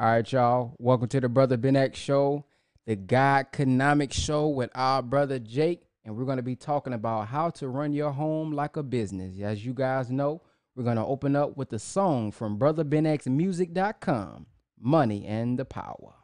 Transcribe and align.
All 0.00 0.06
right, 0.06 0.32
y'all. 0.32 0.74
Welcome 0.78 1.08
to 1.08 1.20
the 1.20 1.28
Brother 1.28 1.58
Ben 1.58 1.76
X 1.76 1.98
Show, 1.98 2.46
the 2.86 2.96
God 2.96 3.48
Economic 3.52 4.14
Show 4.14 4.48
with 4.48 4.70
our 4.74 5.02
brother 5.02 5.38
Jake. 5.38 5.82
And 6.06 6.16
we're 6.16 6.24
going 6.24 6.38
to 6.38 6.42
be 6.42 6.56
talking 6.56 6.94
about 6.94 7.28
how 7.28 7.50
to 7.50 7.68
run 7.68 7.92
your 7.92 8.10
home 8.10 8.50
like 8.52 8.78
a 8.78 8.82
business. 8.82 9.38
As 9.42 9.66
you 9.66 9.74
guys 9.74 10.10
know, 10.10 10.40
we're 10.74 10.84
going 10.84 10.96
to 10.96 11.04
open 11.04 11.36
up 11.36 11.54
with 11.58 11.70
a 11.74 11.78
song 11.78 12.32
from 12.32 12.58
BrotherBenXMusic.com 12.58 14.46
Money 14.80 15.26
and 15.26 15.58
the 15.58 15.66
Power. 15.66 16.14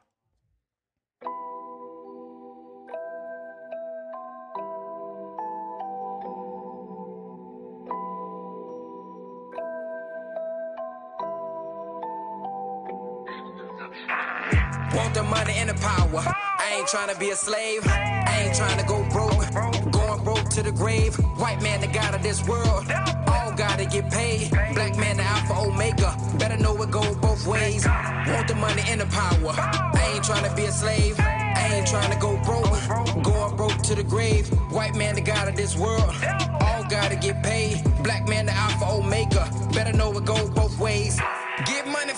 Want 14.96 15.12
the 15.12 15.22
money 15.22 15.52
and 15.56 15.68
the 15.68 15.74
power. 15.74 16.24
I 16.24 16.76
ain't 16.78 16.88
trying 16.88 17.12
to 17.12 17.20
be 17.20 17.28
a 17.28 17.36
slave. 17.36 17.86
I 17.86 18.44
ain't 18.46 18.56
trying 18.56 18.78
to 18.78 18.86
go 18.86 19.06
broke. 19.10 19.92
Going 19.92 20.24
broke 20.24 20.48
to 20.48 20.62
the 20.62 20.72
grave. 20.72 21.14
White 21.36 21.60
man, 21.60 21.82
the 21.82 21.86
god 21.86 22.14
of 22.14 22.22
this 22.22 22.42
world. 22.48 22.90
All 23.26 23.52
gotta 23.52 23.84
get 23.84 24.10
paid. 24.10 24.50
Black 24.74 24.96
man, 24.96 25.18
the 25.18 25.22
alpha 25.22 25.52
omega. 25.68 26.16
Better 26.38 26.56
know 26.56 26.74
it 26.82 26.90
go 26.90 27.14
both 27.16 27.46
ways. 27.46 27.86
Want 27.86 28.48
the 28.48 28.54
money 28.54 28.82
and 28.86 29.02
the 29.02 29.06
power. 29.06 29.52
I 29.58 30.12
ain't 30.14 30.24
trying 30.24 30.48
to 30.48 30.56
be 30.56 30.64
a 30.64 30.72
slave. 30.72 31.20
I 31.20 31.74
ain't 31.74 31.86
trying 31.86 32.10
to 32.10 32.18
go 32.18 32.40
broke. 32.42 33.22
Going 33.22 33.54
broke 33.54 33.82
to 33.82 33.94
the 33.94 34.02
grave. 34.02 34.48
White 34.72 34.94
man, 34.94 35.14
the 35.14 35.20
god 35.20 35.46
of 35.46 35.56
this 35.56 35.76
world. 35.76 36.14
All 36.62 36.84
gotta 36.84 37.16
get 37.16 37.42
paid. 37.42 37.84
Black 38.02 38.26
man, 38.26 38.46
the 38.46 38.52
alpha 38.52 38.86
omega. 38.86 39.50
Better 39.74 39.92
know 39.92 40.10
it 40.16 40.24
go 40.24 40.48
both 40.48 40.78
ways. 40.78 41.20
Get 41.66 41.86
money 41.86 42.12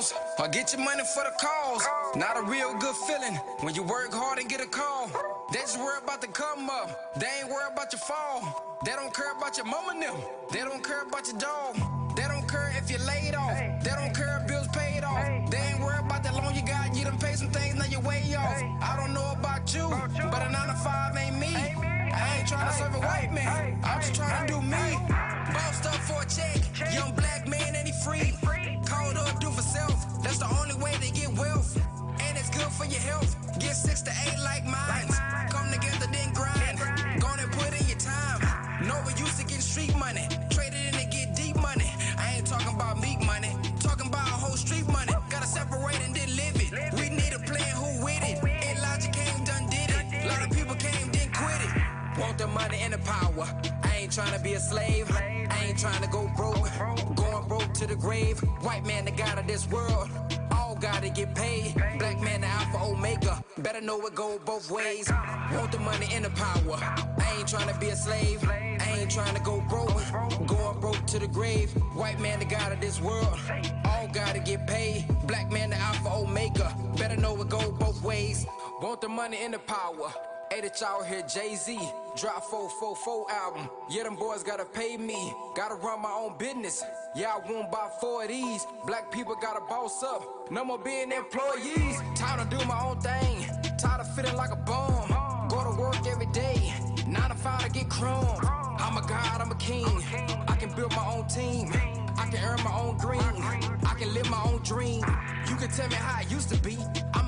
the 0.00 0.14
boss, 0.14 0.38
or 0.38 0.48
get 0.48 0.72
your 0.72 0.82
money 0.82 1.02
for 1.04 1.24
the 1.24 1.32
cause. 1.40 1.86
Not 2.16 2.36
a 2.36 2.42
real 2.42 2.74
good 2.74 2.96
feeling 2.96 3.34
when 3.60 3.74
you 3.74 3.82
work 3.82 4.12
hard 4.12 4.38
and 4.38 4.48
get 4.48 4.60
a 4.60 4.66
call. 4.66 5.10
They 5.52 5.60
just 5.60 5.78
worry 5.78 5.98
about 6.02 6.20
the 6.20 6.28
come 6.28 6.70
up, 6.70 7.18
they 7.18 7.26
ain't 7.40 7.48
worry 7.48 7.66
about 7.72 7.92
your 7.92 8.00
fall. 8.00 8.80
They 8.84 8.92
don't 8.92 9.12
care 9.14 9.32
about 9.32 9.56
your 9.56 9.66
mama 9.66 9.92
and 9.92 10.02
them, 10.02 10.16
they 10.52 10.60
don't 10.60 10.82
care 10.82 11.02
about 11.02 11.26
your 11.28 11.38
dog. 11.38 11.76
They 12.16 12.26
don't 12.26 12.48
care 12.48 12.72
if 12.76 12.90
you're 12.90 13.06
laid 13.06 13.34
off, 13.34 13.56
they 13.84 13.90
don't 13.90 14.14
care 14.14 14.40
if 14.40 14.48
bills 14.48 14.68
paid 14.68 15.04
off. 15.04 15.50
They 15.50 15.58
ain't 15.58 15.80
worry 15.80 15.98
about 15.98 16.22
that 16.24 16.34
loan 16.34 16.54
you 16.54 16.62
got, 16.66 16.94
you 16.94 17.04
done 17.04 17.18
pay 17.18 17.34
some 17.34 17.50
things, 17.50 17.76
now 17.76 17.86
you're 17.86 18.00
way 18.00 18.22
off. 18.36 18.62
I 18.82 18.96
don't 18.96 19.14
know 19.14 19.32
about 19.38 19.72
you, 19.74 19.88
but 19.88 20.42
a 20.42 20.50
9 20.50 20.68
to 20.68 20.74
5 20.74 21.16
ain't 21.16 21.38
me. 21.38 21.54
I 22.12 22.38
ain't 22.38 22.48
trying 22.48 22.68
to 22.68 22.74
serve 22.74 22.94
a 22.94 23.00
white 23.00 23.32
man, 23.32 23.80
I'm 23.84 24.00
just 24.00 24.14
trying 24.14 24.46
to 24.46 24.52
do 24.52 24.60
me. 24.60 25.09
Your 32.90 33.00
health, 33.00 33.36
get 33.58 33.74
six 33.74 34.02
to 34.02 34.10
eight 34.26 34.38
like 34.42 34.64
mine. 34.64 35.08
Come 35.50 35.70
together, 35.70 36.06
then 36.12 36.32
grind. 36.32 36.78
Gonna 37.20 37.46
put 37.48 37.70
in 37.80 37.86
your 37.86 37.98
time. 37.98 38.40
No, 38.86 39.00
we 39.06 39.12
used 39.14 39.38
to 39.38 39.44
get 39.44 39.60
street 39.62 39.94
money, 39.96 40.26
trade 40.50 40.72
it 40.74 40.94
in 40.94 40.94
to 41.00 41.06
get 41.06 41.36
deep 41.36 41.56
money. 41.56 41.90
I 42.18 42.36
ain't 42.36 42.46
talking 42.46 42.74
about 42.74 43.00
meat 43.00 43.20
money, 43.24 43.52
talking 43.80 44.06
about 44.08 44.26
a 44.26 44.38
whole 44.42 44.56
street 44.56 44.86
money. 44.88 45.12
Gotta 45.30 45.46
separate 45.46 46.00
and 46.00 46.14
then 46.14 46.28
live 46.34 46.56
it. 46.56 46.70
We 46.94 47.10
need 47.10 47.32
a 47.32 47.38
plan, 47.38 47.74
who 47.76 48.04
with 48.04 48.22
it? 48.22 48.38
Elijah 48.42 49.10
came, 49.10 49.44
done 49.44 49.66
did 49.68 49.90
it. 49.90 50.24
A 50.24 50.28
lot 50.28 50.42
of 50.44 50.50
people 50.56 50.74
came, 50.74 51.12
then 51.12 51.30
quit 51.32 51.60
it. 51.66 52.18
Want 52.18 52.38
the 52.38 52.46
money 52.48 52.78
and 52.80 52.92
the 52.92 52.98
power. 52.98 53.46
I 53.82 53.96
ain't 53.98 54.12
trying 54.12 54.32
to 54.36 54.40
be 54.42 54.54
a 54.54 54.60
slave. 54.60 55.10
I 55.14 55.66
ain't 55.66 55.78
trying 55.78 56.02
to 56.02 56.08
go 56.08 56.30
broke. 56.36 56.68
Going 57.14 57.48
broke 57.48 57.72
to 57.74 57.86
the 57.86 57.96
grave. 57.96 58.40
White 58.62 58.84
man, 58.86 59.04
the 59.04 59.12
god 59.12 59.38
of 59.38 59.46
this 59.46 59.68
world. 59.70 60.08
Gotta 60.80 61.10
get 61.10 61.34
paid. 61.34 61.74
Black 61.98 62.20
man, 62.22 62.40
the 62.40 62.46
alpha 62.46 62.78
omega. 62.78 63.44
Better 63.58 63.82
know 63.82 64.00
it 64.06 64.14
go 64.14 64.38
both 64.46 64.70
ways. 64.70 65.10
Want 65.52 65.72
the 65.72 65.78
money 65.78 66.08
and 66.12 66.24
the 66.24 66.30
power. 66.30 66.78
I 66.80 67.36
ain't 67.38 67.48
trying 67.48 67.68
to 67.68 67.78
be 67.78 67.88
a 67.90 67.96
slave. 67.96 68.42
I 68.48 68.96
ain't 68.98 69.10
trying 69.10 69.34
to 69.34 69.42
go 69.42 69.60
broke. 69.68 69.92
Going 70.46 70.80
broke 70.80 71.06
to 71.06 71.18
the 71.18 71.28
grave. 71.28 71.70
White 71.94 72.18
man, 72.18 72.38
the 72.38 72.46
god 72.46 72.72
of 72.72 72.80
this 72.80 72.98
world. 72.98 73.38
All 73.84 74.08
gotta 74.08 74.40
get 74.40 74.66
paid. 74.66 75.06
Black 75.26 75.52
man, 75.52 75.68
the 75.68 75.76
alpha 75.76 76.08
omega. 76.14 76.74
Better 76.96 77.16
know 77.16 77.38
it 77.42 77.50
go 77.50 77.72
both 77.72 78.02
ways. 78.02 78.46
Want 78.80 79.02
the 79.02 79.08
money 79.08 79.38
and 79.42 79.52
the 79.52 79.58
power. 79.58 80.14
Hey, 80.52 80.62
that 80.62 80.80
y'all 80.80 81.04
hear 81.04 81.22
Jay 81.22 81.54
Z 81.54 81.78
drop 82.16 82.42
444 82.42 83.30
album. 83.30 83.70
Yeah, 83.88 84.02
them 84.02 84.16
boys 84.16 84.42
gotta 84.42 84.64
pay 84.64 84.96
me. 84.96 85.32
Gotta 85.54 85.76
run 85.76 86.02
my 86.02 86.10
own 86.10 86.36
business. 86.38 86.82
Yeah, 87.14 87.34
I 87.36 87.52
won't 87.52 87.70
buy 87.70 87.88
four 88.00 88.24
of 88.24 88.30
these. 88.30 88.66
Black 88.84 89.12
people 89.12 89.36
gotta 89.40 89.60
boss 89.60 90.02
up. 90.02 90.50
No 90.50 90.64
more 90.64 90.78
being 90.78 91.12
employees. 91.12 92.00
Time 92.16 92.40
to 92.40 92.56
do 92.56 92.64
my 92.64 92.82
own 92.84 93.00
thing. 93.00 93.46
Tired 93.78 94.00
of 94.00 94.12
feeling 94.16 94.34
like 94.34 94.50
a 94.50 94.56
bum. 94.56 95.08
Go 95.48 95.62
to 95.62 95.80
work 95.80 96.04
every 96.08 96.26
day. 96.32 96.74
Nine 97.06 97.30
to 97.30 97.36
five 97.36 97.62
to 97.62 97.70
get 97.70 97.88
crumbs. 97.88 98.40
I'm 98.42 98.96
a 98.96 99.06
god, 99.06 99.40
I'm 99.40 99.52
a 99.52 99.54
king. 99.54 99.86
I 100.48 100.56
can 100.56 100.74
build 100.74 100.90
my 100.96 101.06
own 101.14 101.28
team. 101.28 101.70
I 102.18 102.26
can 102.28 102.44
earn 102.44 102.60
my 102.64 102.76
own 102.76 102.96
green. 102.98 103.20
I 103.86 103.94
can 103.96 104.12
live 104.12 104.28
my 104.28 104.42
own 104.42 104.62
dream. 104.62 105.04
You 105.48 105.54
can 105.54 105.70
tell 105.70 105.88
me 105.88 105.94
how 105.94 106.20
it 106.20 106.28
used 106.28 106.48
to 106.48 106.56
be. 106.60 106.76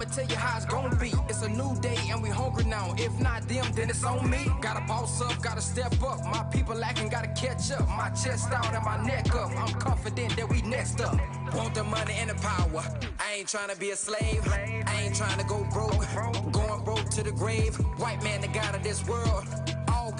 I'ma 0.02 0.10
tell 0.10 0.26
you 0.26 0.34
how 0.34 0.56
it's 0.56 0.66
gonna 0.66 0.96
be. 0.96 1.12
It's 1.28 1.42
a 1.42 1.48
new 1.48 1.80
day 1.80 1.96
and 2.10 2.20
we 2.20 2.28
hungry 2.28 2.64
now. 2.64 2.92
If 2.98 3.20
not 3.20 3.46
them, 3.46 3.64
then 3.72 3.88
it's 3.88 4.02
on 4.02 4.28
me. 4.28 4.50
Gotta 4.60 4.84
boss 4.88 5.22
up, 5.22 5.40
gotta 5.40 5.60
step 5.60 5.92
up. 6.02 6.24
My 6.24 6.42
people 6.50 6.74
lacking, 6.74 7.08
gotta 7.08 7.28
catch 7.28 7.70
up. 7.70 7.86
My 7.86 8.10
chest 8.10 8.50
out 8.50 8.74
and 8.74 8.84
my 8.84 9.00
neck 9.06 9.32
up. 9.32 9.52
I'm 9.56 9.72
confident 9.78 10.36
that 10.36 10.48
we 10.48 10.60
next 10.62 11.00
up. 11.00 11.16
Want 11.54 11.76
the 11.76 11.84
money 11.84 12.14
and 12.18 12.30
the 12.30 12.34
power. 12.34 12.82
I 13.20 13.34
ain't 13.34 13.48
trying 13.48 13.68
to 13.68 13.76
be 13.76 13.92
a 13.92 13.96
slave. 13.96 14.42
I 14.52 15.02
ain't 15.04 15.14
trying 15.14 15.38
to 15.38 15.44
go 15.44 15.64
broke. 15.72 16.04
Going 16.50 16.82
broke 16.82 17.08
to 17.10 17.22
the 17.22 17.32
grave. 17.32 17.76
White 17.98 18.24
man, 18.24 18.40
the 18.40 18.48
god 18.48 18.74
of 18.74 18.82
this 18.82 19.06
world. 19.06 19.46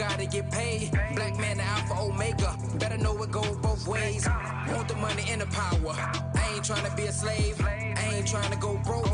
Gotta 0.03 0.27
get 0.27 0.51
paid. 0.51 0.91
Black 1.15 1.39
man, 1.39 1.59
the 1.59 1.63
alpha 1.63 1.95
omega. 1.95 2.57
Better 2.75 2.99
know 2.99 3.23
it 3.23 3.31
go 3.31 3.43
both 3.63 3.87
ways. 3.87 4.27
Want 4.75 4.89
the 4.89 4.97
money 4.97 5.23
and 5.29 5.41
the 5.41 5.47
power. 5.47 5.95
I 6.35 6.55
ain't 6.55 6.65
trying 6.65 6.85
to 6.91 6.97
be 6.97 7.05
a 7.05 7.13
slave. 7.13 7.61
I 7.65 8.15
ain't 8.17 8.27
trying 8.27 8.51
to 8.51 8.59
go 8.59 8.81
broke. 8.85 9.07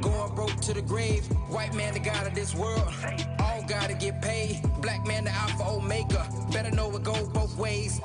Going 0.00 0.34
broke 0.34 0.56
to 0.62 0.72
the 0.72 0.80
grave. 0.80 1.26
White 1.50 1.74
man, 1.74 1.92
the 1.92 2.00
god 2.00 2.26
of 2.26 2.34
this 2.34 2.54
world. 2.54 2.90
All 3.38 3.62
gotta 3.68 3.92
get 3.92 4.22
paid. 4.22 4.62
Black 4.80 5.06
man, 5.06 5.24
the 5.24 5.30
alpha 5.30 5.62
omega. 5.62 6.26
Better 6.50 6.70
know 6.70 6.90
it 6.96 7.02
go 7.02 7.26
both 7.26 7.54
ways. 7.58 8.00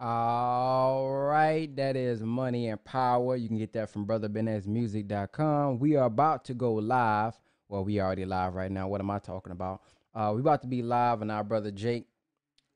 All 0.00 1.10
right, 1.10 1.19
that 1.30 1.96
is 1.96 2.22
Money 2.22 2.68
and 2.68 2.82
Power. 2.84 3.36
You 3.36 3.46
can 3.46 3.56
get 3.56 3.72
that 3.74 3.88
from 3.88 4.04
brotherbenxmusic.com. 4.04 5.78
We 5.78 5.94
are 5.94 6.06
about 6.06 6.44
to 6.46 6.54
go 6.54 6.74
live. 6.74 7.38
Well, 7.68 7.84
we 7.84 8.00
already 8.00 8.24
live 8.24 8.54
right 8.54 8.70
now. 8.70 8.88
What 8.88 9.00
am 9.00 9.10
I 9.10 9.20
talking 9.20 9.52
about? 9.52 9.82
Uh, 10.12 10.32
we 10.34 10.40
about 10.40 10.62
to 10.62 10.66
be 10.66 10.82
live, 10.82 11.22
and 11.22 11.30
our 11.30 11.44
brother 11.44 11.70
Jake 11.70 12.06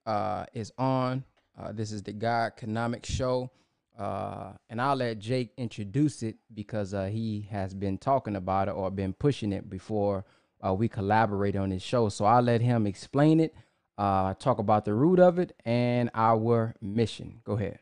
uh, 0.07 0.47
is 0.55 0.73
on. 0.79 1.25
Uh, 1.59 1.73
this 1.73 1.91
is 1.91 2.03
the 2.05 2.13
God 2.13 2.53
Economic 2.57 3.05
Show, 3.05 3.51
uh, 3.99 4.53
and 4.71 4.81
I'll 4.81 4.97
let 4.97 5.19
Jake 5.19 5.53
introduce 5.57 6.23
it 6.23 6.37
because 6.55 6.95
uh, 6.95 7.07
he 7.07 7.49
has 7.51 7.75
been 7.75 7.99
talking 7.99 8.37
about 8.37 8.69
it 8.69 8.73
or 8.73 8.91
been 8.91 9.15
pushing 9.15 9.53
it 9.53 9.69
before 9.69 10.25
uh, 10.65 10.73
we 10.73 10.89
collaborate 10.89 11.57
on 11.57 11.71
this 11.71 11.83
show. 11.83 12.09
So 12.09 12.25
I'll 12.25 12.43
let 12.43 12.61
him 12.61 12.87
explain 12.87 13.41
it 13.41 13.53
uh, 13.99 14.35
talk 14.35 14.59
about 14.59 14.85
the 14.85 14.95
root 14.95 15.19
of 15.19 15.39
it 15.39 15.57
and 15.65 16.11
our 16.15 16.75
mission. 16.81 17.41
Go 17.45 17.55
ahead. 17.55 17.79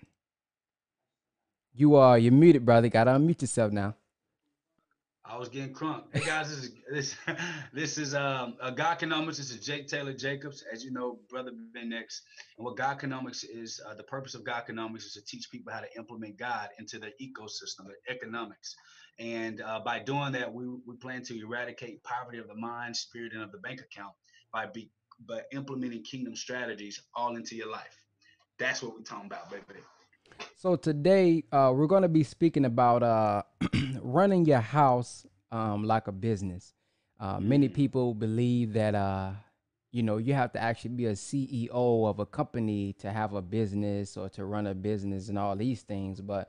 You 1.74 1.96
are 1.96 2.18
you're 2.18 2.32
muted, 2.32 2.66
brother. 2.66 2.88
Got 2.88 3.04
to 3.04 3.12
unmute 3.12 3.40
yourself 3.40 3.72
now. 3.72 3.94
I 5.24 5.38
was 5.38 5.48
getting 5.48 5.72
crunk. 5.72 6.02
Hey 6.12 6.20
guys, 6.20 6.50
this 6.50 6.64
is 6.64 6.72
this 6.90 7.16
this 7.72 7.96
is 7.96 8.14
um 8.14 8.56
uh, 8.60 8.70
God 8.70 8.92
Economics. 8.92 9.38
This 9.38 9.50
is 9.50 9.64
Jake 9.64 9.88
Taylor 9.88 10.12
Jacobs, 10.12 10.62
as 10.70 10.84
you 10.84 10.90
know, 10.90 11.20
brother 11.30 11.52
Ben 11.72 11.90
X. 11.92 12.22
And 12.58 12.66
what 12.66 12.76
God 12.76 12.96
Economics 12.96 13.42
is, 13.42 13.80
uh, 13.88 13.94
the 13.94 14.02
purpose 14.02 14.34
of 14.34 14.44
God 14.44 14.58
Economics 14.58 15.06
is 15.06 15.14
to 15.14 15.24
teach 15.24 15.50
people 15.50 15.72
how 15.72 15.80
to 15.80 15.86
implement 15.96 16.36
God 16.36 16.68
into 16.78 16.98
their 16.98 17.12
ecosystem, 17.22 17.86
their 17.86 18.14
economics. 18.14 18.76
And 19.18 19.62
uh, 19.62 19.80
by 19.80 20.00
doing 20.00 20.32
that, 20.32 20.52
we 20.52 20.66
we 20.86 20.96
plan 20.96 21.22
to 21.22 21.40
eradicate 21.40 22.02
poverty 22.04 22.36
of 22.36 22.48
the 22.48 22.54
mind, 22.54 22.94
spirit, 22.94 23.32
and 23.32 23.42
of 23.42 23.50
the 23.50 23.58
bank 23.58 23.80
account 23.80 24.12
by 24.52 24.66
be, 24.66 24.90
by 25.26 25.40
implementing 25.52 26.02
kingdom 26.02 26.36
strategies 26.36 27.00
all 27.14 27.36
into 27.36 27.56
your 27.56 27.70
life. 27.70 27.96
That's 28.58 28.82
what 28.82 28.92
we're 28.92 29.02
talking 29.04 29.26
about, 29.26 29.50
baby. 29.50 29.80
So 30.56 30.76
today 30.76 31.44
uh, 31.50 31.72
we're 31.74 31.86
going 31.88 32.02
to 32.02 32.08
be 32.08 32.22
speaking 32.22 32.64
about 32.64 33.02
uh, 33.02 33.42
running 34.02 34.44
your 34.44 34.60
house 34.60 35.26
um, 35.50 35.84
like 35.84 36.06
a 36.06 36.12
business. 36.12 36.74
Uh, 37.18 37.38
Many 37.40 37.68
people 37.68 38.14
believe 38.14 38.72
that 38.72 38.94
uh, 38.94 39.32
you 39.92 40.02
know 40.02 40.16
you 40.18 40.34
have 40.34 40.52
to 40.52 40.60
actually 40.60 40.90
be 40.90 41.06
a 41.06 41.12
CEO 41.12 42.08
of 42.08 42.18
a 42.18 42.26
company 42.26 42.94
to 42.94 43.10
have 43.10 43.32
a 43.32 43.42
business 43.42 44.16
or 44.16 44.28
to 44.30 44.44
run 44.44 44.66
a 44.66 44.74
business 44.74 45.28
and 45.28 45.38
all 45.38 45.54
these 45.54 45.82
things. 45.82 46.20
But 46.20 46.48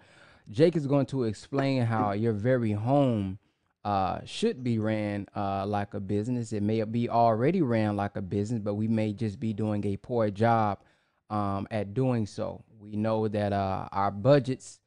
Jake 0.50 0.76
is 0.76 0.88
going 0.88 1.06
to 1.08 1.24
explain 1.24 1.84
how 1.84 2.12
your 2.12 2.34
very 2.34 2.72
home 2.72 3.38
uh, 3.86 4.20
should 4.26 4.64
be 4.64 4.80
ran 4.80 5.28
uh, 5.36 5.66
like 5.66 5.94
a 5.94 6.00
business. 6.00 6.54
It 6.54 6.64
may 6.64 6.84
be 6.84 7.10
already 7.10 7.62
ran 7.62 7.96
like 7.96 8.16
a 8.16 8.22
business, 8.22 8.62
but 8.62 8.76
we 8.76 8.88
may 8.88 9.14
just 9.14 9.40
be 9.40 9.54
doing 9.54 9.86
a 9.86 9.98
poor 9.98 10.30
job 10.30 10.80
um, 11.34 11.68
at 11.72 11.94
doing 11.94 12.28
so. 12.28 12.64
We 12.80 12.96
know 12.96 13.28
that 13.28 13.52
uh, 13.54 13.88
our 13.92 14.12
budgets 14.12 14.80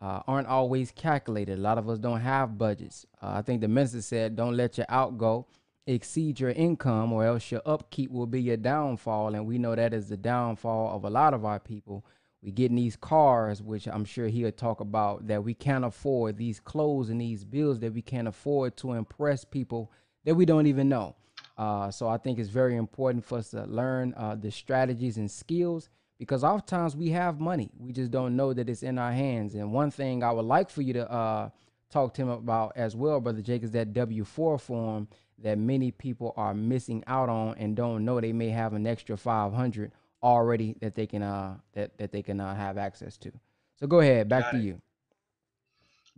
uh, 0.00 0.20
aren't 0.28 0.46
always 0.46 0.92
calculated. 0.92 1.58
A 1.58 1.62
lot 1.62 1.78
of 1.78 1.88
us 1.88 1.98
don't 1.98 2.20
have 2.20 2.58
budgets. 2.58 3.06
Uh, 3.22 3.32
I 3.36 3.42
think 3.42 3.62
the 3.62 3.68
minister 3.68 4.02
said, 4.02 4.36
"Don't 4.36 4.56
let 4.56 4.76
your 4.76 4.86
outgo 4.90 5.46
exceed 5.86 6.38
your 6.38 6.50
income, 6.50 7.12
or 7.12 7.24
else 7.24 7.50
your 7.50 7.62
upkeep 7.64 8.10
will 8.10 8.26
be 8.26 8.42
your 8.42 8.58
downfall." 8.58 9.34
And 9.34 9.46
we 9.46 9.58
know 9.58 9.74
that 9.74 9.94
is 9.94 10.08
the 10.08 10.16
downfall 10.16 10.94
of 10.94 11.04
a 11.04 11.10
lot 11.10 11.32
of 11.32 11.44
our 11.44 11.58
people 11.58 12.04
we 12.42 12.52
get 12.52 12.70
in 12.70 12.76
these 12.76 12.96
cars, 12.96 13.62
which 13.62 13.88
I'm 13.88 14.04
sure 14.04 14.28
he'll 14.28 14.52
talk 14.52 14.80
about, 14.80 15.26
that 15.26 15.42
we 15.42 15.54
can't 15.54 15.84
afford, 15.84 16.36
these 16.36 16.60
clothes 16.60 17.08
and 17.08 17.20
these 17.20 17.44
bills 17.44 17.80
that 17.80 17.94
we 17.94 18.02
can't 18.02 18.28
afford 18.28 18.76
to 18.76 18.92
impress 18.92 19.44
people 19.44 19.90
that 20.24 20.36
we 20.36 20.44
don't 20.44 20.66
even 20.66 20.88
know. 20.88 21.16
Uh, 21.58 21.90
so 21.90 22.08
I 22.08 22.16
think 22.16 22.38
it's 22.38 22.48
very 22.48 22.76
important 22.76 23.24
for 23.24 23.38
us 23.38 23.50
to 23.50 23.64
learn 23.64 24.14
uh, 24.16 24.36
the 24.36 24.50
strategies 24.50 25.16
and 25.18 25.28
skills 25.28 25.88
because 26.18 26.44
oftentimes 26.44 26.96
we 26.96 27.10
have 27.10 27.40
money, 27.40 27.70
we 27.78 27.92
just 27.92 28.10
don't 28.10 28.36
know 28.36 28.52
that 28.52 28.68
it's 28.68 28.82
in 28.82 28.98
our 28.98 29.12
hands. 29.12 29.54
And 29.54 29.72
one 29.72 29.90
thing 29.90 30.22
I 30.22 30.30
would 30.30 30.44
like 30.44 30.70
for 30.70 30.82
you 30.82 30.92
to 30.94 31.10
uh, 31.10 31.50
talk 31.90 32.14
to 32.14 32.22
him 32.22 32.28
about 32.28 32.72
as 32.76 32.94
well, 32.94 33.20
Brother 33.20 33.42
Jake, 33.42 33.64
is 33.64 33.72
that 33.72 33.92
W 33.92 34.24
4 34.24 34.58
form 34.58 35.08
that 35.40 35.58
many 35.58 35.90
people 35.90 36.32
are 36.36 36.54
missing 36.54 37.02
out 37.06 37.28
on 37.28 37.56
and 37.58 37.76
don't 37.76 38.04
know 38.04 38.20
they 38.20 38.32
may 38.32 38.50
have 38.50 38.72
an 38.72 38.86
extra 38.86 39.16
500 39.16 39.92
already 40.20 40.74
that 40.80 40.96
they 40.96 41.06
can 41.06 41.22
uh 41.22 41.56
that 41.74 41.96
that 41.98 42.10
they 42.10 42.22
can 42.22 42.40
uh, 42.40 42.54
have 42.54 42.78
access 42.78 43.16
to. 43.18 43.32
So 43.76 43.86
go 43.86 44.00
ahead, 44.00 44.28
back 44.28 44.44
Got 44.44 44.50
to 44.52 44.56
it. 44.58 44.62
you. 44.62 44.82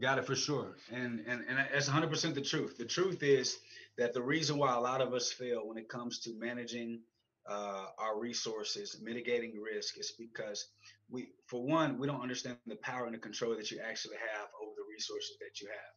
Got 0.01 0.19
it 0.19 0.25
for 0.25 0.35
sure. 0.35 0.77
And 0.91 1.23
and 1.27 1.45
and 1.47 1.59
that's 1.59 1.89
100% 1.89 2.35
the 2.35 2.41
truth. 2.41 2.79
The 2.79 2.87
truth 2.87 3.23
is 3.23 3.59
that 4.01 4.15
the 4.15 4.23
reason 4.23 4.57
why 4.57 4.75
a 4.75 4.81
lot 4.81 5.03
of 5.03 5.13
us 5.13 5.31
fail 5.31 5.69
when 5.69 5.77
it 5.77 5.87
comes 5.87 6.21
to 6.21 6.33
managing 6.39 7.01
uh, 7.47 7.85
our 7.99 8.19
resources, 8.19 8.99
mitigating 9.03 9.53
risk, 9.61 9.99
is 9.99 10.15
because 10.19 10.69
we, 11.11 11.29
for 11.47 11.63
one, 11.63 11.99
we 11.99 12.07
don't 12.07 12.23
understand 12.23 12.57
the 12.67 12.77
power 12.77 13.05
and 13.05 13.15
the 13.15 13.19
control 13.19 13.55
that 13.55 13.71
you 13.71 13.79
actually 13.87 14.17
have 14.17 14.49
over 14.63 14.73
the 14.75 14.91
resources 14.91 15.37
that 15.39 15.61
you 15.61 15.69
have. 15.69 15.93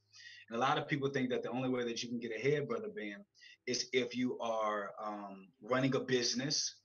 And 0.50 0.58
a 0.58 0.60
lot 0.60 0.78
of 0.78 0.90
people 0.90 1.10
think 1.10 1.30
that 1.30 1.44
the 1.44 1.52
only 1.52 1.70
way 1.70 1.86
that 1.86 2.04
you 2.04 2.10
can 2.10 2.20
get 2.20 2.36
ahead, 2.36 2.68
brother 2.68 2.90
Ben, 2.94 3.24
is 3.68 3.88
if 3.94 4.18
you 4.18 4.38
are 4.40 4.92
um, 5.02 5.48
running 5.62 5.96
a 5.96 6.02
business, 6.02 6.76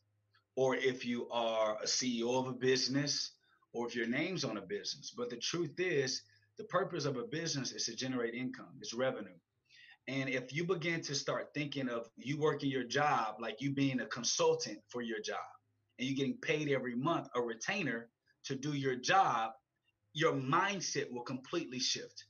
or 0.55 0.77
if 0.77 1.05
you 1.05 1.29
are 1.33 1.79
a 1.83 1.87
CEO 1.87 2.39
of 2.39 2.47
a 2.47 2.53
business, 2.53 3.33
or 3.73 3.89
if 3.89 3.97
your 3.97 4.07
name's 4.07 4.45
on 4.45 4.57
a 4.57 4.63
business. 4.63 5.13
But 5.17 5.31
the 5.31 5.37
truth 5.37 5.81
is, 5.81 6.23
the 6.59 6.65
purpose 6.65 7.07
of 7.07 7.17
a 7.17 7.25
business 7.25 7.73
is 7.73 7.87
to 7.87 7.97
generate 7.97 8.35
income, 8.35 8.71
it's 8.81 8.95
revenue. 8.95 9.35
And 10.09 10.31
if 10.31 10.55
you 10.55 10.65
begin 10.65 11.03
to 11.03 11.15
start 11.15 11.51
thinking 11.53 11.91
of 11.91 12.09
you 12.17 12.39
working 12.39 12.71
your 12.71 12.83
job 12.83 13.37
like 13.41 13.61
you 13.61 13.71
being 13.71 14.01
a 14.01 14.07
consultant 14.07 14.79
for 14.89 15.03
your 15.03 15.21
job 15.21 15.37
and 15.99 16.09
you're 16.09 16.17
getting 16.17 16.39
paid 16.39 16.71
every 16.71 16.95
month, 16.95 17.29
a 17.35 17.41
retainer 17.43 18.09
to 18.45 18.55
do 18.55 18.73
your 18.73 18.97
job, 18.97 19.53
your 20.15 20.33
mindset 20.33 21.13
will 21.13 21.23
completely 21.23 21.79
shift. 21.79 22.25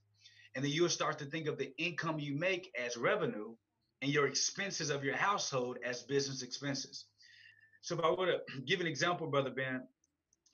And 0.56 0.64
then 0.64 0.72
you'll 0.72 0.88
start 0.88 1.20
to 1.20 1.24
think 1.24 1.46
of 1.46 1.56
the 1.56 1.72
income 1.78 2.18
you 2.18 2.34
make 2.34 2.68
as 2.76 2.96
revenue 2.96 3.54
and 4.02 4.10
your 4.10 4.26
expenses 4.26 4.90
of 4.90 5.04
your 5.04 5.14
household 5.14 5.78
as 5.84 6.02
business 6.02 6.42
expenses. 6.42 7.04
So 7.82 7.96
if 7.96 8.04
I 8.04 8.10
were 8.10 8.26
to 8.26 8.40
give 8.66 8.80
an 8.80 8.88
example, 8.88 9.28
Brother 9.28 9.50
Ben, 9.50 9.86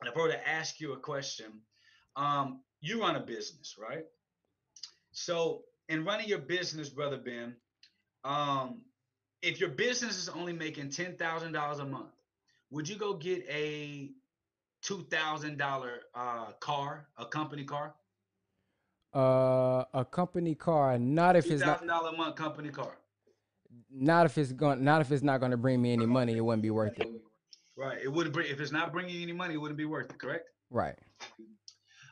and 0.01 0.11
if 0.11 0.15
I 0.15 0.21
were 0.21 0.29
to 0.29 0.49
ask 0.49 0.79
you 0.79 0.93
a 0.93 0.99
question, 0.99 1.61
um, 2.17 2.61
you 2.83 3.01
run 3.01 3.17
a 3.17 3.21
business, 3.21 3.77
right? 3.79 4.05
So 5.13 5.63
in 5.89 6.05
running 6.05 6.29
your 6.29 6.39
business, 6.39 6.89
brother 6.89 7.19
Ben, 7.19 7.57
um, 8.25 8.83
if 9.43 9.61
your 9.61 9.69
business 9.71 10.17
is 10.17 10.29
only 10.29 10.53
making 10.53 10.91
ten 10.91 11.17
thousand 11.17 11.53
dollars 11.53 11.79
a 11.79 11.85
month, 11.85 12.13
would 12.71 12.89
you 12.89 12.97
go 12.97 13.15
get 13.15 13.45
a 13.49 14.11
two 14.83 15.03
thousand 15.11 15.59
dollar 15.59 16.01
uh, 16.15 16.53
car, 16.61 17.09
a 17.19 17.27
company 17.27 17.65
car? 17.65 17.95
Uh, 19.15 19.85
a 19.95 20.05
company 20.05 20.55
car, 20.55 20.99
not 20.99 21.37
if 21.37 21.47
Two 21.47 21.53
it's 21.55 21.61
not 21.61 21.75
thousand 21.75 21.89
dollar 21.89 22.11
a 22.11 22.17
month 22.17 22.35
company 22.37 22.71
car. 22.71 22.97
not 23.91 24.27
if 24.27 24.37
it's 24.39 24.53
going 24.53 24.83
not 24.83 25.01
if 25.01 25.13
it's 25.13 25.23
not 25.23 25.39
going 25.39 25.53
to 25.53 25.57
bring 25.57 25.81
me 25.81 25.93
any 25.93 26.07
money, 26.07 26.37
it 26.37 26.41
wouldn't 26.41 26.63
be 26.63 26.71
worth 26.71 26.99
it. 26.99 27.09
Right. 27.77 27.99
It 28.03 28.09
wouldn't 28.13 28.35
bring 28.35 28.51
if 28.51 28.61
it's 28.61 28.73
not 28.73 28.93
bringing 28.93 29.15
you 29.15 29.23
any 29.23 29.33
money, 29.33 29.55
it 29.55 29.59
wouldn't 29.59 29.79
be 29.79 29.85
worth 29.85 30.11
it. 30.11 30.19
Correct. 30.19 30.49
Right. 30.71 30.97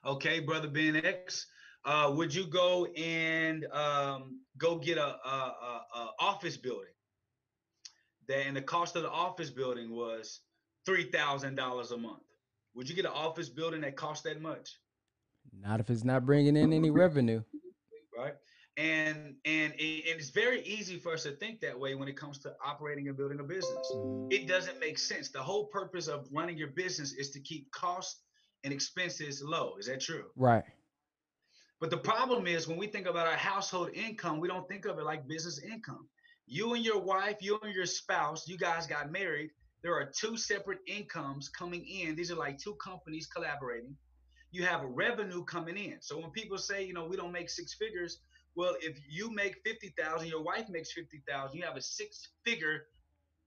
Okay, 0.05 0.41
brother 0.41 0.69
Ben 0.69 0.97
X. 0.97 1.47
Uh, 1.85 2.13
would 2.15 2.33
you 2.35 2.47
go 2.47 2.87
and 2.87 3.67
um, 3.73 4.41
go 4.57 4.77
get 4.77 4.99
a, 4.99 5.05
a, 5.05 5.29
a, 5.29 5.85
a 5.97 6.11
office 6.21 6.57
building? 6.57 6.93
That 8.29 8.47
and 8.47 8.57
the 8.57 8.63
cost 8.63 8.95
of 8.95 9.03
the 9.03 9.11
office 9.11 9.51
building 9.51 9.91
was 9.91 10.41
three 10.87 11.11
thousand 11.11 11.57
dollars 11.57 11.91
a 11.91 11.97
month. 11.97 12.23
Would 12.75 12.89
you 12.89 12.95
get 12.95 13.05
an 13.05 13.13
office 13.13 13.49
building 13.49 13.81
that 13.81 13.97
cost 13.97 14.25
that 14.25 14.41
much? 14.41 14.79
Not 15.53 15.81
if 15.81 15.91
it's 15.91 16.05
not 16.05 16.25
bringing 16.25 16.57
in 16.57 16.73
any 16.73 16.91
revenue. 16.91 17.43
Right. 18.17 18.35
And 18.77 19.35
and 19.45 19.73
and 19.73 19.79
it's 19.79 20.31
very 20.31 20.63
easy 20.63 20.99
for 20.99 21.13
us 21.13 21.25
to 21.25 21.33
think 21.33 21.61
that 21.61 21.79
way 21.79 21.95
when 21.97 22.09
it 22.09 22.17
comes 22.17 22.39
to 22.41 22.55
operating 22.65 23.09
and 23.09 23.17
building 23.17 23.41
a 23.41 23.45
business. 23.45 23.93
Mhm. 23.93 24.33
It 24.33 24.47
doesn't 24.47 24.79
make 24.79 24.99
sense. 24.99 25.31
The 25.31 25.43
whole 25.43 25.67
purpose 25.67 26.07
of 26.07 26.29
running 26.33 26.57
your 26.57 26.69
business 26.69 27.13
is 27.13 27.31
to 27.33 27.41
keep 27.41 27.71
costs 27.73 28.23
and 28.65 28.73
expenses 28.73 29.43
low. 29.43 29.75
Is 29.79 29.87
that 29.87 30.01
true? 30.01 30.31
Right. 30.37 30.65
But 31.83 31.91
the 31.91 31.99
problem 31.99 32.47
is 32.47 32.69
when 32.69 32.79
we 32.79 32.87
think 32.87 33.09
about 33.09 33.27
our 33.27 33.37
household 33.37 33.91
income, 33.93 34.39
we 34.39 34.47
don't 34.47 34.69
think 34.69 34.85
of 34.85 35.01
it 35.01 35.05
like 35.05 35.27
business 35.27 35.59
income. 35.59 36.07
You 36.47 36.75
and 36.75 36.85
your 36.85 37.01
wife, 37.01 37.39
you 37.41 37.59
and 37.61 37.75
your 37.75 37.87
spouse, 37.87 38.47
you 38.47 38.57
guys 38.57 38.87
got 38.87 39.11
married. 39.11 39.51
There 39.83 39.93
are 39.93 40.05
two 40.05 40.37
separate 40.37 40.79
incomes 40.87 41.49
coming 41.49 41.85
in. 41.85 42.15
These 42.15 42.31
are 42.31 42.37
like 42.37 42.57
two 42.57 42.77
companies 42.77 43.27
collaborating. 43.27 43.97
You 44.53 44.65
have 44.65 44.83
a 44.83 44.87
revenue 44.87 45.43
coming 45.43 45.77
in. 45.77 45.97
So 46.01 46.21
when 46.21 46.31
people 46.31 46.57
say, 46.57 46.85
you 46.85 46.95
know, 46.95 47.05
we 47.05 47.17
don't 47.17 47.33
make 47.33 47.51
six 47.51 47.75
figures, 47.75 48.21
well, 48.55 48.77
if 48.81 48.97
you 49.11 49.35
make 49.35 49.57
50,000, 49.67 50.29
your 50.29 50.45
wife 50.45 50.69
makes 50.69 50.93
50,000, 50.93 51.59
you 51.59 51.65
have 51.65 51.77
a 51.77 51.83
six 51.83 52.29
figure 52.45 52.85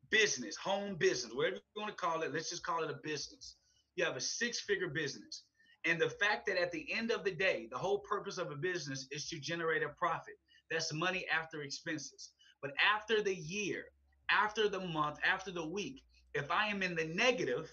business, 0.10 0.58
home 0.58 0.96
business, 0.96 1.34
whatever 1.34 1.56
you 1.56 1.82
want 1.82 1.90
to 1.90 1.96
call 1.96 2.22
it. 2.22 2.34
Let's 2.34 2.50
just 2.50 2.66
call 2.66 2.84
it 2.84 2.92
a 2.92 3.00
business. 3.02 3.56
You 3.96 4.04
have 4.04 4.18
a 4.18 4.22
six 4.22 4.60
figure 4.60 4.90
business. 4.90 5.44
And 5.86 6.00
the 6.00 6.10
fact 6.10 6.48
that 6.48 6.60
at 6.60 6.72
the 6.72 6.88
end 6.92 7.12
of 7.12 7.24
the 7.24 7.32
day, 7.32 7.68
the 7.72 7.78
whole 7.78 8.00
purpose 8.00 8.38
of 8.38 8.52
a 8.52 8.56
business 8.56 9.08
is 9.12 9.28
to 9.30 9.40
generate 9.40 9.84
a 9.84 9.90
profit. 9.90 10.36
That's 10.72 10.92
money 10.92 11.26
after 11.32 11.62
expenses. 11.62 12.32
But 12.62 12.74
after 12.94 13.22
the 13.22 13.36
year, 13.36 13.86
after 14.30 14.68
the 14.68 14.80
month, 14.80 15.20
after 15.24 15.52
the 15.52 15.66
week, 15.66 16.02
if 16.34 16.50
I 16.50 16.68
am 16.68 16.82
in 16.82 16.96
the 16.96 17.06
negative 17.06 17.72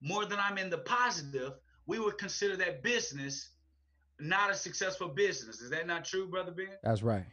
more 0.00 0.24
than 0.24 0.38
I'm 0.40 0.58
in 0.58 0.70
the 0.70 0.78
positive, 0.78 1.52
we 1.86 1.98
would 1.98 2.18
consider 2.18 2.56
that 2.56 2.82
business 2.82 3.50
not 4.18 4.50
a 4.50 4.54
successful 4.54 5.08
business. 5.08 5.60
Is 5.60 5.70
that 5.70 5.86
not 5.86 6.04
true, 6.04 6.28
Brother 6.28 6.52
Ben? 6.52 6.68
That's 6.82 7.02
right. 7.02 7.24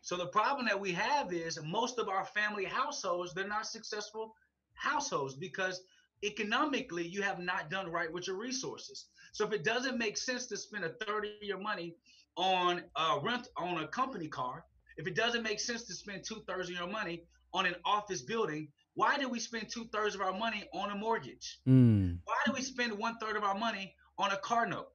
So 0.00 0.16
the 0.16 0.26
problem 0.26 0.66
that 0.66 0.78
we 0.78 0.92
have 0.92 1.32
is 1.32 1.58
most 1.62 1.98
of 1.98 2.08
our 2.08 2.24
family 2.26 2.64
households, 2.64 3.32
they're 3.32 3.48
not 3.48 3.66
successful 3.66 4.34
households 4.74 5.34
because 5.34 5.82
economically 6.24 7.06
you 7.06 7.22
have 7.22 7.38
not 7.38 7.70
done 7.70 7.90
right 7.90 8.12
with 8.12 8.26
your 8.26 8.36
resources. 8.36 9.06
So 9.32 9.46
if 9.46 9.52
it 9.52 9.64
doesn't 9.64 9.98
make 9.98 10.16
sense 10.16 10.46
to 10.46 10.56
spend 10.56 10.84
a 10.84 10.92
third 11.04 11.24
of 11.24 11.30
your 11.42 11.58
money 11.58 11.96
on 12.36 12.82
a 12.96 13.18
rent 13.22 13.48
on 13.56 13.82
a 13.82 13.88
company 13.88 14.28
car, 14.28 14.64
if 14.96 15.06
it 15.06 15.14
doesn't 15.14 15.42
make 15.42 15.60
sense 15.60 15.84
to 15.84 15.94
spend 15.94 16.24
two 16.24 16.42
thirds 16.46 16.68
of 16.68 16.76
your 16.76 16.88
money 16.88 17.24
on 17.52 17.66
an 17.66 17.74
office 17.84 18.22
building, 18.22 18.68
why 18.94 19.18
do 19.18 19.28
we 19.28 19.40
spend 19.40 19.68
two 19.68 19.86
thirds 19.92 20.14
of 20.14 20.20
our 20.20 20.32
money 20.32 20.64
on 20.72 20.90
a 20.90 20.94
mortgage? 20.94 21.58
Mm. 21.68 22.18
Why 22.24 22.36
do 22.46 22.52
we 22.52 22.62
spend 22.62 22.96
one 22.96 23.16
third 23.18 23.36
of 23.36 23.42
our 23.42 23.56
money 23.56 23.94
on 24.18 24.30
a 24.32 24.36
car 24.36 24.66
note? 24.66 24.88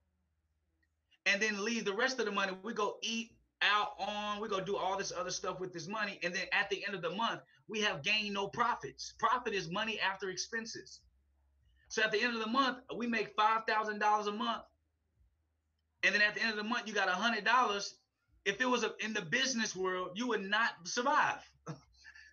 And 1.26 1.42
then 1.42 1.64
leave 1.64 1.86
the 1.86 1.94
rest 1.94 2.20
of 2.20 2.26
the 2.26 2.32
money, 2.32 2.54
we 2.64 2.74
go 2.74 2.98
eat 3.04 3.32
out 3.62 3.90
on, 4.00 4.40
we 4.40 4.48
go 4.48 4.62
do 4.62 4.78
all 4.78 4.98
this 4.98 5.12
other 5.12 5.32
stuff 5.32 5.60
with 5.60 5.74
this 5.74 5.88
money. 5.88 6.18
And 6.24 6.34
then 6.34 6.46
at 6.54 6.70
the 6.70 6.86
end 6.86 6.96
of 6.96 7.02
the 7.02 7.10
month, 7.10 7.42
we 7.68 7.82
have 7.82 8.04
gained 8.04 8.34
no 8.34 8.48
profits. 8.48 9.14
Profit 9.20 9.54
is 9.54 9.70
money 9.70 10.00
after 10.00 10.30
expenses. 10.30 11.02
So 11.90 12.04
at 12.04 12.12
the 12.12 12.22
end 12.22 12.36
of 12.36 12.40
the 12.40 12.50
month, 12.50 12.78
we 12.96 13.08
make 13.08 13.36
$5,000 13.36 14.28
a 14.28 14.32
month. 14.32 14.64
And 16.04 16.16
then 16.16 16.22
at 16.22 16.36
the 16.36 16.42
end 16.42 16.52
of 16.52 16.58
the 16.58 16.64
month, 16.64 16.88
you 16.88 16.94
got 16.94 17.10
a 17.10 17.12
$100. 17.12 17.94
If 18.46 18.62
it 18.62 18.66
was 18.66 18.84
a, 18.84 18.94
in 19.04 19.14
the 19.14 19.22
business 19.22 19.76
world, 19.76 20.12
you 20.16 20.28
would 20.28 20.48
not 20.50 20.72
survive. 20.86 21.40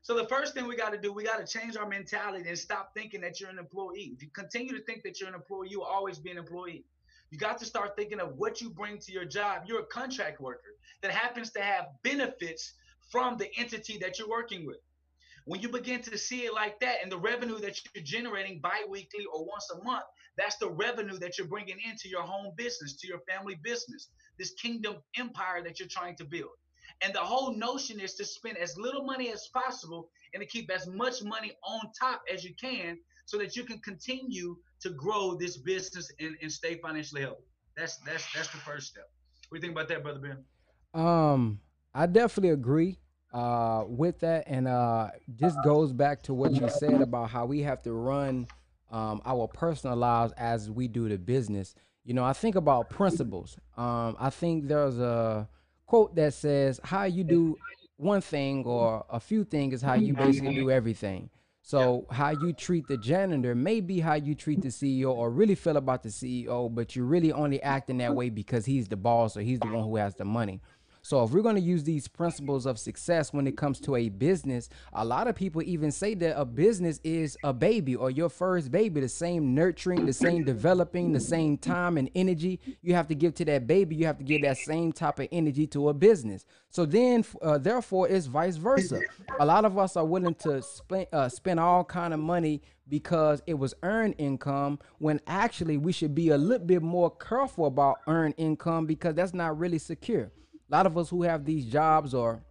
So 0.02 0.14
the 0.14 0.28
first 0.28 0.54
thing 0.54 0.68
we 0.68 0.76
got 0.76 0.92
to 0.92 0.98
do, 0.98 1.12
we 1.12 1.24
got 1.24 1.44
to 1.44 1.58
change 1.58 1.76
our 1.76 1.88
mentality 1.88 2.48
and 2.48 2.56
stop 2.56 2.94
thinking 2.94 3.20
that 3.22 3.40
you're 3.40 3.50
an 3.50 3.58
employee. 3.58 4.12
If 4.14 4.22
you 4.22 4.28
continue 4.28 4.72
to 4.72 4.84
think 4.84 5.02
that 5.02 5.18
you're 5.18 5.28
an 5.28 5.34
employee, 5.34 5.66
you 5.68 5.80
will 5.80 5.86
always 5.86 6.20
be 6.20 6.30
an 6.30 6.38
employee. 6.38 6.84
You 7.32 7.38
got 7.38 7.58
to 7.58 7.64
start 7.64 7.96
thinking 7.96 8.20
of 8.20 8.36
what 8.36 8.60
you 8.60 8.70
bring 8.70 8.98
to 8.98 9.10
your 9.10 9.24
job. 9.24 9.62
You're 9.66 9.80
a 9.80 9.86
contract 9.86 10.40
worker 10.40 10.76
that 11.02 11.10
happens 11.10 11.50
to 11.54 11.60
have 11.60 11.86
benefits 12.04 12.74
from 13.10 13.36
the 13.36 13.48
entity 13.58 13.98
that 13.98 14.20
you're 14.20 14.28
working 14.28 14.64
with. 14.64 14.76
When 15.46 15.60
you 15.60 15.68
begin 15.68 16.02
to 16.02 16.18
see 16.18 16.40
it 16.40 16.52
like 16.52 16.80
that, 16.80 16.96
and 17.02 17.10
the 17.10 17.18
revenue 17.18 17.60
that 17.60 17.78
you're 17.94 18.02
generating 18.02 18.60
bi-weekly 18.60 19.26
or 19.32 19.46
once 19.46 19.70
a 19.70 19.82
month, 19.84 20.02
that's 20.36 20.56
the 20.56 20.68
revenue 20.68 21.18
that 21.18 21.38
you're 21.38 21.46
bringing 21.46 21.78
into 21.88 22.08
your 22.08 22.22
home 22.22 22.52
business, 22.56 22.96
to 22.96 23.06
your 23.06 23.20
family 23.30 23.56
business, 23.62 24.08
this 24.40 24.52
kingdom 24.60 24.96
empire 25.16 25.62
that 25.62 25.78
you're 25.78 25.88
trying 25.88 26.16
to 26.16 26.24
build. 26.24 26.50
And 27.00 27.14
the 27.14 27.20
whole 27.20 27.54
notion 27.54 28.00
is 28.00 28.14
to 28.14 28.24
spend 28.24 28.58
as 28.58 28.76
little 28.76 29.04
money 29.04 29.32
as 29.32 29.48
possible 29.54 30.10
and 30.34 30.40
to 30.40 30.48
keep 30.48 30.68
as 30.68 30.88
much 30.88 31.22
money 31.22 31.52
on 31.62 31.80
top 31.98 32.22
as 32.32 32.42
you 32.42 32.52
can 32.60 32.98
so 33.26 33.38
that 33.38 33.54
you 33.54 33.62
can 33.62 33.78
continue 33.78 34.56
to 34.80 34.90
grow 34.90 35.36
this 35.36 35.58
business 35.58 36.10
and, 36.18 36.36
and 36.42 36.50
stay 36.50 36.80
financially 36.82 37.22
healthy. 37.22 37.44
That's 37.76 37.98
that's 37.98 38.26
that's 38.34 38.48
the 38.48 38.58
first 38.58 38.88
step. 38.88 39.04
What 39.48 39.60
do 39.60 39.66
you 39.66 39.72
think 39.72 39.78
about 39.78 39.88
that, 39.88 40.02
brother 40.02 40.18
Ben? 40.18 40.44
Um, 41.00 41.60
I 41.94 42.06
definitely 42.06 42.50
agree 42.50 42.98
uh, 43.36 43.84
with 43.86 44.18
that, 44.20 44.44
and 44.46 44.66
uh, 44.66 45.10
just 45.34 45.62
goes 45.62 45.92
back 45.92 46.22
to 46.22 46.32
what 46.32 46.52
you 46.52 46.66
said 46.70 47.02
about 47.02 47.28
how 47.28 47.44
we 47.44 47.60
have 47.60 47.82
to 47.82 47.92
run 47.92 48.46
um, 48.90 49.20
our 49.26 49.46
personal 49.46 49.94
lives 49.94 50.32
as 50.38 50.70
we 50.70 50.88
do 50.88 51.06
the 51.06 51.18
business. 51.18 51.74
You 52.02 52.14
know, 52.14 52.24
I 52.24 52.32
think 52.32 52.54
about 52.54 52.88
principles. 52.88 53.58
Um, 53.76 54.16
I 54.18 54.30
think 54.30 54.68
there's 54.68 54.98
a 54.98 55.46
quote 55.84 56.14
that 56.14 56.32
says, 56.32 56.80
"How 56.82 57.04
you 57.04 57.24
do 57.24 57.56
one 57.98 58.22
thing 58.22 58.64
or 58.64 59.04
a 59.10 59.20
few 59.20 59.44
things 59.44 59.74
is 59.74 59.82
how 59.82 59.94
you 59.94 60.14
basically 60.14 60.54
do 60.54 60.70
everything." 60.70 61.28
So 61.60 62.06
how 62.12 62.30
you 62.30 62.52
treat 62.52 62.86
the 62.86 62.96
janitor 62.96 63.56
may 63.56 63.80
be 63.80 63.98
how 63.98 64.14
you 64.14 64.36
treat 64.36 64.62
the 64.62 64.68
CEO 64.68 65.12
or 65.12 65.30
really 65.30 65.56
feel 65.56 65.76
about 65.76 66.04
the 66.04 66.10
CEO, 66.10 66.72
but 66.72 66.94
you're 66.94 67.04
really 67.04 67.32
only 67.32 67.60
acting 67.60 67.98
that 67.98 68.14
way 68.14 68.30
because 68.30 68.64
he's 68.64 68.86
the 68.86 68.96
boss 68.96 69.36
or 69.36 69.40
he's 69.40 69.58
the 69.58 69.66
one 69.66 69.82
who 69.82 69.96
has 69.96 70.14
the 70.14 70.24
money. 70.24 70.62
So 71.06 71.22
if 71.22 71.30
we're 71.30 71.42
going 71.42 71.54
to 71.54 71.60
use 71.60 71.84
these 71.84 72.08
principles 72.08 72.66
of 72.66 72.80
success 72.80 73.32
when 73.32 73.46
it 73.46 73.56
comes 73.56 73.78
to 73.82 73.94
a 73.94 74.08
business, 74.08 74.68
a 74.92 75.04
lot 75.04 75.28
of 75.28 75.36
people 75.36 75.62
even 75.62 75.92
say 75.92 76.14
that 76.14 76.36
a 76.36 76.44
business 76.44 76.98
is 77.04 77.38
a 77.44 77.52
baby 77.52 77.94
or 77.94 78.10
your 78.10 78.28
first 78.28 78.72
baby, 78.72 79.00
the 79.00 79.08
same 79.08 79.54
nurturing, 79.54 80.04
the 80.04 80.12
same 80.12 80.42
developing, 80.42 81.12
the 81.12 81.20
same 81.20 81.58
time 81.58 81.96
and 81.96 82.10
energy 82.16 82.58
you 82.82 82.94
have 82.94 83.06
to 83.06 83.14
give 83.14 83.36
to 83.36 83.44
that 83.44 83.68
baby, 83.68 83.94
you 83.94 84.04
have 84.04 84.18
to 84.18 84.24
give 84.24 84.42
that 84.42 84.58
same 84.58 84.90
type 84.90 85.20
of 85.20 85.28
energy 85.30 85.64
to 85.68 85.90
a 85.90 85.94
business. 85.94 86.44
So 86.70 86.84
then, 86.84 87.24
uh, 87.40 87.58
therefore, 87.58 88.08
it's 88.08 88.26
vice 88.26 88.56
versa. 88.56 89.00
A 89.38 89.46
lot 89.46 89.64
of 89.64 89.78
us 89.78 89.96
are 89.96 90.04
willing 90.04 90.34
to 90.40 90.60
spend 90.60 91.06
uh, 91.12 91.28
spend 91.28 91.60
all 91.60 91.84
kind 91.84 92.14
of 92.14 92.18
money 92.18 92.62
because 92.88 93.44
it 93.46 93.54
was 93.54 93.74
earned 93.84 94.16
income 94.18 94.80
when 94.98 95.20
actually 95.28 95.76
we 95.76 95.92
should 95.92 96.16
be 96.16 96.30
a 96.30 96.36
little 96.36 96.66
bit 96.66 96.82
more 96.82 97.12
careful 97.12 97.66
about 97.66 97.98
earned 98.08 98.34
income 98.38 98.86
because 98.86 99.14
that's 99.14 99.34
not 99.34 99.56
really 99.56 99.78
secure 99.78 100.32
a 100.68 100.74
lot 100.74 100.86
of 100.86 100.96
us 100.98 101.08
who 101.08 101.22
have 101.22 101.44
these 101.44 101.66
jobs 101.66 102.14
or 102.14 102.42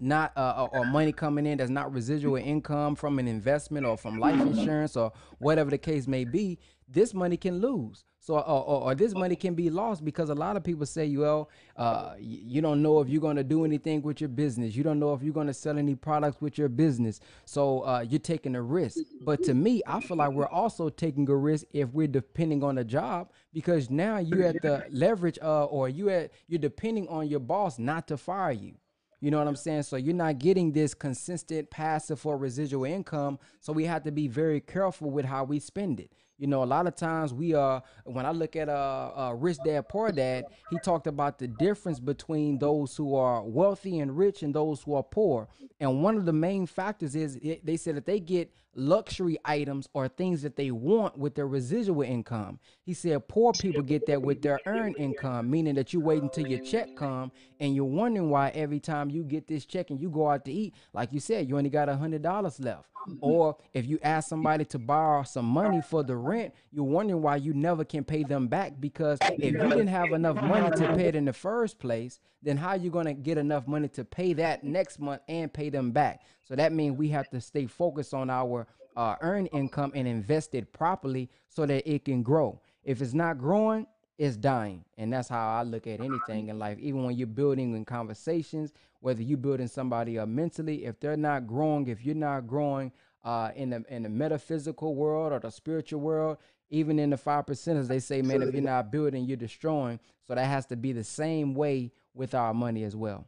not 0.00 0.32
uh, 0.36 0.68
or 0.72 0.84
money 0.84 1.12
coming 1.12 1.46
in 1.46 1.58
that's 1.58 1.70
not 1.70 1.92
residual 1.92 2.36
income 2.36 2.94
from 2.94 3.18
an 3.18 3.28
investment 3.28 3.86
or 3.86 3.96
from 3.96 4.18
life 4.18 4.40
insurance 4.40 4.96
or 4.96 5.12
whatever 5.38 5.70
the 5.70 5.78
case 5.78 6.06
may 6.08 6.24
be 6.24 6.58
this 6.88 7.14
money 7.14 7.36
can 7.36 7.58
lose 7.58 8.04
so 8.22 8.36
or, 8.36 8.44
or, 8.44 8.82
or 8.82 8.94
this 8.94 9.14
money 9.14 9.36
can 9.36 9.54
be 9.54 9.68
lost 9.68 10.04
because 10.04 10.30
a 10.30 10.34
lot 10.34 10.56
of 10.56 10.64
people 10.64 10.86
say 10.86 11.14
well 11.16 11.50
uh, 11.76 12.14
you 12.18 12.62
don't 12.62 12.80
know 12.80 13.00
if 13.00 13.08
you're 13.08 13.20
going 13.20 13.36
to 13.36 13.44
do 13.44 13.64
anything 13.64 14.02
with 14.02 14.20
your 14.20 14.28
business. 14.28 14.74
You 14.76 14.82
don't 14.82 14.98
know 14.98 15.12
if 15.14 15.22
you're 15.22 15.34
going 15.34 15.46
to 15.48 15.54
sell 15.54 15.78
any 15.78 15.94
products 15.94 16.40
with 16.40 16.58
your 16.58 16.68
business. 16.68 17.18
So 17.46 17.80
uh, 17.80 18.04
you're 18.08 18.20
taking 18.20 18.54
a 18.54 18.62
risk. 18.62 18.98
But 19.24 19.42
to 19.44 19.54
me 19.54 19.82
i 19.86 20.00
feel 20.00 20.16
like 20.16 20.30
we're 20.32 20.46
also 20.46 20.88
taking 20.88 21.28
a 21.28 21.36
risk 21.36 21.66
if 21.72 21.88
we're 21.90 22.06
depending 22.06 22.62
on 22.62 22.78
a 22.78 22.84
job 22.84 23.30
because 23.52 23.90
now 23.90 24.18
you 24.18 24.44
at 24.44 24.60
the 24.62 24.84
leverage 24.90 25.38
uh, 25.42 25.64
or 25.66 25.88
you 25.88 26.08
at 26.10 26.30
you're 26.48 26.58
depending 26.58 27.08
on 27.08 27.28
your 27.28 27.40
boss 27.40 27.78
not 27.78 28.06
to 28.08 28.16
fire 28.16 28.52
you 28.52 28.74
you 29.22 29.30
know 29.30 29.38
what 29.38 29.46
I'm 29.46 29.54
saying? 29.54 29.84
So 29.84 29.94
you're 29.94 30.14
not 30.14 30.40
getting 30.40 30.72
this 30.72 30.94
consistent 30.94 31.70
passive 31.70 32.26
or 32.26 32.36
residual 32.36 32.84
income. 32.84 33.38
So 33.60 33.72
we 33.72 33.84
have 33.84 34.02
to 34.02 34.10
be 34.10 34.26
very 34.26 34.60
careful 34.60 35.12
with 35.12 35.24
how 35.24 35.44
we 35.44 35.60
spend 35.60 36.00
it. 36.00 36.10
You 36.38 36.48
know, 36.48 36.64
a 36.64 36.66
lot 36.66 36.88
of 36.88 36.96
times 36.96 37.32
we 37.32 37.54
are. 37.54 37.84
When 38.04 38.26
I 38.26 38.32
look 38.32 38.56
at 38.56 38.68
uh, 38.68 39.12
uh 39.16 39.34
Rich 39.38 39.58
Dad 39.64 39.88
Poor 39.88 40.10
Dad, 40.10 40.46
he 40.70 40.78
talked 40.80 41.06
about 41.06 41.38
the 41.38 41.46
difference 41.46 42.00
between 42.00 42.58
those 42.58 42.96
who 42.96 43.14
are 43.14 43.44
wealthy 43.44 44.00
and 44.00 44.18
rich 44.18 44.42
and 44.42 44.52
those 44.52 44.82
who 44.82 44.96
are 44.96 45.04
poor. 45.04 45.46
And 45.78 46.02
one 46.02 46.16
of 46.16 46.26
the 46.26 46.32
main 46.32 46.66
factors 46.66 47.14
is 47.14 47.36
it, 47.36 47.64
they 47.64 47.76
said 47.76 47.94
that 47.94 48.06
they 48.06 48.18
get 48.18 48.52
luxury 48.74 49.38
items 49.44 49.88
or 49.92 50.08
things 50.08 50.42
that 50.42 50.56
they 50.56 50.70
want 50.70 51.18
with 51.18 51.34
their 51.34 51.46
residual 51.46 52.02
income. 52.02 52.58
He 52.82 52.94
said 52.94 53.28
poor 53.28 53.52
people 53.52 53.82
get 53.82 54.06
that 54.06 54.22
with 54.22 54.42
their 54.42 54.60
earned 54.66 54.96
income, 54.98 55.50
meaning 55.50 55.74
that 55.74 55.92
you 55.92 56.00
wait 56.00 56.22
until 56.22 56.46
your 56.46 56.60
check 56.60 56.96
come 56.96 57.32
and 57.60 57.74
you're 57.74 57.84
wondering 57.84 58.30
why 58.30 58.50
every 58.50 58.80
time 58.80 59.10
you 59.10 59.24
get 59.24 59.46
this 59.46 59.64
check 59.64 59.90
and 59.90 60.00
you 60.00 60.10
go 60.10 60.30
out 60.30 60.44
to 60.46 60.52
eat, 60.52 60.74
like 60.92 61.12
you 61.12 61.20
said, 61.20 61.48
you 61.48 61.56
only 61.58 61.70
got 61.70 61.88
a 61.88 61.96
hundred 61.96 62.22
dollars 62.22 62.58
left. 62.60 62.88
Or 63.20 63.56
if 63.72 63.86
you 63.86 63.98
ask 64.02 64.28
somebody 64.28 64.64
to 64.66 64.78
borrow 64.78 65.24
some 65.24 65.46
money 65.46 65.82
for 65.82 66.04
the 66.04 66.16
rent, 66.16 66.54
you're 66.70 66.84
wondering 66.84 67.20
why 67.20 67.36
you 67.36 67.52
never 67.52 67.84
can 67.84 68.04
pay 68.04 68.22
them 68.22 68.46
back 68.46 68.74
because 68.80 69.18
if 69.22 69.42
you 69.42 69.58
didn't 69.58 69.88
have 69.88 70.12
enough 70.12 70.36
money 70.36 70.70
to 70.76 70.94
pay 70.94 71.06
it 71.06 71.16
in 71.16 71.24
the 71.24 71.32
first 71.32 71.78
place, 71.78 72.20
then 72.42 72.56
how 72.56 72.70
are 72.70 72.76
you 72.76 72.90
going 72.90 73.06
to 73.06 73.14
get 73.14 73.38
enough 73.38 73.66
money 73.66 73.88
to 73.88 74.04
pay 74.04 74.32
that 74.34 74.64
next 74.64 74.98
month 74.98 75.22
and 75.28 75.52
pay 75.52 75.70
them 75.70 75.90
back? 75.92 76.22
So 76.44 76.56
that 76.56 76.72
means 76.72 76.96
we 76.96 77.08
have 77.08 77.30
to 77.30 77.40
stay 77.40 77.66
focused 77.66 78.14
on 78.14 78.30
our 78.30 78.66
uh, 78.96 79.16
earned 79.20 79.48
income 79.52 79.92
and 79.94 80.06
invest 80.06 80.54
it 80.54 80.72
properly 80.72 81.30
so 81.48 81.66
that 81.66 81.88
it 81.90 82.04
can 82.04 82.22
grow. 82.22 82.60
If 82.84 83.00
it's 83.00 83.14
not 83.14 83.38
growing, 83.38 83.86
it's 84.18 84.36
dying. 84.36 84.84
And 84.98 85.12
that's 85.12 85.28
how 85.28 85.48
I 85.48 85.62
look 85.62 85.86
at 85.86 86.00
anything 86.00 86.48
in 86.48 86.58
life. 86.58 86.78
Even 86.78 87.04
when 87.04 87.16
you're 87.16 87.26
building 87.26 87.74
in 87.74 87.84
conversations, 87.84 88.72
whether 89.00 89.22
you're 89.22 89.38
building 89.38 89.68
somebody 89.68 90.18
up 90.18 90.28
mentally, 90.28 90.84
if 90.84 91.00
they're 91.00 91.16
not 91.16 91.46
growing, 91.46 91.88
if 91.88 92.04
you're 92.04 92.14
not 92.14 92.46
growing 92.46 92.92
uh, 93.24 93.50
in 93.54 93.70
the 93.70 93.84
in 93.88 94.02
the 94.02 94.08
metaphysical 94.08 94.94
world 94.94 95.32
or 95.32 95.38
the 95.38 95.50
spiritual 95.50 96.00
world, 96.00 96.38
even 96.72 96.98
in 96.98 97.10
the 97.10 97.18
five 97.18 97.44
percenters, 97.44 97.86
they 97.86 97.98
say, 97.98 98.22
man, 98.22 98.40
if 98.40 98.54
you're 98.54 98.62
not 98.62 98.90
building, 98.90 99.26
you're 99.26 99.36
destroying. 99.36 100.00
So 100.26 100.34
that 100.34 100.46
has 100.46 100.64
to 100.66 100.76
be 100.76 100.92
the 100.92 101.04
same 101.04 101.54
way 101.54 101.92
with 102.14 102.34
our 102.34 102.54
money 102.54 102.82
as 102.84 102.96
well. 102.96 103.26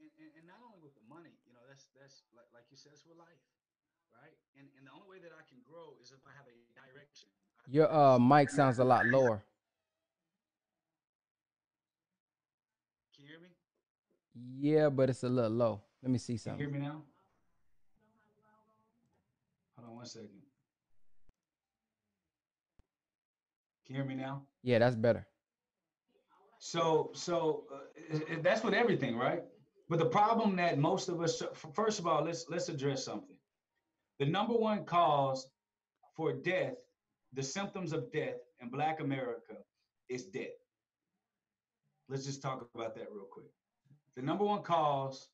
And, 0.00 0.48
not 0.48 0.56
only 0.64 0.78
with 0.82 0.94
the 0.94 1.14
money, 1.14 1.28
you 1.46 1.52
know, 1.52 1.60
that's 1.68 1.84
that's 2.00 2.22
like, 2.34 2.46
like 2.54 2.64
you 2.70 2.78
said, 2.78 2.92
it's 2.94 3.04
with 3.06 3.18
life, 3.18 3.28
right? 4.22 4.32
And 4.58 4.66
and 4.78 4.86
the 4.86 4.92
only 4.96 5.06
way 5.10 5.18
that 5.22 5.32
I 5.36 5.44
can 5.46 5.58
grow 5.70 5.92
is 6.02 6.10
if 6.10 6.24
I 6.24 6.32
have 6.34 6.46
a 6.48 6.56
direction. 6.72 7.28
Your 7.68 7.92
uh 7.92 8.18
mic 8.18 8.48
sounds 8.48 8.78
a 8.78 8.84
lot 8.84 9.04
lower. 9.04 9.44
Can 13.14 13.24
you 13.24 13.30
hear 13.30 13.40
me? 13.40 13.52
Yeah, 14.58 14.88
but 14.88 15.10
it's 15.10 15.22
a 15.22 15.28
little 15.28 15.50
low. 15.50 15.80
Let 16.02 16.10
me 16.10 16.18
see 16.18 16.38
something. 16.38 16.64
Can 16.64 16.72
you 16.72 16.80
hear 16.80 16.80
me 16.80 16.86
now? 16.86 17.02
Hold 19.76 19.90
on 19.90 19.96
one 19.96 20.06
second. 20.06 20.45
Can 23.86 23.94
you 23.94 24.02
hear 24.02 24.08
me 24.08 24.16
now? 24.16 24.42
Yeah, 24.62 24.80
that's 24.80 24.96
better. 24.96 25.26
So, 26.58 27.10
so 27.14 27.64
uh, 27.72 28.18
that's 28.42 28.64
with 28.64 28.74
everything, 28.74 29.16
right? 29.16 29.42
But 29.88 30.00
the 30.00 30.06
problem 30.06 30.56
that 30.56 30.78
most 30.78 31.08
of 31.08 31.20
us, 31.20 31.40
first 31.72 32.00
of 32.00 32.06
all, 32.06 32.24
let's 32.24 32.46
let's 32.48 32.68
address 32.68 33.04
something. 33.04 33.36
The 34.18 34.26
number 34.26 34.54
one 34.54 34.84
cause 34.84 35.46
for 36.16 36.32
death, 36.32 36.74
the 37.34 37.42
symptoms 37.42 37.92
of 37.92 38.10
death 38.10 38.38
in 38.60 38.70
Black 38.70 39.00
America, 39.00 39.54
is 40.08 40.24
debt. 40.24 40.56
Let's 42.08 42.24
just 42.24 42.42
talk 42.42 42.68
about 42.74 42.94
that 42.96 43.06
real 43.12 43.26
quick. 43.30 43.50
The 44.16 44.22
number 44.22 44.44
one 44.44 44.62
cause 44.62 45.28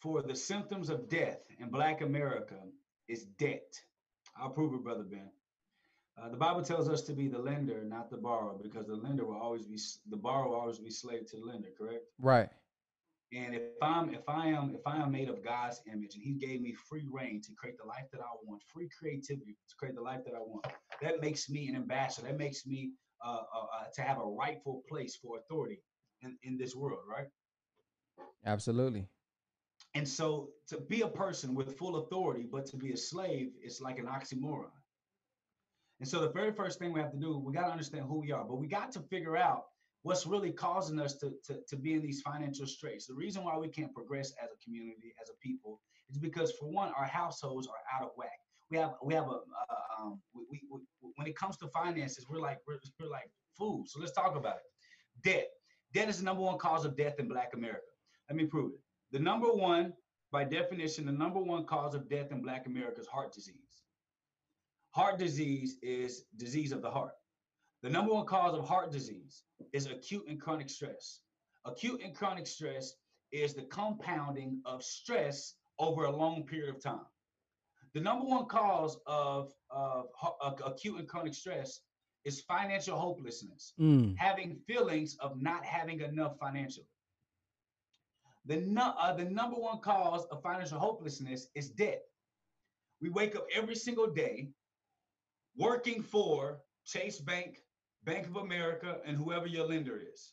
for 0.00 0.20
the 0.20 0.34
symptoms 0.34 0.90
of 0.90 1.08
death 1.08 1.38
in 1.58 1.70
Black 1.70 2.02
America 2.02 2.56
is 3.08 3.24
debt. 3.38 3.80
I'll 4.36 4.50
prove 4.50 4.74
it, 4.74 4.82
Brother 4.82 5.04
Ben. 5.04 5.30
Uh, 6.16 6.28
the 6.28 6.36
Bible 6.36 6.62
tells 6.62 6.88
us 6.88 7.02
to 7.02 7.12
be 7.12 7.26
the 7.26 7.38
lender, 7.38 7.82
not 7.84 8.08
the 8.08 8.16
borrower, 8.16 8.54
because 8.62 8.86
the 8.86 8.94
lender 8.94 9.24
will 9.24 9.40
always 9.40 9.66
be 9.66 9.78
the 10.08 10.16
borrower 10.16 10.48
will 10.48 10.56
always 10.56 10.78
be 10.78 10.90
slave 10.90 11.26
to 11.26 11.36
the 11.36 11.44
lender. 11.44 11.68
Correct? 11.76 12.04
Right. 12.20 12.48
And 13.32 13.54
if 13.54 13.62
I'm 13.82 14.14
if 14.14 14.28
I 14.28 14.46
am 14.48 14.74
if 14.74 14.86
I 14.86 14.98
am 14.98 15.10
made 15.10 15.28
of 15.28 15.42
God's 15.42 15.80
image 15.92 16.14
and 16.14 16.22
He 16.22 16.34
gave 16.34 16.60
me 16.60 16.72
free 16.88 17.08
reign 17.10 17.42
to 17.42 17.52
create 17.58 17.76
the 17.78 17.86
life 17.86 18.04
that 18.12 18.20
I 18.20 18.30
want, 18.44 18.62
free 18.72 18.88
creativity 18.96 19.56
to 19.68 19.74
create 19.76 19.96
the 19.96 20.02
life 20.02 20.20
that 20.24 20.34
I 20.34 20.40
want, 20.40 20.66
that 21.02 21.20
makes 21.20 21.50
me 21.50 21.68
an 21.68 21.74
ambassador. 21.74 22.28
That 22.28 22.38
makes 22.38 22.64
me 22.64 22.92
uh, 23.24 23.42
uh, 23.52 23.64
uh 23.64 23.84
to 23.96 24.02
have 24.02 24.18
a 24.18 24.24
rightful 24.24 24.82
place 24.88 25.16
for 25.16 25.38
authority 25.38 25.82
in, 26.22 26.38
in 26.44 26.56
this 26.56 26.76
world, 26.76 27.00
right? 27.10 27.26
Absolutely. 28.46 29.08
And 29.94 30.08
so 30.08 30.50
to 30.68 30.78
be 30.78 31.00
a 31.00 31.08
person 31.08 31.54
with 31.56 31.76
full 31.76 31.96
authority, 31.96 32.46
but 32.50 32.66
to 32.66 32.76
be 32.76 32.92
a 32.92 32.96
slave, 32.96 33.50
is 33.64 33.80
like 33.80 33.98
an 33.98 34.06
oxymoron. 34.06 34.70
And 36.00 36.08
so 36.08 36.20
the 36.20 36.30
very 36.30 36.52
first 36.52 36.78
thing 36.78 36.92
we 36.92 37.00
have 37.00 37.12
to 37.12 37.18
do, 37.18 37.38
we 37.38 37.52
got 37.52 37.66
to 37.66 37.72
understand 37.72 38.06
who 38.06 38.20
we 38.20 38.32
are, 38.32 38.44
but 38.44 38.56
we 38.56 38.66
got 38.66 38.92
to 38.92 39.00
figure 39.00 39.36
out 39.36 39.64
what's 40.02 40.26
really 40.26 40.50
causing 40.50 41.00
us 41.00 41.14
to, 41.14 41.32
to, 41.46 41.58
to 41.68 41.76
be 41.76 41.94
in 41.94 42.02
these 42.02 42.20
financial 42.20 42.66
straits. 42.66 43.06
The 43.06 43.14
reason 43.14 43.44
why 43.44 43.56
we 43.56 43.68
can't 43.68 43.94
progress 43.94 44.32
as 44.42 44.50
a 44.50 44.64
community, 44.64 45.14
as 45.22 45.30
a 45.30 45.34
people, 45.40 45.80
is 46.10 46.18
because 46.18 46.52
for 46.52 46.66
one, 46.68 46.92
our 46.96 47.06
households 47.06 47.66
are 47.66 47.74
out 47.94 48.04
of 48.04 48.10
whack. 48.16 48.28
We 48.70 48.78
have 48.78 48.94
we 49.04 49.14
have 49.14 49.24
a 49.28 49.30
uh, 49.30 50.00
um, 50.00 50.20
we, 50.34 50.42
we, 50.50 50.80
we, 51.02 51.10
when 51.16 51.26
it 51.26 51.36
comes 51.36 51.56
to 51.58 51.68
finances, 51.68 52.26
we're 52.28 52.40
like 52.40 52.58
we're, 52.66 52.78
we're 52.98 53.10
like 53.10 53.30
fools. 53.56 53.92
So 53.92 54.00
let's 54.00 54.12
talk 54.12 54.36
about 54.36 54.56
it. 54.56 55.22
Debt. 55.22 55.48
Debt 55.92 56.08
is 56.08 56.18
the 56.18 56.24
number 56.24 56.42
one 56.42 56.58
cause 56.58 56.84
of 56.84 56.96
death 56.96 57.18
in 57.18 57.28
Black 57.28 57.52
America. 57.54 57.80
Let 58.28 58.36
me 58.36 58.46
prove 58.46 58.72
it. 58.72 58.80
The 59.12 59.18
number 59.20 59.48
one, 59.48 59.92
by 60.32 60.44
definition, 60.44 61.06
the 61.06 61.12
number 61.12 61.40
one 61.40 61.64
cause 61.64 61.94
of 61.94 62.08
death 62.08 62.32
in 62.32 62.42
Black 62.42 62.66
America 62.66 63.00
is 63.00 63.06
heart 63.06 63.32
disease. 63.32 63.63
Heart 64.94 65.18
disease 65.18 65.76
is 65.82 66.24
disease 66.36 66.70
of 66.70 66.80
the 66.80 66.90
heart. 66.90 67.14
The 67.82 67.90
number 67.90 68.14
one 68.14 68.26
cause 68.26 68.56
of 68.56 68.66
heart 68.66 68.92
disease 68.92 69.42
is 69.72 69.86
acute 69.86 70.24
and 70.28 70.40
chronic 70.40 70.70
stress. 70.70 71.20
Acute 71.64 72.00
and 72.04 72.14
chronic 72.14 72.46
stress 72.46 72.94
is 73.32 73.54
the 73.54 73.62
compounding 73.62 74.60
of 74.64 74.84
stress 74.84 75.54
over 75.80 76.04
a 76.04 76.16
long 76.16 76.44
period 76.44 76.72
of 76.72 76.80
time. 76.80 77.06
The 77.92 78.00
number 78.00 78.24
one 78.24 78.46
cause 78.46 78.98
of, 79.06 79.52
of, 79.70 80.06
of 80.40 80.60
acute 80.64 80.98
and 81.00 81.08
chronic 81.08 81.34
stress 81.34 81.80
is 82.24 82.40
financial 82.42 82.96
hopelessness, 82.96 83.72
Mm. 83.80 84.16
having 84.16 84.56
feelings 84.66 85.16
of 85.20 85.42
not 85.42 85.64
having 85.64 86.00
enough 86.00 86.38
financially. 86.38 86.86
The, 88.46 88.58
nu- 88.58 88.80
uh, 88.80 89.12
the 89.14 89.24
number 89.24 89.56
one 89.56 89.80
cause 89.80 90.24
of 90.26 90.40
financial 90.42 90.78
hopelessness 90.78 91.48
is 91.56 91.70
debt. 91.70 92.02
We 93.00 93.10
wake 93.10 93.34
up 93.34 93.46
every 93.54 93.74
single 93.74 94.06
day 94.06 94.50
working 95.56 96.02
for 96.02 96.60
Chase 96.84 97.20
Bank, 97.20 97.62
Bank 98.04 98.26
of 98.26 98.36
America, 98.36 98.98
and 99.04 99.16
whoever 99.16 99.46
your 99.46 99.66
lender 99.66 100.00
is. 100.00 100.32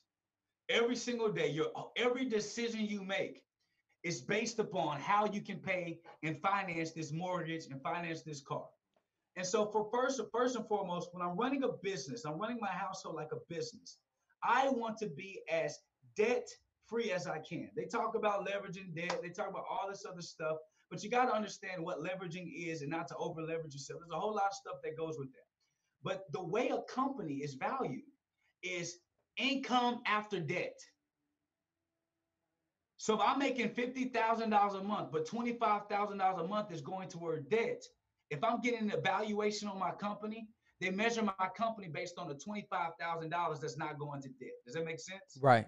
Every 0.69 0.95
single 0.95 1.31
day, 1.31 1.49
your 1.49 1.67
every 1.97 2.25
decision 2.25 2.85
you 2.85 3.03
make 3.03 3.43
is 4.03 4.21
based 4.21 4.59
upon 4.59 4.99
how 4.99 5.25
you 5.25 5.41
can 5.41 5.57
pay 5.57 5.99
and 6.23 6.39
finance 6.41 6.91
this 6.91 7.11
mortgage 7.11 7.67
and 7.67 7.81
finance 7.81 8.23
this 8.23 8.41
car. 8.41 8.65
And 9.35 9.45
so, 9.45 9.65
for 9.65 9.89
first, 9.91 10.19
first 10.31 10.55
and 10.55 10.67
foremost, 10.67 11.09
when 11.13 11.21
I'm 11.21 11.37
running 11.37 11.63
a 11.63 11.69
business, 11.83 12.25
I'm 12.25 12.39
running 12.39 12.59
my 12.59 12.71
household 12.71 13.15
like 13.15 13.31
a 13.31 13.53
business. 13.53 13.97
I 14.43 14.69
want 14.69 14.97
to 14.99 15.07
be 15.07 15.41
as 15.51 15.79
debt 16.15 16.49
free 16.85 17.11
as 17.11 17.27
I 17.27 17.39
can. 17.39 17.69
They 17.75 17.85
talk 17.85 18.15
about 18.15 18.45
leveraging 18.45 18.93
debt, 18.93 19.21
they 19.21 19.29
talk 19.29 19.49
about 19.49 19.65
all 19.69 19.87
this 19.89 20.05
other 20.09 20.21
stuff, 20.21 20.57
but 20.91 21.01
you 21.03 21.09
got 21.09 21.25
to 21.25 21.33
understand 21.33 21.83
what 21.83 21.99
leveraging 21.99 22.51
is 22.53 22.81
and 22.81 22.91
not 22.91 23.07
to 23.07 23.15
over 23.15 23.41
leverage 23.41 23.73
yourself. 23.73 24.01
There's 24.01 24.11
a 24.11 24.19
whole 24.19 24.35
lot 24.35 24.47
of 24.47 24.53
stuff 24.53 24.75
that 24.83 24.97
goes 24.97 25.17
with 25.17 25.31
that. 25.31 25.45
But 26.03 26.25
the 26.33 26.43
way 26.43 26.69
a 26.69 26.81
company 26.93 27.35
is 27.35 27.53
valued 27.53 28.03
is 28.61 28.97
income 29.37 30.01
after 30.05 30.39
debt. 30.39 30.77
So 32.97 33.15
if 33.15 33.21
I'm 33.21 33.39
making 33.39 33.69
$50,000 33.69 34.79
a 34.79 34.83
month, 34.83 35.11
but 35.11 35.25
$25,000 35.25 36.39
a 36.39 36.47
month 36.47 36.71
is 36.71 36.81
going 36.81 37.07
toward 37.07 37.49
debt, 37.49 37.81
if 38.29 38.43
I'm 38.43 38.61
getting 38.61 38.81
an 38.81 38.91
evaluation 38.91 39.67
on 39.69 39.79
my 39.79 39.91
company, 39.91 40.49
they 40.81 40.91
measure 40.91 41.23
my 41.23 41.47
company 41.55 41.87
based 41.87 42.17
on 42.17 42.27
the 42.27 42.35
$25,000 42.35 43.59
that's 43.59 43.77
not 43.77 43.97
going 43.97 44.21
to 44.21 44.29
debt. 44.29 44.49
Does 44.65 44.75
that 44.75 44.85
make 44.85 44.99
sense? 44.99 45.39
Right. 45.41 45.67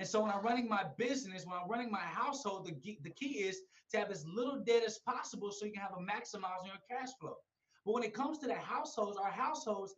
And 0.00 0.08
so 0.08 0.22
when 0.22 0.30
I'm 0.30 0.40
running 0.40 0.66
my 0.66 0.84
business, 0.96 1.44
when 1.44 1.58
I'm 1.62 1.68
running 1.68 1.90
my 1.90 1.98
household, 1.98 2.66
the, 2.66 2.96
the 3.02 3.10
key 3.10 3.40
is 3.40 3.60
to 3.92 3.98
have 3.98 4.10
as 4.10 4.24
little 4.26 4.58
debt 4.64 4.82
as 4.82 4.98
possible 5.06 5.52
so 5.52 5.66
you 5.66 5.72
can 5.72 5.82
have 5.82 5.92
a 5.92 6.00
maximize 6.00 6.64
your 6.64 6.76
cash 6.90 7.10
flow. 7.20 7.36
But 7.84 7.92
when 7.92 8.02
it 8.02 8.14
comes 8.14 8.38
to 8.38 8.46
the 8.46 8.54
households, 8.54 9.18
our 9.18 9.30
households, 9.30 9.94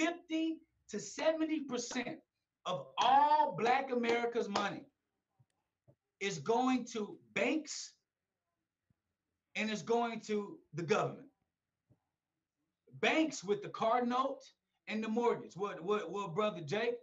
50 0.00 0.56
to 0.90 0.96
70% 0.96 2.16
of 2.66 2.86
all 2.98 3.54
Black 3.56 3.92
America's 3.92 4.48
money 4.48 4.82
is 6.18 6.40
going 6.40 6.84
to 6.86 7.16
banks 7.34 7.92
and 9.54 9.70
is 9.70 9.82
going 9.82 10.18
to 10.22 10.58
the 10.72 10.82
government. 10.82 11.28
Banks 13.00 13.44
with 13.44 13.62
the 13.62 13.68
card 13.68 14.08
note 14.08 14.40
and 14.88 15.04
the 15.04 15.08
mortgage. 15.08 15.52
What, 15.54 15.80
what, 15.80 16.10
what, 16.10 16.34
brother 16.34 16.60
Jake? 16.60 16.96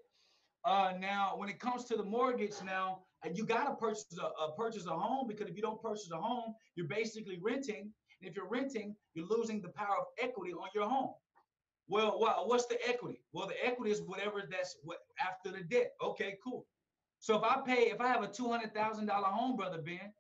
Uh, 0.63 0.93
now, 0.99 1.33
when 1.37 1.49
it 1.49 1.59
comes 1.59 1.85
to 1.85 1.97
the 1.97 2.03
mortgage, 2.03 2.53
now 2.65 2.99
uh, 3.25 3.29
you 3.33 3.45
gotta 3.45 3.75
purchase 3.75 4.05
a, 4.21 4.25
a 4.43 4.55
purchase 4.55 4.85
a 4.85 4.89
home 4.89 5.27
because 5.27 5.47
if 5.47 5.55
you 5.55 5.61
don't 5.61 5.81
purchase 5.81 6.09
a 6.11 6.17
home, 6.17 6.53
you're 6.75 6.87
basically 6.87 7.39
renting. 7.41 7.91
And 8.21 8.29
if 8.29 8.35
you're 8.35 8.47
renting, 8.47 8.95
you're 9.15 9.27
losing 9.27 9.61
the 9.61 9.69
power 9.69 9.95
of 9.99 10.05
equity 10.21 10.53
on 10.53 10.69
your 10.75 10.87
home. 10.87 11.13
Well, 11.87 12.19
what, 12.19 12.47
what's 12.47 12.67
the 12.67 12.77
equity? 12.87 13.21
Well, 13.33 13.47
the 13.47 13.65
equity 13.65 13.91
is 13.91 14.01
whatever 14.01 14.43
that's 14.49 14.77
what 14.83 14.99
after 15.19 15.51
the 15.51 15.63
debt. 15.63 15.91
Okay, 16.03 16.37
cool. 16.43 16.65
So 17.19 17.37
if 17.37 17.43
I 17.43 17.61
pay, 17.65 17.89
if 17.89 18.01
I 18.01 18.07
have 18.07 18.23
a 18.23 18.27
two 18.27 18.49
hundred 18.49 18.73
thousand 18.73 19.07
dollar 19.07 19.27
home, 19.27 19.55
brother 19.55 19.81
Ben, 19.81 20.13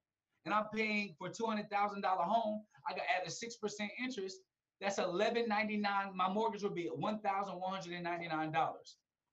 and 0.45 0.53
I'm 0.53 0.65
paying 0.73 1.15
for 1.17 1.29
two 1.29 1.45
hundred 1.45 1.69
thousand 1.69 2.01
dollar 2.01 2.23
home, 2.23 2.63
I 2.87 2.93
got 2.93 3.03
add 3.15 3.27
a 3.27 3.31
six 3.31 3.55
percent 3.55 3.91
interest. 4.03 4.37
That's 4.79 4.97
eleven 4.97 5.47
ninety 5.47 5.77
nine. 5.77 6.15
My 6.15 6.29
mortgage 6.29 6.63
would 6.63 6.75
be 6.75 6.87
one 6.87 7.19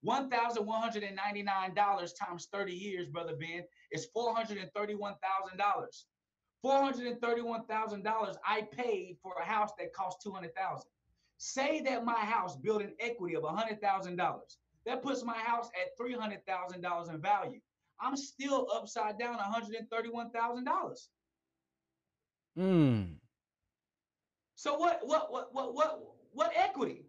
thousand 0.05 0.27
one 0.27 0.41
hundred 0.41 0.43
and 0.43 0.47
ninety 0.55 0.63
nine 0.63 0.63
dollars. 0.63 0.63
One 0.63 0.65
thousand 0.65 0.67
one 0.67 0.81
hundred 0.81 1.03
and 1.05 1.17
ninety 1.17 1.43
nine 1.43 1.75
dollars 1.75 2.13
times 2.13 2.49
thirty 2.53 2.73
years, 2.73 3.09
brother 3.09 3.35
Ben, 3.39 3.65
is 3.93 4.07
four 4.13 4.35
hundred 4.35 4.59
and 4.59 4.71
thirty 4.75 4.95
one 4.95 5.15
thousand 5.23 5.59
dollars. 5.59 6.07
Four 6.63 6.81
hundred 6.81 7.07
and 7.07 7.21
thirty 7.21 7.43
one 7.43 7.65
thousand 7.67 8.03
dollars 8.03 8.37
I 8.45 8.63
paid 8.63 9.17
for 9.23 9.35
a 9.41 9.45
house 9.45 9.71
that 9.79 9.93
cost 9.93 10.21
two 10.23 10.31
hundred 10.31 10.55
thousand. 10.55 10.91
Say 11.39 11.81
that 11.83 12.05
my 12.05 12.19
house 12.19 12.57
built 12.57 12.83
an 12.83 12.95
equity 13.01 13.37
of 13.37 13.45
hundred 13.45 13.81
thousand 13.81 14.17
dollars. 14.17 14.59
That 14.87 15.03
puts 15.03 15.23
my 15.23 15.39
house 15.39 15.71
at 15.81 15.97
three 15.97 16.15
hundred 16.15 16.45
thousand 16.47 16.81
dollars 16.81 17.09
in 17.09 17.21
value. 17.21 17.61
I'm 18.01 18.17
still 18.17 18.69
upside 18.75 19.19
down 19.19 19.37
one 19.37 19.45
hundred 19.45 19.77
and 19.77 19.91
thirty 19.91 20.09
one 20.09 20.31
thousand 20.31 20.65
dollars. 20.65 21.11
Mm. 22.59 23.17
So 24.57 24.77
what 24.77 25.01
what 25.07 25.31
what 25.31 25.55
what 25.55 25.75
what 25.75 26.01
what 26.33 26.53
equity? 26.57 27.08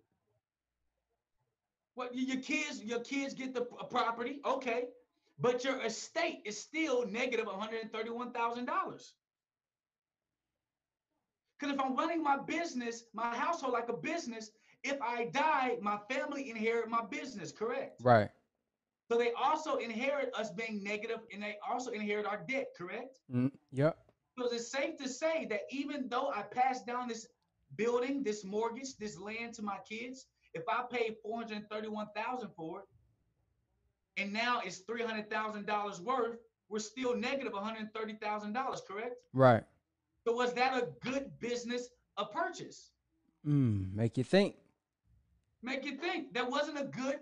Y- 2.00 2.10
your 2.14 2.42
kids 2.42 2.84
your 2.84 3.02
kids 3.02 3.34
get 3.34 3.54
the 3.54 3.62
property, 3.62 4.40
okay, 4.46 4.86
but 5.40 5.64
your 5.64 5.82
estate 5.82 6.42
is 6.46 6.60
still 6.60 7.06
negative 7.08 7.46
one 7.48 7.60
hundred 7.60 7.82
and 7.82 7.92
thirty 7.92 8.10
one 8.10 8.32
thousand 8.32 8.66
dollars. 8.66 9.14
Because 11.60 11.76
if 11.76 11.82
I'm 11.82 11.96
running 11.96 12.24
my 12.24 12.38
business, 12.38 13.04
my 13.14 13.36
household 13.36 13.74
like 13.74 13.90
a 13.90 13.98
business, 13.98 14.52
if 14.84 15.02
I 15.02 15.26
die, 15.26 15.78
my 15.82 15.98
family 16.10 16.50
inherit 16.50 16.90
my 16.90 17.04
business, 17.04 17.52
correct? 17.52 18.02
Right. 18.02 18.30
So 19.12 19.18
they 19.18 19.34
also 19.34 19.78
inherit 19.78 20.34
us 20.36 20.52
being 20.52 20.84
negative, 20.84 21.20
and 21.34 21.44
they 21.44 21.58
also 21.68 21.92
inherit 21.92 22.26
our 22.26 22.46
debt, 22.48 22.68
correct? 22.78 23.20
Mm. 23.34 23.52
Yep. 23.72 23.98
So 24.38 24.46
it's 24.50 24.72
safe 24.72 24.98
to 24.98 25.10
say 25.10 25.46
that 25.50 25.62
even 25.70 26.08
though 26.08 26.30
I 26.30 26.44
pass 26.44 26.84
down 26.84 27.10
this 27.10 27.28
building, 27.76 28.24
this 28.24 28.46
mortgage, 28.46 28.96
this 28.98 29.20
land 29.20 29.54
to 29.56 29.62
my 29.62 29.80
kids, 29.88 30.28
if 30.54 30.64
I 30.68 30.84
paid 30.92 31.16
four 31.24 31.38
hundred 31.38 31.70
thirty-one 31.70 32.08
thousand 32.16 32.50
for 32.56 32.80
it, 32.80 34.22
and 34.22 34.34
now 34.34 34.62
it's 34.66 34.80
three 34.80 35.04
hundred 35.04 35.30
thousand 35.30 35.66
dollars 35.66 36.02
worth, 36.02 36.38
we're 36.70 36.80
still 36.80 37.16
negative 37.16 37.54
one 37.54 37.64
hundred 37.64 37.94
thirty 37.94 38.14
thousand 38.14 38.54
dollars, 38.54 38.82
correct? 38.88 39.16
Right. 39.34 39.64
So 40.26 40.34
was 40.34 40.54
that 40.54 40.76
a 40.76 40.88
good 41.02 41.32
business 41.40 41.90
a 42.18 42.26
purchase? 42.26 42.92
Mm. 43.48 43.94
Make 43.94 44.18
you 44.18 44.24
think. 44.24 44.56
Make 45.62 45.86
you 45.86 45.96
think 45.96 46.34
that 46.34 46.50
wasn't 46.50 46.80
a 46.80 46.86
good 46.86 47.20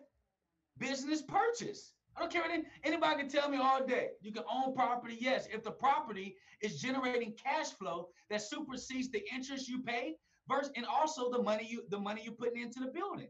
business 0.77 1.21
purchase. 1.21 1.93
I 2.15 2.21
don't 2.21 2.31
care 2.31 2.41
what 2.41 2.63
anybody 2.83 3.19
can 3.21 3.29
tell 3.29 3.49
me 3.49 3.57
all 3.57 3.85
day. 3.85 4.09
You 4.21 4.31
can 4.31 4.43
own 4.51 4.73
property, 4.73 5.17
yes, 5.19 5.47
if 5.53 5.63
the 5.63 5.71
property 5.71 6.35
is 6.61 6.81
generating 6.81 7.33
cash 7.33 7.69
flow 7.69 8.09
that 8.31 8.41
supersedes 8.41 9.11
the 9.11 9.23
interest 9.31 9.67
you 9.67 9.83
pay, 9.83 10.15
and 10.75 10.85
also 10.85 11.29
the 11.31 11.41
money 11.41 11.67
you 11.69 11.83
the 11.89 11.99
money 11.99 12.21
you're 12.23 12.33
putting 12.33 12.61
into 12.61 12.79
the 12.79 12.87
building. 12.87 13.29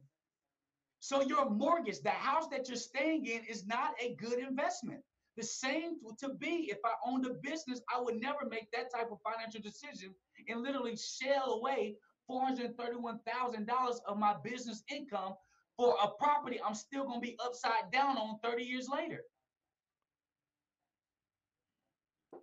So 1.00 1.22
your 1.22 1.50
mortgage, 1.50 2.00
the 2.02 2.10
house 2.10 2.48
that 2.50 2.68
you're 2.68 2.78
staying 2.78 3.26
in, 3.26 3.44
is 3.46 3.66
not 3.66 3.92
a 4.02 4.16
good 4.16 4.40
investment. 4.40 5.02
The 5.38 5.44
same 5.44 5.98
to 6.20 6.30
be 6.34 6.70
if 6.72 6.80
I 6.84 6.94
owned 7.06 7.26
a 7.28 7.36
business, 7.44 7.80
I 7.96 8.02
would 8.02 8.20
never 8.20 8.40
make 8.50 8.72
that 8.72 8.92
type 8.92 9.10
of 9.12 9.20
financial 9.24 9.62
decision 9.62 10.14
and 10.48 10.64
literally 10.64 10.98
shell 10.98 11.54
away 11.54 11.96
$431,000 12.30 13.98
of 14.08 14.18
my 14.18 14.36
business 14.44 14.84
income 14.90 15.34
for 15.78 15.96
a 16.04 16.10
property 16.18 16.60
I'm 16.66 16.74
still 16.74 17.06
gonna 17.06 17.20
be 17.20 17.38
upside 17.40 17.92
down 17.92 18.18
on 18.18 18.40
30 18.44 18.64
years 18.64 18.90
later. 18.90 19.22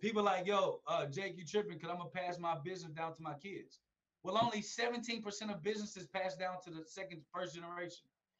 People 0.01 0.23
like, 0.23 0.47
yo, 0.47 0.79
uh, 0.87 1.05
Jake, 1.07 1.37
you 1.37 1.45
tripping 1.45 1.73
because 1.77 1.89
I'm 1.89 1.97
gonna 1.97 2.09
pass 2.09 2.39
my 2.39 2.55
business 2.63 2.93
down 2.93 3.13
to 3.15 3.21
my 3.21 3.33
kids. 3.35 3.79
Well, 4.25 4.39
only 4.43 4.63
17% 4.63 5.53
of 5.53 5.61
businesses 5.61 6.07
pass 6.07 6.35
down 6.35 6.55
to 6.63 6.71
the 6.71 6.83
second, 6.87 7.21
first 7.31 7.53
generation, 7.53 7.99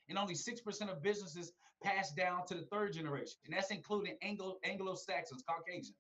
and 0.10 0.18
only 0.18 0.34
6% 0.34 0.92
of 0.92 1.04
businesses 1.04 1.54
pass 1.84 2.12
down 2.12 2.48
to 2.48 2.56
the 2.56 2.64
third 2.64 2.94
generation, 2.94 3.36
and 3.46 3.54
that's 3.54 3.70
including 3.70 4.18
Anglo 4.24 4.58
Anglo-Saxons, 4.64 5.44
Caucasians. 5.48 5.94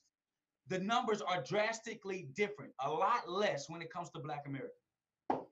The 0.69 0.79
numbers 0.79 1.21
are 1.21 1.43
drastically 1.43 2.27
different, 2.35 2.71
a 2.83 2.89
lot 2.89 3.29
less 3.29 3.69
when 3.69 3.83
it 3.83 3.93
comes 3.93 4.09
to 4.15 4.19
Black 4.19 4.47
America. 4.47 5.45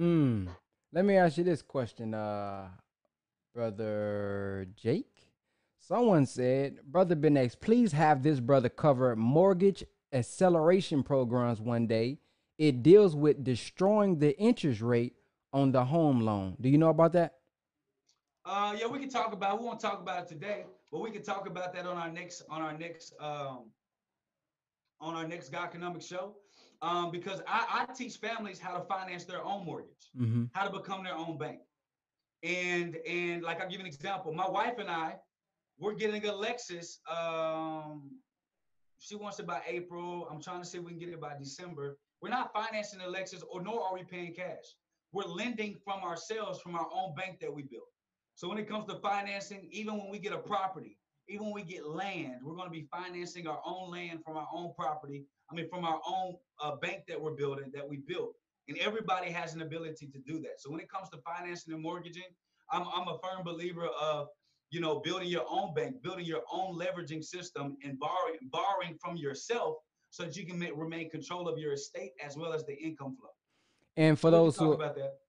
Mm. 0.00 0.48
Let 0.94 1.04
me 1.04 1.18
ask 1.18 1.36
you 1.36 1.44
this 1.44 1.60
question, 1.60 2.14
uh, 2.14 2.68
brother 3.54 4.68
Jake. 4.74 5.28
Someone 5.78 6.24
said, 6.24 6.78
Brother 6.82 7.14
Ben 7.14 7.36
X, 7.36 7.54
please 7.54 7.92
have 7.92 8.22
this 8.22 8.40
brother 8.40 8.70
cover 8.70 9.14
mortgage 9.16 9.84
acceleration 10.14 11.02
programs 11.02 11.60
one 11.60 11.86
day. 11.86 12.20
It 12.58 12.82
deals 12.82 13.14
with 13.14 13.44
destroying 13.44 14.18
the 14.18 14.38
interest 14.38 14.80
rate 14.80 15.14
on 15.52 15.72
the 15.72 15.84
home 15.84 16.20
loan. 16.20 16.56
Do 16.60 16.68
you 16.68 16.78
know 16.78 16.88
about 16.88 17.12
that? 17.12 17.34
Uh, 18.44 18.74
yeah, 18.78 18.86
we 18.86 18.98
can 18.98 19.08
talk 19.10 19.32
about. 19.32 19.58
We 19.58 19.66
won't 19.66 19.80
talk 19.80 20.00
about 20.00 20.22
it 20.22 20.28
today, 20.28 20.64
but 20.90 21.00
we 21.00 21.10
can 21.10 21.22
talk 21.22 21.46
about 21.46 21.74
that 21.74 21.84
on 21.86 21.96
our 21.96 22.10
next 22.10 22.42
on 22.48 22.62
our 22.62 22.76
next 22.76 23.12
um, 23.20 23.70
on 25.00 25.14
our 25.14 25.26
next 25.26 25.50
God 25.50 25.64
Economics 25.66 26.06
show. 26.06 26.36
Um, 26.82 27.10
because 27.10 27.40
I, 27.46 27.86
I 27.88 27.92
teach 27.92 28.16
families 28.18 28.58
how 28.58 28.76
to 28.76 28.84
finance 28.84 29.24
their 29.24 29.42
own 29.44 29.64
mortgage, 29.64 30.10
Mm-hmm. 30.18 30.44
how 30.52 30.66
to 30.68 30.72
become 30.78 31.02
their 31.04 31.14
own 31.16 31.38
bank. 31.38 31.58
And 32.42 32.96
and 33.08 33.42
like 33.42 33.60
I'll 33.60 33.68
give 33.68 33.80
an 33.80 33.86
example. 33.86 34.32
My 34.32 34.48
wife 34.48 34.78
and 34.78 34.88
I, 34.88 35.16
we're 35.78 35.94
getting 35.94 36.24
a 36.24 36.32
Lexus. 36.32 36.98
Um, 37.10 38.10
she 38.98 39.14
wants 39.16 39.38
it 39.40 39.46
by 39.46 39.60
April. 39.66 40.28
I'm 40.30 40.40
trying 40.40 40.62
to 40.62 40.66
see 40.66 40.78
if 40.78 40.84
we 40.84 40.90
can 40.92 40.98
get 41.00 41.08
it 41.10 41.20
by 41.20 41.34
December. 41.38 41.98
We're 42.22 42.30
not 42.30 42.52
financing 42.52 42.98
the 42.98 43.04
Lexus, 43.04 43.42
or 43.50 43.62
nor 43.62 43.82
are 43.82 43.94
we 43.94 44.04
paying 44.04 44.34
cash. 44.34 44.74
We're 45.12 45.24
lending 45.24 45.76
from 45.84 46.02
ourselves 46.02 46.60
from 46.60 46.74
our 46.74 46.88
own 46.92 47.14
bank 47.14 47.40
that 47.40 47.52
we 47.52 47.62
built. 47.62 47.88
So 48.34 48.48
when 48.48 48.58
it 48.58 48.68
comes 48.68 48.86
to 48.86 48.96
financing, 48.96 49.68
even 49.70 49.96
when 49.96 50.10
we 50.10 50.18
get 50.18 50.32
a 50.32 50.38
property, 50.38 50.98
even 51.28 51.46
when 51.46 51.54
we 51.54 51.62
get 51.62 51.86
land, 51.86 52.36
we're 52.42 52.54
going 52.54 52.68
to 52.68 52.72
be 52.72 52.86
financing 52.90 53.46
our 53.46 53.60
own 53.66 53.90
land 53.90 54.20
from 54.24 54.36
our 54.36 54.46
own 54.52 54.72
property. 54.76 55.24
I 55.50 55.54
mean, 55.54 55.68
from 55.68 55.84
our 55.84 56.00
own 56.06 56.34
uh, 56.62 56.76
bank 56.76 57.02
that 57.08 57.20
we're 57.20 57.32
building, 57.34 57.70
that 57.74 57.88
we 57.88 57.98
built. 57.98 58.34
And 58.68 58.76
everybody 58.78 59.30
has 59.30 59.54
an 59.54 59.62
ability 59.62 60.08
to 60.08 60.18
do 60.18 60.40
that. 60.40 60.58
So 60.58 60.70
when 60.70 60.80
it 60.80 60.88
comes 60.90 61.08
to 61.10 61.18
financing 61.18 61.72
and 61.72 61.82
mortgaging, 61.82 62.24
I'm, 62.70 62.82
I'm 62.82 63.08
a 63.08 63.18
firm 63.22 63.44
believer 63.44 63.86
of, 64.00 64.28
you 64.70 64.80
know, 64.80 65.00
building 65.00 65.28
your 65.28 65.44
own 65.48 65.72
bank, 65.74 66.02
building 66.02 66.24
your 66.24 66.42
own 66.52 66.76
leveraging 66.76 67.24
system 67.24 67.76
and 67.84 67.98
borrowing, 67.98 68.38
borrowing 68.50 68.98
from 69.00 69.16
yourself 69.16 69.76
so 70.10 70.24
that 70.24 70.36
you 70.36 70.46
can 70.46 70.58
make, 70.58 70.72
remain 70.74 71.10
control 71.10 71.48
of 71.48 71.58
your 71.58 71.72
estate 71.72 72.12
as 72.24 72.36
well 72.36 72.52
as 72.52 72.64
the 72.64 72.76
income 72.76 73.16
flow. 73.18 73.30
And 73.98 74.18
for 74.18 74.30
those 74.30 74.58
who 74.58 74.78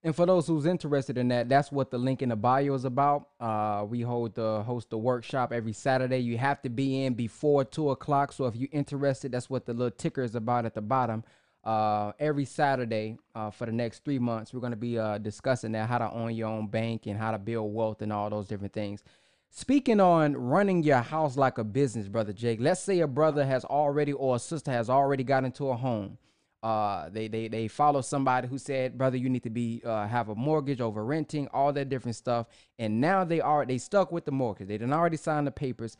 and 0.04 0.14
for 0.14 0.26
those 0.26 0.46
who's 0.46 0.66
interested 0.66 1.18
in 1.18 1.30
that, 1.30 1.48
that's 1.48 1.72
what 1.72 1.90
the 1.90 1.98
link 1.98 2.22
in 2.22 2.30
the 2.30 2.36
bio 2.36 2.74
is 2.74 2.84
about. 2.84 3.30
Uh, 3.40 3.86
we 3.88 4.02
hold 4.02 4.36
the 4.36 4.62
host 4.64 4.90
the 4.90 4.98
workshop 4.98 5.54
every 5.54 5.72
Saturday. 5.72 6.18
You 6.18 6.38
have 6.38 6.62
to 6.64 6.70
be 6.70 7.06
in 7.06 7.14
before 7.14 7.64
two 7.64 7.92
o'clock. 7.92 8.34
So 8.34 8.46
if 8.46 8.58
you're 8.58 8.70
interested, 8.74 9.32
that's 9.32 9.50
what 9.50 9.66
the 9.66 9.74
little 9.74 9.92
ticker 9.92 10.22
is 10.22 10.36
about 10.36 10.66
at 10.66 10.76
the 10.76 10.82
bottom. 10.82 11.24
Uh, 11.64 12.12
every 12.20 12.44
Saturday 12.44 13.18
uh, 13.36 13.52
for 13.52 13.66
the 13.66 13.72
next 13.72 14.04
three 14.04 14.20
months, 14.20 14.54
we're 14.54 14.60
going 14.60 14.72
to 14.72 14.78
be 14.78 15.00
uh, 15.00 15.18
discussing 15.18 15.72
that 15.72 15.88
how 15.88 15.98
to 15.98 16.12
own 16.12 16.36
your 16.36 16.50
own 16.50 16.68
bank 16.68 17.08
and 17.08 17.18
how 17.18 17.32
to 17.32 17.38
build 17.38 17.74
wealth 17.74 18.02
and 18.02 18.12
all 18.12 18.30
those 18.30 18.48
different 18.48 18.74
things. 18.74 19.02
Speaking 19.50 20.00
on 20.00 20.36
running 20.36 20.84
your 20.84 21.02
house 21.02 21.36
like 21.36 21.58
a 21.58 21.64
business, 21.64 22.08
brother 22.08 22.34
Jake. 22.34 22.60
Let's 22.62 22.82
say 22.82 23.00
a 23.00 23.08
brother 23.08 23.46
has 23.46 23.66
already 23.66 24.14
or 24.14 24.36
a 24.36 24.40
sister 24.40 24.72
has 24.72 24.90
already 24.90 25.24
got 25.24 25.44
into 25.44 25.70
a 25.70 25.76
home 25.76 26.18
uh, 26.64 27.08
they 27.10 27.28
they 27.28 27.48
they 27.48 27.68
follow 27.68 28.02
somebody 28.02 28.48
who 28.48 28.58
said, 28.58 28.98
"Brother, 28.98 29.18
you 29.18 29.30
need 29.30 29.44
to 29.44 29.50
be 29.50 29.82
uh, 29.86 30.08
have 30.08 30.30
a 30.30 30.36
mortgage 30.36 30.82
over 30.82 31.06
renting, 31.06 31.48
all 31.54 31.72
that 31.74 31.90
different 31.90 32.16
stuff." 32.16 32.48
And 32.80 33.00
now 33.00 33.24
they 33.24 33.40
are 33.40 33.66
they 33.66 33.78
stuck 33.78 34.12
with 34.12 34.26
the 34.26 34.32
mortgage. 34.32 34.68
They 34.68 34.78
didn't 34.78 34.94
already 34.94 35.18
sign 35.18 35.46
the 35.46 35.52
papers. 35.52 35.98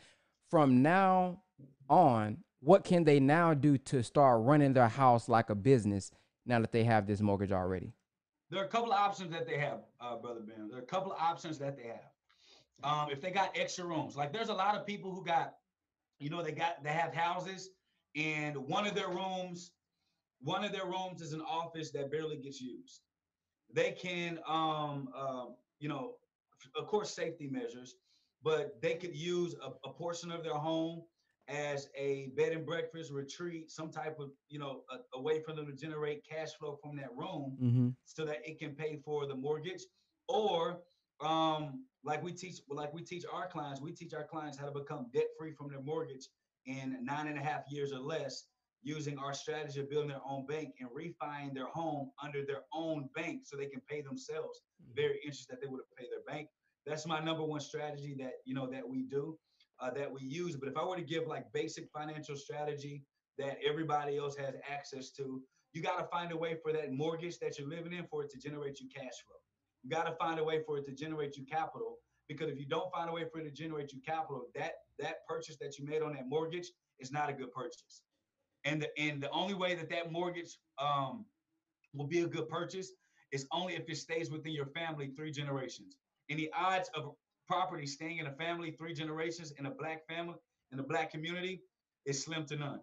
From 0.50 0.82
now 0.82 1.42
on, 1.90 2.38
what 2.60 2.84
can 2.84 3.04
they 3.04 3.20
now 3.20 3.54
do 3.54 3.78
to 3.78 4.04
start 4.04 4.42
running 4.44 4.74
their 4.74 4.88
house 4.88 5.30
like 5.30 5.50
a 5.50 5.56
business 5.56 6.12
now 6.46 6.60
that 6.60 6.72
they 6.72 6.84
have 6.86 7.06
this 7.06 7.22
mortgage 7.22 7.52
already? 7.52 7.94
There 8.50 8.62
are 8.62 8.66
a 8.66 8.70
couple 8.70 8.94
of 8.94 8.98
options 9.00 9.32
that 9.32 9.46
they 9.46 9.58
have, 9.58 9.82
uh, 10.00 10.16
brother 10.16 10.40
Ben. 10.40 10.70
There 10.70 10.80
are 10.80 10.82
a 10.82 10.86
couple 10.86 11.12
of 11.12 11.20
options 11.20 11.60
that 11.60 11.78
they 11.78 11.88
have. 11.88 12.12
Um, 12.84 13.10
if 13.12 13.22
they 13.22 13.32
got 13.32 13.52
extra 13.56 13.86
rooms, 13.86 14.16
like 14.16 14.32
there's 14.32 14.50
a 14.50 14.54
lot 14.54 14.76
of 14.76 14.86
people 14.86 15.12
who 15.12 15.26
got, 15.26 15.56
you 16.20 16.30
know, 16.30 16.44
they 16.44 16.52
got 16.52 16.84
they 16.84 16.92
have 16.92 17.14
houses, 17.14 17.70
and 18.16 18.56
one 18.56 18.86
of 18.86 18.94
their 18.94 19.10
rooms 19.10 19.72
one 20.42 20.64
of 20.64 20.72
their 20.72 20.86
rooms 20.86 21.22
is 21.22 21.34
an 21.34 21.42
office 21.42 21.92
that 21.92 22.12
barely 22.12 22.38
gets 22.38 22.62
used. 22.62 23.02
They 23.74 23.92
can, 23.92 24.40
um, 24.48 25.10
uh, 25.16 25.46
you 25.80 25.90
know, 25.90 26.14
of 26.76 26.88
course, 26.88 27.14
safety 27.14 27.48
measures, 27.48 27.96
but 28.44 28.82
they 28.82 28.96
could 28.96 29.16
use 29.16 29.56
a, 29.64 29.88
a, 29.88 29.92
portion 29.92 30.32
of 30.32 30.44
their 30.44 30.54
home 30.54 31.04
as 31.48 31.90
a 31.96 32.32
bed 32.36 32.54
and 32.54 32.66
breakfast 32.66 33.12
retreat, 33.12 33.72
some 33.72 33.90
type 33.90 34.20
of, 34.20 34.30
you 34.50 34.60
know, 34.60 34.84
a, 34.92 35.18
a 35.18 35.22
way 35.22 35.42
for 35.42 35.54
them 35.54 35.66
to 35.66 35.74
generate 35.74 36.26
cash 36.28 36.54
flow 36.54 36.78
from 36.82 36.96
that 36.98 37.10
room 37.16 37.58
mm-hmm. 37.62 37.90
so 38.06 38.26
that 38.26 38.38
it 38.46 38.60
can 38.60 38.72
pay 38.72 39.00
for 39.04 39.26
the 39.26 39.36
mortgage. 39.36 39.84
Or 40.28 40.80
um, 41.22 41.86
like 42.04 42.24
we 42.24 42.32
teach, 42.32 42.60
like 42.70 42.94
we 42.94 43.02
teach 43.02 43.24
our 43.32 43.48
clients, 43.48 43.82
we 43.82 43.92
teach 43.92 44.14
our 44.14 44.24
clients 44.24 44.58
how 44.58 44.66
to 44.66 44.72
become 44.72 45.08
debt 45.14 45.28
free 45.38 45.52
from 45.52 45.70
their 45.70 45.82
mortgage 45.82 46.28
in 46.66 46.98
nine 47.04 47.28
and 47.28 47.38
a 47.38 47.42
half 47.42 47.64
years 47.70 47.92
or 47.92 48.00
less 48.00 48.46
using 48.84 49.18
our 49.18 49.34
strategy 49.34 49.80
of 49.80 49.90
building 49.90 50.10
their 50.10 50.22
own 50.28 50.46
bank 50.46 50.74
and 50.80 50.90
refining 50.94 51.54
their 51.54 51.68
home 51.68 52.12
under 52.24 52.46
their 52.46 52.62
own 52.74 53.10
bank 53.16 53.42
so 53.44 53.58
they 53.58 53.66
can 53.66 53.82
pay 53.90 54.02
themselves. 54.02 54.62
Mm-hmm. 54.82 54.96
very 54.96 55.20
interested 55.24 55.54
that 55.54 55.62
they 55.62 55.68
would 55.68 55.80
have 55.80 55.98
paid 55.98 56.08
their 56.12 56.24
bank. 56.34 56.48
That's 56.86 57.06
my 57.06 57.20
number 57.20 57.44
one 57.44 57.60
strategy 57.60 58.16
that 58.20 58.34
you 58.46 58.54
know 58.54 58.68
that 58.68 58.88
we 58.88 59.04
do 59.04 59.38
uh, 59.80 59.92
that 59.92 60.12
we 60.12 60.22
use. 60.22 60.56
But 60.56 60.70
if 60.70 60.78
i 60.78 60.86
were 60.86 60.96
to 60.96 61.02
give 61.02 61.28
like 61.28 61.52
basic 61.52 61.90
financial 61.92 62.36
strategy 62.36 63.04
that 63.38 63.58
everybody 63.68 64.18
else 64.18 64.36
has 64.38 64.56
access 64.70 65.12
to 65.12 65.42
you 65.74 65.82
got 65.82 66.00
to 66.00 66.08
find 66.08 66.32
a 66.32 66.38
way 66.38 66.56
for 66.64 66.72
that 66.74 66.92
mortgage 66.92 67.38
that 67.40 67.60
you're 67.60 67.70
living 67.70 67.94
in 67.94 68.06
for 68.08 68.24
it 68.24 68.30
to 68.32 68.40
generate 68.40 68.80
you 68.80 68.88
cash 68.94 69.18
flow 69.26 69.38
you 69.88 69.96
got 69.96 70.06
to 70.06 70.16
find 70.16 70.40
a 70.40 70.44
way 70.44 70.62
for 70.66 70.78
it 70.78 70.86
to 70.86 70.92
generate 70.92 71.38
you 71.38 71.46
capital 71.46 71.98
because 72.28 72.50
if 72.50 72.60
you 72.60 72.66
don't 72.66 72.92
find 72.92 73.10
a 73.10 73.14
way 73.14 73.24
for 73.32 73.40
it 73.40 73.44
to 73.44 73.52
generate 73.52 73.94
you 73.94 74.00
capital 74.06 74.48
that 74.54 74.74
that 75.00 75.26
purchase 75.28 75.58
that 75.62 75.78
you 75.78 75.86
made 75.86 76.02
on 76.02 76.14
that 76.14 76.28
mortgage 76.28 76.72
is 77.00 77.12
not 77.12 77.30
a 77.30 77.34
good 77.34 77.52
purchase 77.52 78.02
and 78.66 78.82
the 78.82 78.90
and 79.00 79.22
the 79.22 79.30
only 79.32 79.54
way 79.54 79.76
that 79.76 79.90
that 79.90 80.12
mortgage 80.12 80.58
um, 80.78 81.26
will 81.94 82.08
be 82.08 82.20
a 82.20 82.28
good 82.28 82.50
purchase 82.50 82.92
is 83.32 83.46
only 83.52 83.76
if 83.76 83.90
it 83.90 83.98
stays 83.98 84.30
within 84.30 84.54
your 84.54 84.68
family 84.68 85.12
three 85.16 85.32
generations. 85.32 85.98
And 86.30 86.40
the 86.40 86.52
odds 86.58 86.90
of 86.94 87.14
property 87.48 87.86
staying 87.86 88.18
in 88.18 88.28
a 88.28 88.34
family 88.34 88.72
three 88.72 88.94
generations 88.94 89.54
in 89.58 89.66
a 89.66 89.72
black 89.72 90.06
family 90.08 90.36
in 90.72 90.78
the 90.78 90.84
black 90.84 91.12
community 91.12 91.62
is 92.06 92.24
slim 92.24 92.46
to 92.48 92.58
none. 92.58 92.82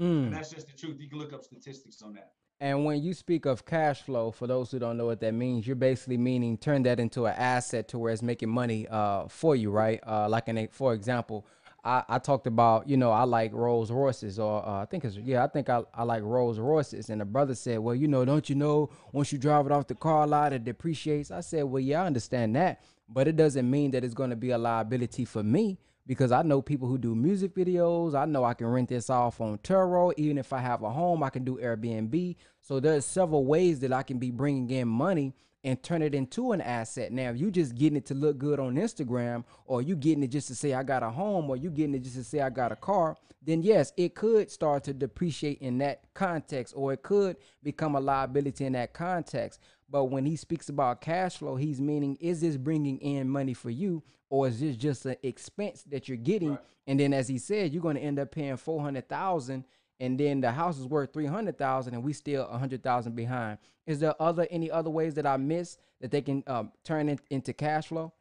Mm. 0.00 0.24
And 0.24 0.32
that's 0.32 0.50
just 0.50 0.66
the 0.66 0.76
truth. 0.76 0.96
You 0.98 1.08
can 1.08 1.18
look 1.18 1.32
up 1.32 1.44
statistics 1.44 2.02
on 2.02 2.14
that. 2.14 2.32
And 2.62 2.84
when 2.84 3.02
you 3.02 3.14
speak 3.14 3.46
of 3.46 3.64
cash 3.64 4.02
flow, 4.02 4.30
for 4.30 4.46
those 4.46 4.70
who 4.70 4.78
don't 4.78 4.98
know 4.98 5.06
what 5.06 5.20
that 5.20 5.32
means, 5.32 5.66
you're 5.66 5.76
basically 5.76 6.18
meaning 6.18 6.58
turn 6.58 6.82
that 6.82 7.00
into 7.00 7.24
an 7.24 7.34
asset 7.34 7.88
to 7.88 7.98
where 7.98 8.12
it's 8.12 8.20
making 8.20 8.50
money 8.50 8.86
uh, 8.90 9.28
for 9.28 9.56
you, 9.56 9.70
right? 9.70 9.98
Uh, 10.06 10.28
like 10.28 10.46
an, 10.48 10.68
for 10.70 10.92
example, 10.92 11.46
I, 11.82 12.04
I 12.06 12.18
talked 12.18 12.46
about, 12.46 12.86
you 12.86 12.98
know, 12.98 13.12
I 13.12 13.22
like 13.22 13.54
Rolls 13.54 13.90
Royces, 13.90 14.38
or 14.38 14.62
uh, 14.66 14.82
I 14.82 14.84
think 14.84 15.06
it's, 15.06 15.16
yeah, 15.16 15.42
I 15.42 15.46
think 15.46 15.70
I, 15.70 15.80
I 15.94 16.02
like 16.02 16.22
Rolls 16.22 16.58
Royces. 16.58 17.08
And 17.08 17.22
the 17.22 17.24
brother 17.24 17.54
said, 17.54 17.78
well, 17.78 17.94
you 17.94 18.08
know, 18.08 18.26
don't 18.26 18.46
you 18.50 18.56
know, 18.56 18.90
once 19.12 19.32
you 19.32 19.38
drive 19.38 19.64
it 19.64 19.72
off 19.72 19.86
the 19.86 19.94
car 19.94 20.26
lot, 20.26 20.52
it 20.52 20.62
depreciates. 20.62 21.30
I 21.30 21.40
said, 21.40 21.64
well, 21.64 21.80
yeah, 21.80 22.02
I 22.02 22.06
understand 22.06 22.54
that. 22.56 22.82
But 23.08 23.26
it 23.26 23.36
doesn't 23.36 23.68
mean 23.68 23.90
that 23.92 24.04
it's 24.04 24.14
going 24.14 24.30
to 24.30 24.36
be 24.36 24.50
a 24.50 24.58
liability 24.58 25.24
for 25.24 25.42
me 25.42 25.78
because 26.10 26.32
I 26.32 26.42
know 26.42 26.60
people 26.60 26.88
who 26.88 26.98
do 26.98 27.14
music 27.14 27.54
videos. 27.54 28.16
I 28.16 28.24
know 28.24 28.42
I 28.42 28.54
can 28.54 28.66
rent 28.66 28.88
this 28.88 29.10
off 29.10 29.40
on 29.40 29.58
Turo. 29.58 30.12
Even 30.16 30.38
if 30.38 30.52
I 30.52 30.58
have 30.58 30.82
a 30.82 30.90
home, 30.90 31.22
I 31.22 31.30
can 31.30 31.44
do 31.44 31.56
Airbnb. 31.62 32.34
So 32.62 32.80
there's 32.80 33.04
several 33.04 33.44
ways 33.46 33.78
that 33.78 33.92
I 33.92 34.02
can 34.02 34.18
be 34.18 34.32
bringing 34.32 34.68
in 34.70 34.88
money 34.88 35.36
and 35.62 35.80
turn 35.80 36.02
it 36.02 36.12
into 36.12 36.50
an 36.50 36.62
asset. 36.62 37.12
Now, 37.12 37.30
if 37.30 37.38
you 37.38 37.52
just 37.52 37.76
getting 37.76 37.96
it 37.96 38.06
to 38.06 38.14
look 38.14 38.38
good 38.38 38.58
on 38.58 38.74
Instagram, 38.74 39.44
or 39.66 39.82
you 39.82 39.94
getting 39.94 40.24
it 40.24 40.32
just 40.32 40.48
to 40.48 40.56
say 40.56 40.74
I 40.74 40.82
got 40.82 41.04
a 41.04 41.10
home, 41.10 41.48
or 41.48 41.56
you 41.56 41.70
getting 41.70 41.94
it 41.94 42.02
just 42.02 42.16
to 42.16 42.24
say 42.24 42.40
I 42.40 42.50
got 42.50 42.72
a 42.72 42.76
car, 42.76 43.16
then 43.40 43.62
yes, 43.62 43.92
it 43.96 44.16
could 44.16 44.50
start 44.50 44.82
to 44.84 44.92
depreciate 44.92 45.58
in 45.60 45.78
that 45.78 46.12
context, 46.14 46.74
or 46.76 46.92
it 46.92 47.04
could 47.04 47.36
become 47.62 47.94
a 47.94 48.00
liability 48.00 48.64
in 48.64 48.72
that 48.72 48.94
context. 48.94 49.60
But 49.90 50.04
when 50.04 50.24
he 50.24 50.36
speaks 50.36 50.68
about 50.68 51.00
cash 51.00 51.38
flow, 51.38 51.56
he's 51.56 51.80
meaning 51.80 52.16
is 52.20 52.40
this 52.40 52.56
bringing 52.56 52.98
in 52.98 53.28
money 53.28 53.54
for 53.54 53.70
you, 53.70 54.02
or 54.28 54.46
is 54.46 54.60
this 54.60 54.76
just 54.76 55.04
an 55.06 55.16
expense 55.22 55.82
that 55.84 56.08
you're 56.08 56.16
getting? 56.16 56.50
Right. 56.50 56.60
And 56.86 57.00
then, 57.00 57.12
as 57.12 57.28
he 57.28 57.38
said, 57.38 57.72
you're 57.72 57.82
going 57.82 57.96
to 57.96 58.02
end 58.02 58.18
up 58.18 58.30
paying 58.30 58.56
four 58.56 58.80
hundred 58.80 59.08
thousand 59.08 59.64
and 60.00 60.18
then 60.18 60.40
the 60.40 60.50
house 60.50 60.78
is 60.78 60.86
worth 60.86 61.12
300,000 61.12 61.94
and 61.94 62.02
we 62.02 62.14
still 62.14 62.48
100,000 62.48 63.14
behind. 63.14 63.58
Is 63.86 64.00
there 64.00 64.20
other 64.20 64.46
any 64.50 64.70
other 64.70 64.90
ways 64.90 65.14
that 65.14 65.26
I 65.26 65.36
miss 65.36 65.76
that 66.00 66.10
they 66.10 66.22
can 66.22 66.42
um, 66.46 66.72
turn 66.84 67.08
it 67.08 67.20
into 67.30 67.52
cash 67.52 67.88
flow? 67.88 68.12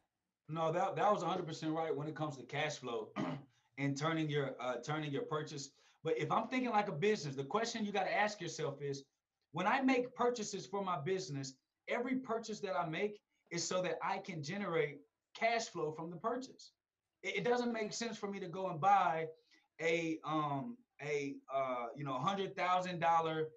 No, 0.50 0.72
that, 0.72 0.96
that 0.98 1.12
was 1.12 1.24
100% 1.24 1.74
right 1.74 1.96
when 1.96 2.08
it 2.08 2.16
comes 2.16 2.36
to 2.38 2.44
cash 2.44 2.78
flow 2.78 3.10
and 3.78 3.98
turning 3.98 4.30
your 4.30 4.56
uh, 4.60 4.76
turning 4.84 5.12
your 5.12 5.22
purchase. 5.22 5.70
But 6.04 6.18
if 6.18 6.32
I'm 6.32 6.48
thinking 6.48 6.70
like 6.70 6.90
a 6.90 6.94
business, 6.94 7.36
the 7.36 7.44
question 7.44 7.86
you 7.86 7.92
got 7.92 8.06
to 8.06 8.14
ask 8.14 8.42
yourself 8.42 8.82
is 8.82 9.04
when 9.52 9.68
I 9.68 9.82
make 9.82 10.14
purchases 10.16 10.66
for 10.66 10.84
my 10.84 11.00
business, 11.00 11.54
every 11.88 12.16
purchase 12.16 12.60
that 12.62 12.76
I 12.76 12.88
make 12.88 13.20
is 13.52 13.68
so 13.68 13.82
that 13.82 13.98
I 14.04 14.20
can 14.20 14.44
generate 14.44 15.00
cash 15.36 15.66
flow 15.68 15.92
from 15.92 16.12
the 16.12 16.18
purchase. 16.18 16.72
It, 17.24 17.38
it 17.38 17.44
doesn't 17.44 17.74
make 17.74 17.94
sense 17.94 18.18
for 18.18 18.30
me 18.30 18.40
to 18.40 18.48
go 18.48 18.70
and 18.70 18.80
buy 18.80 19.28
a 19.82 20.20
um 20.26 20.78
a 21.02 21.36
uh, 21.54 21.88
you 21.96 22.04
know 22.04 22.20
hundred 22.20 22.56
thousand 22.56 23.00
dollar 23.00 23.48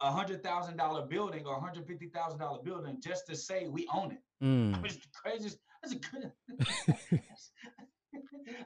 a 0.00 0.10
hundred 0.10 0.42
thousand 0.42 0.76
dollar 0.76 1.06
building 1.06 1.44
or 1.46 1.56
a 1.56 1.60
hundred 1.60 1.86
fifty 1.86 2.08
thousand 2.08 2.38
dollar 2.40 2.62
building 2.62 2.96
just 3.02 3.26
to 3.26 3.36
say 3.36 3.68
we 3.68 3.86
own 3.94 4.12
it. 4.12 4.22
Mm. 4.42 4.84
It's 4.84 4.96
the 4.96 5.02
craziest. 5.14 5.58
That's, 5.82 5.94
a, 5.94 5.98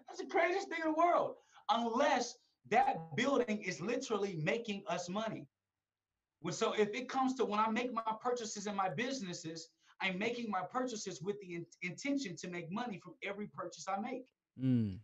that's 0.06 0.18
the 0.18 0.26
craziest 0.28 0.68
thing 0.68 0.78
in 0.84 0.92
the 0.92 0.98
world. 0.98 1.34
Unless 1.70 2.36
that 2.70 3.16
building 3.16 3.62
is 3.62 3.80
literally 3.80 4.38
making 4.42 4.82
us 4.88 5.08
money. 5.08 5.46
So 6.52 6.72
if 6.72 6.94
it 6.94 7.08
comes 7.08 7.34
to 7.34 7.44
when 7.44 7.60
I 7.60 7.70
make 7.70 7.92
my 7.92 8.02
purchases 8.20 8.66
in 8.66 8.76
my 8.76 8.88
businesses, 8.88 9.68
I'm 10.00 10.18
making 10.18 10.50
my 10.50 10.62
purchases 10.62 11.22
with 11.22 11.40
the 11.40 11.54
in- 11.54 11.66
intention 11.82 12.36
to 12.36 12.48
make 12.48 12.70
money 12.70 13.00
from 13.02 13.14
every 13.22 13.46
purchase 13.46 13.86
I 13.88 14.00
make. 14.00 14.24
Mm 14.60 14.98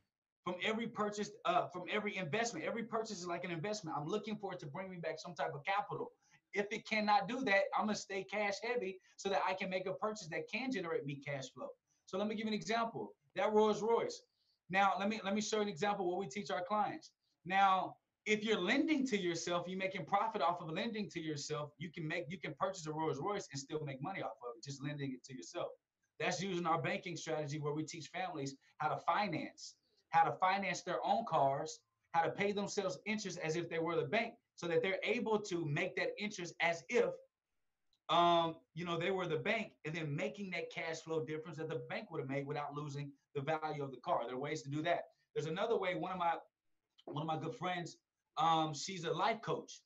from 0.45 0.55
every 0.65 0.87
purchase, 0.87 1.31
uh, 1.45 1.67
from 1.67 1.85
every 1.91 2.17
investment. 2.17 2.65
Every 2.65 2.85
purchase 2.85 3.19
is 3.19 3.27
like 3.27 3.45
an 3.45 3.51
investment. 3.51 3.97
I'm 3.97 4.07
looking 4.07 4.37
for 4.37 4.53
it 4.53 4.59
to 4.61 4.67
bring 4.67 4.91
me 4.91 4.97
back 4.97 5.19
some 5.19 5.35
type 5.35 5.55
of 5.55 5.65
capital. 5.65 6.13
If 6.55 6.67
it 6.73 6.89
cannot 6.89 7.29
do 7.29 7.45
that, 7.45 7.65
I'm 7.77 7.87
gonna 7.87 7.95
stay 7.95 8.25
cash 8.25 8.55
heavy 8.63 8.99
so 9.17 9.29
that 9.29 9.43
I 9.47 9.55
can 9.55 9.71
make 9.71 9.87
a 9.87 9.93
purchase 9.93 10.29
that 10.29 10.51
can 10.53 10.73
generate 10.73 11.07
me 11.07 11.21
cash 11.25 11.51
flow. 11.55 11.69
So 12.07 12.19
let 12.19 12.27
me 12.27 12.35
give 12.35 12.47
you 12.47 12.53
an 12.53 12.55
example. 12.55 13.15
That 13.37 13.53
Rolls 13.53 13.83
Royce. 13.83 14.23
Now 14.71 14.95
let 14.99 15.09
me 15.09 15.21
let 15.23 15.35
me 15.35 15.41
show 15.41 15.57
you 15.57 15.63
an 15.63 15.69
example 15.69 16.09
what 16.11 16.19
we 16.19 16.27
teach 16.27 16.51
our 16.51 16.63
clients. 16.63 17.13
Now, 17.45 17.97
if 18.31 18.45
you're 18.45 18.61
lending 18.61 19.05
to 19.09 19.19
yourself, 19.19 19.67
you're 19.67 19.79
making 19.79 20.05
profit 20.05 20.41
off 20.41 20.61
of 20.61 20.71
lending 20.71 21.11
to 21.11 21.21
yourself. 21.21 21.73
You 21.79 21.91
can 21.91 22.07
make 22.07 22.27
you 22.29 22.39
can 22.39 22.55
purchase 22.59 22.87
a 22.87 22.93
Rolls 22.93 23.19
Royce 23.19 23.49
and 23.53 23.61
still 23.61 23.81
make 23.85 24.01
money 24.01 24.23
off 24.23 24.39
of 24.43 24.55
it, 24.57 24.63
just 24.63 24.83
lending 24.83 25.13
it 25.13 25.25
to 25.25 25.35
yourself. 25.35 25.69
That's 26.21 26.41
using 26.41 26.65
our 26.65 26.81
banking 26.81 27.17
strategy 27.17 27.59
where 27.59 27.75
we 27.75 27.83
teach 27.83 28.09
families 28.09 28.55
how 28.79 28.89
to 28.89 28.99
finance, 28.99 29.75
how 30.11 30.23
to 30.23 30.33
finance 30.33 30.83
their 30.83 31.05
own 31.05 31.25
cars, 31.29 31.81
how 32.13 32.23
to 32.23 32.31
pay 32.31 32.53
themselves 32.53 32.99
interest 33.05 33.39
as 33.43 33.57
if 33.57 33.69
they 33.69 33.81
were 33.81 33.97
the 33.97 34.05
bank, 34.05 34.35
so 34.55 34.69
that 34.69 34.81
they're 34.81 35.01
able 35.03 35.41
to 35.41 35.65
make 35.67 35.97
that 35.97 36.11
interest 36.19 36.55
as 36.61 36.85
if 36.89 37.11
um, 38.11 38.57
you 38.75 38.85
know, 38.85 38.99
they 38.99 39.13
were 39.13 39.27
the 39.27 39.37
bank 39.37 39.73
and 39.85 39.95
then 39.95 40.15
making 40.15 40.51
that 40.51 40.71
cash 40.73 40.99
flow 40.99 41.25
difference 41.25 41.59
that 41.59 41.69
the 41.69 41.81
bank 41.89 42.11
would 42.11 42.21
have 42.21 42.29
made 42.29 42.45
without 42.45 42.75
losing 42.75 43.13
the 43.37 43.41
value 43.41 43.85
of 43.85 43.93
the 43.93 43.99
car. 44.05 44.23
There 44.27 44.35
are 44.35 44.41
ways 44.41 44.63
to 44.63 44.71
do 44.71 44.83
that. 44.83 45.03
There's 45.35 45.47
another 45.47 45.79
way. 45.79 45.95
One 45.95 46.13
of 46.13 46.19
my 46.19 46.35
one 47.07 47.23
of 47.23 47.27
my 47.27 47.39
good 47.39 47.55
friends, 47.55 47.97
um, 48.41 48.75
she's 48.75 49.05
a 49.05 49.13
life 49.13 49.41
coach, 49.43 49.81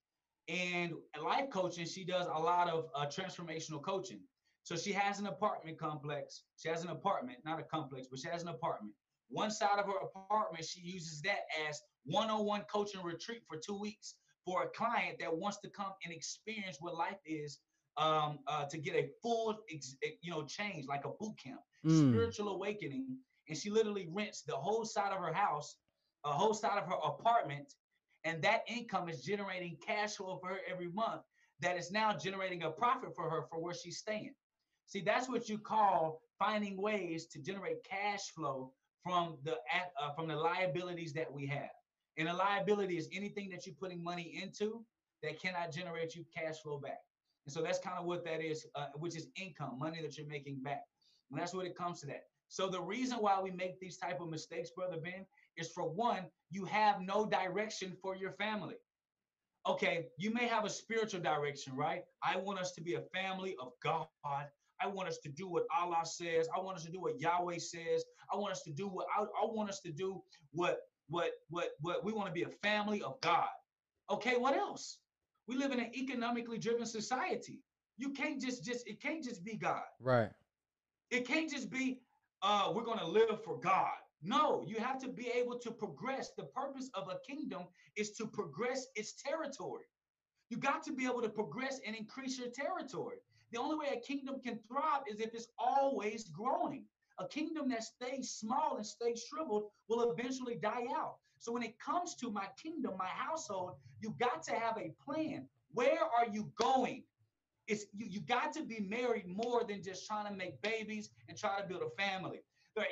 and 0.48 0.92
life 1.22 1.50
coaching, 1.50 1.86
she 1.86 2.04
does 2.04 2.26
a 2.26 2.38
lot 2.38 2.68
of 2.68 2.86
uh, 2.94 3.06
transformational 3.06 3.82
coaching. 3.82 4.20
So 4.62 4.76
she 4.76 4.92
has 4.92 5.18
an 5.18 5.26
apartment 5.26 5.78
complex. 5.78 6.42
She 6.56 6.68
has 6.68 6.84
an 6.84 6.90
apartment, 6.90 7.38
not 7.44 7.60
a 7.60 7.64
complex, 7.64 8.06
but 8.10 8.18
she 8.18 8.28
has 8.28 8.42
an 8.42 8.48
apartment. 8.48 8.94
One 9.28 9.50
side 9.50 9.78
of 9.78 9.86
her 9.86 9.98
apartment, 10.02 10.64
she 10.64 10.80
uses 10.80 11.20
that 11.22 11.40
as 11.68 11.80
one-on-one 12.04 12.62
coaching 12.72 13.02
retreat 13.02 13.42
for 13.48 13.58
two 13.58 13.78
weeks 13.78 14.14
for 14.44 14.62
a 14.62 14.68
client 14.68 15.16
that 15.20 15.34
wants 15.34 15.58
to 15.60 15.70
come 15.70 15.92
and 16.04 16.12
experience 16.12 16.76
what 16.80 16.94
life 16.94 17.18
is 17.26 17.58
um, 17.96 18.38
uh, 18.46 18.64
to 18.66 18.78
get 18.78 18.94
a 18.94 19.08
full, 19.22 19.56
ex- 19.72 19.96
you 20.20 20.30
know, 20.30 20.44
change 20.44 20.86
like 20.86 21.04
a 21.04 21.10
boot 21.20 21.34
camp, 21.42 21.60
mm. 21.86 22.10
spiritual 22.10 22.48
awakening. 22.48 23.16
And 23.48 23.56
she 23.56 23.70
literally 23.70 24.08
rents 24.10 24.42
the 24.42 24.56
whole 24.56 24.84
side 24.84 25.12
of 25.12 25.18
her 25.18 25.32
house, 25.32 25.76
a 26.24 26.32
whole 26.32 26.54
side 26.54 26.78
of 26.78 26.86
her 26.86 26.98
apartment, 27.04 27.74
and 28.24 28.42
that 28.42 28.62
income 28.66 29.08
is 29.08 29.22
generating 29.22 29.76
cash 29.86 30.16
flow 30.16 30.38
for 30.40 30.48
her 30.50 30.58
every 30.70 30.88
month. 30.88 31.22
That 31.60 31.76
is 31.76 31.90
now 31.92 32.16
generating 32.16 32.62
a 32.62 32.70
profit 32.70 33.14
for 33.14 33.30
her 33.30 33.42
for 33.50 33.60
where 33.60 33.74
she's 33.74 33.98
staying. 33.98 34.34
See, 34.86 35.00
that's 35.00 35.28
what 35.28 35.48
you 35.48 35.58
call 35.58 36.20
finding 36.38 36.80
ways 36.80 37.26
to 37.26 37.38
generate 37.38 37.84
cash 37.84 38.30
flow 38.30 38.72
from 39.02 39.36
the 39.44 39.52
uh, 39.52 40.10
from 40.14 40.28
the 40.28 40.36
liabilities 40.36 41.12
that 41.14 41.32
we 41.32 41.46
have. 41.46 41.70
And 42.16 42.28
a 42.28 42.34
liability 42.34 42.96
is 42.96 43.08
anything 43.12 43.50
that 43.50 43.66
you're 43.66 43.74
putting 43.74 44.02
money 44.02 44.40
into 44.42 44.84
that 45.22 45.40
cannot 45.40 45.72
generate 45.72 46.14
you 46.14 46.24
cash 46.36 46.60
flow 46.60 46.78
back. 46.78 47.00
And 47.46 47.52
so 47.52 47.62
that's 47.62 47.78
kind 47.78 47.98
of 47.98 48.04
what 48.04 48.24
that 48.24 48.40
is, 48.40 48.66
uh, 48.74 48.86
which 48.94 49.16
is 49.16 49.28
income, 49.40 49.78
money 49.78 50.00
that 50.02 50.16
you're 50.16 50.26
making 50.26 50.62
back. 50.62 50.82
And 51.30 51.40
that's 51.40 51.54
what 51.54 51.66
it 51.66 51.76
comes 51.76 52.00
to 52.00 52.06
that. 52.06 52.24
So 52.48 52.68
the 52.68 52.80
reason 52.80 53.18
why 53.18 53.40
we 53.40 53.50
make 53.50 53.80
these 53.80 53.96
type 53.96 54.20
of 54.20 54.28
mistakes, 54.28 54.70
brother 54.70 54.96
Ben, 55.02 55.26
is 55.56 55.70
for 55.70 55.88
one, 55.88 56.24
you 56.50 56.64
have 56.64 57.00
no 57.00 57.26
direction 57.26 57.96
for 58.00 58.16
your 58.16 58.32
family. 58.32 58.76
Okay, 59.66 60.06
you 60.18 60.32
may 60.32 60.46
have 60.46 60.64
a 60.64 60.70
spiritual 60.70 61.20
direction, 61.20 61.74
right? 61.74 62.04
I 62.22 62.36
want 62.36 62.60
us 62.60 62.72
to 62.72 62.82
be 62.82 62.94
a 62.94 63.00
family 63.00 63.56
of 63.60 63.72
God. 63.82 64.06
I 64.80 64.86
want 64.86 65.08
us 65.08 65.18
to 65.18 65.30
do 65.30 65.48
what 65.48 65.64
Allah 65.74 66.02
says. 66.04 66.48
I 66.54 66.60
want 66.60 66.76
us 66.76 66.84
to 66.84 66.90
do 66.90 67.00
what 67.00 67.18
Yahweh 67.18 67.58
says. 67.58 68.04
I 68.32 68.36
want 68.36 68.52
us 68.52 68.62
to 68.62 68.72
do 68.72 68.88
what 68.88 69.06
I, 69.16 69.22
I 69.22 69.46
want 69.46 69.70
us 69.70 69.80
to 69.80 69.90
do 69.90 70.22
what 70.52 70.80
what 71.08 71.32
what 71.48 71.70
what 71.80 72.04
we 72.04 72.12
want 72.12 72.26
to 72.26 72.32
be 72.32 72.42
a 72.42 72.48
family 72.48 73.02
of 73.02 73.20
God. 73.20 73.48
Okay, 74.10 74.36
what 74.36 74.54
else? 74.54 74.98
We 75.46 75.56
live 75.56 75.72
in 75.72 75.80
an 75.80 75.90
economically 75.94 76.58
driven 76.58 76.86
society. 76.86 77.60
You 77.96 78.10
can't 78.10 78.40
just 78.40 78.64
just 78.64 78.86
it 78.86 79.00
can't 79.00 79.24
just 79.24 79.44
be 79.44 79.56
God. 79.56 79.82
Right. 80.00 80.30
It 81.10 81.26
can't 81.26 81.50
just 81.50 81.70
be 81.70 82.00
uh 82.42 82.72
we're 82.74 82.84
going 82.84 82.98
to 82.98 83.06
live 83.06 83.42
for 83.42 83.58
God. 83.58 83.96
No, 84.24 84.64
you 84.66 84.76
have 84.76 84.98
to 85.00 85.08
be 85.08 85.28
able 85.28 85.58
to 85.58 85.70
progress. 85.70 86.30
The 86.36 86.44
purpose 86.44 86.88
of 86.94 87.08
a 87.08 87.18
kingdom 87.30 87.64
is 87.94 88.12
to 88.12 88.26
progress 88.26 88.86
its 88.96 89.12
territory. 89.12 89.84
You 90.48 90.56
got 90.56 90.82
to 90.84 90.92
be 90.92 91.04
able 91.04 91.20
to 91.20 91.28
progress 91.28 91.80
and 91.86 91.94
increase 91.94 92.38
your 92.38 92.48
territory. 92.48 93.18
The 93.52 93.60
only 93.60 93.76
way 93.76 93.92
a 93.92 94.00
kingdom 94.00 94.40
can 94.40 94.58
thrive 94.66 95.02
is 95.06 95.20
if 95.20 95.34
it's 95.34 95.48
always 95.58 96.24
growing. 96.30 96.86
A 97.18 97.28
kingdom 97.28 97.68
that 97.68 97.84
stays 97.84 98.30
small 98.30 98.76
and 98.76 98.86
stays 98.86 99.24
shriveled 99.28 99.64
will 99.88 100.10
eventually 100.10 100.56
die 100.56 100.86
out. 100.96 101.16
So 101.38 101.52
when 101.52 101.62
it 101.62 101.78
comes 101.78 102.14
to 102.16 102.30
my 102.30 102.46
kingdom, 102.60 102.94
my 102.98 103.06
household, 103.06 103.74
you 104.00 104.14
got 104.18 104.42
to 104.44 104.52
have 104.52 104.78
a 104.78 104.94
plan. 105.04 105.46
Where 105.72 106.00
are 106.02 106.26
you 106.32 106.50
going? 106.56 107.04
It's 107.66 107.84
you, 107.94 108.06
you 108.06 108.20
got 108.20 108.52
to 108.54 108.62
be 108.62 108.80
married 108.80 109.26
more 109.26 109.64
than 109.64 109.82
just 109.82 110.06
trying 110.06 110.26
to 110.26 110.34
make 110.34 110.60
babies 110.62 111.10
and 111.28 111.36
try 111.36 111.60
to 111.60 111.66
build 111.66 111.82
a 111.82 112.02
family. 112.02 112.40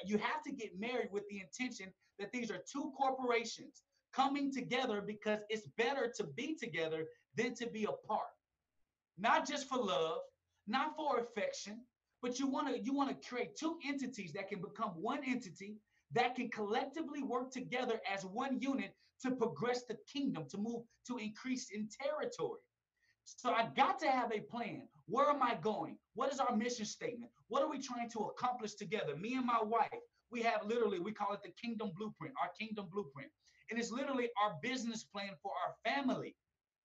You 0.05 0.19
have 0.19 0.43
to 0.45 0.53
get 0.53 0.79
married 0.79 1.09
with 1.13 1.25
the 1.29 1.41
intention 1.41 1.93
that 2.19 2.33
these 2.33 2.51
are 2.51 2.63
two 2.71 2.93
corporations 2.97 3.83
coming 4.15 4.53
together 4.53 5.01
because 5.01 5.41
it's 5.49 5.67
better 5.77 6.13
to 6.17 6.25
be 6.25 6.55
together 6.55 7.07
than 7.37 7.55
to 7.55 7.67
be 7.67 7.85
apart. 7.85 8.29
Not 9.19 9.47
just 9.47 9.69
for 9.69 9.79
love, 9.79 10.19
not 10.67 10.95
for 10.97 11.19
affection, 11.19 11.81
but 12.21 12.39
you 12.39 12.47
want 12.47 12.69
to 12.69 12.81
you 12.81 12.95
want 12.95 13.11
to 13.11 13.29
create 13.29 13.57
two 13.57 13.79
entities 13.87 14.33
that 14.33 14.49
can 14.49 14.61
become 14.61 14.91
one 14.91 15.21
entity 15.27 15.79
that 16.13 16.35
can 16.37 16.49
collectively 16.51 17.23
work 17.23 17.51
together 17.51 18.01
as 18.11 18.25
one 18.25 18.61
unit 18.61 18.95
to 19.23 19.31
progress 19.31 19.85
the 19.89 19.97
kingdom, 20.13 20.45
to 20.51 20.59
move, 20.59 20.83
to 21.07 21.17
increase 21.17 21.71
in 21.71 21.89
territory. 21.89 22.61
So 23.25 23.51
I 23.51 23.69
got 23.77 23.99
to 24.01 24.11
have 24.11 24.33
a 24.33 24.41
plan. 24.41 24.83
Where 25.07 25.29
am 25.29 25.43
I 25.43 25.57
going? 25.61 25.99
What 26.15 26.33
is 26.33 26.41
our 26.41 26.55
mission 26.55 26.85
statement? 26.85 27.31
What 27.49 27.63
are 27.63 27.71
we 27.71 27.81
trying 27.81 28.11
to 28.11 28.21
accomplish 28.21 28.75
together? 28.75 29.17
Me 29.17 29.35
and 29.35 29.47
my 29.47 29.61
wife, 29.63 29.91
we 30.31 30.43
have 30.43 30.65
literally, 30.65 31.01
we 31.01 31.13
call 31.13 31.33
it 31.35 31.43
the 31.43 31.53
kingdom 31.61 31.93
blueprint, 31.97 32.35
our 32.41 32.51
kingdom 32.59 32.87
blueprint. 32.91 33.31
And 33.71 33.79
it's 33.79 33.91
literally 33.91 34.29
our 34.43 34.57
business 34.63 35.05
plan 35.05 35.31
for 35.43 35.53
our 35.53 35.75
family, 35.93 36.37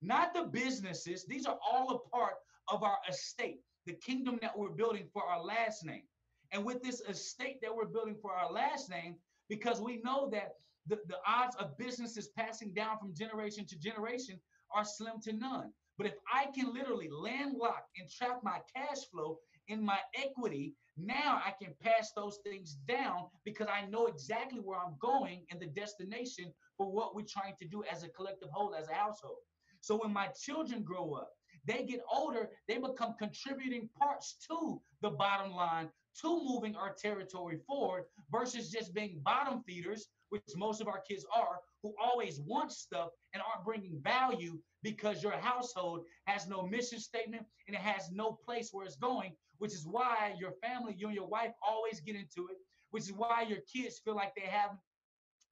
not 0.01 0.33
the 0.33 0.43
businesses. 0.43 1.25
These 1.25 1.45
are 1.45 1.57
all 1.65 1.91
a 1.91 2.09
part 2.09 2.35
of 2.69 2.83
our 2.83 2.97
estate 3.09 3.61
the 3.87 3.93
kingdom 3.93 4.37
that 4.41 4.55
we're 4.55 4.69
building 4.69 5.07
for 5.11 5.23
our 5.23 5.41
last 5.41 5.83
name. 5.83 6.03
And 6.51 6.63
with 6.63 6.83
this 6.83 7.01
estate 7.09 7.59
that 7.61 7.73
we're 7.73 7.85
building 7.85 8.17
for 8.21 8.33
our 8.33 8.51
last 8.51 8.89
name, 8.89 9.15
because 9.49 9.81
we 9.81 10.01
know 10.03 10.29
that 10.31 10.51
the, 10.85 10.99
the 11.07 11.17
odds 11.25 11.55
of 11.55 11.77
businesses 11.77 12.29
passing 12.37 12.73
down 12.73 12.99
from 12.99 13.15
generation 13.15 13.65
to 13.65 13.79
generation 13.79 14.39
are 14.73 14.85
slim 14.85 15.19
to 15.23 15.33
none. 15.33 15.71
But 15.97 16.07
if 16.07 16.13
I 16.31 16.47
can 16.53 16.73
literally 16.73 17.09
landlock 17.09 17.85
and 17.99 18.09
trap 18.09 18.41
my 18.43 18.59
cash 18.75 19.05
flow 19.11 19.39
in 19.67 19.83
my 19.83 19.97
equity, 20.15 20.75
now 20.97 21.41
I 21.43 21.51
can 21.61 21.73
pass 21.81 22.11
those 22.15 22.39
things 22.43 22.77
down 22.87 23.25
because 23.43 23.67
I 23.67 23.87
know 23.87 24.05
exactly 24.07 24.59
where 24.59 24.79
I'm 24.79 24.95
going 24.99 25.45
and 25.51 25.59
the 25.59 25.67
destination 25.67 26.53
for 26.77 26.91
what 26.91 27.15
we're 27.15 27.25
trying 27.27 27.55
to 27.59 27.67
do 27.67 27.83
as 27.91 28.03
a 28.03 28.09
collective 28.09 28.49
whole, 28.51 28.75
as 28.75 28.89
a 28.89 28.93
household. 28.93 29.37
So 29.81 29.97
when 29.97 30.13
my 30.13 30.27
children 30.27 30.83
grow 30.83 31.13
up, 31.13 31.31
they 31.65 31.83
get 31.83 32.01
older, 32.11 32.49
they 32.67 32.77
become 32.77 33.15
contributing 33.19 33.89
parts 33.99 34.37
to 34.49 34.81
the 35.01 35.09
bottom 35.09 35.51
line, 35.51 35.89
to 36.21 36.43
moving 36.43 36.75
our 36.75 36.93
territory 36.93 37.59
forward 37.67 38.05
versus 38.31 38.71
just 38.71 38.93
being 38.93 39.19
bottom 39.23 39.61
feeders, 39.63 40.07
which 40.29 40.43
most 40.55 40.81
of 40.81 40.87
our 40.87 41.01
kids 41.07 41.25
are, 41.35 41.59
who 41.87 41.95
always 42.03 42.39
want 42.39 42.71
stuff 42.71 43.09
and 43.33 43.41
aren't 43.41 43.65
bringing 43.65 43.99
value 44.03 44.59
because 44.83 45.23
your 45.23 45.33
household 45.33 46.05
has 46.25 46.47
no 46.47 46.63
mission 46.63 46.99
statement 46.99 47.43
and 47.67 47.75
it 47.75 47.81
has 47.81 48.11
no 48.11 48.37
place 48.45 48.69
where 48.71 48.85
it's 48.85 48.95
going, 48.95 49.33
which 49.57 49.73
is 49.73 49.85
why 49.85 50.33
your 50.39 50.51
family, 50.63 50.95
you 50.97 51.07
and 51.07 51.15
your 51.15 51.27
wife 51.27 51.51
always 51.65 51.99
get 52.01 52.15
into 52.15 52.47
it, 52.49 52.57
which 52.91 53.03
is 53.03 53.13
why 53.13 53.45
your 53.47 53.59
kids 53.73 53.99
feel 54.03 54.15
like 54.15 54.33
they 54.35 54.43
have 54.43 54.71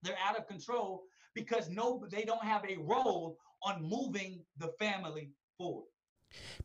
they're 0.03 0.15
out 0.27 0.37
of 0.37 0.47
control 0.47 1.03
because 1.33 1.69
no 1.69 2.05
they 2.11 2.23
don't 2.23 2.43
have 2.43 2.63
a 2.65 2.77
role 2.77 3.37
on 3.63 3.81
moving 3.81 4.43
the 4.57 4.67
family 4.79 5.31
forward. 5.57 5.85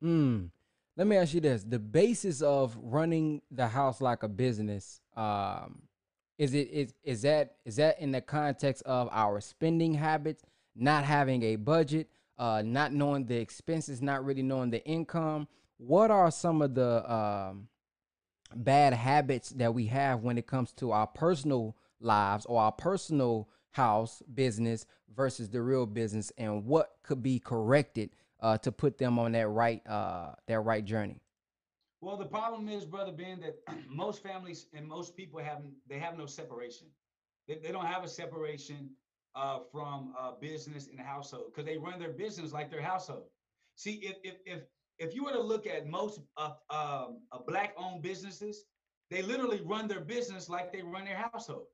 Hmm. 0.01 0.45
Let 0.95 1.07
me 1.07 1.17
ask 1.17 1.33
you 1.33 1.41
this: 1.41 1.63
the 1.63 1.79
basis 1.79 2.41
of 2.41 2.77
running 2.79 3.41
the 3.49 3.67
house 3.67 3.99
like 3.99 4.21
a 4.21 4.27
business, 4.27 5.01
um, 5.17 5.81
is 6.37 6.53
it 6.53 6.69
is 6.71 6.93
is 7.03 7.23
that 7.23 7.55
is 7.65 7.77
that 7.77 7.99
in 7.99 8.11
the 8.11 8.21
context 8.21 8.83
of 8.83 9.09
our 9.11 9.41
spending 9.41 9.95
habits, 9.95 10.43
not 10.75 11.03
having 11.03 11.41
a 11.43 11.55
budget, 11.55 12.09
uh, 12.37 12.61
not 12.63 12.93
knowing 12.93 13.25
the 13.25 13.37
expenses, 13.37 14.01
not 14.01 14.23
really 14.23 14.43
knowing 14.43 14.69
the 14.69 14.85
income? 14.85 15.47
What 15.77 16.11
are 16.11 16.29
some 16.29 16.61
of 16.61 16.75
the 16.75 17.11
um, 17.11 17.67
bad 18.55 18.93
habits 18.93 19.49
that 19.51 19.73
we 19.73 19.87
have 19.87 20.21
when 20.21 20.37
it 20.37 20.45
comes 20.45 20.71
to 20.73 20.91
our 20.91 21.07
personal 21.07 21.75
lives 21.99 22.45
or 22.45 22.61
our 22.61 22.71
personal 22.71 23.49
house 23.71 24.21
business 24.33 24.85
versus 25.15 25.49
the 25.49 25.61
real 25.61 25.87
business, 25.87 26.31
and 26.37 26.65
what 26.65 26.97
could 27.01 27.23
be 27.23 27.39
corrected? 27.39 28.11
Uh, 28.43 28.57
to 28.57 28.71
put 28.71 28.97
them 28.97 29.17
on 29.17 29.31
that 29.31 29.47
right 29.47 29.81
uh, 29.87 30.33
that 30.47 30.59
right 30.59 30.85
journey? 30.85 31.19
Well, 32.01 32.17
the 32.17 32.25
problem 32.25 32.67
is, 32.67 32.85
brother 32.85 33.13
Ben, 33.13 33.39
that 33.39 33.55
most 33.89 34.21
families 34.21 34.67
and 34.73 34.85
most 34.85 35.15
people 35.15 35.39
have 35.39 35.61
they 35.89 35.97
have 35.97 36.17
no 36.17 36.25
separation. 36.25 36.87
They, 37.47 37.55
they 37.55 37.71
don't 37.71 37.85
have 37.85 38.03
a 38.03 38.07
separation 38.07 38.89
uh, 39.35 39.59
from 39.71 40.13
uh, 40.19 40.33
business 40.39 40.87
and 40.87 40.99
household 40.99 41.45
because 41.47 41.65
they 41.65 41.77
run 41.77 41.99
their 41.99 42.11
business 42.11 42.51
like 42.51 42.69
their 42.69 42.81
household. 42.81 43.23
See, 43.75 43.93
if 44.03 44.17
if 44.23 44.35
if 44.45 44.63
if 44.99 45.15
you 45.15 45.23
were 45.23 45.31
to 45.31 45.41
look 45.41 45.65
at 45.65 45.87
most 45.87 46.19
of 46.37 46.57
um, 46.69 47.21
black-owned 47.47 48.03
businesses, 48.03 48.65
they 49.09 49.21
literally 49.21 49.61
run 49.63 49.87
their 49.87 50.01
business 50.01 50.49
like 50.49 50.71
they 50.71 50.81
run 50.81 51.05
their 51.05 51.17
household. 51.17 51.65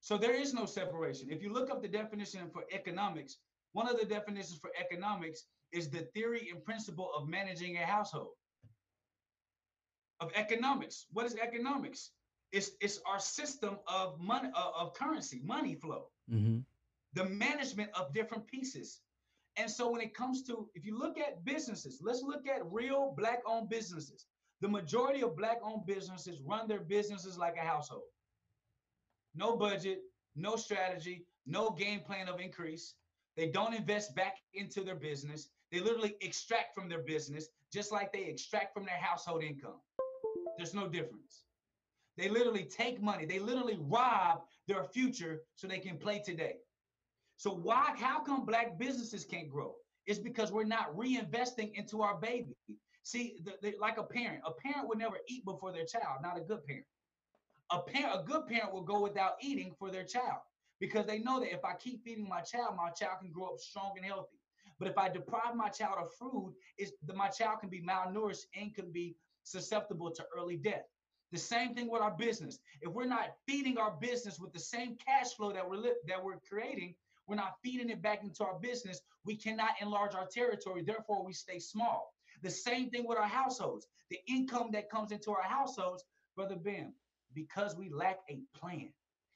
So 0.00 0.18
there 0.18 0.34
is 0.34 0.52
no 0.52 0.66
separation. 0.66 1.28
If 1.30 1.42
you 1.42 1.52
look 1.52 1.70
up 1.70 1.80
the 1.82 1.88
definition 1.88 2.50
for 2.52 2.64
economics, 2.72 3.38
one 3.72 3.88
of 3.88 3.98
the 3.98 4.04
definitions 4.04 4.58
for 4.58 4.70
economics 4.78 5.44
is 5.72 5.90
the 5.90 6.00
theory 6.14 6.48
and 6.52 6.64
principle 6.64 7.10
of 7.16 7.28
managing 7.28 7.76
a 7.76 7.84
household. 7.84 8.32
Of 10.20 10.32
economics. 10.34 11.06
What 11.12 11.26
is 11.26 11.36
economics? 11.36 12.10
It's 12.50 12.72
it's 12.80 13.00
our 13.06 13.20
system 13.20 13.78
of 13.86 14.18
money 14.18 14.48
uh, 14.54 14.70
of 14.76 14.94
currency, 14.94 15.40
money 15.44 15.74
flow. 15.74 16.06
Mm-hmm. 16.32 16.60
The 17.14 17.24
management 17.24 17.90
of 17.94 18.12
different 18.14 18.46
pieces. 18.46 19.00
And 19.56 19.70
so 19.70 19.90
when 19.90 20.00
it 20.00 20.14
comes 20.14 20.42
to 20.44 20.68
if 20.74 20.84
you 20.84 20.98
look 20.98 21.18
at 21.18 21.44
businesses, 21.44 22.00
let's 22.02 22.22
look 22.22 22.48
at 22.48 22.62
real 22.72 23.14
black 23.16 23.40
owned 23.46 23.68
businesses. 23.68 24.26
The 24.60 24.68
majority 24.68 25.22
of 25.22 25.36
black 25.36 25.60
owned 25.62 25.86
businesses 25.86 26.40
run 26.40 26.66
their 26.66 26.80
businesses 26.80 27.38
like 27.38 27.56
a 27.56 27.64
household. 27.64 28.10
No 29.34 29.56
budget, 29.56 30.00
no 30.34 30.56
strategy, 30.56 31.26
no 31.46 31.70
game 31.70 32.00
plan 32.00 32.28
of 32.28 32.40
increase. 32.40 32.94
They 33.36 33.48
don't 33.48 33.74
invest 33.74 34.16
back 34.16 34.38
into 34.54 34.82
their 34.82 34.96
business. 34.96 35.48
They 35.70 35.80
literally 35.80 36.16
extract 36.20 36.74
from 36.74 36.88
their 36.88 37.02
business 37.02 37.48
just 37.72 37.92
like 37.92 38.12
they 38.12 38.24
extract 38.24 38.72
from 38.74 38.84
their 38.84 38.98
household 38.98 39.42
income. 39.42 39.80
There's 40.56 40.74
no 40.74 40.88
difference. 40.88 41.44
They 42.16 42.28
literally 42.28 42.64
take 42.64 43.00
money, 43.00 43.26
they 43.26 43.38
literally 43.38 43.78
rob 43.80 44.42
their 44.66 44.82
future 44.84 45.42
so 45.54 45.68
they 45.68 45.78
can 45.78 45.98
play 45.98 46.20
today. 46.24 46.56
So 47.36 47.52
why 47.52 47.94
how 47.96 48.20
come 48.20 48.44
black 48.44 48.78
businesses 48.78 49.24
can't 49.24 49.48
grow? 49.48 49.74
It's 50.06 50.18
because 50.18 50.50
we're 50.50 50.64
not 50.64 50.96
reinvesting 50.96 51.74
into 51.74 52.02
our 52.02 52.16
baby. 52.16 52.56
See, 53.02 53.36
the, 53.44 53.52
the, 53.62 53.74
like 53.78 53.98
a 53.98 54.02
parent, 54.02 54.42
a 54.44 54.50
parent 54.50 54.88
would 54.88 54.98
never 54.98 55.18
eat 55.28 55.44
before 55.44 55.70
their 55.70 55.84
child, 55.84 56.18
not 56.22 56.36
a 56.36 56.40
good 56.40 56.64
parent. 56.64 56.86
A 57.70 57.80
parent, 57.80 58.20
a 58.20 58.24
good 58.24 58.46
parent 58.46 58.72
will 58.72 58.82
go 58.82 59.00
without 59.00 59.34
eating 59.40 59.74
for 59.78 59.90
their 59.90 60.04
child 60.04 60.40
because 60.80 61.06
they 61.06 61.18
know 61.18 61.38
that 61.40 61.52
if 61.52 61.64
I 61.64 61.74
keep 61.74 62.02
feeding 62.02 62.28
my 62.28 62.40
child, 62.40 62.74
my 62.76 62.90
child 62.90 63.20
can 63.20 63.30
grow 63.30 63.48
up 63.48 63.60
strong 63.60 63.92
and 63.96 64.04
healthy. 64.04 64.37
But 64.78 64.88
if 64.88 64.98
I 64.98 65.08
deprive 65.08 65.54
my 65.54 65.68
child 65.68 65.96
of 65.98 66.12
food, 66.14 66.54
is 66.78 66.92
that 67.06 67.16
my 67.16 67.28
child 67.28 67.60
can 67.60 67.68
be 67.68 67.82
malnourished 67.82 68.46
and 68.58 68.74
can 68.74 68.90
be 68.92 69.16
susceptible 69.42 70.10
to 70.12 70.24
early 70.36 70.56
death. 70.56 70.84
The 71.32 71.38
same 71.38 71.74
thing 71.74 71.90
with 71.90 72.00
our 72.00 72.12
business. 72.12 72.58
If 72.80 72.92
we're 72.92 73.06
not 73.06 73.34
feeding 73.46 73.76
our 73.76 73.90
business 74.00 74.38
with 74.38 74.52
the 74.52 74.60
same 74.60 74.96
cash 74.96 75.34
flow 75.34 75.52
that 75.52 75.68
we're 75.68 75.76
li- 75.76 76.00
that 76.06 76.22
we're 76.22 76.38
creating, 76.48 76.94
we're 77.26 77.36
not 77.36 77.56
feeding 77.62 77.90
it 77.90 78.00
back 78.00 78.22
into 78.22 78.44
our 78.44 78.58
business. 78.58 79.02
We 79.24 79.36
cannot 79.36 79.72
enlarge 79.82 80.14
our 80.14 80.26
territory. 80.26 80.82
Therefore, 80.82 81.22
we 81.24 81.34
stay 81.34 81.58
small. 81.58 82.14
The 82.42 82.50
same 82.50 82.88
thing 82.88 83.06
with 83.06 83.18
our 83.18 83.26
households. 83.26 83.86
The 84.10 84.18
income 84.26 84.70
that 84.72 84.88
comes 84.88 85.12
into 85.12 85.32
our 85.32 85.42
households, 85.42 86.04
brother 86.34 86.56
Ben, 86.56 86.94
because 87.34 87.76
we 87.76 87.90
lack 87.90 88.20
a 88.30 88.40
plan. 88.58 88.88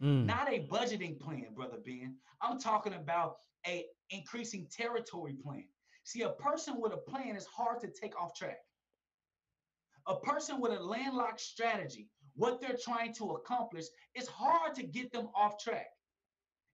Mm. 0.02 0.24
Not 0.24 0.50
a 0.50 0.60
budgeting 0.60 1.20
plan, 1.20 1.48
brother 1.54 1.76
Ben. 1.84 2.16
I'm 2.40 2.58
talking 2.58 2.94
about 2.94 3.36
a 3.66 3.86
increasing 4.10 4.66
territory 4.70 5.34
plan. 5.42 5.64
See, 6.04 6.22
a 6.22 6.30
person 6.30 6.80
with 6.80 6.92
a 6.92 6.96
plan 6.96 7.36
is 7.36 7.46
hard 7.46 7.80
to 7.80 7.88
take 7.88 8.20
off 8.20 8.34
track. 8.34 8.58
A 10.08 10.18
person 10.18 10.60
with 10.60 10.72
a 10.72 10.82
landlocked 10.82 11.40
strategy, 11.40 12.08
what 12.34 12.60
they're 12.60 12.76
trying 12.82 13.12
to 13.14 13.32
accomplish, 13.32 13.86
it's 14.14 14.28
hard 14.28 14.74
to 14.74 14.82
get 14.82 15.12
them 15.12 15.28
off 15.36 15.62
track. 15.62 15.86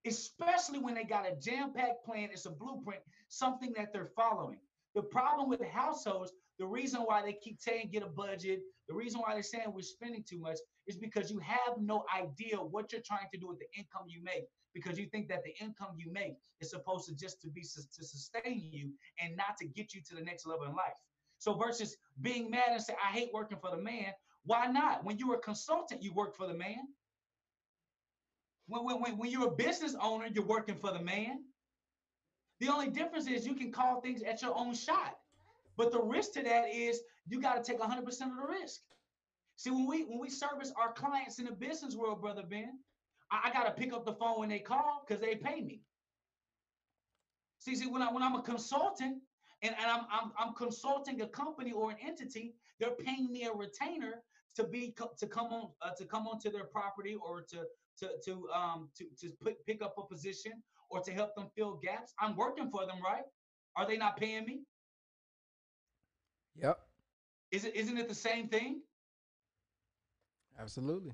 Especially 0.07 0.79
when 0.79 0.94
they 0.94 1.05
got 1.05 1.27
a 1.27 1.37
jam-packed 1.37 2.05
plan, 2.05 2.31
it's 2.33 2.46
a 2.46 2.51
blueprint, 2.51 3.03
something 3.29 3.72
that 3.77 3.92
they're 3.92 4.12
following. 4.16 4.61
The 4.94 5.03
problem 5.03 5.51
with 5.51 5.61
households, 5.62 6.33
the 6.59 6.66
reason 6.66 7.01
why 7.03 7.23
they 7.23 7.33
keep 7.33 7.61
saying 7.61 7.90
get 7.92 8.03
a 8.03 8.09
budget, 8.09 8.61
the 8.88 8.94
reason 8.94 9.21
why 9.21 9.35
they're 9.35 9.42
saying 9.42 9.66
we're 9.73 9.83
spending 9.83 10.25
too 10.29 10.38
much 10.38 10.59
is 10.87 10.97
because 10.97 11.31
you 11.31 11.38
have 11.38 11.79
no 11.79 12.05
idea 12.16 12.57
what 12.57 12.92
you're 12.92 13.03
trying 13.07 13.29
to 13.33 13.38
do 13.38 13.49
with 13.49 13.59
the 13.59 13.66
income 13.77 14.07
you 14.09 14.23
make 14.23 14.44
because 14.75 14.99
you 14.99 15.07
think 15.07 15.29
that 15.29 15.42
the 15.44 15.55
income 15.64 15.94
you 15.97 16.12
make 16.12 16.35
is 16.61 16.71
supposed 16.71 17.09
to 17.09 17.14
just 17.14 17.40
to 17.42 17.49
be 17.49 17.62
to 17.62 18.05
sustain 18.05 18.68
you 18.73 18.90
and 19.21 19.37
not 19.37 19.57
to 19.61 19.66
get 19.66 19.94
you 19.94 20.01
to 20.09 20.14
the 20.14 20.23
next 20.23 20.47
level 20.47 20.66
in 20.66 20.73
life. 20.73 20.99
So 21.38 21.55
versus 21.55 21.97
being 22.21 22.51
mad 22.51 22.71
and 22.71 22.83
say 22.83 22.94
I 23.03 23.12
hate 23.12 23.31
working 23.33 23.59
for 23.61 23.71
the 23.71 23.83
man, 23.83 24.12
why 24.44 24.66
not? 24.66 25.05
When 25.05 25.18
you're 25.18 25.37
a 25.37 25.40
consultant, 25.40 26.03
you 26.03 26.12
work 26.12 26.37
for 26.37 26.47
the 26.47 26.55
man. 26.55 26.79
When, 28.66 29.01
when, 29.01 29.16
when 29.16 29.31
you're 29.31 29.49
a 29.49 29.57
business 29.57 29.94
owner, 30.01 30.27
you're 30.33 30.44
working 30.44 30.77
for 30.77 30.92
the 30.92 31.01
man. 31.01 31.44
The 32.61 32.68
only 32.68 32.88
difference 32.88 33.29
is 33.29 33.47
you 33.47 33.55
can 33.55 33.71
call 33.71 34.01
things 34.01 34.23
at 34.23 34.42
your 34.42 34.57
own 34.57 34.75
shot. 34.75 35.16
But 35.79 35.93
the 35.93 36.03
risk 36.03 36.33
to 36.33 36.43
that 36.43 36.75
is 36.75 37.01
you 37.29 37.41
got 37.41 37.62
to 37.62 37.73
take 37.73 37.81
100% 37.81 38.03
of 38.03 38.07
the 38.09 38.47
risk. 38.61 38.81
See, 39.57 39.71
when 39.71 39.87
we 39.87 40.03
when 40.05 40.19
we 40.19 40.29
service 40.29 40.73
our 40.77 40.93
clients 40.93 41.38
in 41.38 41.47
the 41.47 41.53
business 41.53 41.97
world, 41.97 42.21
brother 42.21 42.43
Ben, 42.43 42.81
I, 43.31 43.49
I 43.49 43.53
got 43.53 43.64
to 43.64 43.71
pick 43.71 43.93
up 43.93 44.05
the 44.05 44.12
phone 44.12 44.41
when 44.41 44.49
they 44.49 44.59
call 44.59 45.05
because 45.07 45.21
they 45.21 45.37
pay 45.37 45.62
me. 45.62 45.83
See, 47.59 47.77
see, 47.77 47.87
when 47.87 48.03
I 48.03 48.12
when 48.12 48.23
I'm 48.25 48.35
a 48.35 48.43
consultant 48.43 49.23
and, 49.62 49.75
and 49.81 49.87
I'm, 49.91 50.05
I'm 50.11 50.33
I'm 50.38 50.55
consulting 50.55 51.21
a 51.23 51.29
company 51.29 51.73
or 51.73 51.91
an 51.93 51.97
entity, 52.05 52.55
they're 52.81 52.91
paying 52.91 53.31
me 53.31 53.45
a 53.45 53.53
retainer 53.53 54.23
to 54.57 54.64
be 54.64 54.95
to 55.17 55.27
come 55.29 55.47
on 55.53 55.71
uh, 55.81 55.91
to 55.97 56.05
come 56.05 56.27
onto 56.27 56.51
their 56.51 56.64
property 56.64 57.14
or 57.14 57.41
to 57.43 57.64
to 57.99 58.09
to 58.25 58.49
um 58.53 58.88
to 58.97 59.05
to 59.21 59.33
put, 59.41 59.64
pick 59.64 59.81
up 59.83 59.95
a 59.97 60.03
position 60.03 60.53
or 60.91 61.01
to 61.03 61.12
help 61.12 61.37
them 61.37 61.47
fill 61.57 61.75
gaps. 61.83 62.14
I'm 62.21 62.37
working 62.37 62.69
for 62.69 62.85
them, 62.87 62.99
right? 63.03 63.25
Are 63.77 63.87
they 63.87 63.97
not 63.97 64.17
paying 64.17 64.45
me? 64.45 64.62
Yep. 66.62 66.79
Is 67.51 67.64
it 67.64 67.77
isn't 67.77 67.99
it 67.99 68.09
the 68.09 68.14
same 68.14 68.49
thing? 68.49 68.83
Absolutely. 70.59 71.12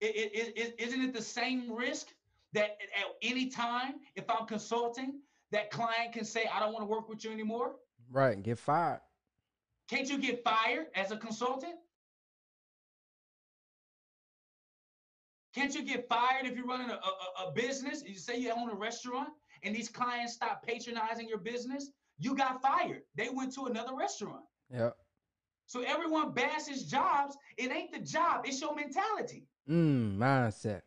It, 0.00 0.32
it, 0.34 0.52
it, 0.56 0.74
isn't 0.78 1.00
it 1.02 1.14
the 1.14 1.22
same 1.22 1.72
risk 1.72 2.08
that 2.52 2.76
at 2.98 3.06
any 3.22 3.48
time, 3.48 3.94
if 4.16 4.28
I'm 4.28 4.46
consulting, 4.46 5.20
that 5.52 5.70
client 5.70 6.12
can 6.12 6.24
say, 6.24 6.48
I 6.52 6.60
don't 6.60 6.72
want 6.72 6.82
to 6.82 6.90
work 6.90 7.08
with 7.08 7.24
you 7.24 7.30
anymore? 7.30 7.76
Right. 8.10 8.42
Get 8.42 8.58
fired. 8.58 9.00
Can't 9.88 10.08
you 10.08 10.18
get 10.18 10.42
fired 10.42 10.86
as 10.94 11.12
a 11.12 11.16
consultant? 11.16 11.74
Can't 15.54 15.74
you 15.74 15.82
get 15.82 16.08
fired 16.08 16.46
if 16.46 16.56
you're 16.56 16.66
running 16.66 16.90
a, 16.90 16.94
a, 16.94 17.48
a, 17.48 17.52
business? 17.52 18.02
You 18.06 18.14
say 18.14 18.38
you 18.38 18.52
own 18.52 18.70
a 18.70 18.74
restaurant 18.74 19.28
and 19.62 19.76
these 19.76 19.90
clients 19.90 20.32
stop 20.32 20.66
patronizing 20.66 21.28
your 21.28 21.38
business, 21.38 21.90
you 22.18 22.34
got 22.34 22.62
fired. 22.62 23.02
They 23.14 23.28
went 23.28 23.52
to 23.54 23.66
another 23.66 23.94
restaurant. 23.94 24.44
Yeah. 24.72 24.90
So 25.66 25.82
everyone 25.82 26.32
bashes 26.32 26.84
jobs. 26.84 27.36
It 27.56 27.70
ain't 27.70 27.92
the 27.92 28.00
job, 28.00 28.42
it's 28.44 28.60
your 28.60 28.74
mentality. 28.74 29.46
Mm, 29.68 30.16
mindset. 30.16 30.82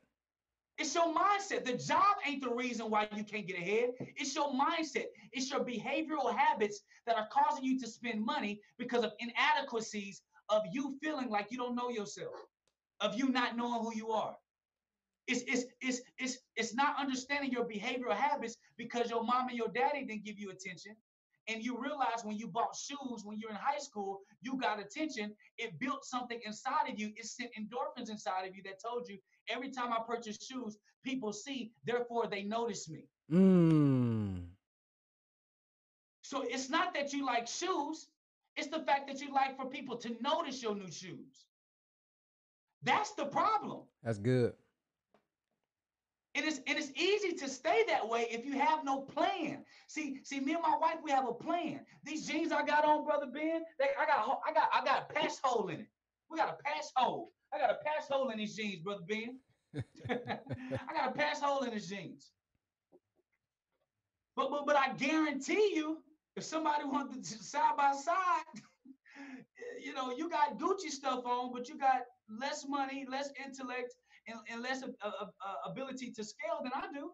It's 0.78 0.94
your 0.94 1.14
mindset. 1.14 1.64
The 1.64 1.78
job 1.78 2.18
ain't 2.28 2.44
the 2.44 2.50
reason 2.54 2.90
why 2.90 3.08
you 3.16 3.24
can't 3.24 3.48
get 3.48 3.58
ahead. 3.58 3.92
It's 4.18 4.36
your 4.36 4.52
mindset. 4.52 5.06
It's 5.32 5.50
your 5.50 5.62
behavioral 5.62 6.36
habits 6.36 6.82
that 7.06 7.16
are 7.18 7.28
causing 7.32 7.64
you 7.64 7.80
to 7.80 7.88
spend 7.88 8.24
money 8.24 8.60
because 8.78 9.04
of 9.04 9.14
inadequacies 9.20 10.22
of 10.50 10.64
you 10.72 10.98
feeling 11.02 11.30
like 11.30 11.48
you 11.50 11.58
don't 11.58 11.76
know 11.76 11.90
yourself, 11.90 12.34
of 13.00 13.16
you 13.16 13.30
not 13.30 13.56
knowing 13.56 13.84
who 13.84 13.96
you 13.96 14.10
are. 14.10 14.36
It's, 15.28 15.42
it's, 15.48 15.66
it's, 15.82 16.02
it's, 16.20 16.38
it's 16.56 16.76
not 16.76 16.96
understanding 17.00 17.52
your 17.52 17.66
behavioral 17.66 18.14
habits 18.14 18.58
because 18.78 19.10
your 19.10 19.24
mom 19.24 19.48
and 19.48 19.58
your 19.58 19.70
daddy 19.70 20.06
didn't 20.06 20.26
give 20.26 20.38
you 20.38 20.52
attention. 20.52 20.96
And 21.48 21.64
you 21.64 21.80
realize 21.80 22.24
when 22.24 22.38
you 22.38 22.48
bought 22.48 22.76
shoes 22.76 23.24
when 23.24 23.38
you're 23.39 23.52
in 23.52 23.56
high 23.56 23.78
school, 23.78 24.22
you 24.41 24.58
got 24.58 24.80
attention. 24.80 25.34
It 25.58 25.80
built 25.80 26.04
something 26.04 26.39
inside 26.46 26.89
of 26.89 27.00
you. 27.00 27.12
It 27.16 27.26
sent 27.26 27.52
endorphins 27.60 28.10
inside 28.10 28.48
of 28.48 28.56
you 28.56 28.64
that 28.64 28.82
told 28.82 29.08
you 29.08 29.18
every 29.48 29.70
time 29.70 29.93
I 29.93 30.00
purchase 30.08 30.43
shoes, 30.43 30.78
people 31.04 31.32
see, 31.32 31.72
therefore 31.86 32.28
they 32.28 32.43
notice 32.43 32.89
me. 32.89 33.08
Mm. 33.32 34.48
So 36.24 36.41
it's 36.41 36.70
not 36.70 36.93
that 36.96 37.14
you 37.14 37.26
like 37.26 37.48
shoes, 37.48 38.08
it's 38.56 38.68
the 38.68 38.80
fact 38.80 39.08
that 39.08 39.22
you 39.22 39.32
like 39.32 39.56
for 39.56 39.70
people 39.70 39.98
to 39.98 40.16
notice 40.22 40.64
your 40.64 40.76
new 40.76 40.91
shoes. 40.91 41.46
That's 42.82 43.12
the 43.12 43.26
problem. 43.26 43.82
That's 44.04 44.18
good. 44.18 44.54
And 46.36 46.46
it's 46.46 46.60
and 46.68 46.78
it's 46.78 46.92
easy 46.96 47.32
to 47.38 47.50
stay 47.50 47.84
that 47.88 48.08
way 48.08 48.28
if 48.30 48.46
you 48.46 48.60
have 48.60 48.84
no 48.84 49.02
plan. 49.02 49.64
See, 49.88 50.20
see, 50.24 50.42
me 50.42 50.54
and 50.54 50.62
my 50.62 50.78
wife, 50.78 50.98
we 51.04 51.12
have 51.12 51.28
a 51.28 51.34
plan. 51.34 51.80
These 52.04 52.28
jeans 52.28 52.52
I 52.52 52.66
got 52.66 52.84
on, 52.84 53.06
brother 53.06 53.28
Ben, 53.28 53.64
they, 53.80 53.86
I 54.00 54.06
got 54.06 54.40
I 54.48 54.54
got 54.54 54.70
I 54.74 54.84
got 54.84 55.10
a 55.10 55.14
patch 55.14 55.34
hole 55.42 55.70
in 55.70 55.80
it. 55.82 55.88
We 56.30 56.38
got 56.38 56.50
a 56.50 56.64
patch 56.64 56.86
hole. 56.96 57.32
I 57.54 57.60
got 57.60 57.72
a 57.72 57.78
patch 57.86 58.10
hole 58.10 58.30
in 58.30 58.38
these 58.38 58.56
jeans, 58.56 58.82
brother 58.82 59.04
Ben. 59.08 59.40
I 60.10 60.94
got 60.94 61.10
a 61.10 61.12
patch 61.14 61.40
hole 61.40 61.64
in 61.64 61.72
these 61.72 61.88
jeans. 61.90 62.32
But 64.36 64.52
but 64.52 64.66
but 64.66 64.76
I 64.76 64.94
guarantee 64.94 65.72
you, 65.74 66.04
if 66.36 66.44
somebody 66.44 66.84
wants 66.84 67.32
to 67.32 67.44
side 67.44 67.78
by 67.78 67.94
side, 67.94 68.62
you 69.82 69.94
know, 69.94 70.12
you 70.16 70.30
got 70.30 70.60
Gucci 70.60 70.90
stuff 70.90 71.26
on, 71.26 71.54
but 71.54 71.70
you 71.70 71.78
got 71.78 72.02
less 72.30 72.66
money, 72.68 73.06
less 73.10 73.30
intellect, 73.44 73.96
and, 74.28 74.39
and 74.49 74.61
less 74.61 74.84
uh, 74.84 74.88
uh, 75.03 75.26
ability 75.65 76.11
to 76.11 76.23
scale 76.23 76.59
than 76.63 76.71
I 76.76 76.88
do. 76.93 77.11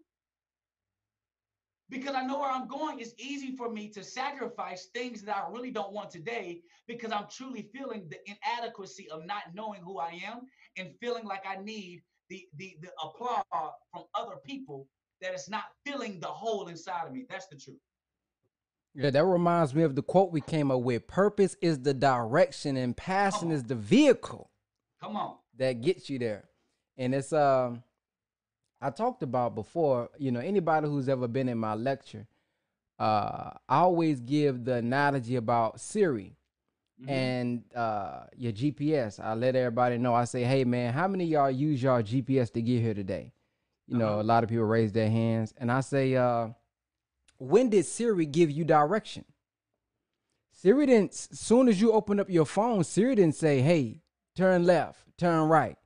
Because 1.89 2.15
I 2.15 2.25
know 2.25 2.39
where 2.39 2.49
I'm 2.49 2.69
going, 2.69 2.99
it's 2.99 3.13
easy 3.17 3.55
for 3.57 3.69
me 3.69 3.89
to 3.89 4.01
sacrifice 4.01 4.87
things 4.93 5.23
that 5.23 5.35
I 5.35 5.51
really 5.51 5.71
don't 5.71 5.91
want 5.91 6.09
today 6.09 6.61
because 6.87 7.11
I'm 7.11 7.25
truly 7.29 7.69
feeling 7.73 8.09
the 8.09 8.17
inadequacy 8.25 9.09
of 9.09 9.25
not 9.25 9.43
knowing 9.53 9.81
who 9.81 9.99
I 9.99 10.21
am 10.25 10.41
and 10.77 10.93
feeling 11.01 11.25
like 11.25 11.43
I 11.45 11.61
need 11.61 12.01
the, 12.29 12.47
the, 12.57 12.77
the 12.81 12.89
applause 13.03 13.43
from 13.91 14.03
other 14.15 14.37
people 14.45 14.87
that 15.21 15.33
it's 15.33 15.49
not 15.49 15.65
filling 15.85 16.21
the 16.21 16.27
hole 16.27 16.67
inside 16.67 17.07
of 17.07 17.11
me. 17.11 17.25
That's 17.29 17.47
the 17.47 17.57
truth. 17.57 17.77
Yeah, 18.93 19.09
that 19.09 19.25
reminds 19.25 19.73
me 19.73 19.83
of 19.83 19.95
the 19.95 20.01
quote 20.01 20.31
we 20.31 20.41
came 20.41 20.71
up 20.71 20.81
with. 20.81 21.07
Purpose 21.07 21.55
is 21.61 21.79
the 21.79 21.93
direction 21.93 22.77
and 22.77 22.95
passion 22.95 23.51
is 23.51 23.63
the 23.63 23.75
vehicle. 23.75 24.49
Come 25.01 25.15
on. 25.15 25.35
That 25.57 25.81
gets 25.81 26.09
you 26.09 26.19
there. 26.19 26.45
And 27.01 27.15
it's 27.15 27.33
um 27.33 27.81
I 28.79 28.91
talked 28.91 29.23
about 29.23 29.55
before, 29.55 30.09
you 30.19 30.31
know, 30.31 30.39
anybody 30.39 30.87
who's 30.87 31.09
ever 31.09 31.27
been 31.27 31.49
in 31.49 31.57
my 31.57 31.73
lecture, 31.73 32.27
uh, 32.99 33.51
I 33.67 33.77
always 33.79 34.19
give 34.19 34.65
the 34.65 34.75
analogy 34.75 35.35
about 35.35 35.79
Siri 35.79 36.35
mm-hmm. 37.01 37.09
and 37.09 37.63
uh, 37.75 38.25
your 38.37 38.51
GPS. 38.51 39.19
I 39.19 39.33
let 39.33 39.55
everybody 39.55 39.97
know. 39.97 40.13
I 40.13 40.25
say, 40.25 40.43
hey 40.43 40.63
man, 40.63 40.93
how 40.93 41.07
many 41.07 41.25
y'all 41.25 41.49
use 41.49 41.81
y'all 41.81 42.03
GPS 42.03 42.53
to 42.53 42.61
get 42.61 42.81
here 42.81 42.93
today? 42.93 43.33
You 43.87 43.97
uh-huh. 43.97 44.05
know, 44.05 44.21
a 44.21 44.23
lot 44.23 44.43
of 44.43 44.49
people 44.49 44.65
raise 44.65 44.91
their 44.91 45.09
hands. 45.09 45.55
And 45.57 45.71
I 45.71 45.81
say, 45.81 46.15
uh, 46.15 46.49
when 47.39 47.69
did 47.69 47.87
Siri 47.87 48.27
give 48.27 48.51
you 48.51 48.63
direction? 48.63 49.25
Siri 50.51 50.85
didn't, 50.85 51.13
as 51.31 51.39
soon 51.39 51.67
as 51.67 51.81
you 51.81 51.93
open 51.93 52.19
up 52.19 52.29
your 52.29 52.45
phone, 52.45 52.83
Siri 52.83 53.15
didn't 53.15 53.35
say, 53.35 53.61
hey, 53.61 54.01
turn 54.35 54.65
left, 54.65 54.99
turn 55.17 55.49
right. 55.49 55.77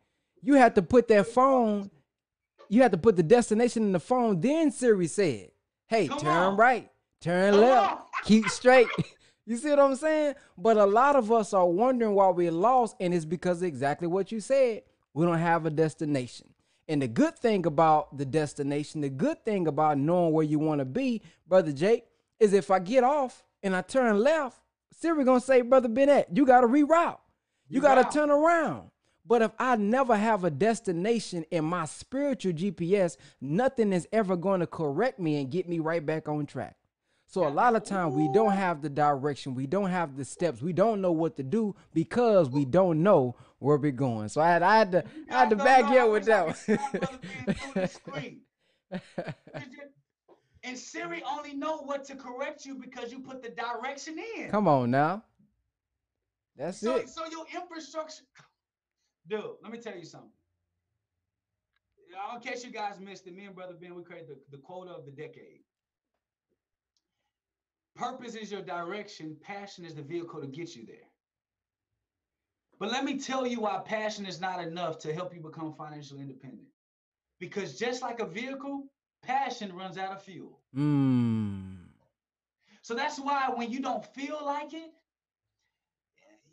You 0.46 0.54
had 0.54 0.76
to 0.76 0.84
put 0.84 1.08
that 1.08 1.26
phone, 1.26 1.90
you 2.70 2.84
had 2.84 2.92
to 2.92 3.00
put 3.00 3.16
the 3.16 3.24
destination 3.24 3.82
in 3.84 3.92
the 3.92 4.00
phone. 4.00 4.40
Then 4.40 4.72
Siri 4.72 5.08
said, 5.08 5.50
hey, 5.88 6.08
Come 6.08 6.20
turn 6.20 6.32
on. 6.32 6.56
right, 6.58 6.90
turn 7.20 7.54
Come 7.54 7.62
left, 7.62 7.92
on. 7.94 8.02
keep 8.26 8.48
straight. 8.50 8.88
you 9.48 9.58
see 9.58 9.72
what 9.72 9.80
I'm 9.80 9.96
saying? 9.96 10.36
But 10.56 10.78
a 10.78 10.86
lot 10.86 11.16
of 11.16 11.32
us 11.32 11.52
are 11.52 11.66
wondering 11.68 12.14
why 12.14 12.30
we're 12.30 12.52
lost, 12.52 12.96
and 13.00 13.12
it's 13.12 13.26
because 13.26 13.64
exactly 13.64 14.08
what 14.08 14.32
you 14.32 14.40
said. 14.40 14.84
We 15.16 15.26
don't 15.26 15.40
have 15.40 15.66
a 15.66 15.72
destination. 15.72 16.50
And 16.88 17.02
the 17.02 17.08
good 17.08 17.36
thing 17.40 17.66
about 17.66 18.16
the 18.16 18.26
destination, 18.26 19.02
the 19.02 19.10
good 19.10 19.44
thing 19.44 19.66
about 19.68 19.98
knowing 19.98 20.32
where 20.32 20.46
you 20.46 20.60
want 20.60 20.78
to 20.80 20.86
be, 20.86 21.24
brother 21.48 21.72
Jake, 21.72 22.06
is 22.40 22.54
if 22.54 22.70
I 22.70 22.78
get 22.78 23.04
off 23.04 23.44
and 23.64 23.76
I 23.76 23.82
turn 23.82 24.20
left, 24.20 24.60
Siri 24.94 25.24
gonna 25.24 25.40
say, 25.40 25.62
brother 25.62 25.88
Bennett, 25.88 26.28
you 26.32 26.46
gotta 26.46 26.68
reroute. 26.68 27.18
You, 27.68 27.78
you 27.78 27.82
gotta 27.82 28.04
turn 28.12 28.30
around. 28.30 28.92
But 29.28 29.42
if 29.42 29.52
I 29.58 29.76
never 29.76 30.16
have 30.16 30.44
a 30.44 30.52
destination 30.52 31.46
in 31.50 31.66
my 31.66 31.86
spiritual 31.86 32.54
GPS, 32.54 33.18
nothing 33.42 33.92
is 33.92 34.08
ever 34.12 34.36
going 34.36 34.60
to 34.60 34.68
correct 34.68 35.20
me 35.20 35.40
and 35.40 35.50
get 35.50 35.68
me 35.68 35.80
right 35.80 36.06
back 36.06 36.28
on 36.30 36.46
track. 36.46 36.76
So 37.28 37.48
a 37.48 37.50
lot 37.50 37.76
of 37.76 37.84
times 37.84 38.14
we 38.14 38.30
don't 38.32 38.52
have 38.52 38.84
the 38.84 38.90
direction, 38.90 39.56
we 39.56 39.66
don't 39.66 39.90
have 39.90 40.16
the 40.16 40.24
steps, 40.24 40.62
we 40.62 40.74
don't 40.74 41.02
know 41.02 41.12
what 41.12 41.36
to 41.38 41.44
do 41.44 41.76
because 41.94 42.50
we 42.50 42.66
don't 42.66 43.02
know 43.02 43.36
where 43.58 43.78
we're 43.78 43.92
going. 43.92 44.30
So 44.30 44.42
I 44.42 44.50
had 44.50 44.62
I 44.64 44.78
had 44.78 44.92
to 44.92 45.04
I 45.30 45.40
had 45.40 45.50
to 45.50 45.56
back 45.56 45.88
here 45.88 46.10
with 46.10 46.26
that 46.26 46.46
one. 46.46 46.80
and 50.64 50.78
Siri 50.78 51.24
only 51.28 51.56
know 51.56 51.80
what 51.80 52.06
to 52.06 52.16
correct 52.16 52.64
you 52.66 52.76
because 52.76 53.12
you 53.12 53.20
put 53.20 53.42
the 53.42 53.50
direction 53.50 54.18
in. 54.38 54.52
Come 54.52 54.68
on 54.68 54.92
now. 54.92 55.24
That's 56.56 56.80
so, 56.80 56.98
it. 56.98 57.10
So 57.10 57.26
your 57.26 57.46
infrastructure 57.54 58.24
Dude, 59.28 59.44
let 59.64 59.72
me 59.72 59.80
tell 59.80 59.96
you 59.96 60.06
something. 60.06 60.30
In 62.34 62.42
case 62.42 62.64
you 62.64 62.72
guys 62.72 63.00
missed 63.00 63.28
it, 63.28 63.36
me 63.36 63.46
and 63.46 63.56
Brother 63.56 63.74
Ben, 63.80 63.96
we 63.96 64.04
created 64.04 64.30
the, 64.30 64.38
the 64.52 64.58
quote 64.58 64.88
of 64.88 65.06
the 65.06 65.12
decade. 65.12 65.62
Purpose 67.96 68.36
is 68.36 68.52
your 68.52 68.62
direction, 68.62 69.36
passion 69.42 69.86
is 69.86 69.96
the 69.96 70.02
vehicle 70.02 70.42
to 70.42 70.48
get 70.48 70.76
you 70.76 70.86
there. 70.86 71.10
But 72.80 72.92
let 72.92 73.06
me 73.06 73.18
tell 73.18 73.48
you 73.48 73.62
why 73.62 73.80
passion 73.86 74.26
is 74.26 74.42
not 74.42 74.62
enough 74.62 75.00
to 75.00 75.14
help 75.14 75.34
you 75.34 75.42
become 75.42 75.74
financially 75.74 76.22
independent. 76.22 76.68
Because 77.40 77.80
just 77.80 78.02
like 78.02 78.20
a 78.20 78.26
vehicle, 78.26 78.84
passion 79.24 79.74
runs 79.74 79.98
out 79.98 80.12
of 80.12 80.22
fuel. 80.22 80.60
Mm. 80.76 81.78
So 82.82 82.94
that's 82.94 83.18
why 83.18 83.50
when 83.56 83.72
you 83.72 83.82
don't 83.82 84.06
feel 84.14 84.40
like 84.46 84.74
it, 84.74 84.92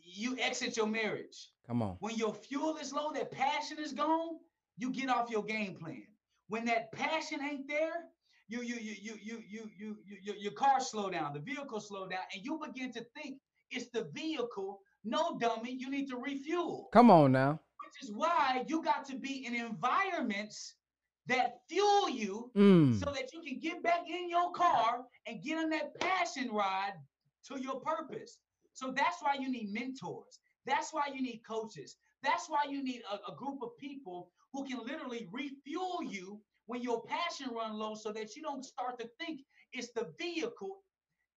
you 0.02 0.36
exit 0.38 0.76
your 0.76 0.86
marriage. 0.86 1.51
Come 1.66 1.82
on. 1.82 1.96
When 2.00 2.16
your 2.16 2.34
fuel 2.34 2.76
is 2.76 2.92
low, 2.92 3.12
that 3.12 3.30
passion 3.30 3.78
is 3.78 3.92
gone, 3.92 4.36
you 4.76 4.90
get 4.90 5.08
off 5.08 5.30
your 5.30 5.44
game 5.44 5.74
plan. 5.74 6.02
When 6.48 6.64
that 6.66 6.92
passion 6.92 7.40
ain't 7.42 7.68
there, 7.68 8.08
you 8.48 8.62
you 8.62 8.74
you 8.74 8.94
you 9.00 9.18
you 9.24 9.42
you 9.48 9.70
you, 9.78 10.16
you 10.22 10.34
your 10.38 10.52
car 10.52 10.80
slow 10.80 11.08
down, 11.08 11.32
the 11.32 11.40
vehicle 11.40 11.80
slow 11.80 12.06
down, 12.06 12.20
and 12.34 12.44
you 12.44 12.60
begin 12.66 12.92
to 12.92 13.06
think 13.16 13.38
it's 13.70 13.88
the 13.90 14.04
vehicle. 14.12 14.80
No, 15.04 15.38
dummy, 15.38 15.72
you 15.72 15.90
need 15.90 16.08
to 16.10 16.16
refuel. 16.16 16.88
Come 16.92 17.10
on 17.10 17.32
now. 17.32 17.60
Which 17.84 18.08
is 18.08 18.14
why 18.14 18.64
you 18.68 18.82
got 18.82 19.04
to 19.06 19.16
be 19.16 19.46
in 19.46 19.54
environments 19.54 20.74
that 21.26 21.60
fuel 21.68 22.10
you 22.10 22.50
mm. 22.56 22.98
so 22.98 23.10
that 23.12 23.32
you 23.32 23.40
can 23.40 23.58
get 23.58 23.82
back 23.82 24.02
in 24.08 24.28
your 24.28 24.52
car 24.52 25.04
and 25.26 25.42
get 25.42 25.58
on 25.58 25.70
that 25.70 25.98
passion 26.00 26.50
ride 26.52 26.94
to 27.48 27.60
your 27.60 27.80
purpose. 27.80 28.38
So 28.74 28.92
that's 28.94 29.22
why 29.22 29.34
you 29.38 29.50
need 29.50 29.72
mentors. 29.72 30.38
That's 30.66 30.92
why 30.92 31.04
you 31.12 31.22
need 31.22 31.42
coaches. 31.46 31.96
That's 32.22 32.48
why 32.48 32.64
you 32.68 32.82
need 32.82 33.02
a, 33.10 33.32
a 33.32 33.34
group 33.34 33.62
of 33.62 33.76
people 33.78 34.30
who 34.52 34.64
can 34.64 34.78
literally 34.84 35.28
refuel 35.32 36.02
you 36.02 36.40
when 36.66 36.82
your 36.82 37.02
passion 37.04 37.48
run 37.54 37.74
low 37.74 37.94
so 37.94 38.12
that 38.12 38.36
you 38.36 38.42
don't 38.42 38.64
start 38.64 38.98
to 39.00 39.08
think 39.18 39.40
it's 39.72 39.90
the 39.92 40.12
vehicle 40.18 40.82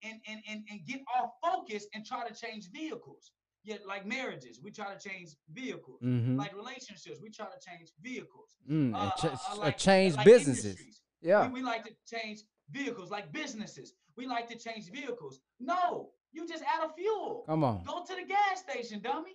and, 0.03 0.19
and, 0.27 0.41
and, 0.49 0.63
and 0.69 0.85
get 0.85 1.01
off 1.17 1.31
focus 1.43 1.87
and 1.93 2.05
try 2.05 2.27
to 2.27 2.33
change 2.33 2.69
vehicles. 2.71 3.31
Yet, 3.63 3.81
like 3.87 4.05
marriages, 4.05 4.59
we 4.63 4.69
try 4.69 4.93
to 4.93 5.09
change 5.09 5.29
vehicles. 5.51 5.99
Mm-hmm. 6.03 6.37
Like 6.37 6.55
relationships, 6.55 7.19
we 7.19 7.31
try 7.31 7.47
to 7.47 7.59
change 7.67 7.89
vehicles. 7.99 8.53
Mm, 8.69 8.93
uh, 8.93 9.09
ch- 9.11 9.25
uh, 9.25 9.37
uh, 9.53 9.57
like, 9.57 9.77
change 9.79 10.15
like 10.15 10.25
businesses. 10.25 10.65
Industries. 10.65 11.01
Yeah. 11.21 11.47
We, 11.47 11.61
we 11.61 11.63
like 11.63 11.83
to 11.85 11.91
change 12.05 12.41
vehicles, 12.69 13.09
like 13.09 13.31
businesses. 13.33 13.93
We 14.15 14.27
like 14.27 14.47
to 14.49 14.57
change 14.57 14.91
vehicles. 14.91 15.39
No, 15.59 16.11
you 16.35 16.47
just 16.47 16.63
add 16.63 16.89
a 16.89 16.93
fuel. 16.93 17.43
Come 17.47 17.63
on. 17.63 17.83
Go 17.83 18.03
to 18.05 18.15
the 18.15 18.27
gas 18.27 18.61
station, 18.67 18.99
dummy. 18.99 19.31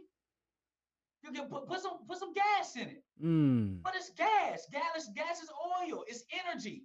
You 1.24 1.32
can 1.32 1.48
put, 1.48 1.66
put 1.66 1.80
some 1.80 2.06
put 2.06 2.18
some 2.18 2.32
gas 2.32 2.76
in 2.76 2.88
it. 2.88 3.02
Mm. 3.22 3.82
But 3.82 3.94
it's 3.96 4.10
gas. 4.10 4.66
Gas, 4.70 5.08
gas 5.14 5.42
is 5.42 5.50
oil. 5.82 6.04
It's 6.06 6.24
energy. 6.46 6.84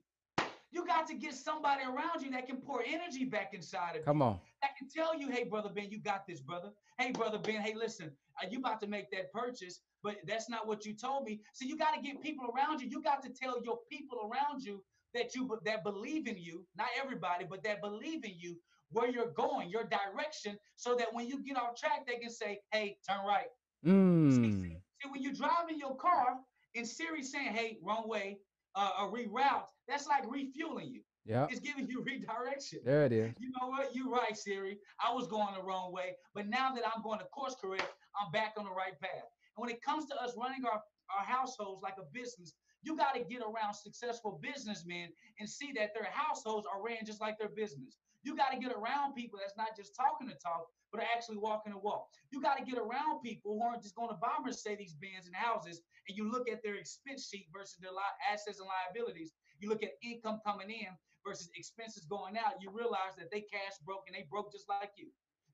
You 0.71 0.85
got 0.85 1.07
to 1.07 1.13
get 1.13 1.33
somebody 1.33 1.83
around 1.83 2.21
you 2.21 2.31
that 2.31 2.47
can 2.47 2.57
pour 2.57 2.83
energy 2.85 3.23
back 3.23 3.53
inside 3.53 3.95
of 3.95 4.03
Come 4.03 4.17
you. 4.17 4.19
Come 4.19 4.21
on. 4.21 4.39
That 4.61 4.75
can 4.77 4.89
tell 4.89 5.17
you, 5.17 5.29
hey, 5.29 5.45
brother 5.45 5.69
Ben, 5.73 5.89
you 5.89 5.99
got 5.99 6.27
this, 6.27 6.41
brother. 6.41 6.69
Hey, 6.97 7.11
brother 7.11 7.37
Ben, 7.37 7.61
hey, 7.61 7.73
listen, 7.73 8.11
are 8.41 8.49
you 8.49 8.59
about 8.59 8.81
to 8.81 8.87
make 8.87 9.09
that 9.11 9.31
purchase, 9.31 9.79
but 10.03 10.17
that's 10.27 10.49
not 10.49 10.67
what 10.67 10.85
you 10.85 10.93
told 10.93 11.23
me. 11.23 11.39
So 11.53 11.65
you 11.65 11.77
got 11.77 11.95
to 11.95 12.01
get 12.01 12.21
people 12.21 12.53
around 12.53 12.81
you. 12.81 12.89
You 12.89 13.01
got 13.01 13.23
to 13.23 13.29
tell 13.29 13.63
your 13.63 13.79
people 13.89 14.29
around 14.29 14.63
you 14.63 14.83
that 15.13 15.33
you 15.33 15.49
that 15.63 15.83
believe 15.83 16.27
in 16.27 16.37
you, 16.37 16.65
not 16.75 16.87
everybody, 17.01 17.45
but 17.49 17.63
that 17.63 17.81
believe 17.81 18.25
in 18.25 18.33
you, 18.37 18.57
where 18.91 19.09
you're 19.09 19.31
going, 19.31 19.69
your 19.69 19.83
direction, 19.83 20.57
so 20.75 20.95
that 20.95 21.07
when 21.13 21.27
you 21.27 21.43
get 21.43 21.57
off 21.57 21.75
track, 21.75 22.05
they 22.07 22.17
can 22.17 22.29
say, 22.29 22.59
hey, 22.71 22.97
turn 23.07 23.25
right. 23.25 23.47
Mm. 23.85 24.35
See, 24.35 24.51
see, 24.51 24.77
see, 25.01 25.09
when 25.09 25.21
you're 25.21 25.33
driving 25.33 25.77
your 25.77 25.95
car, 25.95 26.37
In 26.73 26.85
Siri 26.85 27.23
saying, 27.23 27.53
hey, 27.53 27.77
wrong 27.81 28.07
way, 28.07 28.37
uh, 28.75 28.91
or 28.99 29.11
reroute, 29.11 29.63
that's 29.87 30.07
like 30.07 30.29
refueling 30.29 30.91
you. 30.91 31.01
Yeah. 31.25 31.47
It's 31.49 31.59
giving 31.59 31.87
you 31.87 32.03
redirection. 32.05 32.79
There 32.85 33.05
it 33.05 33.11
is. 33.11 33.33
You 33.39 33.49
know 33.59 33.69
what? 33.69 33.95
You're 33.95 34.09
right, 34.09 34.37
Siri. 34.37 34.77
I 34.99 35.13
was 35.13 35.27
going 35.27 35.55
the 35.55 35.63
wrong 35.63 35.91
way, 35.93 36.15
but 36.33 36.47
now 36.47 36.73
that 36.73 36.83
I'm 36.85 37.01
going 37.01 37.19
to 37.19 37.25
course 37.25 37.55
correct, 37.59 37.87
I'm 38.19 38.31
back 38.31 38.53
on 38.57 38.65
the 38.65 38.71
right 38.71 38.99
path. 38.99 39.29
And 39.55 39.61
when 39.65 39.69
it 39.69 39.81
comes 39.81 40.05
to 40.07 40.15
us 40.21 40.35
running 40.37 40.65
our, 40.65 40.81
our 41.17 41.25
households 41.25 41.81
like 41.81 41.95
a 41.97 42.05
business, 42.13 42.53
you 42.83 42.95
got 42.95 43.15
to 43.15 43.21
get 43.21 43.41
around 43.41 43.73
successful 43.73 44.39
businessmen 44.41 45.09
and 45.39 45.49
see 45.49 45.71
that 45.75 45.93
their 45.95 46.07
households 46.11 46.67
are 46.67 46.83
ran 46.83 47.05
just 47.05 47.21
like 47.21 47.39
their 47.39 47.49
business. 47.49 47.97
You 48.25 48.35
got 48.35 48.51
to 48.51 48.57
get 48.57 48.73
around 48.73 49.13
people 49.13 49.37
that's 49.37 49.55
not 49.55 49.77
just 49.77 49.95
talking 49.95 50.27
to 50.27 50.35
talk, 50.41 50.65
but 50.91 50.99
are 50.99 51.07
actually 51.13 51.37
walking 51.37 51.71
the 51.71 51.77
walk. 51.77 52.09
You 52.33 52.41
got 52.41 52.57
to 52.57 52.65
get 52.65 52.81
around 52.81 53.21
people 53.21 53.53
who 53.53 53.61
aren't 53.61 53.83
just 53.85 53.93
going 53.93 54.09
to 54.09 54.17
buy 54.17 54.33
Mercedes 54.43 54.97
Benz 54.97 55.29
and 55.29 55.35
houses, 55.35 55.85
and 56.09 56.17
you 56.17 56.25
look 56.25 56.49
at 56.49 56.63
their 56.65 56.75
expense 56.75 57.29
sheet 57.29 57.45
versus 57.53 57.77
their 57.77 57.93
li- 57.93 58.17
assets 58.25 58.57
and 58.57 58.65
liabilities. 58.65 59.31
You 59.61 59.69
look 59.69 59.83
at 59.83 60.01
income 60.01 60.41
coming 60.41 60.73
in 60.73 60.89
versus 61.21 61.49
expenses 61.55 62.05
going 62.09 62.35
out. 62.35 62.57
You 62.59 62.73
realize 62.73 63.13
that 63.17 63.29
they 63.29 63.41
cash 63.45 63.77
broke 63.85 64.09
and 64.09 64.17
they 64.17 64.25
broke 64.29 64.51
just 64.51 64.65
like 64.67 64.91
you. 64.97 65.07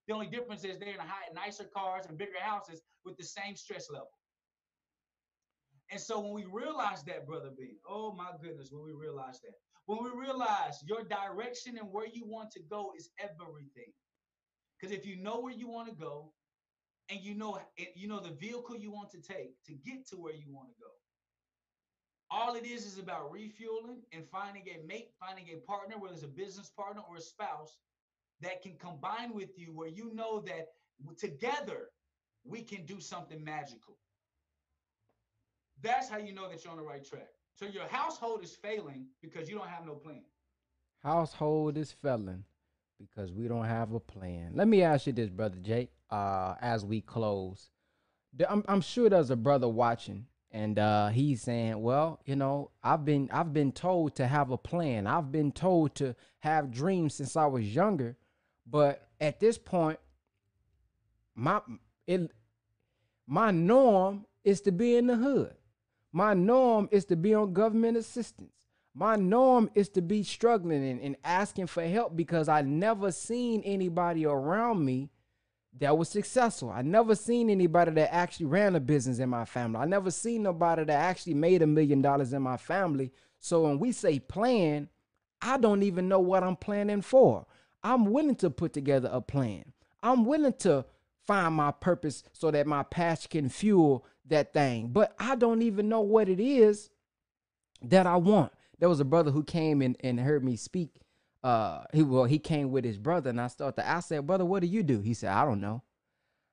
The 0.07 0.13
only 0.13 0.27
difference 0.27 0.63
is 0.63 0.79
they're 0.79 0.95
in 0.95 0.99
high, 0.99 1.27
nicer 1.35 1.67
cars 1.75 2.05
and 2.07 2.17
bigger 2.17 2.39
houses 2.39 2.81
with 3.03 3.17
the 3.17 3.23
same 3.23 3.55
stress 3.55 3.91
level. 3.91 4.15
And 5.91 5.99
so 5.99 6.19
when 6.19 6.31
we 6.31 6.45
realize 6.45 7.03
that, 7.03 7.27
brother 7.27 7.51
B, 7.55 7.75
oh 7.87 8.13
my 8.15 8.31
goodness, 8.41 8.69
when 8.71 8.83
we 8.83 8.91
realize 8.93 9.41
that, 9.41 9.55
when 9.85 10.03
we 10.03 10.11
realize 10.11 10.83
your 10.85 11.03
direction 11.03 11.77
and 11.77 11.91
where 11.91 12.07
you 12.07 12.25
want 12.25 12.51
to 12.51 12.61
go 12.69 12.93
is 12.97 13.09
everything. 13.19 13.91
Because 14.79 14.95
if 14.95 15.05
you 15.05 15.17
know 15.17 15.39
where 15.39 15.53
you 15.53 15.67
want 15.67 15.89
to 15.89 15.95
go, 15.95 16.33
and 17.09 17.19
you 17.21 17.35
know 17.35 17.59
you 17.95 18.07
know 18.07 18.19
the 18.19 18.31
vehicle 18.31 18.77
you 18.77 18.91
want 18.91 19.11
to 19.11 19.21
take 19.21 19.51
to 19.65 19.73
get 19.73 20.07
to 20.07 20.15
where 20.15 20.33
you 20.33 20.45
want 20.49 20.69
to 20.69 20.75
go, 20.79 20.91
all 22.29 22.55
it 22.55 22.65
is 22.65 22.85
is 22.85 22.97
about 22.97 23.31
refueling 23.31 24.01
and 24.13 24.25
finding 24.29 24.63
a 24.69 24.85
mate, 24.87 25.09
finding 25.19 25.49
a 25.49 25.57
partner, 25.69 25.97
whether 25.97 26.13
it's 26.13 26.23
a 26.23 26.27
business 26.27 26.69
partner 26.69 27.01
or 27.09 27.17
a 27.17 27.21
spouse, 27.21 27.77
that 28.39 28.61
can 28.61 28.77
combine 28.77 29.33
with 29.33 29.57
you, 29.57 29.67
where 29.73 29.89
you 29.89 30.13
know 30.13 30.39
that 30.41 30.67
together 31.17 31.89
we 32.45 32.61
can 32.61 32.85
do 32.85 32.99
something 32.99 33.43
magical. 33.43 33.97
That's 35.81 36.09
how 36.09 36.17
you 36.17 36.33
know 36.33 36.49
that 36.49 36.63
you're 36.63 36.71
on 36.71 36.77
the 36.77 36.83
right 36.83 37.05
track. 37.05 37.29
So 37.55 37.65
your 37.65 37.87
household 37.87 38.43
is 38.43 38.55
failing 38.55 39.05
because 39.21 39.49
you 39.49 39.57
don't 39.57 39.67
have 39.67 39.85
no 39.85 39.93
plan. 39.93 40.23
Household 41.03 41.77
is 41.77 41.91
failing 41.91 42.43
because 42.99 43.31
we 43.31 43.47
don't 43.47 43.65
have 43.65 43.93
a 43.93 43.99
plan. 43.99 44.51
Let 44.53 44.67
me 44.67 44.81
ask 44.83 45.07
you 45.07 45.13
this, 45.13 45.29
brother 45.29 45.57
Jake. 45.61 45.91
Uh, 46.09 46.55
as 46.61 46.83
we 46.83 47.01
close, 47.01 47.69
I'm, 48.47 48.63
I'm 48.67 48.81
sure 48.81 49.09
there's 49.09 49.29
a 49.29 49.35
brother 49.35 49.67
watching, 49.69 50.25
and 50.51 50.77
uh, 50.77 51.07
he's 51.07 51.41
saying, 51.41 51.81
"Well, 51.81 52.19
you 52.25 52.35
know, 52.35 52.71
I've 52.83 53.05
been 53.05 53.29
I've 53.31 53.53
been 53.53 53.71
told 53.71 54.15
to 54.15 54.27
have 54.27 54.51
a 54.51 54.57
plan. 54.57 55.07
I've 55.07 55.31
been 55.31 55.51
told 55.51 55.95
to 55.95 56.15
have 56.39 56.71
dreams 56.71 57.15
since 57.15 57.35
I 57.35 57.45
was 57.45 57.73
younger, 57.73 58.17
but 58.67 59.07
at 59.19 59.39
this 59.39 59.57
point, 59.57 59.99
my 61.35 61.61
it 62.07 62.31
my 63.25 63.51
norm 63.51 64.25
is 64.43 64.61
to 64.61 64.71
be 64.71 64.95
in 64.95 65.07
the 65.07 65.15
hood. 65.15 65.55
My 66.11 66.33
norm 66.33 66.89
is 66.91 67.05
to 67.05 67.15
be 67.15 67.33
on 67.33 67.53
government 67.53 67.97
assistance. 67.97 68.51
My 68.93 69.15
norm 69.15 69.69
is 69.73 69.87
to 69.89 70.01
be 70.01 70.23
struggling 70.23 70.85
and, 70.85 71.01
and 71.01 71.15
asking 71.23 71.67
for 71.67 71.83
help 71.83 72.15
because 72.15 72.49
I 72.49 72.61
never 72.61 73.11
seen 73.11 73.61
anybody 73.63 74.25
around 74.25 74.83
me 74.83 75.09
that 75.79 75.97
was 75.97 76.09
successful. 76.09 76.69
I 76.69 76.81
never 76.81 77.15
seen 77.15 77.49
anybody 77.49 77.91
that 77.91 78.13
actually 78.13 78.47
ran 78.47 78.75
a 78.75 78.79
business 78.81 79.19
in 79.19 79.29
my 79.29 79.45
family. 79.45 79.79
I 79.79 79.85
never 79.85 80.11
seen 80.11 80.43
nobody 80.43 80.83
that 80.83 80.93
actually 80.93 81.35
made 81.35 81.61
a 81.61 81.67
million 81.67 82.01
dollars 82.01 82.33
in 82.33 82.41
my 82.41 82.57
family. 82.57 83.13
So 83.39 83.63
when 83.63 83.79
we 83.79 83.93
say 83.93 84.19
plan, 84.19 84.89
I 85.41 85.57
don't 85.57 85.83
even 85.83 86.09
know 86.09 86.19
what 86.19 86.43
I'm 86.43 86.57
planning 86.57 87.01
for. 87.01 87.45
I'm 87.83 88.05
willing 88.05 88.35
to 88.35 88.49
put 88.49 88.73
together 88.73 89.09
a 89.11 89.21
plan. 89.21 89.71
I'm 90.03 90.25
willing 90.25 90.53
to 90.59 90.85
find 91.25 91.55
my 91.55 91.71
purpose 91.71 92.23
so 92.33 92.51
that 92.51 92.67
my 92.67 92.83
passion 92.83 93.29
can 93.29 93.49
fuel 93.49 94.05
that 94.27 94.53
thing. 94.53 94.89
But 94.89 95.15
I 95.19 95.35
don't 95.35 95.61
even 95.61 95.89
know 95.89 96.01
what 96.01 96.29
it 96.29 96.39
is 96.39 96.89
that 97.81 98.07
I 98.07 98.17
want. 98.17 98.51
There 98.79 98.89
was 98.89 98.99
a 98.99 99.05
brother 99.05 99.31
who 99.31 99.43
came 99.43 99.81
and, 99.81 99.95
and 100.01 100.19
heard 100.19 100.43
me 100.43 100.55
speak. 100.55 101.01
Uh 101.43 101.83
he 101.91 102.03
well, 102.03 102.25
he 102.25 102.37
came 102.37 102.71
with 102.71 102.85
his 102.85 102.99
brother, 102.99 103.31
and 103.31 103.41
I 103.41 103.47
started 103.47 103.89
I 103.89 103.99
said, 103.99 104.27
Brother, 104.27 104.45
what 104.45 104.61
do 104.61 104.67
you 104.67 104.83
do? 104.83 105.01
He 105.01 105.15
said, 105.15 105.31
I 105.31 105.43
don't 105.43 105.61
know. 105.61 105.81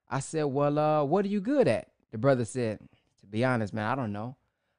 I 0.09 0.21
said, 0.21 0.45
Well, 0.45 0.79
uh, 0.79 1.05
what 1.05 1.25
are 1.25 1.29
you 1.29 1.41
good 1.41 1.69
at? 1.69 1.89
The 2.11 2.19
brother 2.19 2.45
said, 2.45 2.79
To 3.21 3.27
be 3.27 3.45
honest, 3.45 3.75
man, 3.75 3.85
I 3.85 3.95
don't 3.95 4.13
know. 4.13 4.37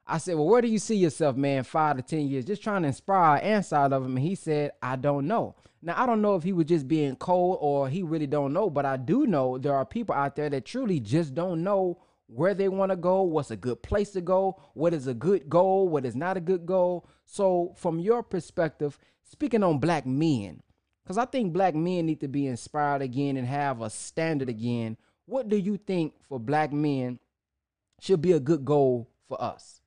I 0.08 0.18
said, 0.18 0.36
Well, 0.36 0.48
where 0.48 0.62
do 0.62 0.68
you 0.68 0.80
see 0.80 0.96
yourself, 0.96 1.36
man, 1.36 1.64
five 1.64 1.98
to 1.98 2.02
ten 2.02 2.28
years? 2.28 2.46
Just 2.46 2.64
trying 2.64 2.82
to 2.82 2.88
inspire 2.88 3.38
an 3.38 3.44
answer 3.44 3.76
out 3.76 3.94
of 3.94 4.04
him. 4.04 4.18
And 4.18 4.26
he 4.26 4.34
said, 4.34 4.72
I 4.82 4.96
don't 4.96 5.28
know. 5.28 5.56
Now 5.82 6.02
I 6.02 6.06
don't 6.06 6.22
know 6.22 6.36
if 6.36 6.44
he 6.44 6.54
was 6.54 6.66
just 6.66 6.88
being 6.88 7.16
cold 7.16 7.58
or 7.62 7.88
he 7.88 8.04
really 8.04 8.28
don't 8.28 8.52
know, 8.52 8.70
but 8.70 8.86
I 8.86 8.98
do 8.98 9.26
know 9.26 9.58
there 9.58 9.76
are 9.76 9.86
people 9.86 10.16
out 10.16 10.36
there 10.36 10.50
that 10.50 10.66
truly 10.66 11.00
just 11.00 11.34
don't 11.34 11.64
know 11.64 12.00
where 12.32 12.54
they 12.54 12.70
want 12.70 12.92
to 12.92 12.96
go, 12.96 13.24
what's 13.24 13.52
a 13.52 13.56
good 13.56 13.82
place 13.82 14.12
to 14.12 14.22
go, 14.22 14.62
what 14.74 14.94
is 14.94 15.08
a 15.08 15.14
good 15.14 15.50
goal, 15.50 15.90
what 15.90 16.06
is 16.06 16.16
not 16.16 16.38
a 16.38 16.40
good 16.42 16.66
goal. 16.66 17.08
So, 17.26 17.74
from 17.76 18.00
your 18.00 18.22
perspective, 18.22 19.00
speaking 19.24 19.64
on 19.64 19.80
black 19.80 20.06
men, 20.06 20.62
because 21.04 21.18
I 21.18 21.26
think 21.26 21.54
black 21.54 21.74
men 21.74 22.06
need 22.06 22.22
to 22.22 22.28
be 22.28 22.46
inspired 22.46 23.02
again 23.02 23.36
and 23.36 23.48
have 23.48 23.82
a 23.82 23.90
standard 23.90 24.48
again. 24.48 24.96
What 25.26 25.50
do 25.50 25.58
you 25.58 25.78
think 25.78 26.14
for 26.28 26.40
black 26.40 26.72
men 26.72 27.18
should 28.00 28.22
be 28.22 28.34
a 28.34 28.40
good 28.40 28.64
goal 28.64 29.10
for 29.28 29.42
us? 29.42 29.82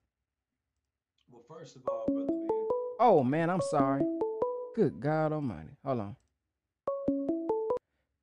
Well, 1.31 1.43
first 1.49 1.77
of 1.77 1.83
all, 1.89 2.07
brother 2.09 2.33
man. 2.33 2.69
Oh 2.99 3.23
man, 3.23 3.51
I'm 3.51 3.61
sorry. 3.71 4.03
Good 4.75 5.01
God 5.01 5.33
Almighty. 5.33 5.77
Hold 5.85 6.01
on. 6.01 6.17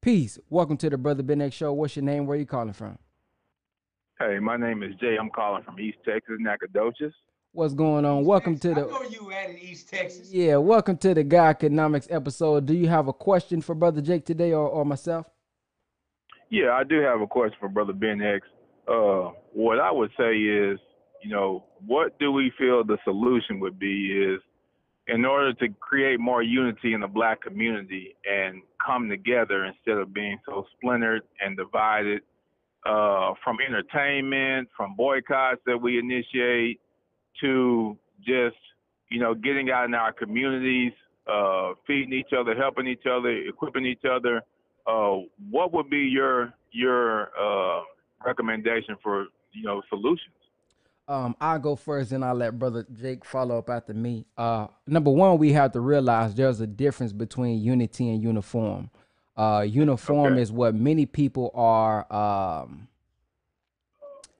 Peace. 0.02 0.40
Welcome 0.50 0.78
to 0.78 0.90
the 0.90 0.98
Brother 0.98 1.24
Ben 1.24 1.42
X 1.42 1.56
Show. 1.56 1.72
What's 1.72 1.96
your 1.96 2.04
name? 2.04 2.26
Where 2.26 2.36
are 2.36 2.40
you 2.40 2.46
calling 2.46 2.74
from? 2.74 2.98
Hey, 4.22 4.38
my 4.38 4.58
name 4.58 4.84
is 4.84 4.94
Jay. 5.00 5.16
I'm 5.18 5.30
calling 5.30 5.64
from 5.64 5.80
East 5.80 6.00
Texas, 6.04 6.36
Nacogdoches. 6.40 7.14
What's 7.54 7.74
going 7.74 8.04
on? 8.04 8.26
Welcome 8.26 8.60
to 8.60 8.72
I 8.72 8.74
the 8.74 8.82
know 8.82 9.02
you 9.04 9.32
at 9.32 9.52
in 9.52 9.58
East 9.58 9.88
Texas. 9.88 10.30
Yeah, 10.30 10.58
welcome 10.58 10.98
to 10.98 11.14
the 11.14 11.24
Guy 11.24 11.48
Economics 11.48 12.06
episode. 12.10 12.66
Do 12.66 12.74
you 12.74 12.90
have 12.90 13.08
a 13.08 13.14
question 13.14 13.62
for 13.62 13.76
Brother 13.76 14.02
Jake 14.02 14.26
today 14.26 14.52
or, 14.52 14.68
or 14.68 14.84
myself? 14.84 15.26
Yeah, 16.50 16.72
I 16.72 16.84
do 16.84 17.00
have 17.00 17.22
a 17.22 17.28
question 17.28 17.56
for 17.62 17.70
Brother 17.70 17.94
Ben 17.94 18.22
X. 18.22 18.46
Uh, 18.90 19.32
what 19.54 19.80
I 19.80 19.90
would 19.90 20.12
say 20.18 20.36
is, 20.36 20.78
you 21.24 21.30
know, 21.30 21.64
what 21.88 22.20
do 22.20 22.34
we 22.34 22.52
feel 22.58 22.84
the 22.84 22.98
solution 23.06 23.62
would 23.62 23.80
be 23.80 24.08
is 24.08 24.42
in 25.08 25.24
order 25.24 25.54
to 25.54 25.70
create 25.80 26.20
more 26.20 26.44
unity 26.44 26.94
in 26.94 27.00
the 27.00 27.08
black 27.08 27.42
community 27.42 28.18
and 28.30 28.64
come 28.86 29.08
together 29.08 29.64
instead 29.64 29.98
of 29.98 30.14
being 30.14 30.38
so 30.46 30.66
splintered 30.76 31.22
and 31.40 31.56
divided 31.56 32.22
uh, 32.86 33.34
from 33.44 33.58
entertainment, 33.66 34.70
from 34.76 34.96
boycotts 34.96 35.62
that 35.66 35.78
we 35.78 36.00
initiate, 36.00 36.80
to 37.42 37.98
just 38.20 38.58
you 39.10 39.20
know 39.20 39.34
getting 39.34 39.70
out 39.72 39.86
in 39.86 39.94
our 39.94 40.14
communities, 40.14 40.94
uh, 41.32 41.74
feeding 41.86 42.14
each 42.14 42.34
other, 42.38 42.56
helping 42.56 42.88
each 42.88 43.06
other, 43.10 43.30
equipping 43.30 43.86
each 43.86 44.04
other. 44.10 44.42
Uh, 44.88 45.18
what 45.50 45.74
would 45.74 45.90
be 45.90 46.00
your 46.00 46.54
your 46.72 47.30
uh, 47.40 47.82
recommendation 48.26 48.96
for 49.04 49.28
you 49.54 49.64
know 49.64 49.82
solutions? 49.90 50.34
Um, 51.10 51.36
I'll 51.42 51.58
go 51.58 51.76
first, 51.76 52.12
and 52.12 52.24
I'll 52.24 52.36
let 52.36 52.60
Brother 52.60 52.86
Jake 52.94 53.26
follow 53.26 53.58
up 53.58 53.70
after 53.72 53.96
me. 53.96 54.28
Uh, 54.38 54.68
number 54.86 55.10
one, 55.10 55.40
we 55.40 55.52
have 55.54 55.72
to 55.72 55.80
realize 55.80 56.36
there's 56.36 56.60
a 56.60 56.68
difference 56.68 57.14
between 57.14 57.60
unity 57.60 58.10
and 58.10 58.22
uniform. 58.22 58.92
Uh, 59.40 59.62
uniform 59.62 60.34
Okay. 60.34 60.42
is 60.42 60.52
what 60.52 60.76
many 60.76 61.06
people 61.06 61.50
are 61.56 62.06
um, 62.12 62.90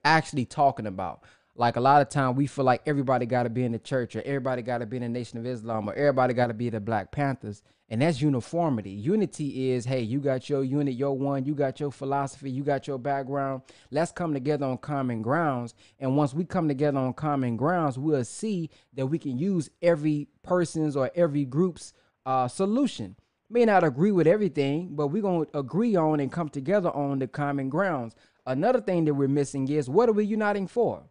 actually 0.04 0.44
talking 0.44 0.86
about. 0.86 1.24
Like 1.56 1.76
a 1.76 1.80
lot 1.80 2.02
of 2.02 2.10
time, 2.10 2.36
we 2.36 2.46
feel 2.46 2.66
like 2.66 2.82
everybody 2.84 3.24
got 3.24 3.44
to 3.44 3.48
be 3.50 3.64
in 3.64 3.72
the 3.72 3.78
church, 3.78 4.14
or 4.14 4.20
everybody 4.26 4.60
got 4.60 4.78
to 4.78 4.86
be 4.86 4.98
in 4.98 5.02
the 5.02 5.08
Nation 5.08 5.38
of 5.38 5.46
Islam, 5.46 5.88
or 5.88 5.94
everybody 5.94 6.34
got 6.34 6.48
to 6.48 6.54
be 6.54 6.68
the 6.68 6.80
Black 6.80 7.12
Panthers, 7.12 7.62
and 7.88 8.02
that's 8.02 8.20
uniformity. 8.20 8.90
Unity 8.90 9.70
is, 9.70 9.86
hey, 9.86 10.02
you 10.02 10.20
got 10.20 10.50
your 10.50 10.62
unit, 10.64 10.94
your 10.94 11.16
one, 11.16 11.46
you 11.46 11.54
got 11.54 11.80
your 11.80 11.90
philosophy, 11.90 12.50
you 12.50 12.62
got 12.62 12.86
your 12.86 12.98
background. 12.98 13.62
Let's 13.90 14.12
come 14.12 14.34
together 14.34 14.66
on 14.66 14.76
common 14.78 15.22
grounds, 15.22 15.74
and 15.98 16.14
once 16.14 16.34
we 16.34 16.44
come 16.44 16.68
together 16.68 16.98
on 16.98 17.14
common 17.14 17.56
grounds, 17.56 17.98
we'll 17.98 18.22
see 18.24 18.68
that 18.92 19.06
we 19.06 19.18
can 19.18 19.38
use 19.38 19.70
every 19.80 20.28
person's 20.42 20.94
or 20.94 21.10
every 21.14 21.46
group's 21.46 21.94
uh, 22.26 22.48
solution 22.48 23.16
may 23.50 23.64
not 23.64 23.84
agree 23.84 24.12
with 24.12 24.26
everything, 24.26 24.94
but 24.94 25.08
we're 25.08 25.22
going 25.22 25.46
to 25.46 25.58
agree 25.58 25.96
on 25.96 26.20
and 26.20 26.30
come 26.30 26.48
together 26.48 26.90
on 26.90 27.18
the 27.18 27.26
common 27.26 27.68
grounds. 27.68 28.14
Another 28.46 28.80
thing 28.80 29.04
that 29.04 29.14
we're 29.14 29.28
missing 29.28 29.68
is 29.68 29.88
what 29.88 30.08
are 30.08 30.12
we 30.12 30.24
uniting 30.24 30.66
for? 30.66 31.02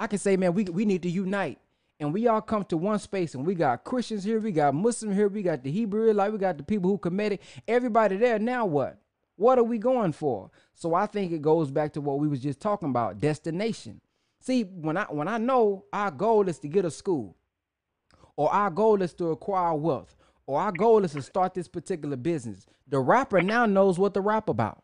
I 0.00 0.06
can 0.06 0.18
say, 0.18 0.36
man, 0.36 0.54
we, 0.54 0.64
we 0.64 0.84
need 0.84 1.02
to 1.02 1.10
unite. 1.10 1.58
And 2.00 2.14
we 2.14 2.28
all 2.28 2.40
come 2.40 2.64
to 2.66 2.76
one 2.76 3.00
space, 3.00 3.34
and 3.34 3.44
we 3.44 3.56
got 3.56 3.82
Christians 3.82 4.22
here, 4.22 4.38
we 4.38 4.52
got 4.52 4.72
Muslims 4.72 5.16
here, 5.16 5.26
we 5.26 5.42
got 5.42 5.64
the 5.64 5.70
Hebrew, 5.70 6.12
like 6.12 6.30
we 6.30 6.38
got 6.38 6.56
the 6.56 6.62
people 6.62 6.90
who 6.90 6.98
committed. 6.98 7.40
Everybody 7.66 8.16
there. 8.16 8.38
Now 8.38 8.66
what? 8.66 9.00
What 9.34 9.58
are 9.58 9.64
we 9.64 9.78
going 9.78 10.12
for? 10.12 10.50
So 10.74 10.94
I 10.94 11.06
think 11.06 11.32
it 11.32 11.42
goes 11.42 11.72
back 11.72 11.92
to 11.94 12.00
what 12.00 12.20
we 12.20 12.28
was 12.28 12.40
just 12.40 12.60
talking 12.60 12.90
about, 12.90 13.20
destination. 13.20 14.00
See, 14.40 14.62
when 14.62 14.96
I 14.96 15.04
when 15.04 15.26
I 15.26 15.38
know 15.38 15.86
our 15.92 16.12
goal 16.12 16.48
is 16.48 16.60
to 16.60 16.68
get 16.68 16.84
a 16.84 16.90
school, 16.90 17.36
or 18.36 18.52
our 18.52 18.70
goal 18.70 19.02
is 19.02 19.12
to 19.14 19.30
acquire 19.30 19.74
wealth, 19.74 20.14
or 20.48 20.58
our 20.58 20.72
goal 20.72 21.04
is 21.04 21.12
to 21.12 21.20
start 21.20 21.52
this 21.52 21.68
particular 21.68 22.16
business, 22.16 22.64
the 22.88 22.98
rapper 22.98 23.42
now 23.42 23.66
knows 23.66 23.98
what 23.98 24.14
to 24.14 24.22
rap 24.22 24.48
about. 24.48 24.82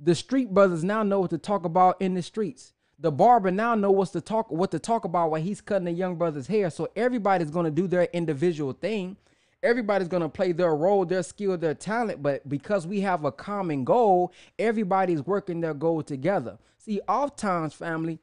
The 0.00 0.14
street 0.14 0.54
brothers 0.54 0.82
now 0.82 1.02
know 1.02 1.20
what 1.20 1.30
to 1.30 1.38
talk 1.38 1.66
about 1.66 2.00
in 2.00 2.14
the 2.14 2.22
streets. 2.22 2.72
The 2.98 3.12
barber 3.12 3.50
now 3.50 3.74
know 3.74 3.90
what's 3.90 4.12
to 4.12 4.22
talk 4.22 4.50
what 4.50 4.70
to 4.70 4.78
talk 4.78 5.04
about 5.04 5.30
while 5.30 5.42
he's 5.42 5.60
cutting 5.60 5.84
the 5.84 5.92
young 5.92 6.16
brother's 6.16 6.46
hair. 6.46 6.70
So 6.70 6.88
everybody's 6.96 7.50
gonna 7.50 7.70
do 7.70 7.86
their 7.86 8.04
individual 8.14 8.72
thing. 8.72 9.18
Everybody's 9.62 10.08
gonna 10.08 10.30
play 10.30 10.52
their 10.52 10.74
role, 10.74 11.04
their 11.04 11.22
skill, 11.22 11.58
their 11.58 11.74
talent. 11.74 12.22
But 12.22 12.48
because 12.48 12.86
we 12.86 13.02
have 13.02 13.26
a 13.26 13.32
common 13.32 13.84
goal, 13.84 14.32
everybody's 14.58 15.26
working 15.26 15.60
their 15.60 15.74
goal 15.74 16.02
together. 16.02 16.56
See, 16.78 17.02
oftentimes, 17.06 17.74
family, 17.74 18.18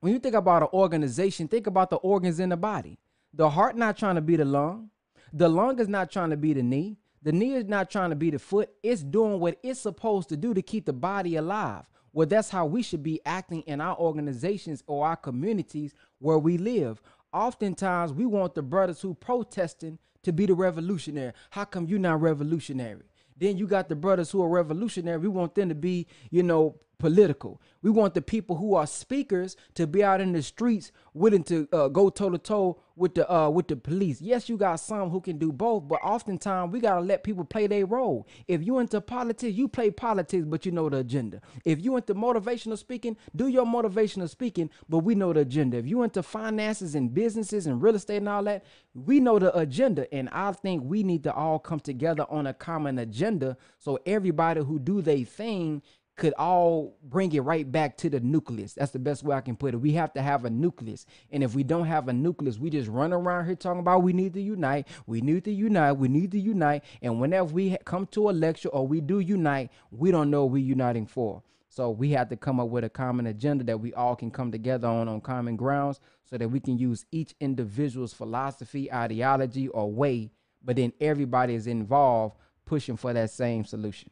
when 0.00 0.14
you 0.14 0.18
think 0.18 0.36
about 0.36 0.62
an 0.62 0.68
organization, 0.72 1.48
think 1.48 1.66
about 1.66 1.90
the 1.90 1.96
organs 1.96 2.40
in 2.40 2.48
the 2.48 2.56
body. 2.56 2.98
The 3.34 3.50
heart 3.50 3.76
not 3.76 3.98
trying 3.98 4.14
to 4.14 4.22
be 4.22 4.36
the 4.36 4.46
lung. 4.46 4.88
The 5.32 5.48
lung 5.48 5.78
is 5.78 5.88
not 5.88 6.10
trying 6.10 6.30
to 6.30 6.36
be 6.36 6.52
the 6.52 6.62
knee. 6.62 6.98
The 7.22 7.32
knee 7.32 7.54
is 7.54 7.66
not 7.66 7.90
trying 7.90 8.10
to 8.10 8.16
be 8.16 8.30
the 8.30 8.38
foot. 8.38 8.70
It's 8.82 9.02
doing 9.02 9.38
what 9.40 9.58
it's 9.62 9.80
supposed 9.80 10.28
to 10.30 10.36
do 10.36 10.52
to 10.54 10.62
keep 10.62 10.86
the 10.86 10.92
body 10.92 11.36
alive. 11.36 11.84
Well, 12.12 12.26
that's 12.26 12.50
how 12.50 12.66
we 12.66 12.82
should 12.82 13.02
be 13.02 13.20
acting 13.24 13.62
in 13.62 13.80
our 13.80 13.96
organizations 13.96 14.82
or 14.86 15.06
our 15.06 15.16
communities 15.16 15.94
where 16.18 16.38
we 16.38 16.58
live. 16.58 17.00
Oftentimes, 17.32 18.12
we 18.12 18.26
want 18.26 18.54
the 18.54 18.62
brothers 18.62 19.00
who 19.00 19.14
protesting 19.14 19.98
to 20.22 20.32
be 20.32 20.44
the 20.44 20.54
revolutionary. 20.54 21.32
How 21.50 21.64
come 21.64 21.86
you're 21.86 21.98
not 21.98 22.20
revolutionary? 22.20 23.04
Then 23.38 23.56
you 23.56 23.66
got 23.66 23.88
the 23.88 23.96
brothers 23.96 24.30
who 24.30 24.42
are 24.42 24.48
revolutionary. 24.48 25.18
We 25.18 25.28
want 25.28 25.54
them 25.54 25.70
to 25.70 25.74
be, 25.74 26.06
you 26.30 26.42
know, 26.42 26.76
political. 27.02 27.60
We 27.82 27.90
want 27.90 28.14
the 28.14 28.22
people 28.22 28.54
who 28.54 28.76
are 28.76 28.86
speakers 28.86 29.56
to 29.74 29.88
be 29.88 30.04
out 30.04 30.20
in 30.20 30.30
the 30.30 30.40
streets 30.40 30.92
willing 31.14 31.42
to 31.44 31.68
uh, 31.72 31.88
go 31.88 32.10
toe 32.10 32.30
to 32.30 32.38
toe 32.38 32.80
with 32.94 33.16
the 33.16 33.28
uh, 33.28 33.48
with 33.50 33.66
the 33.66 33.74
police. 33.74 34.20
Yes, 34.20 34.48
you 34.48 34.56
got 34.56 34.76
some 34.76 35.10
who 35.10 35.20
can 35.20 35.36
do 35.36 35.50
both, 35.50 35.88
but 35.88 35.98
oftentimes 36.04 36.72
we 36.72 36.78
gotta 36.78 37.00
let 37.00 37.24
people 37.24 37.44
play 37.44 37.66
their 37.66 37.86
role. 37.86 38.28
If 38.46 38.62
you 38.62 38.78
into 38.78 39.00
politics, 39.00 39.52
you 39.52 39.66
play 39.66 39.90
politics, 39.90 40.44
but 40.46 40.64
you 40.64 40.70
know 40.70 40.88
the 40.88 40.98
agenda. 40.98 41.40
If 41.64 41.82
you 41.82 41.96
into 41.96 42.14
motivational 42.14 42.78
speaking, 42.78 43.16
do 43.34 43.48
your 43.48 43.66
motivational 43.66 44.30
speaking, 44.30 44.70
but 44.88 44.98
we 44.98 45.16
know 45.16 45.32
the 45.32 45.40
agenda. 45.40 45.78
If 45.78 45.88
you 45.88 46.04
into 46.04 46.22
finances 46.22 46.94
and 46.94 47.12
businesses 47.12 47.66
and 47.66 47.82
real 47.82 47.96
estate 47.96 48.18
and 48.18 48.28
all 48.28 48.44
that, 48.44 48.64
we 48.94 49.18
know 49.18 49.40
the 49.40 49.58
agenda. 49.58 50.06
And 50.14 50.28
I 50.28 50.52
think 50.52 50.84
we 50.84 51.02
need 51.02 51.24
to 51.24 51.34
all 51.34 51.58
come 51.58 51.80
together 51.80 52.26
on 52.30 52.46
a 52.46 52.54
common 52.54 53.00
agenda 53.00 53.56
so 53.80 53.98
everybody 54.06 54.60
who 54.62 54.78
do 54.78 55.02
their 55.02 55.24
thing 55.24 55.82
could 56.16 56.34
all 56.34 56.98
bring 57.02 57.32
it 57.32 57.40
right 57.40 57.70
back 57.70 57.96
to 57.96 58.10
the 58.10 58.20
nucleus. 58.20 58.74
That's 58.74 58.92
the 58.92 58.98
best 58.98 59.22
way 59.22 59.34
I 59.34 59.40
can 59.40 59.56
put 59.56 59.74
it. 59.74 59.78
We 59.78 59.92
have 59.92 60.12
to 60.14 60.22
have 60.22 60.44
a 60.44 60.50
nucleus. 60.50 61.06
And 61.30 61.42
if 61.42 61.54
we 61.54 61.62
don't 61.62 61.86
have 61.86 62.08
a 62.08 62.12
nucleus, 62.12 62.58
we 62.58 62.70
just 62.70 62.88
run 62.88 63.12
around 63.12 63.46
here 63.46 63.54
talking 63.54 63.80
about 63.80 64.02
we 64.02 64.12
need 64.12 64.34
to 64.34 64.40
unite, 64.40 64.88
we 65.06 65.20
need 65.20 65.44
to 65.44 65.52
unite, 65.52 65.92
we 65.92 66.08
need 66.08 66.30
to 66.32 66.38
unite. 66.38 66.84
And 67.00 67.20
whenever 67.20 67.52
we 67.52 67.76
come 67.84 68.06
to 68.08 68.28
a 68.28 68.32
lecture 68.32 68.68
or 68.68 68.86
we 68.86 69.00
do 69.00 69.20
unite, 69.20 69.70
we 69.90 70.10
don't 70.10 70.30
know 70.30 70.44
we're 70.44 70.62
uniting 70.62 71.06
for. 71.06 71.42
So 71.70 71.88
we 71.88 72.10
have 72.10 72.28
to 72.28 72.36
come 72.36 72.60
up 72.60 72.68
with 72.68 72.84
a 72.84 72.90
common 72.90 73.26
agenda 73.26 73.64
that 73.64 73.80
we 73.80 73.94
all 73.94 74.14
can 74.14 74.30
come 74.30 74.52
together 74.52 74.86
on 74.86 75.08
on 75.08 75.22
common 75.22 75.56
grounds 75.56 76.00
so 76.28 76.36
that 76.36 76.48
we 76.48 76.60
can 76.60 76.76
use 76.76 77.06
each 77.10 77.34
individual's 77.40 78.12
philosophy, 78.12 78.92
ideology, 78.92 79.68
or 79.68 79.90
way, 79.90 80.30
but 80.62 80.76
then 80.76 80.92
everybody 81.00 81.54
is 81.54 81.66
involved 81.66 82.36
pushing 82.66 82.98
for 82.98 83.14
that 83.14 83.30
same 83.30 83.64
solution. 83.64 84.10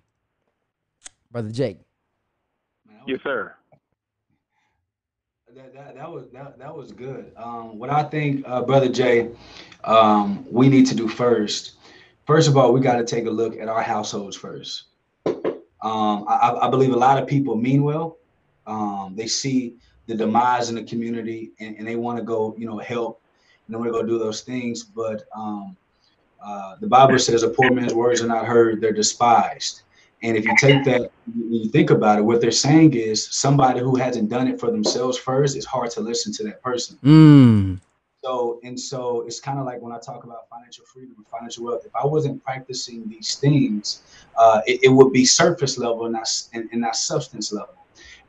Brother 1.30 1.50
Jake. 1.50 1.80
Yes, 3.10 3.18
sir. 3.24 3.52
That, 5.56 5.74
that, 5.74 5.96
that 5.96 6.08
was 6.08 6.26
that, 6.32 6.56
that 6.60 6.76
was 6.76 6.92
good. 6.92 7.32
Um, 7.36 7.76
what 7.76 7.90
I 7.90 8.04
think, 8.04 8.44
uh, 8.46 8.62
brother 8.62 8.88
Jay, 8.88 9.32
um, 9.82 10.46
we 10.48 10.68
need 10.68 10.86
to 10.86 10.94
do 10.94 11.08
first. 11.08 11.72
First 12.24 12.48
of 12.48 12.56
all, 12.56 12.72
we 12.72 12.80
got 12.80 12.98
to 12.98 13.04
take 13.04 13.26
a 13.26 13.30
look 13.30 13.58
at 13.58 13.66
our 13.66 13.82
households 13.82 14.36
first. 14.36 14.84
Um, 15.26 16.24
I, 16.28 16.56
I, 16.62 16.70
believe 16.70 16.92
a 16.92 16.96
lot 16.96 17.20
of 17.20 17.26
people 17.26 17.56
mean 17.56 17.82
well. 17.82 18.18
Um, 18.68 19.14
they 19.16 19.26
see 19.26 19.74
the 20.06 20.14
demise 20.14 20.68
in 20.68 20.76
the 20.76 20.84
community 20.84 21.50
and, 21.58 21.76
and 21.78 21.88
they 21.88 21.96
want 21.96 22.16
to 22.16 22.22
go, 22.22 22.54
you 22.56 22.68
know, 22.68 22.78
help 22.78 23.20
and 23.66 23.74
they 23.74 23.76
want 23.76 23.88
to 23.88 23.92
go 23.92 24.06
do 24.06 24.20
those 24.20 24.42
things. 24.42 24.84
But 24.84 25.24
um, 25.34 25.76
uh, 26.40 26.76
the 26.80 26.86
Bible 26.86 27.18
says, 27.18 27.42
"A 27.42 27.48
poor 27.48 27.72
man's 27.72 27.92
words 27.92 28.22
are 28.22 28.28
not 28.28 28.46
heard; 28.46 28.80
they're 28.80 28.92
despised." 28.92 29.82
And 30.22 30.36
if 30.36 30.44
you 30.44 30.54
take 30.58 30.84
that, 30.84 31.10
you 31.34 31.70
think 31.70 31.90
about 31.90 32.18
it, 32.18 32.22
what 32.22 32.40
they're 32.40 32.50
saying 32.50 32.94
is 32.94 33.26
somebody 33.30 33.80
who 33.80 33.96
hasn't 33.96 34.28
done 34.28 34.48
it 34.48 34.60
for 34.60 34.70
themselves 34.70 35.16
first, 35.16 35.56
it's 35.56 35.64
hard 35.64 35.90
to 35.92 36.00
listen 36.00 36.32
to 36.34 36.44
that 36.44 36.62
person. 36.62 36.98
Mm. 37.02 37.80
So, 38.22 38.60
and 38.62 38.78
so 38.78 39.22
it's 39.22 39.40
kind 39.40 39.58
of 39.58 39.64
like 39.64 39.80
when 39.80 39.92
I 39.92 39.98
talk 39.98 40.24
about 40.24 40.46
financial 40.50 40.84
freedom 40.84 41.14
and 41.16 41.26
financial 41.26 41.64
wealth, 41.64 41.86
if 41.86 41.96
I 41.96 42.04
wasn't 42.04 42.44
practicing 42.44 43.08
these 43.08 43.36
things, 43.36 44.02
uh, 44.36 44.60
it, 44.66 44.80
it, 44.82 44.88
would 44.90 45.10
be 45.10 45.24
surface 45.24 45.78
level 45.78 46.04
and 46.04 46.12
not, 46.12 46.28
and, 46.52 46.68
and 46.70 46.82
not 46.82 46.96
substance 46.96 47.50
level. 47.50 47.74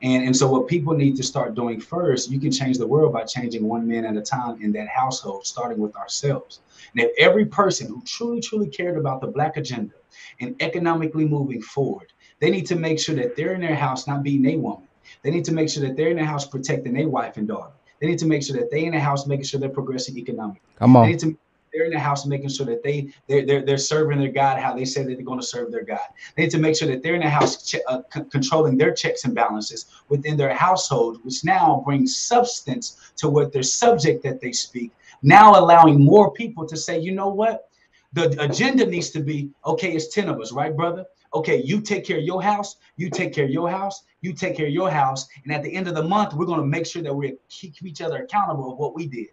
And, 0.02 0.24
and 0.24 0.36
so 0.36 0.50
what 0.50 0.68
people 0.68 0.94
need 0.94 1.18
to 1.18 1.24
start 1.24 1.56
doing 1.56 1.80
first, 1.80 2.32
you 2.32 2.39
can 2.39 2.52
change 2.52 2.78
the 2.78 2.88
world 2.88 3.12
by 3.12 3.26
changing 3.26 3.68
one 3.68 3.86
man 3.86 4.06
at 4.06 4.16
a 4.16 4.22
time 4.22 4.62
in 4.62 4.72
that 4.74 4.88
household, 4.88 5.46
starting 5.46 5.78
with 5.78 5.96
ourselves. 5.98 6.62
And 6.96 7.06
if 7.06 7.12
every 7.20 7.46
person 7.46 7.88
who 7.88 8.02
truly, 8.06 8.39
truly 8.39 8.68
cared 8.68 8.98
about 8.98 9.20
the 9.20 9.28
black 9.28 9.58
agenda, 9.58 9.94
and 10.39 10.55
economically 10.61 11.26
moving 11.26 11.61
forward. 11.61 12.11
They 12.39 12.49
need 12.49 12.65
to 12.67 12.76
make 12.76 12.99
sure 12.99 13.15
that 13.15 13.36
they're 13.36 13.53
in 13.53 13.61
their 13.61 13.76
house 13.76 14.07
not 14.07 14.24
being 14.24 14.45
a 14.45 14.57
woman. 14.57 14.88
They 15.24 15.32
need 15.32 15.45
to 15.45 15.53
make 15.53 15.69
sure 15.69 15.86
that 15.86 15.95
they're 15.95 16.09
in 16.09 16.17
their 16.17 16.26
house 16.26 16.47
protecting 16.47 16.93
their 16.93 17.09
wife 17.09 17.38
and 17.38 17.47
daughter. 17.47 17.74
They 17.99 18.07
need 18.07 18.19
to 18.19 18.26
make 18.26 18.43
sure 18.43 18.57
that 18.57 18.72
they 18.72 18.86
in 18.86 18.93
the 18.93 18.99
house 18.99 19.28
making 19.28 19.45
sure 19.45 19.59
they're 19.59 19.69
progressing 19.69 20.17
economically. 20.17 20.61
Come 20.80 20.95
on. 20.95 21.05
They 21.05 21.11
need 21.11 21.19
to 21.19 21.38
they're 21.74 21.86
in 21.86 21.91
the 21.91 21.99
house 21.99 22.26
making 22.26 22.49
sure 22.49 22.65
that 22.65 22.84
they 22.84 23.13
they're, 23.28 23.45
they're, 23.45 23.65
they're 23.65 23.78
serving 23.78 24.19
their 24.19 24.32
God 24.32 24.59
how 24.59 24.76
they 24.76 24.86
said 24.86 25.07
that 25.07 25.15
they're 25.15 25.26
going 25.26 25.39
to 25.39 25.45
serve 25.45 25.72
their 25.72 25.86
God. 25.86 25.99
They 26.36 26.43
need 26.43 26.51
to 26.51 26.57
make 26.57 26.76
sure 26.76 26.88
that 26.88 27.01
they're 27.01 27.15
in 27.15 27.22
the 27.22 27.30
house 27.30 27.74
uh, 27.88 28.01
c- 28.13 28.24
controlling 28.30 28.78
their 28.78 28.93
checks 28.93 29.24
and 29.24 29.34
balances 29.34 29.86
within 30.09 30.36
their 30.36 30.53
household, 30.53 31.19
which 31.24 31.45
now 31.45 31.82
brings 31.86 32.17
substance 32.17 33.13
to 33.17 33.30
what 33.30 33.53
their 33.53 33.63
subject 33.63 34.24
that 34.24 34.41
they 34.41 34.51
speak. 34.51 34.91
Now 35.24 35.59
allowing 35.59 36.03
more 36.03 36.34
people 36.34 36.67
to 36.67 36.76
say, 36.76 36.99
you 36.99 37.11
know 37.13 37.30
what, 37.30 37.69
the 38.14 38.43
agenda 38.43 38.86
needs 38.86 39.09
to 39.12 39.22
be 39.22 39.51
okay, 39.66 39.93
it's 39.93 40.14
10 40.14 40.30
of 40.30 40.39
us, 40.39 40.51
right, 40.51 40.76
brother? 40.76 41.05
Okay, 41.34 41.62
you 41.62 41.80
take 41.80 42.05
care 42.05 42.18
of 42.18 42.24
your 42.24 42.43
house, 42.43 42.76
you 42.97 43.09
take 43.09 43.34
care 43.34 43.45
of 43.45 43.51
your 43.51 43.70
house, 43.70 44.03
you 44.20 44.34
take 44.34 44.57
care 44.57 44.68
of 44.68 44.74
your 44.74 44.91
house. 44.91 45.28
And 45.43 45.53
at 45.53 45.64
the 45.64 45.74
end 45.74 45.88
of 45.88 45.95
the 45.95 46.03
month, 46.03 46.34
we're 46.34 46.45
going 46.45 46.59
to 46.59 46.66
make 46.66 46.86
sure 46.86 47.01
that 47.01 47.14
we 47.14 47.36
keep 47.49 47.82
each 47.84 48.01
other 48.01 48.24
accountable 48.24 48.74
of 48.74 48.78
what 48.78 48.95
we 48.95 49.07
did. 49.07 49.28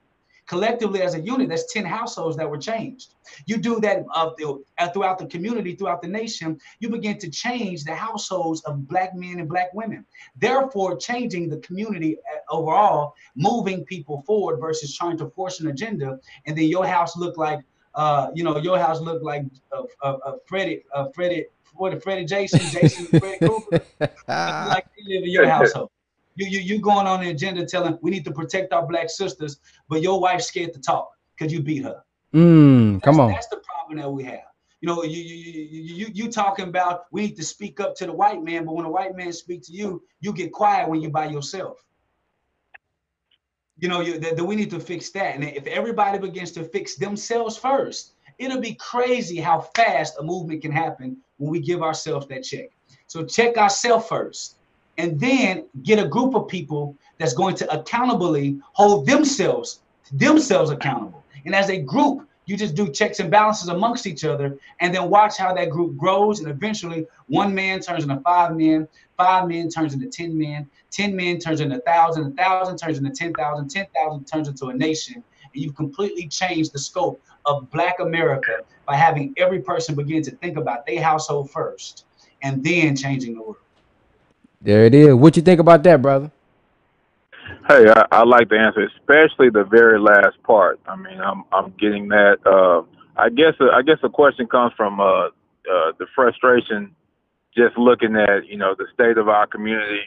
Collectively, 0.46 1.02
as 1.02 1.14
a 1.14 1.20
unit, 1.20 1.50
that's 1.50 1.70
10 1.70 1.84
households 1.84 2.34
that 2.38 2.48
were 2.48 2.56
changed. 2.56 3.14
You 3.44 3.58
do 3.58 3.80
that 3.80 4.06
uh, 4.14 4.30
throughout 4.94 5.18
the 5.18 5.26
community, 5.26 5.74
throughout 5.74 6.00
the 6.00 6.08
nation, 6.08 6.58
you 6.80 6.88
begin 6.88 7.18
to 7.18 7.28
change 7.28 7.84
the 7.84 7.94
households 7.94 8.62
of 8.62 8.88
Black 8.88 9.14
men 9.14 9.40
and 9.40 9.48
Black 9.48 9.74
women. 9.74 10.06
Therefore, 10.36 10.96
changing 10.96 11.50
the 11.50 11.58
community 11.58 12.16
uh, 12.16 12.54
overall, 12.56 13.12
moving 13.36 13.84
people 13.84 14.22
forward 14.22 14.58
versus 14.58 14.96
trying 14.96 15.18
to 15.18 15.28
force 15.30 15.60
an 15.60 15.68
agenda. 15.68 16.18
And 16.46 16.56
then 16.56 16.64
your 16.64 16.86
house 16.86 17.14
look 17.14 17.36
like 17.36 17.60
uh, 17.98 18.30
you 18.32 18.44
know, 18.44 18.56
your 18.58 18.78
house 18.78 19.00
looked 19.00 19.24
like 19.24 19.42
a, 19.72 19.82
a, 20.06 20.12
a 20.12 20.38
Freddie, 20.46 20.84
a 20.94 21.12
Freddie, 21.12 21.46
what 21.74 21.92
a 21.92 22.00
Freddie 22.00 22.24
Jason, 22.24 22.60
Jason, 22.60 23.06
Freddie 23.06 23.44
Cooper, 23.44 23.80
like 24.00 24.86
they 24.96 25.14
live 25.14 25.24
in 25.24 25.30
your 25.30 25.48
household. 25.48 25.90
You, 26.36 26.46
you, 26.46 26.60
you 26.60 26.80
going 26.80 27.08
on 27.08 27.20
the 27.20 27.30
agenda 27.30 27.66
telling 27.66 27.98
we 28.00 28.12
need 28.12 28.24
to 28.26 28.30
protect 28.30 28.72
our 28.72 28.86
black 28.86 29.10
sisters, 29.10 29.58
but 29.88 30.00
your 30.00 30.20
wife's 30.20 30.46
scared 30.46 30.72
to 30.74 30.80
talk 30.80 31.10
because 31.36 31.52
you 31.52 31.60
beat 31.60 31.82
her. 31.82 32.04
Mm, 32.32 33.02
come 33.02 33.18
on. 33.18 33.32
That's 33.32 33.48
the 33.48 33.60
problem 33.66 33.98
that 33.98 34.08
we 34.08 34.22
have. 34.22 34.46
You 34.80 34.86
know, 34.86 35.02
you, 35.02 35.20
you 35.20 35.34
you 35.34 35.94
you 35.94 36.06
you 36.14 36.30
talking 36.30 36.68
about 36.68 37.06
we 37.10 37.22
need 37.22 37.36
to 37.36 37.44
speak 37.44 37.80
up 37.80 37.96
to 37.96 38.06
the 38.06 38.12
white 38.12 38.44
man, 38.44 38.64
but 38.64 38.76
when 38.76 38.86
a 38.86 38.90
white 38.90 39.16
man 39.16 39.32
speaks 39.32 39.66
to 39.66 39.72
you, 39.72 40.04
you 40.20 40.32
get 40.32 40.52
quiet 40.52 40.88
when 40.88 41.00
you're 41.00 41.10
by 41.10 41.26
yourself 41.26 41.84
you 43.78 43.88
know, 43.88 44.00
you, 44.00 44.18
that, 44.18 44.44
we 44.44 44.56
need 44.56 44.70
to 44.70 44.80
fix 44.80 45.10
that. 45.10 45.34
And 45.34 45.44
if 45.44 45.66
everybody 45.66 46.18
begins 46.18 46.52
to 46.52 46.64
fix 46.64 46.96
themselves 46.96 47.56
first, 47.56 48.14
it'll 48.38 48.60
be 48.60 48.74
crazy 48.74 49.38
how 49.38 49.60
fast 49.74 50.18
a 50.18 50.22
movement 50.22 50.62
can 50.62 50.72
happen 50.72 51.16
when 51.38 51.50
we 51.50 51.60
give 51.60 51.82
ourselves 51.82 52.26
that 52.28 52.42
check. 52.42 52.70
So 53.06 53.24
check 53.24 53.56
ourselves 53.56 54.06
first, 54.06 54.56
and 54.98 55.18
then 55.18 55.64
get 55.82 55.98
a 55.98 56.06
group 56.06 56.34
of 56.34 56.48
people 56.48 56.96
that's 57.18 57.32
going 57.32 57.54
to 57.56 57.72
accountably 57.72 58.60
hold 58.72 59.06
themselves 59.06 59.80
themselves 60.12 60.70
accountable. 60.70 61.22
And 61.44 61.54
as 61.54 61.70
a 61.70 61.78
group, 61.80 62.27
you 62.48 62.56
just 62.56 62.74
do 62.74 62.90
checks 62.90 63.20
and 63.20 63.30
balances 63.30 63.68
amongst 63.68 64.06
each 64.06 64.24
other, 64.24 64.58
and 64.80 64.94
then 64.94 65.10
watch 65.10 65.36
how 65.36 65.52
that 65.52 65.68
group 65.68 65.98
grows. 65.98 66.40
And 66.40 66.48
eventually, 66.48 67.06
one 67.26 67.54
man 67.54 67.80
turns 67.80 68.04
into 68.04 68.18
five 68.20 68.56
men, 68.56 68.88
five 69.18 69.46
men 69.46 69.68
turns 69.68 69.92
into 69.92 70.06
10 70.06 70.36
men, 70.36 70.66
10 70.90 71.14
men 71.14 71.38
turns 71.38 71.60
into 71.60 71.76
a 71.76 71.80
thousand, 71.80 72.26
a 72.26 72.30
thousand 72.30 72.78
turns 72.78 72.96
into 72.96 73.10
10,000, 73.10 73.68
10,000 73.68 74.24
turns 74.24 74.48
into 74.48 74.68
a 74.68 74.74
nation. 74.74 75.16
And 75.16 75.62
you've 75.62 75.76
completely 75.76 76.26
changed 76.26 76.72
the 76.72 76.78
scope 76.78 77.20
of 77.44 77.70
Black 77.70 78.00
America 78.00 78.60
by 78.86 78.96
having 78.96 79.34
every 79.36 79.60
person 79.60 79.94
begin 79.94 80.22
to 80.22 80.30
think 80.30 80.56
about 80.56 80.86
their 80.86 81.02
household 81.02 81.50
first 81.50 82.06
and 82.42 82.64
then 82.64 82.96
changing 82.96 83.34
the 83.34 83.42
world. 83.42 83.56
There 84.62 84.86
it 84.86 84.94
is. 84.94 85.14
What 85.14 85.36
you 85.36 85.42
think 85.42 85.60
about 85.60 85.82
that, 85.82 86.00
brother? 86.00 86.32
Hey, 87.68 87.84
I, 87.86 88.06
I 88.10 88.24
like 88.24 88.48
the 88.48 88.56
answer, 88.58 88.88
especially 88.96 89.50
the 89.50 89.62
very 89.62 90.00
last 90.00 90.42
part. 90.42 90.80
I 90.86 90.96
mean, 90.96 91.20
I'm 91.20 91.44
I'm 91.52 91.74
getting 91.78 92.08
that. 92.08 92.38
Uh, 92.46 92.80
I 93.20 93.28
guess 93.28 93.52
uh, 93.60 93.68
I 93.74 93.82
guess 93.82 93.98
the 94.00 94.08
question 94.08 94.46
comes 94.46 94.72
from 94.74 94.98
uh, 95.00 95.26
uh, 95.26 95.92
the 95.98 96.06
frustration, 96.14 96.96
just 97.54 97.76
looking 97.76 98.16
at 98.16 98.46
you 98.46 98.56
know 98.56 98.74
the 98.78 98.86
state 98.94 99.18
of 99.18 99.28
our 99.28 99.46
community 99.46 100.00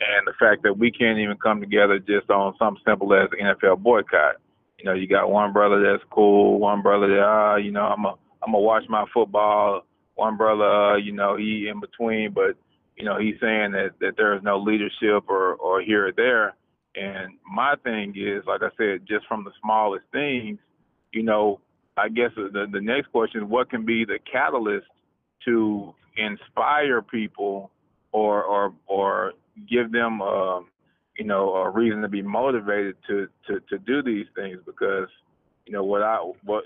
and 0.00 0.26
the 0.26 0.32
fact 0.40 0.64
that 0.64 0.76
we 0.76 0.90
can't 0.90 1.20
even 1.20 1.36
come 1.36 1.60
together 1.60 2.00
just 2.00 2.28
on 2.30 2.52
something 2.58 2.82
simple 2.84 3.14
as 3.14 3.30
the 3.30 3.36
NFL 3.36 3.80
boycott. 3.80 4.34
You 4.80 4.86
know, 4.86 4.94
you 4.94 5.06
got 5.06 5.30
one 5.30 5.52
brother 5.52 5.80
that's 5.80 6.02
cool, 6.10 6.58
one 6.58 6.82
brother 6.82 7.06
that 7.06 7.22
ah, 7.22 7.54
you 7.54 7.70
know, 7.70 7.82
I'm 7.84 8.04
a 8.06 8.16
I'm 8.42 8.50
gonna 8.50 8.58
watch 8.58 8.88
my 8.88 9.04
football. 9.14 9.86
One 10.16 10.36
brother, 10.36 10.64
uh, 10.64 10.96
you 10.96 11.12
know, 11.12 11.36
he 11.36 11.68
in 11.68 11.78
between, 11.78 12.32
but 12.32 12.56
you 12.96 13.04
know, 13.04 13.20
he's 13.20 13.36
saying 13.40 13.70
that 13.70 13.90
that 14.00 14.16
there 14.16 14.34
is 14.34 14.42
no 14.42 14.58
leadership 14.58 15.28
or 15.28 15.54
or 15.54 15.80
here 15.80 16.08
or 16.08 16.12
there 16.12 16.54
and 16.94 17.34
my 17.50 17.74
thing 17.82 18.14
is, 18.16 18.44
like 18.46 18.62
I 18.62 18.70
said, 18.76 19.06
just 19.06 19.26
from 19.26 19.44
the 19.44 19.50
smallest 19.62 20.04
things, 20.12 20.58
you 21.12 21.22
know, 21.22 21.60
I 21.96 22.08
guess 22.08 22.30
the 22.36 22.66
the 22.70 22.80
next 22.80 23.10
question 23.12 23.42
is 23.42 23.48
what 23.48 23.70
can 23.70 23.84
be 23.84 24.04
the 24.04 24.18
catalyst 24.30 24.86
to 25.44 25.94
inspire 26.16 27.02
people 27.02 27.70
or 28.12 28.42
or 28.42 28.74
or 28.86 29.32
give 29.68 29.92
them 29.92 30.20
uh, 30.22 30.60
you 31.18 31.24
know 31.24 31.54
a 31.54 31.70
reason 31.70 32.02
to 32.02 32.08
be 32.08 32.22
motivated 32.22 32.96
to 33.08 33.28
to 33.48 33.60
to 33.68 33.78
do 33.78 34.02
these 34.02 34.26
things? 34.34 34.58
Because 34.66 35.08
you 35.66 35.72
know 35.72 35.84
what 35.84 36.02
I 36.02 36.16
what 36.44 36.64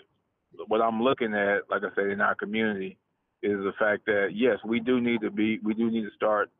what 0.67 0.81
I'm 0.81 1.03
looking 1.03 1.35
at, 1.35 1.71
like 1.71 1.83
I 1.85 1.95
said, 1.95 2.07
in 2.07 2.21
our 2.21 2.35
community, 2.35 2.97
is 3.43 3.59
the 3.59 3.73
fact 3.79 4.07
that 4.07 4.31
yes, 4.35 4.59
we 4.65 4.81
do 4.81 5.01
need 5.01 5.21
to 5.21 5.31
be 5.31 5.59
we 5.63 5.75
do 5.75 5.91
need 5.91 6.05
to 6.05 6.15
start, 6.17 6.51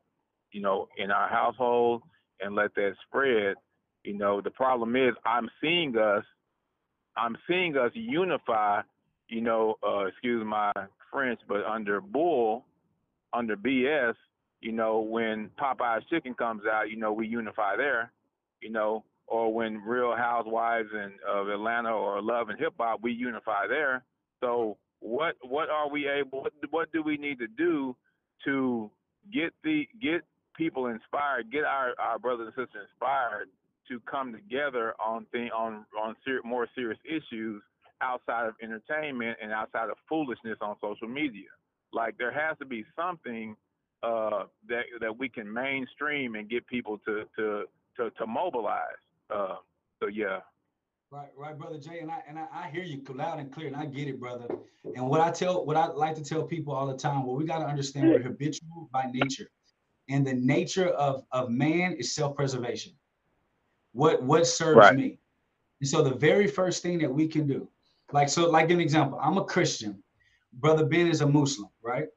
you 0.51 0.61
know, 0.61 0.87
in 0.97 1.11
our 1.11 1.27
household 1.27 2.03
and 2.41 2.55
let 2.55 2.73
that 2.75 2.93
spread. 3.07 3.55
You 4.03 4.17
know, 4.17 4.41
the 4.41 4.51
problem 4.51 4.95
is 4.95 5.13
I'm 5.25 5.49
seeing 5.61 5.97
us, 5.97 6.23
I'm 7.17 7.37
seeing 7.47 7.77
us 7.77 7.91
unify. 7.93 8.81
You 9.27 9.41
know, 9.41 9.75
uh, 9.87 10.05
excuse 10.05 10.43
my 10.45 10.71
French, 11.11 11.39
but 11.47 11.63
under 11.65 12.01
Bull, 12.01 12.65
under 13.31 13.55
BS, 13.55 14.15
you 14.61 14.71
know, 14.71 14.99
when 14.99 15.51
Popeye's 15.59 16.03
Chicken 16.09 16.33
comes 16.33 16.63
out, 16.65 16.89
you 16.89 16.97
know, 16.97 17.13
we 17.13 17.27
unify 17.27 17.75
there. 17.77 18.11
You 18.61 18.71
know, 18.71 19.03
or 19.27 19.53
when 19.53 19.77
Real 19.77 20.15
Housewives 20.15 20.89
and 20.93 21.13
of 21.27 21.47
Atlanta 21.49 21.91
or 21.91 22.21
Love 22.21 22.49
and 22.49 22.59
Hip 22.59 22.73
Hop, 22.79 22.99
we 23.01 23.11
unify 23.11 23.67
there. 23.67 24.03
So 24.41 24.77
what 24.99 25.35
what 25.41 25.69
are 25.69 25.89
we 25.89 26.07
able? 26.09 26.41
What, 26.43 26.53
what 26.71 26.91
do 26.91 27.01
we 27.03 27.17
need 27.17 27.39
to 27.39 27.47
do 27.47 27.95
to 28.45 28.89
get 29.33 29.53
the 29.63 29.87
get 30.01 30.23
people 30.59 30.87
inspired, 30.87 31.51
get 31.51 31.63
our, 31.63 31.93
our 31.97 32.19
brothers 32.19 32.51
and 32.55 32.65
sisters 32.67 32.87
inspired 32.91 33.47
to 33.87 33.99
come 34.01 34.33
together 34.33 34.93
on 35.03 35.25
thing 35.31 35.49
on 35.55 35.85
on 35.99 36.15
ser- 36.23 36.41
more 36.43 36.67
serious 36.75 36.99
issues 37.05 37.63
outside 38.01 38.45
of 38.45 38.53
entertainment 38.61 39.37
and 39.41 39.51
outside 39.51 39.89
of 39.89 39.97
foolishness 40.07 40.57
on 40.61 40.75
social 40.79 41.07
media. 41.07 41.49
Like 41.91 42.17
there 42.17 42.31
has 42.31 42.57
to 42.59 42.65
be 42.65 42.85
something 42.95 43.55
uh, 44.03 44.43
that 44.67 44.83
that 45.01 45.17
we 45.17 45.29
can 45.29 45.51
mainstream 45.51 46.35
and 46.35 46.47
get 46.47 46.67
people 46.67 46.99
to 47.05 47.23
to 47.37 47.63
to, 47.97 48.11
to 48.11 48.27
mobilize. 48.27 49.01
Uh, 49.33 49.55
so 49.99 50.07
yeah. 50.07 50.39
Right, 51.11 51.29
right, 51.35 51.57
brother 51.57 51.79
Jay, 51.79 51.99
and 52.01 52.11
I 52.11 52.21
and 52.27 52.37
I, 52.37 52.45
I, 52.53 52.69
hear 52.69 52.83
you 52.83 53.01
loud 53.09 53.39
and 53.39 53.51
clear, 53.51 53.65
and 53.65 53.75
I 53.75 53.87
get 53.87 54.07
it, 54.07 54.19
brother. 54.19 54.45
And 54.95 55.09
what 55.09 55.21
I 55.21 55.31
tell, 55.31 55.65
what 55.65 55.75
I 55.75 55.87
like 55.87 56.15
to 56.17 56.23
tell 56.23 56.43
people 56.43 56.71
all 56.71 56.85
the 56.85 56.95
time, 56.95 57.25
well, 57.25 57.35
we 57.35 57.45
got 57.45 57.59
to 57.59 57.65
understand 57.65 58.09
we're 58.09 58.21
habitual 58.21 58.87
by 58.93 59.05
nature, 59.11 59.49
and 60.09 60.25
the 60.25 60.33
nature 60.33 60.89
of 60.89 61.23
of 61.31 61.49
man 61.49 61.93
is 61.93 62.13
self-preservation. 62.13 62.93
What 63.93 64.21
what 64.23 64.45
serves 64.47 64.77
right. 64.77 64.95
me? 64.95 65.19
And 65.79 65.89
so 65.89 66.03
the 66.03 66.15
very 66.15 66.47
first 66.47 66.83
thing 66.83 66.99
that 66.99 67.13
we 67.13 67.27
can 67.27 67.47
do, 67.47 67.69
like 68.11 68.29
so, 68.29 68.49
like 68.49 68.69
an 68.69 68.81
example, 68.81 69.19
I'm 69.21 69.37
a 69.37 69.45
Christian, 69.45 70.03
brother 70.53 70.85
Ben 70.85 71.07
is 71.07 71.21
a 71.21 71.27
Muslim, 71.27 71.69
right? 71.81 72.07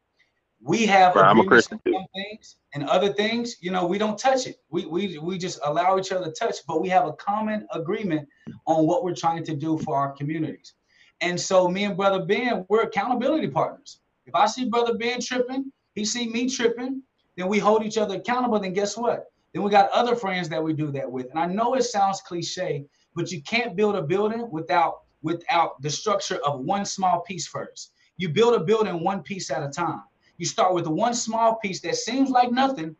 We 0.60 0.86
have 0.86 1.16
right, 1.16 1.30
agreements 1.32 1.72
on 1.72 1.80
some 1.84 2.06
things 2.14 2.56
and 2.74 2.84
other 2.84 3.12
things, 3.12 3.56
you 3.60 3.72
know, 3.72 3.84
we 3.84 3.98
don't 3.98 4.18
touch 4.18 4.46
it. 4.46 4.56
We 4.70 4.86
we 4.86 5.18
we 5.18 5.38
just 5.38 5.58
allow 5.64 5.98
each 5.98 6.12
other 6.12 6.26
to 6.26 6.32
touch, 6.32 6.56
but 6.66 6.80
we 6.80 6.88
have 6.88 7.06
a 7.06 7.12
common 7.14 7.66
agreement 7.72 8.28
on 8.66 8.86
what 8.86 9.02
we're 9.04 9.14
trying 9.14 9.44
to 9.44 9.56
do 9.56 9.78
for 9.78 9.96
our 9.96 10.12
communities. 10.12 10.74
And 11.20 11.40
so 11.40 11.68
me 11.68 11.84
and 11.84 11.96
brother 11.96 12.24
Ben, 12.24 12.64
we're 12.68 12.82
accountability 12.82 13.48
partners. 13.48 14.00
If 14.26 14.34
I 14.34 14.46
see 14.46 14.68
brother 14.68 14.94
Ben 14.94 15.20
tripping, 15.20 15.72
he 15.94 16.04
see 16.04 16.28
me 16.28 16.48
tripping, 16.48 17.02
then 17.36 17.48
we 17.48 17.58
hold 17.58 17.84
each 17.84 17.98
other 17.98 18.16
accountable. 18.16 18.58
Then 18.60 18.72
guess 18.72 18.96
what? 18.96 19.26
Then 19.52 19.62
we 19.62 19.70
got 19.70 19.90
other 19.90 20.16
friends 20.16 20.48
that 20.48 20.62
we 20.62 20.72
do 20.72 20.90
that 20.92 21.10
with. 21.10 21.30
And 21.30 21.38
I 21.38 21.46
know 21.46 21.74
it 21.74 21.82
sounds 21.82 22.20
cliche, 22.20 22.84
but 23.14 23.30
you 23.30 23.42
can't 23.42 23.76
build 23.76 23.96
a 23.96 24.02
building 24.02 24.50
without 24.50 25.00
without 25.22 25.80
the 25.82 25.90
structure 25.90 26.38
of 26.44 26.60
one 26.60 26.84
small 26.84 27.20
piece 27.20 27.46
first. 27.46 27.92
You 28.16 28.28
build 28.28 28.54
a 28.54 28.64
building 28.64 29.02
one 29.02 29.22
piece 29.22 29.50
at 29.50 29.62
a 29.62 29.68
time. 29.68 30.02
You 30.36 30.46
start 30.46 30.74
with 30.74 30.84
the 30.84 30.90
one 30.90 31.14
small 31.14 31.56
piece 31.56 31.80
that 31.82 31.96
seems 31.96 32.30
like 32.30 32.50
nothing, 32.50 32.96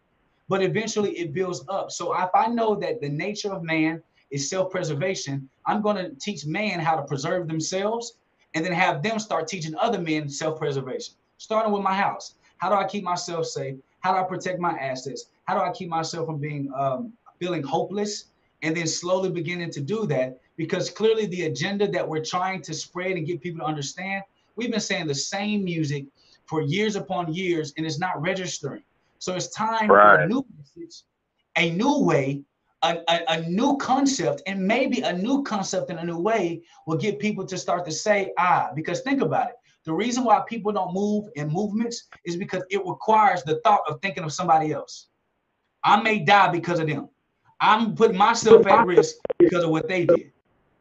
but 0.48 0.62
eventually 0.62 1.18
it 1.18 1.32
builds 1.32 1.64
up. 1.68 1.90
So 1.90 2.14
if 2.16 2.30
I 2.34 2.46
know 2.46 2.74
that 2.76 3.00
the 3.00 3.08
nature 3.08 3.52
of 3.52 3.62
man 3.62 4.02
is 4.30 4.48
self-preservation, 4.48 5.48
I'm 5.66 5.82
going 5.82 5.96
to 5.96 6.10
teach 6.16 6.46
man 6.46 6.80
how 6.80 6.96
to 6.96 7.02
preserve 7.02 7.48
themselves 7.48 8.14
and 8.54 8.64
then 8.64 8.72
have 8.72 9.02
them 9.02 9.18
start 9.18 9.48
teaching 9.48 9.74
other 9.76 10.00
men 10.00 10.28
self-preservation. 10.28 11.14
Starting 11.38 11.72
with 11.72 11.82
my 11.82 11.94
house. 11.94 12.34
How 12.58 12.68
do 12.68 12.76
I 12.76 12.86
keep 12.86 13.02
myself 13.02 13.46
safe? 13.46 13.76
How 14.02 14.12
do 14.12 14.18
I 14.18 14.24
protect 14.24 14.60
my 14.60 14.72
assets? 14.72 15.26
How 15.44 15.54
do 15.54 15.60
I 15.60 15.72
keep 15.72 15.88
myself 15.88 16.26
from 16.26 16.38
being 16.38 16.70
um, 16.76 17.12
feeling 17.38 17.62
hopeless? 17.62 18.26
And 18.62 18.76
then 18.76 18.86
slowly 18.86 19.30
beginning 19.30 19.70
to 19.70 19.80
do 19.80 20.06
that 20.06 20.38
because 20.56 20.88
clearly 20.88 21.26
the 21.26 21.46
agenda 21.46 21.88
that 21.88 22.06
we're 22.06 22.24
trying 22.24 22.62
to 22.62 22.74
spread 22.74 23.12
and 23.12 23.26
get 23.26 23.40
people 23.40 23.60
to 23.60 23.66
understand, 23.66 24.22
we've 24.54 24.70
been 24.70 24.80
saying 24.80 25.08
the 25.08 25.14
same 25.14 25.64
music 25.64 26.06
for 26.46 26.60
years 26.60 26.94
upon 26.94 27.32
years 27.32 27.72
and 27.76 27.86
it's 27.86 27.98
not 27.98 28.20
registering. 28.20 28.82
So 29.18 29.34
it's 29.34 29.48
time 29.48 29.90
right. 29.90 30.16
for 30.16 30.22
a 30.22 30.28
new 30.28 30.44
message, 30.56 31.02
a 31.56 31.70
new 31.70 32.00
way, 32.00 32.42
a, 32.82 32.98
a, 33.08 33.20
a, 33.28 33.42
new 33.42 33.76
concept, 33.76 34.42
and 34.46 34.60
maybe 34.60 35.00
a 35.02 35.12
new 35.12 35.44
concept 35.44 35.90
in 35.90 35.98
a 35.98 36.04
new 36.04 36.18
way 36.18 36.62
will 36.86 36.96
get 36.96 37.20
people 37.20 37.46
to 37.46 37.56
start 37.56 37.84
to 37.84 37.92
say, 37.92 38.32
ah, 38.38 38.70
because 38.74 39.00
think 39.00 39.22
about 39.22 39.50
it. 39.50 39.54
The 39.84 39.92
reason 39.92 40.24
why 40.24 40.42
people 40.48 40.72
don't 40.72 40.94
move 40.94 41.28
in 41.34 41.48
movements 41.48 42.04
is 42.24 42.36
because 42.36 42.62
it 42.70 42.86
requires 42.86 43.42
the 43.42 43.60
thought 43.64 43.80
of 43.88 44.00
thinking 44.00 44.22
of 44.22 44.32
somebody 44.32 44.72
else. 44.72 45.08
I 45.82 46.00
may 46.00 46.20
die 46.20 46.52
because 46.52 46.78
of 46.78 46.86
them. 46.86 47.08
I'm 47.60 47.94
putting 47.94 48.16
myself 48.16 48.66
at 48.66 48.86
risk 48.86 49.16
because 49.38 49.64
of 49.64 49.70
what 49.70 49.88
they 49.88 50.06
did. 50.06 50.32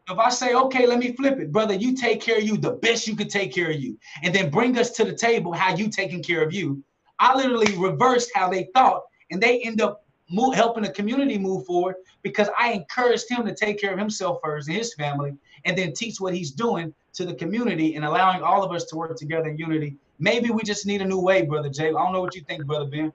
If 0.10 0.18
I 0.20 0.30
say, 0.30 0.54
okay, 0.54 0.86
let 0.86 1.00
me 1.00 1.14
flip 1.14 1.40
it, 1.40 1.52
brother, 1.52 1.74
you 1.74 1.96
take 1.96 2.22
care 2.22 2.38
of 2.38 2.44
you 2.44 2.58
the 2.58 2.72
best 2.74 3.08
you 3.08 3.16
could 3.16 3.30
take 3.30 3.54
care 3.54 3.72
of 3.72 3.80
you, 3.80 3.98
and 4.24 4.34
then 4.34 4.50
bring 4.50 4.78
us 4.78 4.92
to 4.92 5.04
the 5.04 5.14
table 5.14 5.54
how 5.54 5.76
you 5.76 5.90
taking 5.90 6.22
care 6.22 6.44
of 6.44 6.54
you. 6.54 6.84
I 7.20 7.36
literally 7.36 7.76
reversed 7.78 8.32
how 8.36 8.50
they 8.50 8.68
thought, 8.74 9.04
and 9.30 9.42
they 9.42 9.62
end 9.62 9.80
up 9.80 10.06
move, 10.30 10.56
helping 10.56 10.84
the 10.84 10.92
community 10.92 11.38
move 11.38 11.66
forward 11.66 11.96
because 12.24 12.50
I 12.58 12.72
encouraged 12.72 13.30
him 13.30 13.46
to 13.46 13.56
take 13.56 13.80
care 13.80 13.94
of 13.94 14.00
himself 14.00 14.40
first 14.44 14.68
and 14.68 14.78
his 14.78 14.94
family, 14.96 15.34
and 15.66 15.78
then 15.78 15.94
teach 15.94 16.20
what 16.20 16.34
he's 16.34 16.52
doing 16.52 16.94
to 17.14 17.26
the 17.26 17.34
community 17.34 17.96
and 17.96 18.06
allowing 18.06 18.42
all 18.42 18.64
of 18.64 18.72
us 18.72 18.86
to 18.86 18.96
work 18.96 19.18
together 19.18 19.50
in 19.50 19.58
unity. 19.58 19.96
Maybe 20.20 20.52
we 20.52 20.64
just 20.64 20.86
need 20.86 21.02
a 21.02 21.06
new 21.06 21.20
way, 21.20 21.44
brother 21.44 21.70
Jay. 21.70 21.90
I 21.90 21.92
don't 21.92 22.14
know 22.14 22.22
what 22.22 22.36
you 22.36 22.42
think, 22.42 22.66
brother 22.66 22.86
Ben. 22.86 23.12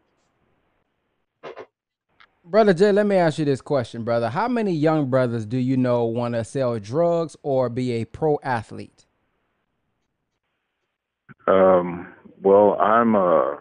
Brother 2.44 2.74
Jay, 2.74 2.92
let 2.92 3.06
me 3.06 3.16
ask 3.16 3.38
you 3.38 3.44
this 3.44 3.60
question, 3.60 4.04
brother. 4.04 4.28
How 4.30 4.46
many 4.46 4.72
young 4.72 5.10
brothers 5.10 5.44
do 5.46 5.58
you 5.58 5.76
know 5.76 6.04
want 6.04 6.34
to 6.34 6.44
sell 6.44 6.78
drugs 6.78 7.36
or 7.42 7.68
be 7.68 7.92
a 7.92 8.04
pro 8.04 8.38
athlete? 8.42 9.04
Um, 11.48 12.12
well, 12.42 12.76
I'm 12.80 13.16
uh, 13.16 13.56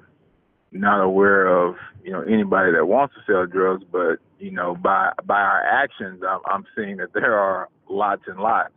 not 0.72 1.02
aware 1.04 1.48
of 1.48 1.76
you 2.04 2.12
know 2.12 2.22
anybody 2.22 2.72
that 2.74 2.86
wants 2.86 3.16
to 3.16 3.22
sell 3.26 3.46
drugs, 3.48 3.84
but 3.92 4.20
you 4.40 4.52
know 4.52 4.76
by 4.76 5.12
by 5.26 5.40
our 5.40 5.64
actions, 5.64 6.22
I'm, 6.28 6.40
I'm 6.46 6.66
seeing 6.76 6.98
that 6.98 7.14
there 7.14 7.40
are 7.40 7.70
lots 7.90 8.24
and 8.28 8.40
lots 8.40 8.74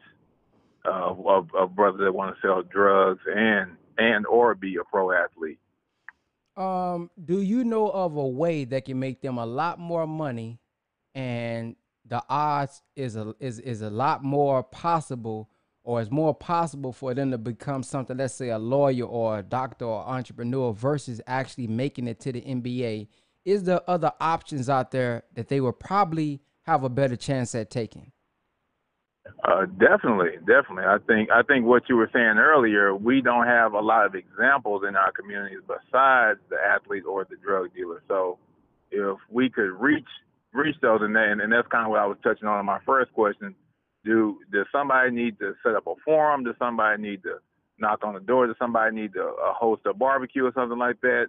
of, 0.88 1.26
of, 1.26 1.54
of 1.54 1.74
brothers 1.74 2.00
that 2.04 2.12
want 2.12 2.34
to 2.34 2.40
sell 2.40 2.62
drugs 2.62 3.20
and 3.34 3.76
and 3.98 4.26
or 4.26 4.54
be 4.54 4.76
a 4.76 4.84
pro 4.84 5.12
athlete. 5.12 5.58
Um, 6.56 7.10
do 7.24 7.40
you 7.40 7.64
know 7.64 7.88
of 7.88 8.16
a 8.16 8.26
way 8.26 8.64
that 8.64 8.84
can 8.84 8.98
make 8.98 9.20
them 9.20 9.38
a 9.38 9.46
lot 9.46 9.78
more 9.78 10.06
money, 10.06 10.58
and 11.14 11.76
the 12.04 12.22
odds 12.28 12.82
is 12.96 13.16
a 13.16 13.34
is 13.38 13.60
is 13.60 13.82
a 13.82 13.90
lot 13.90 14.24
more 14.24 14.62
possible, 14.62 15.50
or 15.84 16.00
is 16.00 16.10
more 16.10 16.34
possible 16.34 16.92
for 16.92 17.14
them 17.14 17.30
to 17.30 17.38
become 17.38 17.82
something? 17.82 18.16
Let's 18.16 18.34
say 18.34 18.48
a 18.48 18.58
lawyer 18.58 19.04
or 19.04 19.38
a 19.38 19.42
doctor 19.42 19.84
or 19.84 20.04
entrepreneur 20.06 20.72
versus 20.72 21.20
actually 21.26 21.68
making 21.68 22.08
it 22.08 22.20
to 22.20 22.32
the 22.32 22.40
NBA. 22.40 23.08
Is 23.44 23.62
there 23.62 23.80
other 23.88 24.12
options 24.20 24.68
out 24.68 24.90
there 24.90 25.22
that 25.34 25.48
they 25.48 25.60
will 25.60 25.72
probably 25.72 26.40
have 26.62 26.82
a 26.84 26.88
better 26.88 27.16
chance 27.16 27.54
at 27.54 27.70
taking? 27.70 28.12
Uh, 29.44 29.66
definitely, 29.66 30.36
definitely. 30.40 30.84
I 30.84 30.98
think 31.06 31.30
I 31.30 31.42
think 31.42 31.64
what 31.64 31.84
you 31.88 31.96
were 31.96 32.10
saying 32.12 32.38
earlier, 32.38 32.94
we 32.94 33.20
don't 33.20 33.46
have 33.46 33.72
a 33.72 33.80
lot 33.80 34.06
of 34.06 34.14
examples 34.14 34.82
in 34.86 34.96
our 34.96 35.12
communities 35.12 35.60
besides 35.66 36.40
the 36.50 36.56
athlete 36.56 37.04
or 37.08 37.24
the 37.24 37.36
drug 37.36 37.72
dealer. 37.74 38.02
So 38.08 38.38
if 38.90 39.16
we 39.30 39.48
could 39.48 39.70
reach 39.80 40.08
reach 40.52 40.76
those, 40.82 41.00
and, 41.02 41.16
and 41.16 41.40
and 41.40 41.52
that's 41.52 41.68
kind 41.68 41.84
of 41.84 41.90
what 41.90 42.00
I 42.00 42.06
was 42.06 42.18
touching 42.22 42.48
on 42.48 42.60
in 42.60 42.66
my 42.66 42.80
first 42.84 43.12
question. 43.12 43.54
Do 44.04 44.38
does 44.52 44.66
somebody 44.72 45.10
need 45.10 45.38
to 45.38 45.54
set 45.62 45.74
up 45.74 45.86
a 45.86 45.94
forum? 46.04 46.44
Does 46.44 46.54
somebody 46.58 47.00
need 47.00 47.22
to 47.24 47.38
knock 47.78 48.00
on 48.04 48.14
the 48.14 48.20
door? 48.20 48.46
Does 48.46 48.56
somebody 48.58 48.94
need 48.94 49.12
to 49.14 49.22
uh, 49.22 49.52
host 49.54 49.82
a 49.86 49.94
barbecue 49.94 50.44
or 50.44 50.52
something 50.54 50.78
like 50.78 51.00
that 51.02 51.26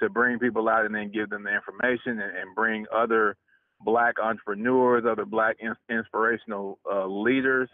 to 0.00 0.08
bring 0.08 0.38
people 0.38 0.68
out 0.68 0.86
and 0.86 0.94
then 0.94 1.10
give 1.12 1.30
them 1.30 1.44
the 1.44 1.54
information 1.54 2.20
and, 2.20 2.36
and 2.36 2.54
bring 2.54 2.86
other 2.94 3.36
black 3.80 4.16
entrepreneurs, 4.22 5.04
other 5.08 5.24
black 5.24 5.56
in, 5.60 5.74
inspirational 5.90 6.78
uh, 6.90 7.06
leaders, 7.06 7.68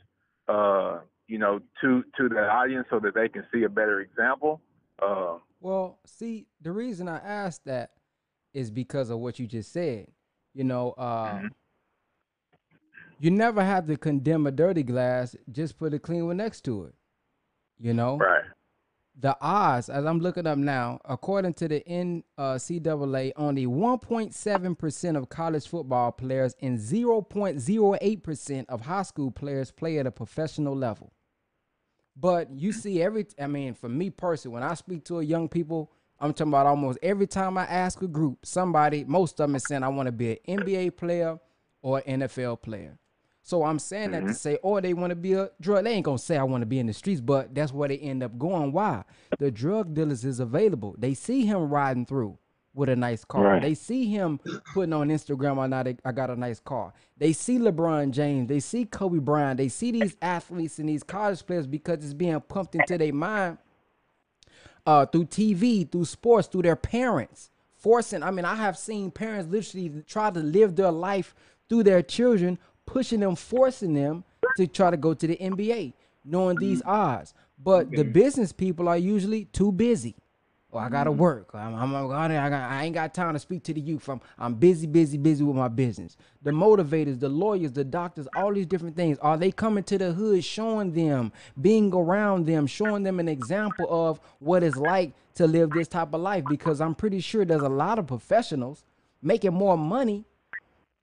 uh, 0.49 1.01
you 1.27 1.39
know, 1.39 1.61
to 1.81 2.03
to 2.19 2.29
the 2.29 2.41
audience 2.41 2.87
so 2.91 2.99
that 3.01 3.15
they 3.15 3.29
can 3.29 3.45
see 3.53 3.65
a 3.65 3.69
better 3.69 4.01
example? 4.01 4.61
Uh, 5.01 5.39
well, 5.61 5.99
see, 6.05 6.47
the 6.61 6.73
reason 6.73 7.09
I 7.09 7.19
asked 7.19 7.65
that 7.67 7.91
is 8.53 8.71
because 8.71 9.11
of 9.11 9.19
what 9.19 9.39
you 9.39 9.47
just 9.47 9.73
said. 9.73 10.09
You 10.55 10.65
know, 10.65 10.93
uh, 10.99 11.35
mm-hmm. 11.35 11.47
you 13.21 13.31
never 13.31 13.63
have 13.63 13.87
to 13.87 13.97
condemn 13.97 14.47
a 14.47 14.51
dirty 14.51 14.83
glass; 14.83 15.37
just 15.53 15.79
put 15.79 15.95
a 15.95 15.99
clean 15.99 16.27
one 16.27 16.39
next 16.39 16.63
to 16.63 16.85
it. 16.85 16.95
You 17.79 17.95
know, 17.95 18.19
right? 18.19 18.45
The 19.21 19.37
odds, 19.41 19.91
as 19.91 20.07
I'm 20.07 20.19
looking 20.21 20.47
up 20.47 20.57
now, 20.57 20.99
according 21.05 21.53
to 21.55 21.69
the 21.69 21.83
NCAA, 21.87 23.33
only 23.37 23.67
1.7 23.67 24.79
percent 24.79 25.17
of 25.17 25.29
college 25.29 25.69
football 25.69 26.13
players 26.13 26.55
and 26.63 26.79
0.08 26.79 28.23
percent 28.23 28.71
of 28.71 28.81
high 28.81 29.03
school 29.03 29.31
players 29.31 29.71
play 29.71 29.99
at 29.99 30.07
a 30.07 30.11
professional 30.11 30.75
level. 30.75 31.13
But 32.17 32.51
you 32.51 32.73
see, 32.73 33.03
every 33.03 33.27
I 33.39 33.47
mean, 33.47 33.75
for 33.75 33.91
me 33.91 34.09
personally, 34.09 34.55
when 34.55 34.63
I 34.63 34.75
speak 34.75 35.05
to 35.07 35.19
a 35.19 35.23
young 35.23 35.49
people 35.49 35.93
I'm 36.21 36.35
talking 36.35 36.51
about 36.53 36.67
almost 36.67 36.99
every 37.03 37.27
time 37.27 37.57
I 37.57 37.65
ask 37.65 38.03
a 38.03 38.07
group, 38.07 38.45
somebody, 38.45 39.05
most 39.05 39.41
of 39.41 39.49
them 39.49 39.57
is 39.57 39.65
saying 39.67 39.83
I 39.83 39.89
want 39.89 40.07
to 40.07 40.13
be 40.13 40.39
an 40.47 40.59
NBA 40.59 40.97
player 40.99 41.39
or 41.81 42.03
NFL 42.03 42.61
player. 42.61 42.99
So 43.51 43.65
I'm 43.65 43.81
saying 43.81 44.11
mm-hmm. 44.11 44.13
that 44.13 44.21
to 44.21 44.27
mm-hmm. 44.27 44.35
say, 44.35 44.59
or 44.63 44.81
they 44.81 44.95
want 44.95 45.11
to 45.11 45.17
be 45.17 45.33
a 45.33 45.51
drug. 45.61 45.83
They 45.83 45.95
ain't 45.95 46.05
gonna 46.05 46.19
say 46.19 46.37
I 46.37 46.45
want 46.45 46.63
to 46.63 46.67
be 46.67 46.79
in 46.79 46.87
the 46.87 46.93
streets, 46.93 47.21
but 47.21 47.53
that's 47.53 47.73
where 47.73 47.89
they 47.89 47.99
end 47.99 48.23
up 48.23 48.39
going. 48.39 48.71
Why? 48.71 49.03
The 49.41 49.51
drug 49.51 49.93
dealers 49.93 50.25
is 50.25 50.39
available. 50.39 50.95
They 50.97 51.15
see 51.15 51.45
him 51.45 51.69
riding 51.69 52.07
through 52.07 52.39
with 52.75 52.89
a 52.89 52.95
nice 52.95 53.25
car. 53.25 53.43
Right. 53.43 53.63
They 53.63 53.75
see 53.75 54.07
him 54.07 54.39
putting 54.73 54.93
on 54.93 55.09
Instagram, 55.09 55.59
I 55.59 55.67
not 55.67 55.89
I 56.05 56.13
got 56.13 56.31
a 56.31 56.37
nice 56.37 56.61
car. 56.61 56.93
They 57.19 57.33
see 57.33 57.59
LeBron 57.59 58.13
James. 58.13 58.47
They 58.47 58.61
see 58.61 58.85
Kobe 58.85 59.19
Bryant. 59.19 59.59
They 59.59 59.69
see 59.69 59.91
these 59.91 60.17
athletes 60.23 60.79
and 60.79 60.89
these 60.89 61.03
college 61.03 61.45
players 61.45 61.67
because 61.67 62.05
it's 62.05 62.15
being 62.15 62.41
pumped 62.43 62.77
into 62.77 62.99
their 62.99 63.13
mind 63.13 63.59
uh, 64.87 65.07
through 65.07 65.25
TV, 65.25 65.91
through 65.91 66.05
sports, 66.05 66.47
through 66.47 66.63
their 66.63 66.77
parents, 66.77 67.51
forcing. 67.77 68.23
I 68.23 68.31
mean, 68.31 68.45
I 68.45 68.55
have 68.55 68.79
seen 68.79 69.11
parents 69.11 69.51
literally 69.51 70.05
try 70.07 70.31
to 70.31 70.39
live 70.39 70.77
their 70.77 70.93
life 70.93 71.35
through 71.71 71.85
their 71.85 72.03
children, 72.03 72.59
pushing 72.91 73.21
them, 73.21 73.37
forcing 73.37 73.95
them 73.95 74.25
to 74.57 74.67
try 74.67 74.91
to 74.91 74.97
go 74.97 75.15
to 75.15 75.27
the 75.27 75.37
NBA, 75.37 75.93
knowing 76.25 76.57
these 76.57 76.83
odds. 76.85 77.35
But 77.63 77.91
the 77.91 78.03
business 78.03 78.53
people 78.53 78.89
are 78.89 78.99
usually 78.99 79.45
too 79.47 79.71
busy. 79.71 80.17
Oh, 80.73 80.79
I 80.79 80.89
gotta 80.89 81.11
mm-hmm. 81.11 81.21
work. 81.21 81.51
I'm, 81.55 81.75
I'm, 81.75 81.95
I'm 81.95 82.13
I, 82.13 82.49
got, 82.49 82.71
I 82.71 82.85
ain't 82.85 82.95
got 82.95 83.13
time 83.13 83.35
to 83.35 83.41
speak 83.41 83.65
to 83.65 83.75
the 83.75 83.81
youth. 83.81 84.09
I'm, 84.09 84.21
I'm 84.39 84.55
busy, 84.55 84.87
busy, 84.87 85.19
busy 85.19 85.43
with 85.43 85.57
my 85.57 85.69
business. 85.69 86.17
The 86.43 86.53
motivators, 86.53 87.19
the 87.19 87.29
lawyers, 87.29 87.73
the 87.73 87.85
doctors, 87.85 88.29
all 88.37 88.53
these 88.53 88.67
different 88.67 88.97
things. 88.97 89.19
Are 89.19 89.37
they 89.37 89.51
coming 89.51 89.83
to 89.85 89.99
the 89.99 90.13
hood, 90.13 90.45
showing 90.45 90.93
them, 90.93 91.33
being 91.61 91.93
around 91.93 92.47
them, 92.47 92.69
showing 92.69 93.03
them 93.03 93.19
an 93.19 93.29
example 93.29 93.87
of 93.89 94.21
what 94.39 94.63
it's 94.63 94.77
like 94.77 95.13
to 95.35 95.47
live 95.47 95.71
this 95.71 95.89
type 95.89 96.15
of 96.15 96.21
life? 96.21 96.45
Because 96.49 96.81
I'm 96.81 96.95
pretty 96.95 97.21
sure 97.21 97.45
there's 97.45 97.63
a 97.63 97.69
lot 97.69 97.99
of 97.99 98.07
professionals 98.07 98.85
making 99.23 99.53
more 99.53 99.77
money 99.77 100.25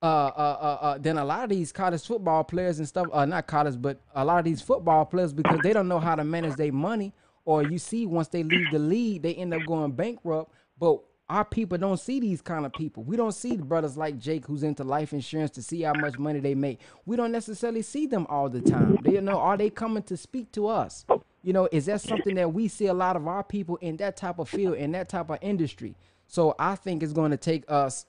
uh, 0.01 0.05
uh, 0.05 0.57
uh, 0.61 0.77
uh, 0.85 0.97
than 0.97 1.17
a 1.17 1.25
lot 1.25 1.43
of 1.43 1.49
these 1.49 1.71
college 1.71 2.05
football 2.05 2.43
players 2.43 2.79
and 2.79 2.87
stuff. 2.87 3.07
Uh, 3.11 3.25
not 3.25 3.47
college, 3.47 3.81
but 3.81 3.99
a 4.13 4.23
lot 4.23 4.39
of 4.39 4.45
these 4.45 4.61
football 4.61 5.05
players 5.05 5.33
because 5.33 5.59
they 5.63 5.73
don't 5.73 5.87
know 5.87 5.99
how 5.99 6.15
to 6.15 6.23
manage 6.23 6.55
their 6.55 6.71
money 6.71 7.13
or 7.47 7.63
you 7.63 7.77
see 7.77 8.05
once 8.05 8.27
they 8.27 8.43
leave 8.43 8.69
the 8.71 8.79
league, 8.79 9.21
they 9.21 9.33
end 9.33 9.53
up 9.53 9.61
going 9.65 9.91
bankrupt. 9.93 10.53
But 10.77 10.99
our 11.29 11.45
people 11.45 11.77
don't 11.77 11.99
see 11.99 12.19
these 12.19 12.41
kind 12.41 12.65
of 12.65 12.73
people. 12.73 13.03
We 13.03 13.15
don't 13.15 13.31
see 13.31 13.55
the 13.55 13.63
brothers 13.63 13.97
like 13.97 14.19
Jake 14.19 14.45
who's 14.45 14.63
into 14.63 14.83
life 14.83 15.13
insurance 15.13 15.51
to 15.51 15.63
see 15.63 15.81
how 15.81 15.93
much 15.93 16.19
money 16.19 16.41
they 16.41 16.55
make. 16.55 16.81
We 17.05 17.15
don't 17.15 17.31
necessarily 17.31 17.81
see 17.81 18.05
them 18.05 18.27
all 18.29 18.49
the 18.49 18.61
time. 18.61 18.97
They 19.01 19.13
you 19.13 19.21
know 19.21 19.39
are 19.39 19.57
they 19.57 19.69
coming 19.69 20.03
to 20.03 20.17
speak 20.17 20.51
to 20.53 20.67
us? 20.67 21.05
You 21.41 21.53
know, 21.53 21.69
is 21.71 21.85
that 21.85 22.01
something 22.01 22.35
that 22.35 22.53
we 22.53 22.67
see 22.67 22.87
a 22.87 22.93
lot 22.93 23.15
of 23.15 23.25
our 23.27 23.43
people 23.43 23.77
in 23.77 23.95
that 23.97 24.17
type 24.17 24.39
of 24.39 24.49
field 24.49 24.75
in 24.75 24.91
that 24.91 25.07
type 25.07 25.29
of 25.29 25.37
industry? 25.41 25.95
So 26.27 26.53
I 26.59 26.75
think 26.75 27.01
it's 27.01 27.13
going 27.13 27.31
to 27.31 27.37
take 27.37 27.63
us 27.69 28.05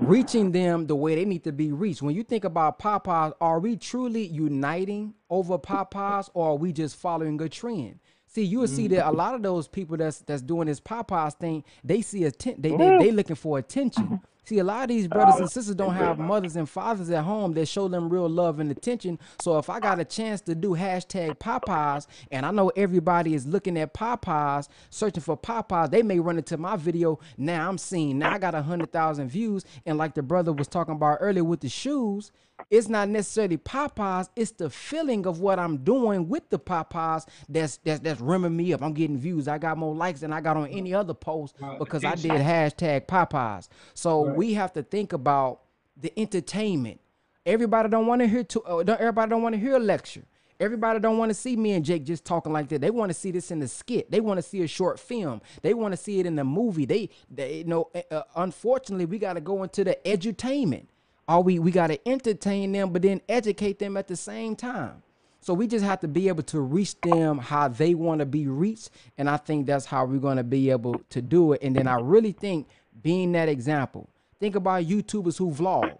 reaching 0.00 0.52
them 0.52 0.86
the 0.86 0.96
way 0.96 1.14
they 1.14 1.24
need 1.24 1.44
to 1.44 1.52
be 1.52 1.72
reached. 1.72 2.02
When 2.02 2.14
you 2.14 2.22
think 2.22 2.44
about 2.44 2.78
Popeyes, 2.78 3.32
are 3.40 3.60
we 3.60 3.76
truly 3.76 4.26
uniting 4.26 5.14
over 5.28 5.58
Popeyes 5.58 6.30
or 6.34 6.50
are 6.50 6.56
we 6.56 6.72
just 6.72 6.96
following 6.96 7.40
a 7.42 7.48
trend? 7.48 8.00
See, 8.26 8.44
you 8.44 8.60
will 8.60 8.68
see 8.68 8.86
that 8.88 9.00
a 9.00 9.08
mm-hmm. 9.08 9.16
lot 9.16 9.34
of 9.34 9.42
those 9.42 9.66
people 9.66 9.96
that's 9.96 10.20
that's 10.20 10.40
doing 10.40 10.68
this 10.68 10.80
Popeyes 10.80 11.34
thing, 11.34 11.64
they 11.82 12.00
see 12.00 12.24
a 12.24 12.30
they, 12.30 12.70
they 12.70 12.76
they 12.76 13.10
looking 13.10 13.36
for 13.36 13.58
attention. 13.58 14.04
Mm-hmm. 14.04 14.14
See, 14.44 14.58
a 14.58 14.64
lot 14.64 14.84
of 14.84 14.88
these 14.88 15.06
brothers 15.06 15.36
uh, 15.36 15.42
and 15.42 15.50
sisters 15.50 15.74
don't 15.74 15.94
have 15.94 16.18
mothers 16.18 16.56
and 16.56 16.68
fathers 16.68 17.10
at 17.10 17.24
home 17.24 17.52
that 17.52 17.66
show 17.66 17.88
them 17.88 18.08
real 18.08 18.28
love 18.28 18.58
and 18.58 18.70
attention. 18.70 19.18
So 19.40 19.58
if 19.58 19.70
I 19.70 19.80
got 19.80 20.00
a 20.00 20.04
chance 20.04 20.40
to 20.42 20.54
do 20.54 20.70
hashtag 20.70 21.38
Popeyes, 21.38 22.06
and 22.30 22.44
I 22.44 22.50
know 22.50 22.70
everybody 22.76 23.34
is 23.34 23.46
looking 23.46 23.78
at 23.78 23.94
Popeyes, 23.94 24.68
searching 24.90 25.22
for 25.22 25.36
Popeyes, 25.36 25.90
they 25.90 26.02
may 26.02 26.18
run 26.18 26.38
into 26.38 26.56
my 26.56 26.76
video. 26.76 27.18
Now 27.36 27.68
I'm 27.68 27.78
seeing, 27.78 28.18
now 28.18 28.32
I 28.32 28.38
got 28.38 28.54
a 28.54 28.62
hundred 28.62 28.92
thousand 28.92 29.28
views, 29.28 29.64
and 29.86 29.98
like 29.98 30.14
the 30.14 30.22
brother 30.22 30.52
was 30.52 30.68
talking 30.68 30.94
about 30.94 31.18
earlier 31.20 31.44
with 31.44 31.60
the 31.60 31.68
shoes, 31.68 32.32
it's 32.70 32.88
not 32.88 33.08
necessarily 33.08 33.56
Popeyes, 33.56 34.28
it's 34.36 34.52
the 34.52 34.70
feeling 34.70 35.26
of 35.26 35.40
what 35.40 35.58
I'm 35.58 35.78
doing 35.78 36.28
with 36.28 36.48
the 36.50 36.58
Popeyes 36.58 37.26
that's 37.48 37.78
that's 37.78 38.00
that's 38.00 38.20
rimming 38.20 38.56
me 38.56 38.72
up. 38.72 38.82
I'm 38.82 38.92
getting 38.92 39.18
views. 39.18 39.48
I 39.48 39.58
got 39.58 39.78
more 39.78 39.94
likes 39.94 40.20
than 40.20 40.32
I 40.32 40.40
got 40.40 40.56
on 40.56 40.68
any 40.68 40.94
other 40.94 41.14
post 41.14 41.56
because 41.78 42.04
I 42.04 42.14
did 42.14 42.32
hashtag 42.32 43.06
Popeyes. 43.06 43.68
So 43.94 44.26
right. 44.26 44.36
we 44.36 44.54
have 44.54 44.72
to 44.74 44.82
think 44.82 45.12
about 45.12 45.60
the 45.96 46.12
entertainment. 46.18 47.00
Everybody 47.46 47.88
don't 47.88 48.06
want 48.06 48.20
to 48.20 48.28
hear 48.28 48.44
to 48.44 48.62
uh, 48.62 48.96
everybody 48.98 49.30
don't 49.30 49.42
want 49.42 49.54
to 49.54 49.60
hear 49.60 49.76
a 49.76 49.80
lecture. 49.80 50.24
Everybody 50.60 51.00
don't 51.00 51.16
want 51.16 51.30
to 51.30 51.34
see 51.34 51.56
me 51.56 51.72
and 51.72 51.82
Jake 51.82 52.04
just 52.04 52.26
talking 52.26 52.52
like 52.52 52.68
that. 52.68 52.82
They 52.82 52.90
want 52.90 53.08
to 53.08 53.14
see 53.14 53.30
this 53.30 53.50
in 53.50 53.60
the 53.60 53.68
skit. 53.68 54.10
They 54.10 54.20
want 54.20 54.36
to 54.36 54.42
see 54.42 54.62
a 54.62 54.66
short 54.66 55.00
film. 55.00 55.40
They 55.62 55.72
want 55.72 55.92
to 55.92 55.96
see 55.96 56.20
it 56.20 56.26
in 56.26 56.36
the 56.36 56.44
movie. 56.44 56.84
They, 56.84 57.08
they 57.30 57.58
you 57.58 57.64
know, 57.64 57.88
uh, 57.94 58.14
uh 58.14 58.22
unfortunately, 58.36 59.06
we 59.06 59.18
got 59.18 59.34
to 59.34 59.40
go 59.40 59.62
into 59.62 59.84
the 59.84 59.98
edutainment. 60.04 60.84
Are 61.30 61.42
we 61.42 61.60
we 61.60 61.70
got 61.70 61.86
to 61.86 62.08
entertain 62.08 62.72
them, 62.72 62.92
but 62.92 63.02
then 63.02 63.20
educate 63.28 63.78
them 63.78 63.96
at 63.96 64.08
the 64.08 64.16
same 64.16 64.56
time. 64.56 65.00
So 65.40 65.54
we 65.54 65.68
just 65.68 65.84
have 65.84 66.00
to 66.00 66.08
be 66.08 66.26
able 66.26 66.42
to 66.42 66.58
reach 66.58 67.00
them 67.02 67.38
how 67.38 67.68
they 67.68 67.94
want 67.94 68.18
to 68.18 68.26
be 68.26 68.48
reached, 68.48 68.90
and 69.16 69.30
I 69.30 69.36
think 69.36 69.66
that's 69.68 69.86
how 69.86 70.06
we're 70.06 70.18
going 70.18 70.38
to 70.38 70.42
be 70.42 70.70
able 70.70 71.00
to 71.10 71.22
do 71.22 71.52
it. 71.52 71.62
And 71.62 71.76
then 71.76 71.86
I 71.86 72.00
really 72.00 72.32
think 72.32 72.66
being 73.00 73.30
that 73.32 73.48
example. 73.48 74.08
Think 74.40 74.56
about 74.56 74.86
YouTubers 74.86 75.38
who 75.38 75.52
vlog. 75.52 75.98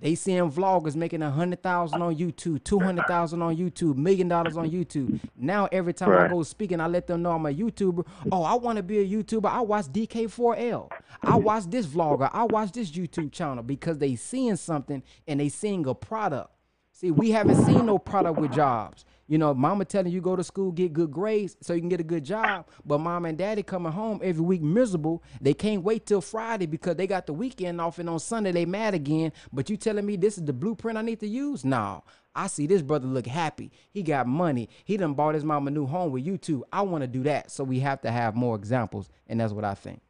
They 0.00 0.14
seeing 0.14 0.50
vloggers 0.50 0.94
making 0.96 1.22
a 1.22 1.30
hundred 1.30 1.62
thousand 1.62 2.00
on 2.00 2.16
YouTube, 2.16 2.64
two 2.64 2.78
hundred 2.78 3.06
thousand 3.06 3.42
on 3.42 3.56
YouTube, 3.56 3.96
million 3.96 4.28
dollars 4.28 4.56
on 4.56 4.70
YouTube. 4.70 5.20
Now 5.36 5.68
every 5.70 5.92
time 5.92 6.08
right. 6.08 6.24
I 6.24 6.28
go 6.28 6.42
speaking, 6.42 6.80
I 6.80 6.86
let 6.86 7.06
them 7.06 7.22
know 7.22 7.32
I'm 7.32 7.44
a 7.44 7.52
YouTuber. 7.52 8.06
Oh, 8.32 8.42
I 8.42 8.54
want 8.54 8.76
to 8.78 8.82
be 8.82 8.98
a 8.98 9.06
YouTuber. 9.06 9.46
I 9.46 9.60
watch 9.60 9.86
DK4L. 9.86 10.90
I 11.22 11.36
watch 11.36 11.64
this 11.66 11.86
vlogger. 11.86 12.30
I 12.32 12.44
watch 12.44 12.72
this 12.72 12.90
YouTube 12.90 13.30
channel 13.30 13.62
because 13.62 13.98
they 13.98 14.16
seeing 14.16 14.56
something 14.56 15.02
and 15.28 15.38
they 15.38 15.50
seeing 15.50 15.86
a 15.86 15.94
product. 15.94 16.50
See, 16.92 17.10
we 17.10 17.30
haven't 17.30 17.64
seen 17.64 17.86
no 17.86 17.98
product 17.98 18.38
with 18.38 18.52
jobs. 18.52 19.04
You 19.30 19.38
know, 19.38 19.54
mama 19.54 19.84
telling 19.84 20.10
you 20.10 20.20
go 20.20 20.34
to 20.34 20.42
school, 20.42 20.72
get 20.72 20.92
good 20.92 21.12
grades 21.12 21.56
so 21.60 21.72
you 21.72 21.78
can 21.78 21.88
get 21.88 22.00
a 22.00 22.02
good 22.02 22.24
job. 22.24 22.66
But 22.84 22.98
mom 22.98 23.24
and 23.26 23.38
daddy 23.38 23.62
coming 23.62 23.92
home 23.92 24.18
every 24.24 24.42
week 24.42 24.60
miserable. 24.60 25.22
They 25.40 25.54
can't 25.54 25.84
wait 25.84 26.04
till 26.04 26.20
Friday 26.20 26.66
because 26.66 26.96
they 26.96 27.06
got 27.06 27.26
the 27.26 27.32
weekend 27.32 27.80
off 27.80 28.00
and 28.00 28.10
on 28.10 28.18
Sunday 28.18 28.50
they 28.50 28.66
mad 28.66 28.92
again. 28.92 29.32
But 29.52 29.70
you 29.70 29.76
telling 29.76 30.04
me 30.04 30.16
this 30.16 30.36
is 30.36 30.44
the 30.46 30.52
blueprint 30.52 30.98
I 30.98 31.02
need 31.02 31.20
to 31.20 31.28
use? 31.28 31.64
No. 31.64 32.02
I 32.34 32.48
see 32.48 32.66
this 32.66 32.82
brother 32.82 33.06
look 33.06 33.24
happy. 33.24 33.70
He 33.92 34.02
got 34.02 34.26
money. 34.26 34.68
He 34.84 34.96
done 34.96 35.14
bought 35.14 35.36
his 35.36 35.44
mom 35.44 35.68
a 35.68 35.70
new 35.70 35.86
home 35.86 36.10
with 36.10 36.26
YouTube. 36.26 36.62
I 36.72 36.82
want 36.82 37.02
to 37.02 37.08
do 37.08 37.22
that. 37.22 37.52
So 37.52 37.62
we 37.62 37.78
have 37.78 38.00
to 38.00 38.10
have 38.10 38.34
more 38.34 38.56
examples. 38.56 39.10
And 39.28 39.38
that's 39.38 39.52
what 39.52 39.64
I 39.64 39.74
think. 39.74 40.00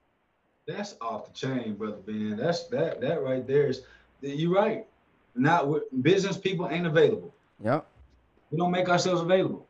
That's 0.67 0.95
off 1.03 1.27
the 1.27 1.33
chain, 1.35 1.75
brother 1.75 1.99
Ben. 2.07 2.39
That's 2.39 2.69
that 2.69 3.03
that 3.03 3.23
right 3.23 3.47
there 3.47 3.67
is 3.67 3.83
you're 4.23 4.55
right. 4.55 4.87
Not 5.35 5.69
business 6.01 6.39
people 6.39 6.71
ain't 6.71 6.87
available. 6.87 7.35
Yep 7.63 7.87
we 8.51 8.59
don't 8.59 8.71
make 8.71 8.89
ourselves 8.89 9.21
available. 9.21 9.67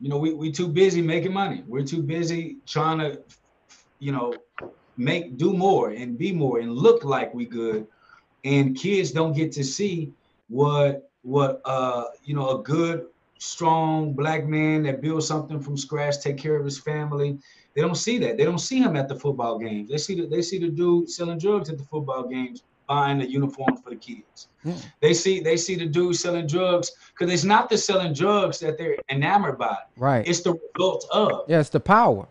You 0.00 0.08
know, 0.08 0.18
we 0.18 0.34
we 0.34 0.52
too 0.52 0.68
busy 0.68 1.00
making 1.00 1.32
money. 1.32 1.64
We're 1.66 1.84
too 1.84 2.02
busy 2.02 2.58
trying 2.66 2.98
to, 2.98 3.20
you 3.98 4.12
know, 4.12 4.34
make 4.96 5.36
do 5.36 5.52
more 5.52 5.90
and 5.90 6.18
be 6.18 6.32
more 6.32 6.58
and 6.58 6.72
look 6.72 7.04
like 7.04 7.32
we 7.32 7.46
good. 7.46 7.86
And 8.44 8.76
kids 8.76 9.12
don't 9.12 9.34
get 9.34 9.52
to 9.52 9.64
see 9.64 10.12
what 10.48 11.10
what 11.22 11.62
uh 11.64 12.04
you 12.24 12.34
know 12.34 12.60
a 12.60 12.62
good 12.62 13.06
strong 13.38 14.12
black 14.12 14.46
man 14.46 14.82
that 14.82 15.00
builds 15.00 15.26
something 15.26 15.60
from 15.60 15.76
scratch, 15.76 16.20
take 16.20 16.36
care 16.36 16.56
of 16.56 16.64
his 16.64 16.78
family. 16.78 17.38
They 17.74 17.82
don't 17.82 17.96
see 17.96 18.18
that. 18.18 18.36
They 18.36 18.44
don't 18.44 18.58
see 18.58 18.78
him 18.78 18.96
at 18.96 19.08
the 19.08 19.16
football 19.16 19.58
games. 19.58 19.90
They 19.90 19.98
see 19.98 20.14
the, 20.20 20.26
they 20.26 20.42
see 20.42 20.58
the 20.58 20.68
dude 20.68 21.10
selling 21.10 21.38
drugs 21.38 21.68
at 21.68 21.78
the 21.78 21.84
football 21.84 22.28
games 22.28 22.62
buying 22.86 23.18
the 23.18 23.30
uniforms 23.30 23.80
for 23.82 23.90
the 23.90 23.96
kids. 23.96 24.48
Yeah. 24.64 24.74
They 25.00 25.14
see 25.14 25.40
they 25.40 25.56
see 25.56 25.74
the 25.76 25.86
dude 25.86 26.16
selling 26.16 26.46
drugs 26.46 26.92
because 27.12 27.32
it's 27.32 27.44
not 27.44 27.68
the 27.68 27.78
selling 27.78 28.12
drugs 28.12 28.58
that 28.60 28.78
they're 28.78 28.96
enamored 29.10 29.58
by. 29.58 29.76
Right. 29.96 30.26
It's 30.26 30.40
the 30.40 30.54
result 30.76 31.06
of. 31.12 31.44
yeah, 31.48 31.60
it's 31.60 31.70
the 31.70 31.80
power. 31.80 32.26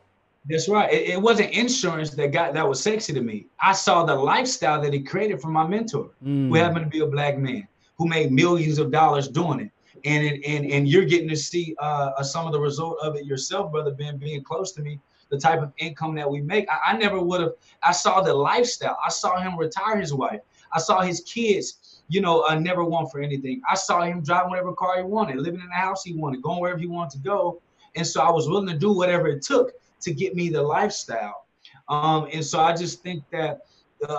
That's 0.49 0.67
right. 0.67 0.91
It, 0.91 1.09
it 1.09 1.21
wasn't 1.21 1.51
insurance 1.51 2.09
that 2.11 2.31
got 2.31 2.53
that 2.53 2.67
was 2.67 2.81
sexy 2.81 3.13
to 3.13 3.21
me. 3.21 3.47
I 3.61 3.71
saw 3.73 4.03
the 4.05 4.15
lifestyle 4.15 4.81
that 4.81 4.91
he 4.93 5.01
created 5.01 5.41
from 5.41 5.53
my 5.53 5.65
mentor, 5.67 6.09
Mm. 6.25 6.49
who 6.49 6.55
happened 6.55 6.85
to 6.85 6.89
be 6.89 6.99
a 6.99 7.07
black 7.07 7.37
man 7.37 7.67
who 7.97 8.07
made 8.07 8.31
millions 8.31 8.79
of 8.79 8.91
dollars 8.91 9.27
doing 9.27 9.59
it. 9.61 9.71
And 10.05 10.25
it, 10.25 10.43
and 10.45 10.65
and 10.69 10.85
you're 10.87 11.05
getting 11.05 11.29
to 11.29 11.35
see 11.37 11.75
uh, 11.79 12.11
uh, 12.17 12.23
some 12.23 12.45
of 12.45 12.51
the 12.51 12.59
result 12.59 12.97
of 13.01 13.15
it 13.15 13.25
yourself, 13.25 13.71
brother 13.71 13.91
Ben, 13.91 14.17
being 14.17 14.43
close 14.43 14.73
to 14.73 14.81
me, 14.81 14.99
the 15.33 15.39
type 15.39 15.63
of 15.63 15.73
income 15.77 16.13
that 16.13 16.29
we 16.29 16.41
make. 16.41 16.67
I, 16.69 16.91
I 16.91 16.97
never 16.97 17.19
would 17.19 17.41
have. 17.41 17.53
I 17.81 17.91
saw 17.91 18.21
the 18.21 18.33
lifestyle. 18.33 18.97
I 19.03 19.09
saw 19.09 19.41
him 19.41 19.57
retire 19.57 19.99
his 19.99 20.13
wife. 20.13 20.41
I 20.71 20.79
saw 20.79 21.01
his 21.01 21.21
kids, 21.21 22.03
you 22.07 22.21
know, 22.21 22.45
uh, 22.47 22.53
never 22.53 22.83
want 22.83 23.11
for 23.11 23.19
anything. 23.19 23.59
I 23.67 23.73
saw 23.73 24.03
him 24.03 24.21
drive 24.21 24.47
whatever 24.47 24.73
car 24.73 24.97
he 24.97 25.03
wanted, 25.03 25.37
living 25.37 25.59
in 25.59 25.69
the 25.69 25.73
house 25.87 26.03
he 26.03 26.13
wanted, 26.13 26.43
going 26.43 26.61
wherever 26.61 26.79
he 26.79 26.85
wanted 26.85 27.17
to 27.17 27.23
go. 27.23 27.61
And 27.95 28.05
so 28.05 28.21
I 28.21 28.29
was 28.29 28.47
willing 28.47 28.67
to 28.67 28.77
do 28.77 28.93
whatever 28.93 29.27
it 29.27 29.41
took 29.41 29.71
to 30.01 30.13
get 30.13 30.35
me 30.35 30.49
the 30.49 30.61
lifestyle. 30.61 31.47
Um, 31.89 32.27
and 32.31 32.45
so 32.45 32.59
I 32.59 32.75
just 32.75 33.01
think 33.01 33.23
that, 33.31 33.61
uh, 34.07 34.13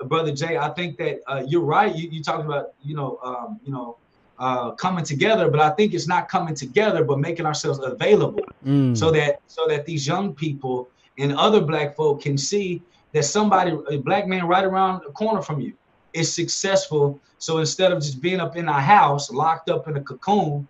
uh, 0.00 0.04
brother 0.04 0.32
Jay, 0.32 0.56
I 0.56 0.70
think 0.70 0.96
that 0.98 1.20
uh, 1.26 1.42
you're 1.46 1.64
right. 1.76 1.94
You, 1.94 2.08
you 2.10 2.22
talked 2.22 2.44
about, 2.46 2.72
you 2.82 2.94
know, 2.94 3.18
um, 3.22 3.60
you 3.62 3.72
know, 3.72 3.98
uh, 4.38 4.70
coming 4.72 5.04
together, 5.04 5.50
but 5.50 5.60
I 5.60 5.70
think 5.70 5.94
it's 5.94 6.08
not 6.08 6.28
coming 6.28 6.54
together, 6.54 7.04
but 7.04 7.18
making 7.18 7.46
ourselves 7.46 7.78
available 7.82 8.46
Mm. 8.66 8.96
so 8.96 9.10
that 9.12 9.40
so 9.46 9.66
that 9.68 9.86
these 9.86 10.06
young 10.06 10.34
people 10.34 10.88
and 11.18 11.32
other 11.36 11.60
black 11.60 11.94
folk 11.94 12.22
can 12.22 12.36
see 12.36 12.82
that 13.12 13.24
somebody, 13.24 13.72
a 13.90 13.98
black 13.98 14.26
man 14.26 14.46
right 14.46 14.64
around 14.64 15.02
the 15.06 15.12
corner 15.12 15.40
from 15.40 15.60
you, 15.60 15.72
is 16.12 16.34
successful. 16.34 17.20
So 17.38 17.58
instead 17.58 17.92
of 17.92 18.02
just 18.02 18.20
being 18.20 18.40
up 18.40 18.56
in 18.56 18.68
our 18.68 18.80
house, 18.80 19.30
locked 19.30 19.70
up 19.70 19.86
in 19.88 19.96
a 19.96 20.00
cocoon, 20.00 20.66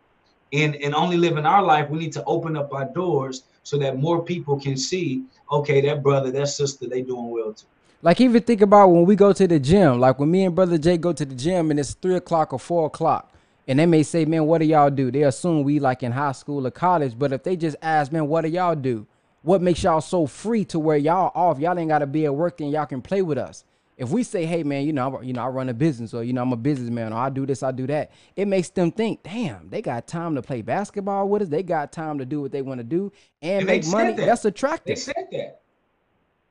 and 0.53 0.77
and 0.77 0.95
only 0.95 1.17
living 1.17 1.47
our 1.47 1.63
life, 1.63 1.89
we 1.89 1.99
need 1.99 2.13
to 2.13 2.25
open 2.25 2.57
up 2.57 2.73
our 2.73 2.85
doors 2.85 3.45
so 3.63 3.79
that 3.79 3.99
more 3.99 4.23
people 4.23 4.61
can 4.61 4.77
see, 4.77 5.25
okay, 5.51 5.81
that 5.81 6.03
brother, 6.03 6.31
that 6.31 6.49
sister, 6.49 6.87
they 6.87 7.03
doing 7.03 7.31
well 7.31 7.53
too. 7.53 7.67
Like 8.03 8.21
even 8.21 8.43
think 8.43 8.61
about 8.61 8.89
when 8.89 9.05
we 9.07 9.17
go 9.17 9.33
to 9.33 9.47
the 9.47 9.59
gym. 9.59 9.99
Like 9.99 10.19
when 10.19 10.31
me 10.31 10.45
and 10.45 10.55
brother 10.55 10.79
Jay 10.79 10.99
go 10.99 11.13
to 11.13 11.25
the 11.25 11.35
gym 11.35 11.71
and 11.71 11.81
it's 11.81 11.95
three 11.95 12.15
o'clock 12.17 12.53
or 12.53 12.59
four 12.59 12.87
o'clock, 12.87 13.33
and 13.67 13.79
they 13.79 13.87
may 13.87 14.03
say, 14.03 14.25
"Man, 14.25 14.47
what 14.47 14.59
do 14.59 14.67
y'all 14.67 14.91
do?" 14.91 15.11
They 15.11 15.23
assume 15.23 15.63
we 15.65 15.79
like 15.81 16.03
in 16.03 16.13
high 16.13 16.33
school 16.33 16.67
or 16.67 16.71
college. 16.71 17.19
But 17.19 17.33
if 17.33 17.43
they 17.43 17.57
just 17.57 17.77
ask, 17.83 18.13
"Man, 18.13 18.29
what 18.29 18.43
do 18.43 18.49
y'all 18.49 18.75
do?" 18.75 19.07
What 19.43 19.63
makes 19.63 19.85
y'all 19.85 20.01
so 20.01 20.27
free 20.27 20.65
to 20.67 20.79
where 20.79 20.97
y'all 20.97 21.31
off? 21.35 21.61
Y'all 21.61 21.79
ain't 21.79 21.89
got 21.89 22.01
to 22.01 22.07
be 22.07 22.25
at 22.25 22.35
work 22.35 22.61
and 22.61 22.73
y'all 22.73 22.85
can 22.87 23.01
play 23.01 23.23
with 23.23 23.39
us. 23.39 23.65
If 23.97 24.11
we 24.11 24.25
say, 24.25 24.45
"Hey, 24.45 24.63
man, 24.65 24.85
you 24.85 24.93
know, 24.93 25.17
I'm, 25.17 25.23
you 25.23 25.33
know, 25.33 25.43
I 25.43 25.49
run 25.49 25.69
a 25.69 25.75
business, 25.75 26.13
or 26.13 26.25
you 26.25 26.33
know, 26.33 26.43
I'm 26.43 26.53
a 26.53 26.57
businessman, 26.57 27.13
or 27.13 27.17
I 27.17 27.31
do 27.31 27.47
this, 27.47 27.63
I 27.63 27.71
do 27.71 27.87
that," 27.87 28.11
it 28.35 28.47
makes 28.47 28.69
them 28.71 28.91
think, 28.91 29.23
"Damn, 29.23 29.71
they 29.71 29.81
got 29.83 30.07
time 30.07 30.35
to 30.35 30.43
play 30.43 30.63
basketball 30.63 31.29
with 31.29 31.43
us. 31.43 31.49
They 31.49 31.63
got 31.63 31.93
time 31.93 32.19
to 32.19 32.27
do 32.27 32.41
what 32.43 32.53
they 32.53 32.61
want 32.63 32.79
to 32.79 32.85
do 32.85 33.13
and, 33.41 33.61
And 33.61 33.67
make 33.67 33.87
money." 33.87 34.13
that. 34.15 34.27
That's 34.27 34.45
attractive. 34.45 34.97
They 34.97 35.01
said 35.01 35.29
that. 35.33 35.61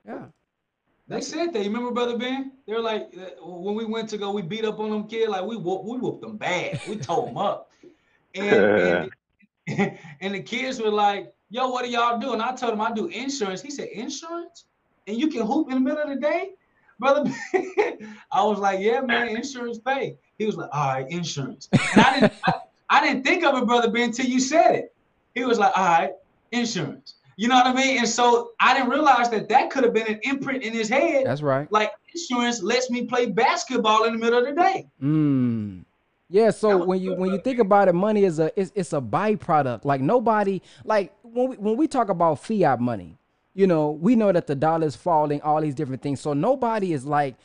Yeah. 0.08 0.26
They 1.08 1.22
said 1.22 1.54
that. 1.54 1.60
You 1.64 1.70
remember, 1.70 1.92
brother 1.92 2.18
Ben? 2.18 2.52
They're 2.68 2.80
like, 2.80 3.14
uh, 3.16 3.46
when 3.46 3.76
we 3.76 3.86
went 3.86 4.10
to 4.10 4.18
go, 4.18 4.32
we 4.32 4.42
beat 4.42 4.66
up 4.66 4.80
on 4.80 4.90
them 4.90 5.08
kid. 5.08 5.30
Like 5.30 5.46
we 5.46 5.56
whoop, 5.56 5.84
we 5.84 5.98
whooped 5.98 6.22
them 6.22 6.38
bad. 6.38 6.82
We 6.88 6.98
tore 6.98 7.28
them 7.28 7.38
up. 7.38 7.70
And, 8.38 8.54
and 8.54 9.12
and 10.22 10.34
the 10.34 10.42
kids 10.42 10.80
were 10.80 10.92
like, 10.92 11.34
"Yo, 11.50 11.70
what 11.70 11.86
do 11.86 11.92
y'all 11.92 12.20
do?" 12.20 12.34
And 12.34 12.42
I 12.42 12.54
told 12.56 12.74
him 12.74 12.82
I 12.82 12.92
do 12.92 13.08
insurance. 13.08 13.62
He 13.62 13.72
said, 13.72 13.88
"Insurance? 13.90 14.66
And 15.08 15.18
you 15.18 15.30
can 15.30 15.46
hoop 15.46 15.70
in 15.70 15.76
the 15.76 15.80
middle 15.80 16.04
of 16.04 16.10
the 16.10 16.18
day, 16.18 16.52
brother?" 17.00 17.24
Ben?" 17.24 18.18
I 18.32 18.44
was 18.44 18.60
like, 18.60 18.80
"Yeah, 18.80 19.02
man, 19.02 19.30
insurance 19.30 19.80
pay." 19.80 20.18
He 20.38 20.46
was 20.46 20.58
like, 20.58 20.70
"All 20.72 20.94
right, 20.94 21.10
insurance." 21.10 21.70
And 21.72 22.02
I 22.02 22.20
didn't, 22.20 22.34
I, 22.46 22.54
I 22.90 23.08
didn't 23.08 23.24
think 23.24 23.44
of 23.44 23.58
it, 23.58 23.66
brother 23.66 23.90
Ben, 23.90 24.10
until 24.10 24.26
you 24.26 24.40
said 24.40 24.76
it. 24.76 24.94
He 25.34 25.44
was 25.44 25.58
like, 25.58 25.76
"All 25.78 25.86
right, 25.86 26.12
insurance." 26.52 27.15
You 27.38 27.48
know 27.50 27.56
what 27.56 27.68
I 27.68 27.74
mean? 27.74 28.00
And 28.00 28.08
so 28.08 28.52
I 28.60 28.74
didn't 28.74 28.90
realize 28.90 29.30
that 29.30 29.50
that 29.50 29.70
could 29.70 29.84
have 29.84 29.94
been 29.94 30.08
an 30.08 30.20
imprint 30.24 30.64
in 30.64 30.74
his 30.74 30.88
head. 30.88 31.26
That's 31.26 31.42
right. 31.42 31.70
Like 31.72 31.92
insurance 32.14 32.62
lets 32.62 32.90
me 32.90 33.06
play 33.06 33.26
basketball 33.26 34.06
in 34.06 34.14
the 34.14 34.20
middle 34.20 34.40
of 34.40 34.46
the 34.46 34.54
day. 34.54 34.88
Mm. 35.02 35.84
Yeah, 36.30 36.50
so 36.50 36.84
when 36.84 37.00
you 37.02 37.14
when 37.14 37.32
you 37.32 37.40
think 37.40 37.60
about 37.60 37.88
it, 37.88 37.94
money 37.94 38.24
is 38.24 38.40
a 38.40 38.52
it's, 38.60 38.72
it's 38.74 38.94
a 38.94 39.02
byproduct. 39.02 39.86
Like 39.86 40.02
nobody 40.02 40.62
like 40.84 41.14
when 41.22 41.50
we 41.50 41.56
when 41.58 41.78
we 41.78 41.88
talk 41.88 42.10
about 42.10 42.44
fiat 42.44 42.80
money, 42.80 43.18
you 43.54 43.68
know, 43.68 43.92
we 43.92 44.16
know 44.16 44.32
that 44.32 44.48
the 44.48 44.56
dollar 44.56 44.88
is 44.88 44.96
falling, 44.96 45.42
all 45.42 45.62
these 45.62 45.76
different 45.76 46.02
things. 46.02 46.20
So 46.20 46.34
nobody 46.34 46.94
is 46.94 47.06
like, 47.06 47.36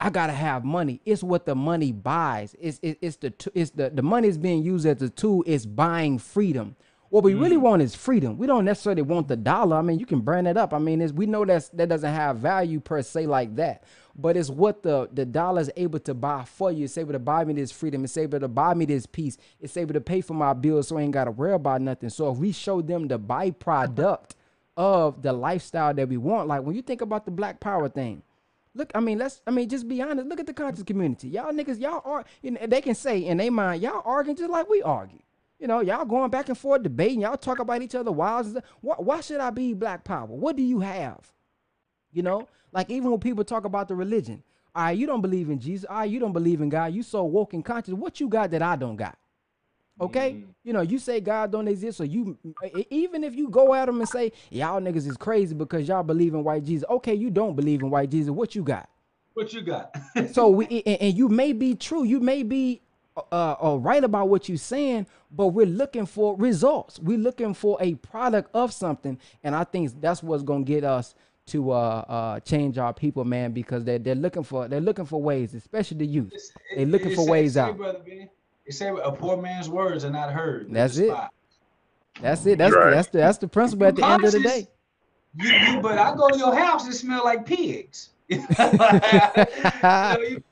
I 0.00 0.10
gotta 0.10 0.32
have 0.32 0.64
money. 0.64 1.00
It's 1.06 1.22
what 1.22 1.46
the 1.46 1.54
money 1.54 1.92
buys. 1.92 2.56
It's 2.60 2.80
it, 2.82 2.98
it's 3.00 3.16
the 3.16 3.32
it's 3.54 3.70
the 3.70 3.90
the 3.90 4.02
money 4.02 4.28
is 4.28 4.36
being 4.36 4.62
used 4.62 4.84
as 4.84 5.00
a 5.00 5.10
tool. 5.10 5.44
It's 5.46 5.64
buying 5.64 6.18
freedom. 6.18 6.74
What 7.14 7.22
we 7.22 7.34
really 7.34 7.54
mm-hmm. 7.54 7.64
want 7.64 7.82
is 7.82 7.94
freedom. 7.94 8.38
We 8.38 8.48
don't 8.48 8.64
necessarily 8.64 9.02
want 9.02 9.28
the 9.28 9.36
dollar. 9.36 9.76
I 9.76 9.82
mean, 9.82 10.00
you 10.00 10.04
can 10.04 10.18
brand 10.18 10.48
it 10.48 10.56
up. 10.56 10.74
I 10.74 10.80
mean, 10.80 11.00
it's, 11.00 11.12
we 11.12 11.26
know 11.26 11.44
that's 11.44 11.68
that 11.68 11.88
doesn't 11.88 12.12
have 12.12 12.38
value 12.38 12.80
per 12.80 13.02
se 13.02 13.28
like 13.28 13.54
that. 13.54 13.84
But 14.16 14.36
it's 14.36 14.50
what 14.50 14.82
the 14.82 15.08
the 15.12 15.24
dollar 15.24 15.60
is 15.60 15.70
able 15.76 16.00
to 16.00 16.12
buy 16.12 16.42
for 16.44 16.72
you. 16.72 16.86
It's 16.86 16.98
able 16.98 17.12
to 17.12 17.20
buy 17.20 17.44
me 17.44 17.54
this 17.54 17.70
freedom. 17.70 18.02
It's 18.02 18.16
able 18.16 18.40
to 18.40 18.48
buy 18.48 18.74
me 18.74 18.84
this 18.84 19.06
peace. 19.06 19.38
It's 19.60 19.76
able 19.76 19.94
to 19.94 20.00
pay 20.00 20.22
for 20.22 20.34
my 20.34 20.54
bills, 20.54 20.88
so 20.88 20.98
I 20.98 21.02
ain't 21.02 21.12
got 21.12 21.26
to 21.26 21.30
worry 21.30 21.52
about 21.52 21.82
nothing. 21.82 22.08
So 22.08 22.32
if 22.32 22.38
we 22.38 22.50
show 22.50 22.82
them 22.82 23.06
the 23.06 23.20
byproduct 23.20 24.32
of 24.76 25.22
the 25.22 25.32
lifestyle 25.32 25.94
that 25.94 26.08
we 26.08 26.16
want, 26.16 26.48
like 26.48 26.64
when 26.64 26.74
you 26.74 26.82
think 26.82 27.00
about 27.00 27.26
the 27.26 27.30
Black 27.30 27.60
Power 27.60 27.88
thing, 27.88 28.24
Look, 28.74 28.90
I 28.92 28.98
mean, 28.98 29.18
let's. 29.18 29.40
I 29.46 29.52
mean, 29.52 29.68
just 29.68 29.86
be 29.86 30.02
honest. 30.02 30.26
Look 30.26 30.40
at 30.40 30.46
the 30.46 30.52
conscious 30.52 30.82
community. 30.82 31.28
Y'all 31.28 31.52
niggas, 31.52 31.80
y'all 31.80 32.02
are. 32.04 32.24
You 32.42 32.50
know, 32.50 32.66
they 32.66 32.80
can 32.80 32.96
say 32.96 33.24
in 33.24 33.36
their 33.36 33.52
mind, 33.52 33.82
y'all 33.82 34.02
arguing 34.04 34.36
just 34.36 34.50
like 34.50 34.68
we 34.68 34.82
argue. 34.82 35.20
You 35.64 35.68
know, 35.68 35.80
y'all 35.80 36.04
going 36.04 36.30
back 36.30 36.50
and 36.50 36.58
forth 36.58 36.82
debating. 36.82 37.22
Y'all 37.22 37.38
talk 37.38 37.58
about 37.58 37.80
each 37.80 37.94
other 37.94 38.12
wild. 38.12 38.62
Why, 38.82 38.96
why 38.98 39.22
should 39.22 39.40
I 39.40 39.48
be 39.48 39.72
black 39.72 40.04
power? 40.04 40.26
What 40.26 40.56
do 40.56 40.62
you 40.62 40.80
have? 40.80 41.32
You 42.12 42.22
know, 42.22 42.48
like 42.70 42.90
even 42.90 43.10
when 43.10 43.18
people 43.18 43.44
talk 43.44 43.64
about 43.64 43.88
the 43.88 43.94
religion. 43.94 44.42
All 44.74 44.84
right, 44.84 44.90
you 44.90 45.06
don't 45.06 45.22
believe 45.22 45.48
in 45.48 45.58
Jesus. 45.58 45.86
All 45.88 45.96
right, 45.96 46.10
you 46.10 46.20
don't 46.20 46.34
believe 46.34 46.60
in 46.60 46.68
God. 46.68 46.92
You 46.92 47.02
so 47.02 47.24
woke 47.24 47.54
and 47.54 47.64
conscious. 47.64 47.94
What 47.94 48.20
you 48.20 48.28
got 48.28 48.50
that 48.50 48.60
I 48.60 48.76
don't 48.76 48.96
got? 48.96 49.16
Okay, 49.98 50.32
mm-hmm. 50.32 50.50
you 50.64 50.74
know, 50.74 50.82
you 50.82 50.98
say 50.98 51.18
God 51.18 51.50
don't 51.50 51.66
exist, 51.66 51.96
so 51.96 52.04
you 52.04 52.36
even 52.90 53.24
if 53.24 53.34
you 53.34 53.48
go 53.48 53.72
at 53.72 53.86
them 53.86 54.00
and 54.00 54.08
say 54.08 54.32
y'all 54.50 54.82
niggas 54.82 55.08
is 55.08 55.16
crazy 55.16 55.54
because 55.54 55.88
y'all 55.88 56.02
believe 56.02 56.34
in 56.34 56.44
white 56.44 56.64
Jesus. 56.64 56.84
Okay, 56.90 57.14
you 57.14 57.30
don't 57.30 57.56
believe 57.56 57.80
in 57.80 57.88
white 57.88 58.10
Jesus. 58.10 58.30
What 58.30 58.54
you 58.54 58.64
got? 58.64 58.90
What 59.32 59.54
you 59.54 59.62
got? 59.62 59.96
so 60.32 60.48
we 60.50 60.66
and, 60.84 61.00
and 61.00 61.16
you 61.16 61.30
may 61.30 61.54
be 61.54 61.74
true 61.74 62.04
you 62.04 62.20
may 62.20 62.42
be 62.42 62.82
uh, 63.16 63.54
uh 63.62 63.76
right 63.80 64.02
about 64.02 64.28
what 64.28 64.48
you're 64.48 64.58
saying 64.58 65.06
but 65.30 65.48
we're 65.48 65.66
looking 65.66 66.04
for 66.06 66.36
results 66.36 66.98
we're 67.00 67.18
looking 67.18 67.54
for 67.54 67.76
a 67.80 67.94
product 67.96 68.50
of 68.54 68.72
something 68.72 69.18
and 69.44 69.54
i 69.54 69.62
think 69.62 69.90
that's 70.00 70.22
what's 70.22 70.42
gonna 70.42 70.64
get 70.64 70.82
us 70.84 71.14
to 71.46 71.70
uh 71.70 72.04
uh 72.08 72.40
change 72.40 72.76
our 72.78 72.92
people 72.92 73.24
man 73.24 73.52
because 73.52 73.84
they're 73.84 73.98
they're 74.00 74.14
looking 74.16 74.42
for 74.42 74.66
they're 74.66 74.80
looking 74.80 75.04
for 75.04 75.22
ways 75.22 75.54
especially 75.54 75.98
the 75.98 76.06
youth 76.06 76.26
It's- 76.32 76.50
They 76.74 76.82
it- 76.82 76.88
looking 76.88 77.12
it 77.12 77.14
for 77.16 77.24
say- 77.24 77.30
ways 77.30 77.56
out. 77.56 77.76
Brother 77.76 78.00
Ben, 78.04 78.28
It 78.66 78.72
say 78.72 78.88
a 78.88 79.12
poor 79.12 79.36
man's 79.36 79.68
words 79.68 80.04
are 80.04 80.10
not 80.10 80.32
heard. 80.32 80.68
That's 80.72 80.96
it. 80.96 81.14
that's 82.20 82.44
it 82.46 82.58
that's 82.58 82.74
Right. 82.74 82.90
the, 82.90 82.96
that's 82.96 83.08
the 83.08 83.18
that's 83.18 83.38
the 83.38 83.48
principle 83.48 83.86
at 83.86 83.94
the 83.96 84.04
end 84.06 84.24
of 84.24 84.32
the 84.32 84.40
day 84.40 84.66
You, 85.36 85.50
you, 85.50 85.80
but 85.80 85.98
I 85.98 86.14
go 86.16 86.28
to 86.30 86.38
your 86.38 86.54
house, 86.56 86.88
it 86.88 86.94
smell 86.94 87.22
like 87.24 87.44
pigs. 87.46 88.10
you, 88.28 88.38
know, 88.48 90.16
you- 90.20 90.42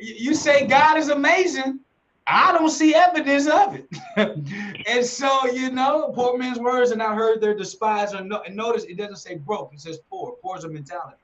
you 0.00 0.34
say 0.34 0.66
God 0.66 0.98
is 0.98 1.08
amazing. 1.08 1.80
I 2.26 2.52
don't 2.52 2.70
see 2.70 2.94
evidence 2.94 3.46
of 3.48 3.74
it. 3.76 3.88
and 4.86 5.04
so, 5.04 5.46
you 5.46 5.70
know, 5.70 6.10
poor 6.14 6.36
man's 6.38 6.58
words 6.58 6.90
and 6.90 7.02
I 7.02 7.14
heard, 7.14 7.40
they're 7.40 7.56
despised. 7.56 8.14
Or 8.14 8.22
no, 8.22 8.42
and 8.46 8.56
notice 8.56 8.84
it 8.84 8.96
doesn't 8.98 9.16
say 9.16 9.36
broke, 9.36 9.72
it 9.74 9.80
says 9.80 9.98
poor. 10.10 10.34
Poor 10.42 10.56
is 10.56 10.64
a 10.64 10.68
mentality. 10.68 11.18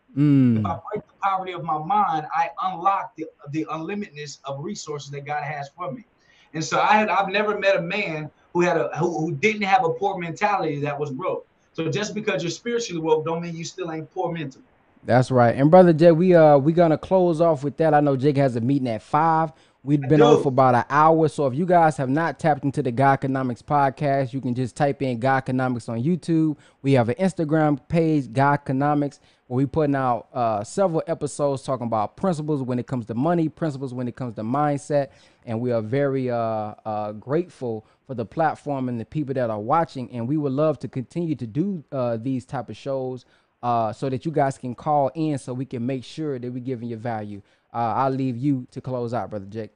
If 0.54 0.62
Mm, 0.62 0.66
I 0.66 0.76
break 0.92 1.02
the 1.06 1.14
poverty 1.22 1.52
of 1.52 1.64
my 1.64 1.78
mind, 1.78 2.26
I 2.34 2.50
unlock 2.62 3.12
the, 3.16 3.26
the 3.50 3.66
unlimitedness 3.70 4.38
of 4.44 4.62
resources 4.62 5.10
that 5.10 5.26
God 5.26 5.42
has 5.44 5.70
for 5.76 5.90
me. 5.92 6.06
And 6.54 6.64
so 6.64 6.80
I 6.80 6.94
had 6.94 7.08
I've 7.08 7.28
never 7.28 7.58
met 7.58 7.76
a 7.76 7.82
man 7.82 8.30
who 8.54 8.62
had 8.62 8.76
a 8.76 8.88
who, 8.98 9.18
who 9.20 9.34
didn't 9.36 9.62
have 9.62 9.84
a 9.84 9.90
poor 9.94 10.18
mentality 10.18 10.80
that 10.82 10.98
was 10.98 11.10
broke. 11.12 11.46
So 11.72 11.88
just 11.90 12.14
because 12.14 12.42
you're 12.42 12.50
spiritually 12.50 13.00
woke 13.00 13.24
don't 13.24 13.40
mean 13.42 13.54
you 13.54 13.64
still 13.64 13.90
ain't 13.92 14.10
poor 14.10 14.32
mentally. 14.32 14.64
that's 15.02 15.30
right 15.30 15.54
and 15.56 15.70
brother 15.70 15.92
jay 15.92 16.12
we 16.12 16.34
uh 16.34 16.58
we 16.58 16.72
gonna 16.72 16.98
close 16.98 17.40
off 17.40 17.64
with 17.64 17.76
that 17.78 17.94
i 17.94 18.00
know 18.00 18.16
jake 18.16 18.36
has 18.36 18.56
a 18.56 18.60
meeting 18.60 18.88
at 18.88 19.02
five 19.02 19.52
We've 19.82 20.00
been 20.00 20.20
on 20.20 20.42
for 20.42 20.50
about 20.50 20.74
an 20.74 20.84
hour. 20.90 21.26
So 21.28 21.46
if 21.46 21.54
you 21.54 21.64
guys 21.64 21.96
have 21.96 22.10
not 22.10 22.38
tapped 22.38 22.64
into 22.64 22.82
the 22.82 22.92
God 22.92 23.14
Economics 23.14 23.62
podcast, 23.62 24.34
you 24.34 24.40
can 24.42 24.54
just 24.54 24.76
type 24.76 25.00
in 25.00 25.18
God 25.18 25.38
Economics 25.38 25.88
on 25.88 26.02
YouTube. 26.02 26.58
We 26.82 26.92
have 26.92 27.08
an 27.08 27.14
Instagram 27.14 27.80
page, 27.88 28.30
God 28.30 28.60
Economics, 28.60 29.20
where 29.46 29.56
we're 29.56 29.66
putting 29.66 29.94
out 29.94 30.28
uh, 30.34 30.62
several 30.64 31.02
episodes 31.06 31.62
talking 31.62 31.86
about 31.86 32.14
principles 32.14 32.62
when 32.62 32.78
it 32.78 32.86
comes 32.86 33.06
to 33.06 33.14
money, 33.14 33.48
principles 33.48 33.94
when 33.94 34.06
it 34.06 34.16
comes 34.16 34.34
to 34.34 34.42
mindset, 34.42 35.08
and 35.46 35.58
we 35.58 35.72
are 35.72 35.80
very 35.80 36.30
uh, 36.30 36.74
uh, 36.84 37.12
grateful 37.12 37.86
for 38.06 38.12
the 38.14 38.26
platform 38.26 38.90
and 38.90 39.00
the 39.00 39.06
people 39.06 39.32
that 39.32 39.48
are 39.48 39.60
watching. 39.60 40.10
And 40.12 40.28
we 40.28 40.36
would 40.36 40.52
love 40.52 40.78
to 40.80 40.88
continue 40.88 41.34
to 41.36 41.46
do 41.46 41.82
uh, 41.90 42.18
these 42.18 42.44
type 42.44 42.68
of 42.68 42.76
shows 42.76 43.24
uh, 43.62 43.92
so 43.92 44.10
that 44.10 44.26
you 44.26 44.30
guys 44.30 44.58
can 44.58 44.74
call 44.74 45.10
in 45.14 45.38
so 45.38 45.54
we 45.54 45.64
can 45.64 45.84
make 45.86 46.04
sure 46.04 46.38
that 46.38 46.52
we're 46.52 46.60
giving 46.60 46.88
you 46.88 46.96
value. 46.96 47.40
Uh, 47.72 47.94
I'll 47.96 48.10
leave 48.10 48.36
you 48.36 48.66
to 48.72 48.80
close 48.80 49.14
out, 49.14 49.30
brother 49.30 49.46
Jake. 49.46 49.70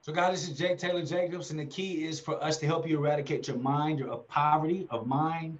So, 0.00 0.12
guys, 0.12 0.32
this 0.32 0.50
is 0.50 0.58
Jake 0.58 0.78
Taylor 0.78 1.02
Jacobs, 1.02 1.50
and 1.50 1.58
the 1.58 1.64
key 1.64 2.04
is 2.04 2.20
for 2.20 2.42
us 2.44 2.58
to 2.58 2.66
help 2.66 2.86
you 2.86 2.98
eradicate 2.98 3.48
your 3.48 3.56
mind, 3.56 3.98
your 3.98 4.16
poverty 4.18 4.86
of 4.90 5.06
mind, 5.06 5.58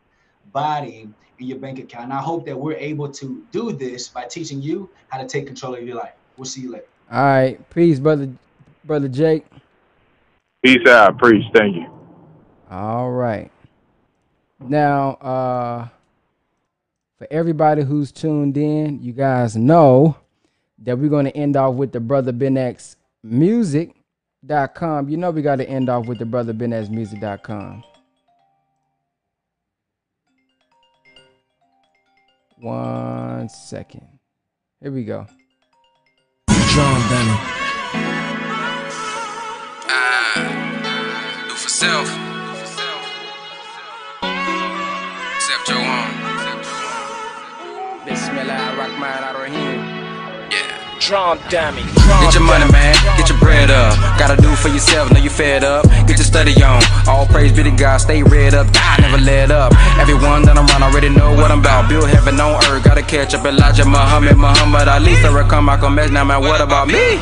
body, 0.53 1.01
and 1.01 1.15
your 1.39 1.59
bank 1.59 1.79
account. 1.79 2.05
And 2.05 2.13
I 2.13 2.21
hope 2.21 2.45
that 2.45 2.59
we're 2.59 2.77
able 2.77 3.11
to 3.11 3.43
do 3.53 3.73
this 3.73 4.09
by 4.09 4.25
teaching 4.25 4.61
you 4.61 4.91
how 5.09 5.19
to 5.19 5.27
take 5.27 5.47
control 5.47 5.75
of 5.75 5.83
your 5.83 5.97
life. 5.97 6.13
We'll 6.37 6.45
see 6.45 6.61
you 6.61 6.73
later. 6.73 6.85
All 7.11 7.25
right, 7.25 7.71
peace, 7.71 7.99
brother, 7.99 8.29
brother 8.85 9.09
Jake. 9.09 9.47
Peace 10.63 10.87
out, 10.89 11.17
preach. 11.17 11.45
Thank 11.55 11.77
you. 11.77 11.87
All 12.71 13.11
right. 13.11 13.51
Now, 14.61 15.11
uh, 15.15 15.89
for 17.17 17.27
everybody 17.31 17.83
who's 17.83 18.13
tuned 18.13 18.57
in, 18.57 19.03
you 19.03 19.13
guys 19.13 19.57
know 19.57 20.17
that 20.79 20.99
we're 20.99 21.09
going 21.09 21.27
to 21.27 21.37
end 21.37 21.57
off 21.57 21.75
with 21.75 21.93
the 21.93 22.01
brother 22.01 22.33
Ben 22.33 22.57
X 22.57 22.97
music.com. 23.23 25.09
You 25.09 25.17
know 25.17 25.31
we 25.31 25.43
got 25.43 25.57
to 25.57 25.69
end 25.69 25.89
off 25.89 26.07
with 26.07 26.19
the 26.19 26.25
brotherbenxmusic.com. 26.25 27.85
One 32.59 33.49
second. 33.49 34.07
Here 34.81 34.93
we 34.93 35.05
go. 35.05 35.27
John 36.49 37.01
Benny. 37.09 37.39
Ah, 39.89 41.45
do 41.49 41.55
for 41.55 41.69
self. 41.69 42.09
Except 45.37 45.69
your 45.69 45.79
own. 45.79 46.11
Bismillah, 48.07 48.77
Rahman, 48.77 49.25
Ar-Rahim. 49.25 49.94
Drum 51.05 51.39
dummy. 51.51 51.83
Get 52.25 52.33
your 52.33 52.45
money, 52.45 52.65
man. 52.73 52.97
Get 53.19 53.29
your 53.29 53.39
bread 53.39 53.71
up. 53.71 53.93
Gotta 54.19 54.41
do 54.41 54.49
for 54.57 54.69
yourself. 54.69 55.13
Know 55.13 55.21
you 55.21 55.29
fed 55.29 55.63
up. 55.63 55.85
Get 56.09 56.17
your 56.17 56.25
study 56.25 56.55
on. 56.63 56.83
All 57.07 57.27
praise 57.27 57.53
be 57.53 57.63
to 57.63 57.71
God. 57.71 57.99
Stay 57.99 58.23
read 58.23 58.55
up. 58.55 58.73
Die, 58.73 58.97
never 59.01 59.19
let 59.19 59.51
up. 59.51 59.75
Everyone 60.01 60.43
that 60.49 60.57
I'm 60.57 60.65
around 60.65 60.83
already 60.83 61.11
know 61.11 61.35
what 61.35 61.51
I'm 61.51 61.61
about. 61.61 61.91
Build 61.91 62.09
heaven 62.09 62.41
on 62.41 62.57
earth. 62.73 62.85
Gotta 62.85 63.03
catch 63.03 63.35
up. 63.35 63.45
Elijah, 63.45 63.85
Muhammad, 63.85 64.39
Muhammad 64.39 64.89
Ali, 64.89 65.13
Farrakhan, 65.17 65.67
Malcolm 65.67 65.99
X. 65.99 66.11
Now, 66.11 66.25
man, 66.25 66.41
what 66.41 66.63
about 66.63 66.89
me? 66.89 67.21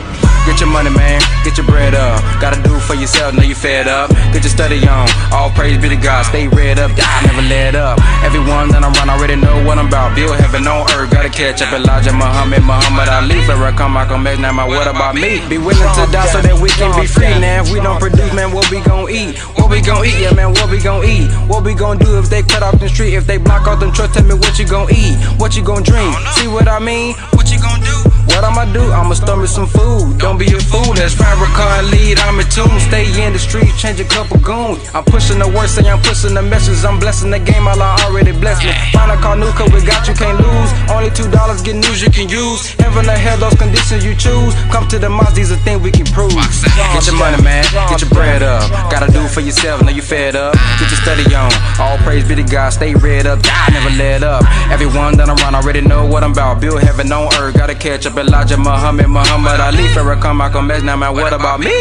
Get 0.52 0.60
your 0.60 0.68
money, 0.68 0.92
man. 0.92 1.16
Get 1.48 1.56
your 1.56 1.64
bread 1.64 1.94
up. 1.94 2.20
Gotta 2.36 2.60
do 2.60 2.76
for 2.84 2.92
yourself. 2.92 3.32
Know 3.32 3.40
you 3.40 3.54
fed 3.54 3.88
up. 3.88 4.12
Get 4.36 4.44
your 4.44 4.52
study 4.52 4.86
on. 4.86 5.08
All 5.32 5.48
praise 5.48 5.80
be 5.80 5.88
to 5.88 5.96
God. 5.96 6.28
Stay 6.28 6.46
read 6.46 6.78
up. 6.78 6.92
Die, 6.92 7.20
never 7.24 7.40
let 7.48 7.74
up. 7.74 7.96
Everyone 8.20 8.68
that 8.68 8.84
I'm 8.84 8.92
around 8.92 9.08
already 9.08 9.36
know 9.36 9.64
what 9.64 9.78
I'm 9.78 9.88
about. 9.88 10.14
Build 10.14 10.36
heaven 10.36 10.68
on 10.68 10.84
earth. 10.92 11.10
Gotta 11.10 11.30
catch 11.30 11.62
up. 11.62 11.72
Elijah, 11.72 12.12
Muhammad, 12.12 12.60
Muhammad 12.68 13.08
Ali, 13.08 13.40
Farrakhan, 13.48 13.78
come, 13.80 13.94
Malcolm 13.94 14.26
X. 14.26 14.40
Now, 14.40 14.52
man, 14.52 14.68
what 14.68 14.86
about 14.86 15.14
me? 15.14 15.40
Be 15.48 15.56
willing 15.56 15.88
to 15.96 16.04
die 16.12 16.28
so 16.28 16.44
that 16.44 16.60
we 16.60 16.68
can 16.68 16.92
be 17.00 17.06
free. 17.08 17.32
Now, 17.40 17.64
if 17.64 17.72
we 17.72 17.80
don't 17.80 17.98
produce, 17.98 18.28
man, 18.36 18.52
what 18.52 18.68
we 18.70 18.84
gon' 18.84 19.08
eat? 19.08 19.40
What 19.56 19.70
we 19.70 19.80
gon' 19.80 20.04
eat? 20.04 20.20
Yeah, 20.20 20.36
man, 20.36 20.52
what 20.52 20.68
we 20.68 20.76
gon' 20.84 21.00
eat? 21.00 21.32
What 21.48 21.64
we 21.64 21.72
gon' 21.72 21.96
do 21.96 22.18
if 22.18 22.28
they 22.28 22.42
cut 22.42 22.62
off 22.62 22.78
the 22.78 22.90
street? 22.92 23.14
If 23.14 23.26
they 23.26 23.38
block 23.38 23.66
off 23.66 23.80
them 23.80 23.90
trucks, 23.90 24.12
tell 24.12 24.28
me 24.28 24.34
what 24.36 24.58
you 24.58 24.68
gon' 24.68 24.92
eat? 24.92 25.16
What 25.40 25.56
you 25.56 25.64
gon' 25.64 25.82
drink? 25.82 26.12
See 26.36 26.46
what 26.46 26.68
I 26.68 26.78
mean? 26.78 27.16
What 27.32 27.48
you 27.48 27.56
gon' 27.56 27.80
do? 27.80 28.01
What 28.26 28.44
I'ma 28.44 28.64
do? 28.72 28.82
I'ma 28.92 29.14
stomach 29.14 29.48
some 29.48 29.66
food. 29.66 30.18
Don't 30.18 30.38
be 30.38 30.46
a 30.46 30.60
fool. 30.60 30.94
That's 30.94 31.14
Farrakhan 31.14 31.90
lead. 31.90 32.18
I'm 32.20 32.38
in 32.38 32.48
tune. 32.48 32.78
Stay 32.80 33.06
in 33.24 33.32
the 33.32 33.38
street, 33.38 33.72
change 33.76 33.98
a 34.00 34.04
couple 34.04 34.38
goons. 34.38 34.78
I'm 34.94 35.04
pushing 35.04 35.38
the 35.38 35.48
word, 35.48 35.68
say 35.68 35.88
I'm 35.88 36.00
pushing 36.02 36.34
the 36.34 36.42
message. 36.42 36.84
I'm 36.84 36.98
blessing 36.98 37.30
the 37.30 37.38
game. 37.38 37.66
Allah 37.66 37.96
already 38.06 38.32
blessed 38.32 38.64
me. 38.64 38.72
Find 38.92 39.10
a 39.10 39.16
car 39.16 39.36
new 39.36 39.50
cause 39.52 39.70
we 39.72 39.82
got 39.84 40.06
you, 40.06 40.14
can't 40.14 40.38
lose. 40.38 40.70
Only 40.90 41.10
two 41.10 41.28
dollars 41.30 41.62
get 41.62 41.76
news 41.76 42.02
you 42.02 42.10
can 42.10 42.28
use. 42.28 42.70
Heaven 42.78 43.08
or 43.08 43.18
hell, 43.18 43.38
those 43.38 43.54
conditions 43.54 44.04
you 44.04 44.14
choose. 44.14 44.54
Come 44.70 44.86
to 44.88 44.98
the 44.98 45.08
mosque, 45.08 45.34
these 45.34 45.50
are 45.50 45.60
things 45.66 45.82
we 45.82 45.90
can 45.90 46.06
prove. 46.06 46.32
Get 46.32 47.06
your 47.06 47.18
money, 47.18 47.42
man. 47.42 47.64
Get 47.90 48.00
your 48.00 48.10
bread 48.10 48.42
up. 48.42 48.70
Gotta 48.90 49.10
do 49.10 49.26
for 49.26 49.40
yourself. 49.40 49.82
Know 49.82 49.90
you 49.90 50.02
fed 50.02 50.36
up. 50.36 50.54
Get 50.78 50.88
your 50.90 51.00
study 51.02 51.26
on. 51.34 51.50
All 51.80 51.98
praise 51.98 52.26
be 52.26 52.36
to 52.36 52.44
God. 52.44 52.70
Stay 52.70 52.94
read 52.94 53.26
up. 53.26 53.42
Die, 53.42 53.68
never 53.72 53.90
let 53.96 54.22
up. 54.22 54.44
Everyone 54.70 55.16
that 55.18 55.28
I'm 55.28 55.36
around 55.38 55.54
already 55.54 55.80
know 55.80 56.06
what 56.06 56.22
I'm 56.22 56.32
about. 56.32 56.60
Build 56.60 56.80
heaven 56.82 57.10
on 57.10 57.34
earth. 57.34 57.54
Gotta 57.54 57.74
catch 57.74 58.06
up. 58.06 58.11
Elijah, 58.16 58.56
Muhammad, 58.56 59.08
Muhammad 59.08 59.60
Ali, 59.60 59.84
Farrakhan, 59.94 60.36
Malcolm 60.36 60.70
X. 60.70 60.82
Now, 60.82 60.96
man, 60.96 61.14
what 61.14 61.32
about 61.32 61.60
me? 61.60 61.72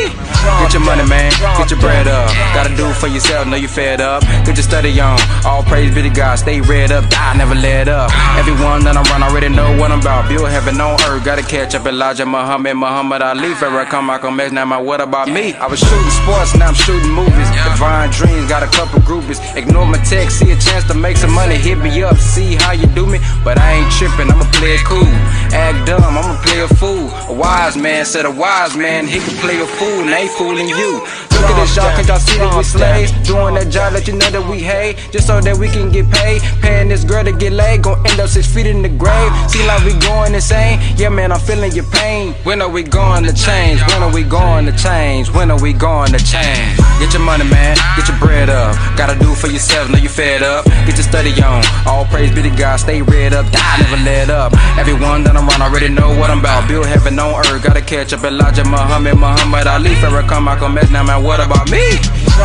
Get 0.61 0.73
your 0.73 0.83
money, 0.83 1.05
man. 1.07 1.31
Get 1.57 1.69
your 1.71 1.79
bread 1.79 2.07
up. 2.07 2.29
Gotta 2.53 2.75
do 2.75 2.91
for 2.93 3.07
yourself. 3.07 3.47
Know 3.47 3.57
you 3.57 3.67
fed 3.67 4.01
up. 4.01 4.23
Get 4.45 4.55
your 4.55 4.63
study 4.63 4.99
on. 4.99 5.19
All 5.45 5.63
praise 5.63 5.93
be 5.93 6.01
to 6.01 6.09
God. 6.09 6.35
Stay 6.37 6.61
read 6.61 6.91
up. 6.91 7.09
Die, 7.09 7.33
never 7.37 7.55
let 7.55 7.87
up. 7.87 8.11
Everyone 8.37 8.83
that 8.85 8.95
I'm 8.97 9.05
around 9.11 9.23
already 9.23 9.49
know 9.49 9.75
what 9.77 9.91
I'm 9.91 9.99
about. 9.99 10.29
Build 10.29 10.49
heaven 10.49 10.79
on 10.79 10.99
earth. 11.03 11.25
Gotta 11.25 11.43
catch 11.43 11.75
up. 11.75 11.85
Elijah, 11.85 12.25
Muhammad, 12.25 12.75
Muhammad 12.75 13.21
Ali, 13.21 13.53
Farrakhan, 13.53 14.05
Malcolm 14.05 14.39
X. 14.39 14.51
Now, 14.51 14.65
man, 14.65 14.85
what 14.85 15.01
about 15.01 15.27
me? 15.27 15.53
I 15.55 15.67
was 15.67 15.79
shooting 15.79 16.15
sports. 16.23 16.55
Now 16.55 16.67
I'm 16.69 16.73
shooting 16.73 17.11
movies. 17.11 17.49
Divine 17.65 18.09
dreams. 18.11 18.49
Got 18.49 18.63
a 18.63 18.67
couple 18.67 18.99
groupies. 19.01 19.39
Ignore 19.55 19.85
my 19.85 19.97
text. 20.03 20.39
See 20.39 20.51
a 20.51 20.57
chance 20.57 20.85
to 20.85 20.93
make 20.93 21.17
some 21.17 21.33
money. 21.33 21.55
Hit 21.55 21.77
me 21.77 22.03
up. 22.03 22.17
See 22.17 22.55
how 22.55 22.71
you 22.71 22.87
do 22.87 23.05
me. 23.05 23.19
But 23.43 23.57
I 23.59 23.73
ain't 23.73 23.91
tripping. 23.91 24.31
I'ma 24.31 24.49
play 24.53 24.75
it 24.75 24.85
cool. 24.85 25.05
Act 25.53 25.85
dumb. 25.87 26.20
I'ma 26.21 26.37
play 26.43 26.61
a 26.61 26.67
fool. 26.67 27.09
A 27.29 27.33
wise 27.33 27.75
man 27.75 28.05
said 28.05 28.25
a 28.25 28.31
wise 28.31 28.77
man. 28.77 29.07
He 29.07 29.17
can 29.17 29.35
play 29.37 29.59
a 29.59 29.65
fool. 29.65 30.01
And 30.05 30.09
ain't 30.09 30.31
fooling 30.31 30.69
you. 30.69 31.01
Look 31.33 31.49
at 31.49 31.59
this, 31.59 31.75
y'all. 31.75 31.89
Can't 31.95 32.07
y'all 32.07 32.19
see 32.19 32.37
that 32.37 32.55
we 32.55 32.63
slaves? 32.63 33.11
Doing 33.27 33.55
that 33.55 33.69
job, 33.69 33.93
let 33.93 34.07
you 34.07 34.13
know 34.13 34.29
that 34.29 34.45
we 34.47 34.59
hate. 34.59 34.97
Just 35.11 35.25
so 35.25 35.41
that 35.41 35.57
we 35.57 35.67
can 35.67 35.91
get 35.91 36.09
paid. 36.11 36.41
Paying 36.61 36.89
this 36.89 37.03
girl 37.03 37.23
to 37.23 37.31
get 37.31 37.53
laid. 37.53 37.81
Gon' 37.81 37.97
end 38.07 38.19
up 38.19 38.29
six 38.29 38.45
feet 38.45 38.67
in 38.67 38.83
the 38.83 38.89
grave. 38.89 39.31
See 39.49 39.65
like 39.65 39.83
we 39.83 39.93
going 39.97 40.35
insane. 40.35 40.79
Yeah, 40.95 41.09
man, 41.09 41.31
I'm 41.31 41.39
feeling 41.39 41.71
your 41.71 41.85
pain. 41.85 42.33
When 42.43 42.61
are 42.61 42.69
we 42.69 42.83
going 42.83 43.23
to 43.23 43.33
change? 43.33 43.81
When 43.89 44.03
are 44.03 44.13
we 44.13 44.23
going 44.23 44.65
to 44.67 44.77
change? 44.77 45.31
When 45.31 45.49
are 45.49 45.61
we 45.61 45.73
going 45.73 46.11
to 46.11 46.19
change? 46.19 46.80
Get 47.01 47.13
your 47.13 47.23
money, 47.25 47.43
man. 47.43 47.75
Get 47.97 48.07
your 48.07 48.17
bread 48.19 48.49
up. 48.49 48.77
Gotta 48.95 49.17
do 49.17 49.33
for 49.33 49.47
yourself. 49.47 49.89
Know 49.89 49.97
you 49.97 50.07
fed 50.07 50.43
up. 50.43 50.65
Get 50.85 50.95
your 51.01 51.07
study 51.09 51.33
on. 51.41 51.65
All 51.87 52.05
praise 52.05 52.31
be 52.33 52.43
to 52.43 52.51
God. 52.51 52.77
Stay 52.77 53.01
read 53.01 53.33
up. 53.33 53.51
Die, 53.51 53.77
never 53.81 53.97
let 54.05 54.29
up. 54.29 54.53
Everyone 54.77 55.23
that 55.23 55.35
I'm 55.35 55.49
around 55.49 55.63
already 55.63 55.89
know 55.89 56.09
what 56.19 56.29
I'm 56.29 56.39
about. 56.39 56.67
Build 56.69 56.85
heaven 56.85 57.17
on 57.17 57.33
earth. 57.47 57.63
Gotta 57.63 57.81
catch 57.81 58.13
up. 58.13 58.23
Elijah, 58.23 58.63
Muhammad, 58.63 59.17
Muhammad 59.17 59.65
Ali, 59.65 59.89
Farrakhan, 59.95 60.43
Malcolm 60.43 60.77
X. 60.77 60.91
Now, 60.91 61.03
man, 61.03 61.23
what 61.23 61.39
about 61.39 61.69
me? 61.71 61.81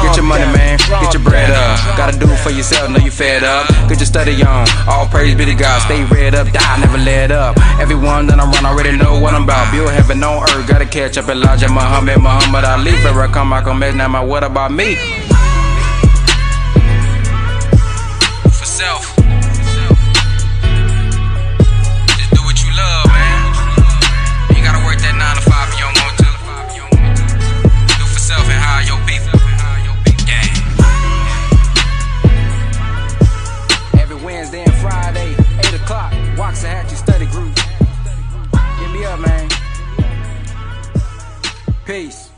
Get 0.03 0.17
your 0.17 0.25
money, 0.25 0.45
man. 0.53 0.79
Get 0.79 1.15
your 1.15 1.23
bread 1.23 1.51
up. 1.51 1.97
Gotta 1.97 2.19
do 2.19 2.31
it 2.31 2.39
for 2.39 2.51
yourself. 2.51 2.91
Know 2.91 2.99
you 2.99 3.11
fed 3.11 3.45
up. 3.45 3.69
Get 3.89 3.99
your 3.99 4.07
study 4.07 4.43
on. 4.43 4.67
All 4.89 5.07
praise 5.07 5.35
be 5.35 5.45
to 5.45 5.55
God. 5.55 5.83
Stay 5.83 6.05
read 6.05 6.35
up. 6.35 6.51
Die, 6.53 6.77
never 6.81 6.99
let 6.99 7.31
up. 7.31 7.57
Everyone 7.81 8.27
that 8.27 8.39
I'm 8.39 8.53
around 8.53 8.67
already 8.67 8.97
know 8.97 9.19
what 9.21 9.35
I'm 9.35 9.45
about. 9.45 9.71
Build 9.73 9.91
heaven 9.91 10.23
on 10.23 10.43
earth. 10.51 10.69
Gotta 10.69 10.87
catch 10.87 11.19
up. 11.19 11.29
Elijah, 11.29 11.69
Muhammad, 11.69 12.19
Muhammad 12.21 12.65
Ali, 12.65 12.93
Farrakhan, 13.03 13.49
Malcolm 13.49 13.83
X. 13.83 13.95
Now, 13.95 14.09
my 14.09 14.21
what 14.21 14.45
about 14.45 14.73
me? 14.73 14.97
For 18.51 18.65
self. 18.65 19.26
Peace. 41.87 42.31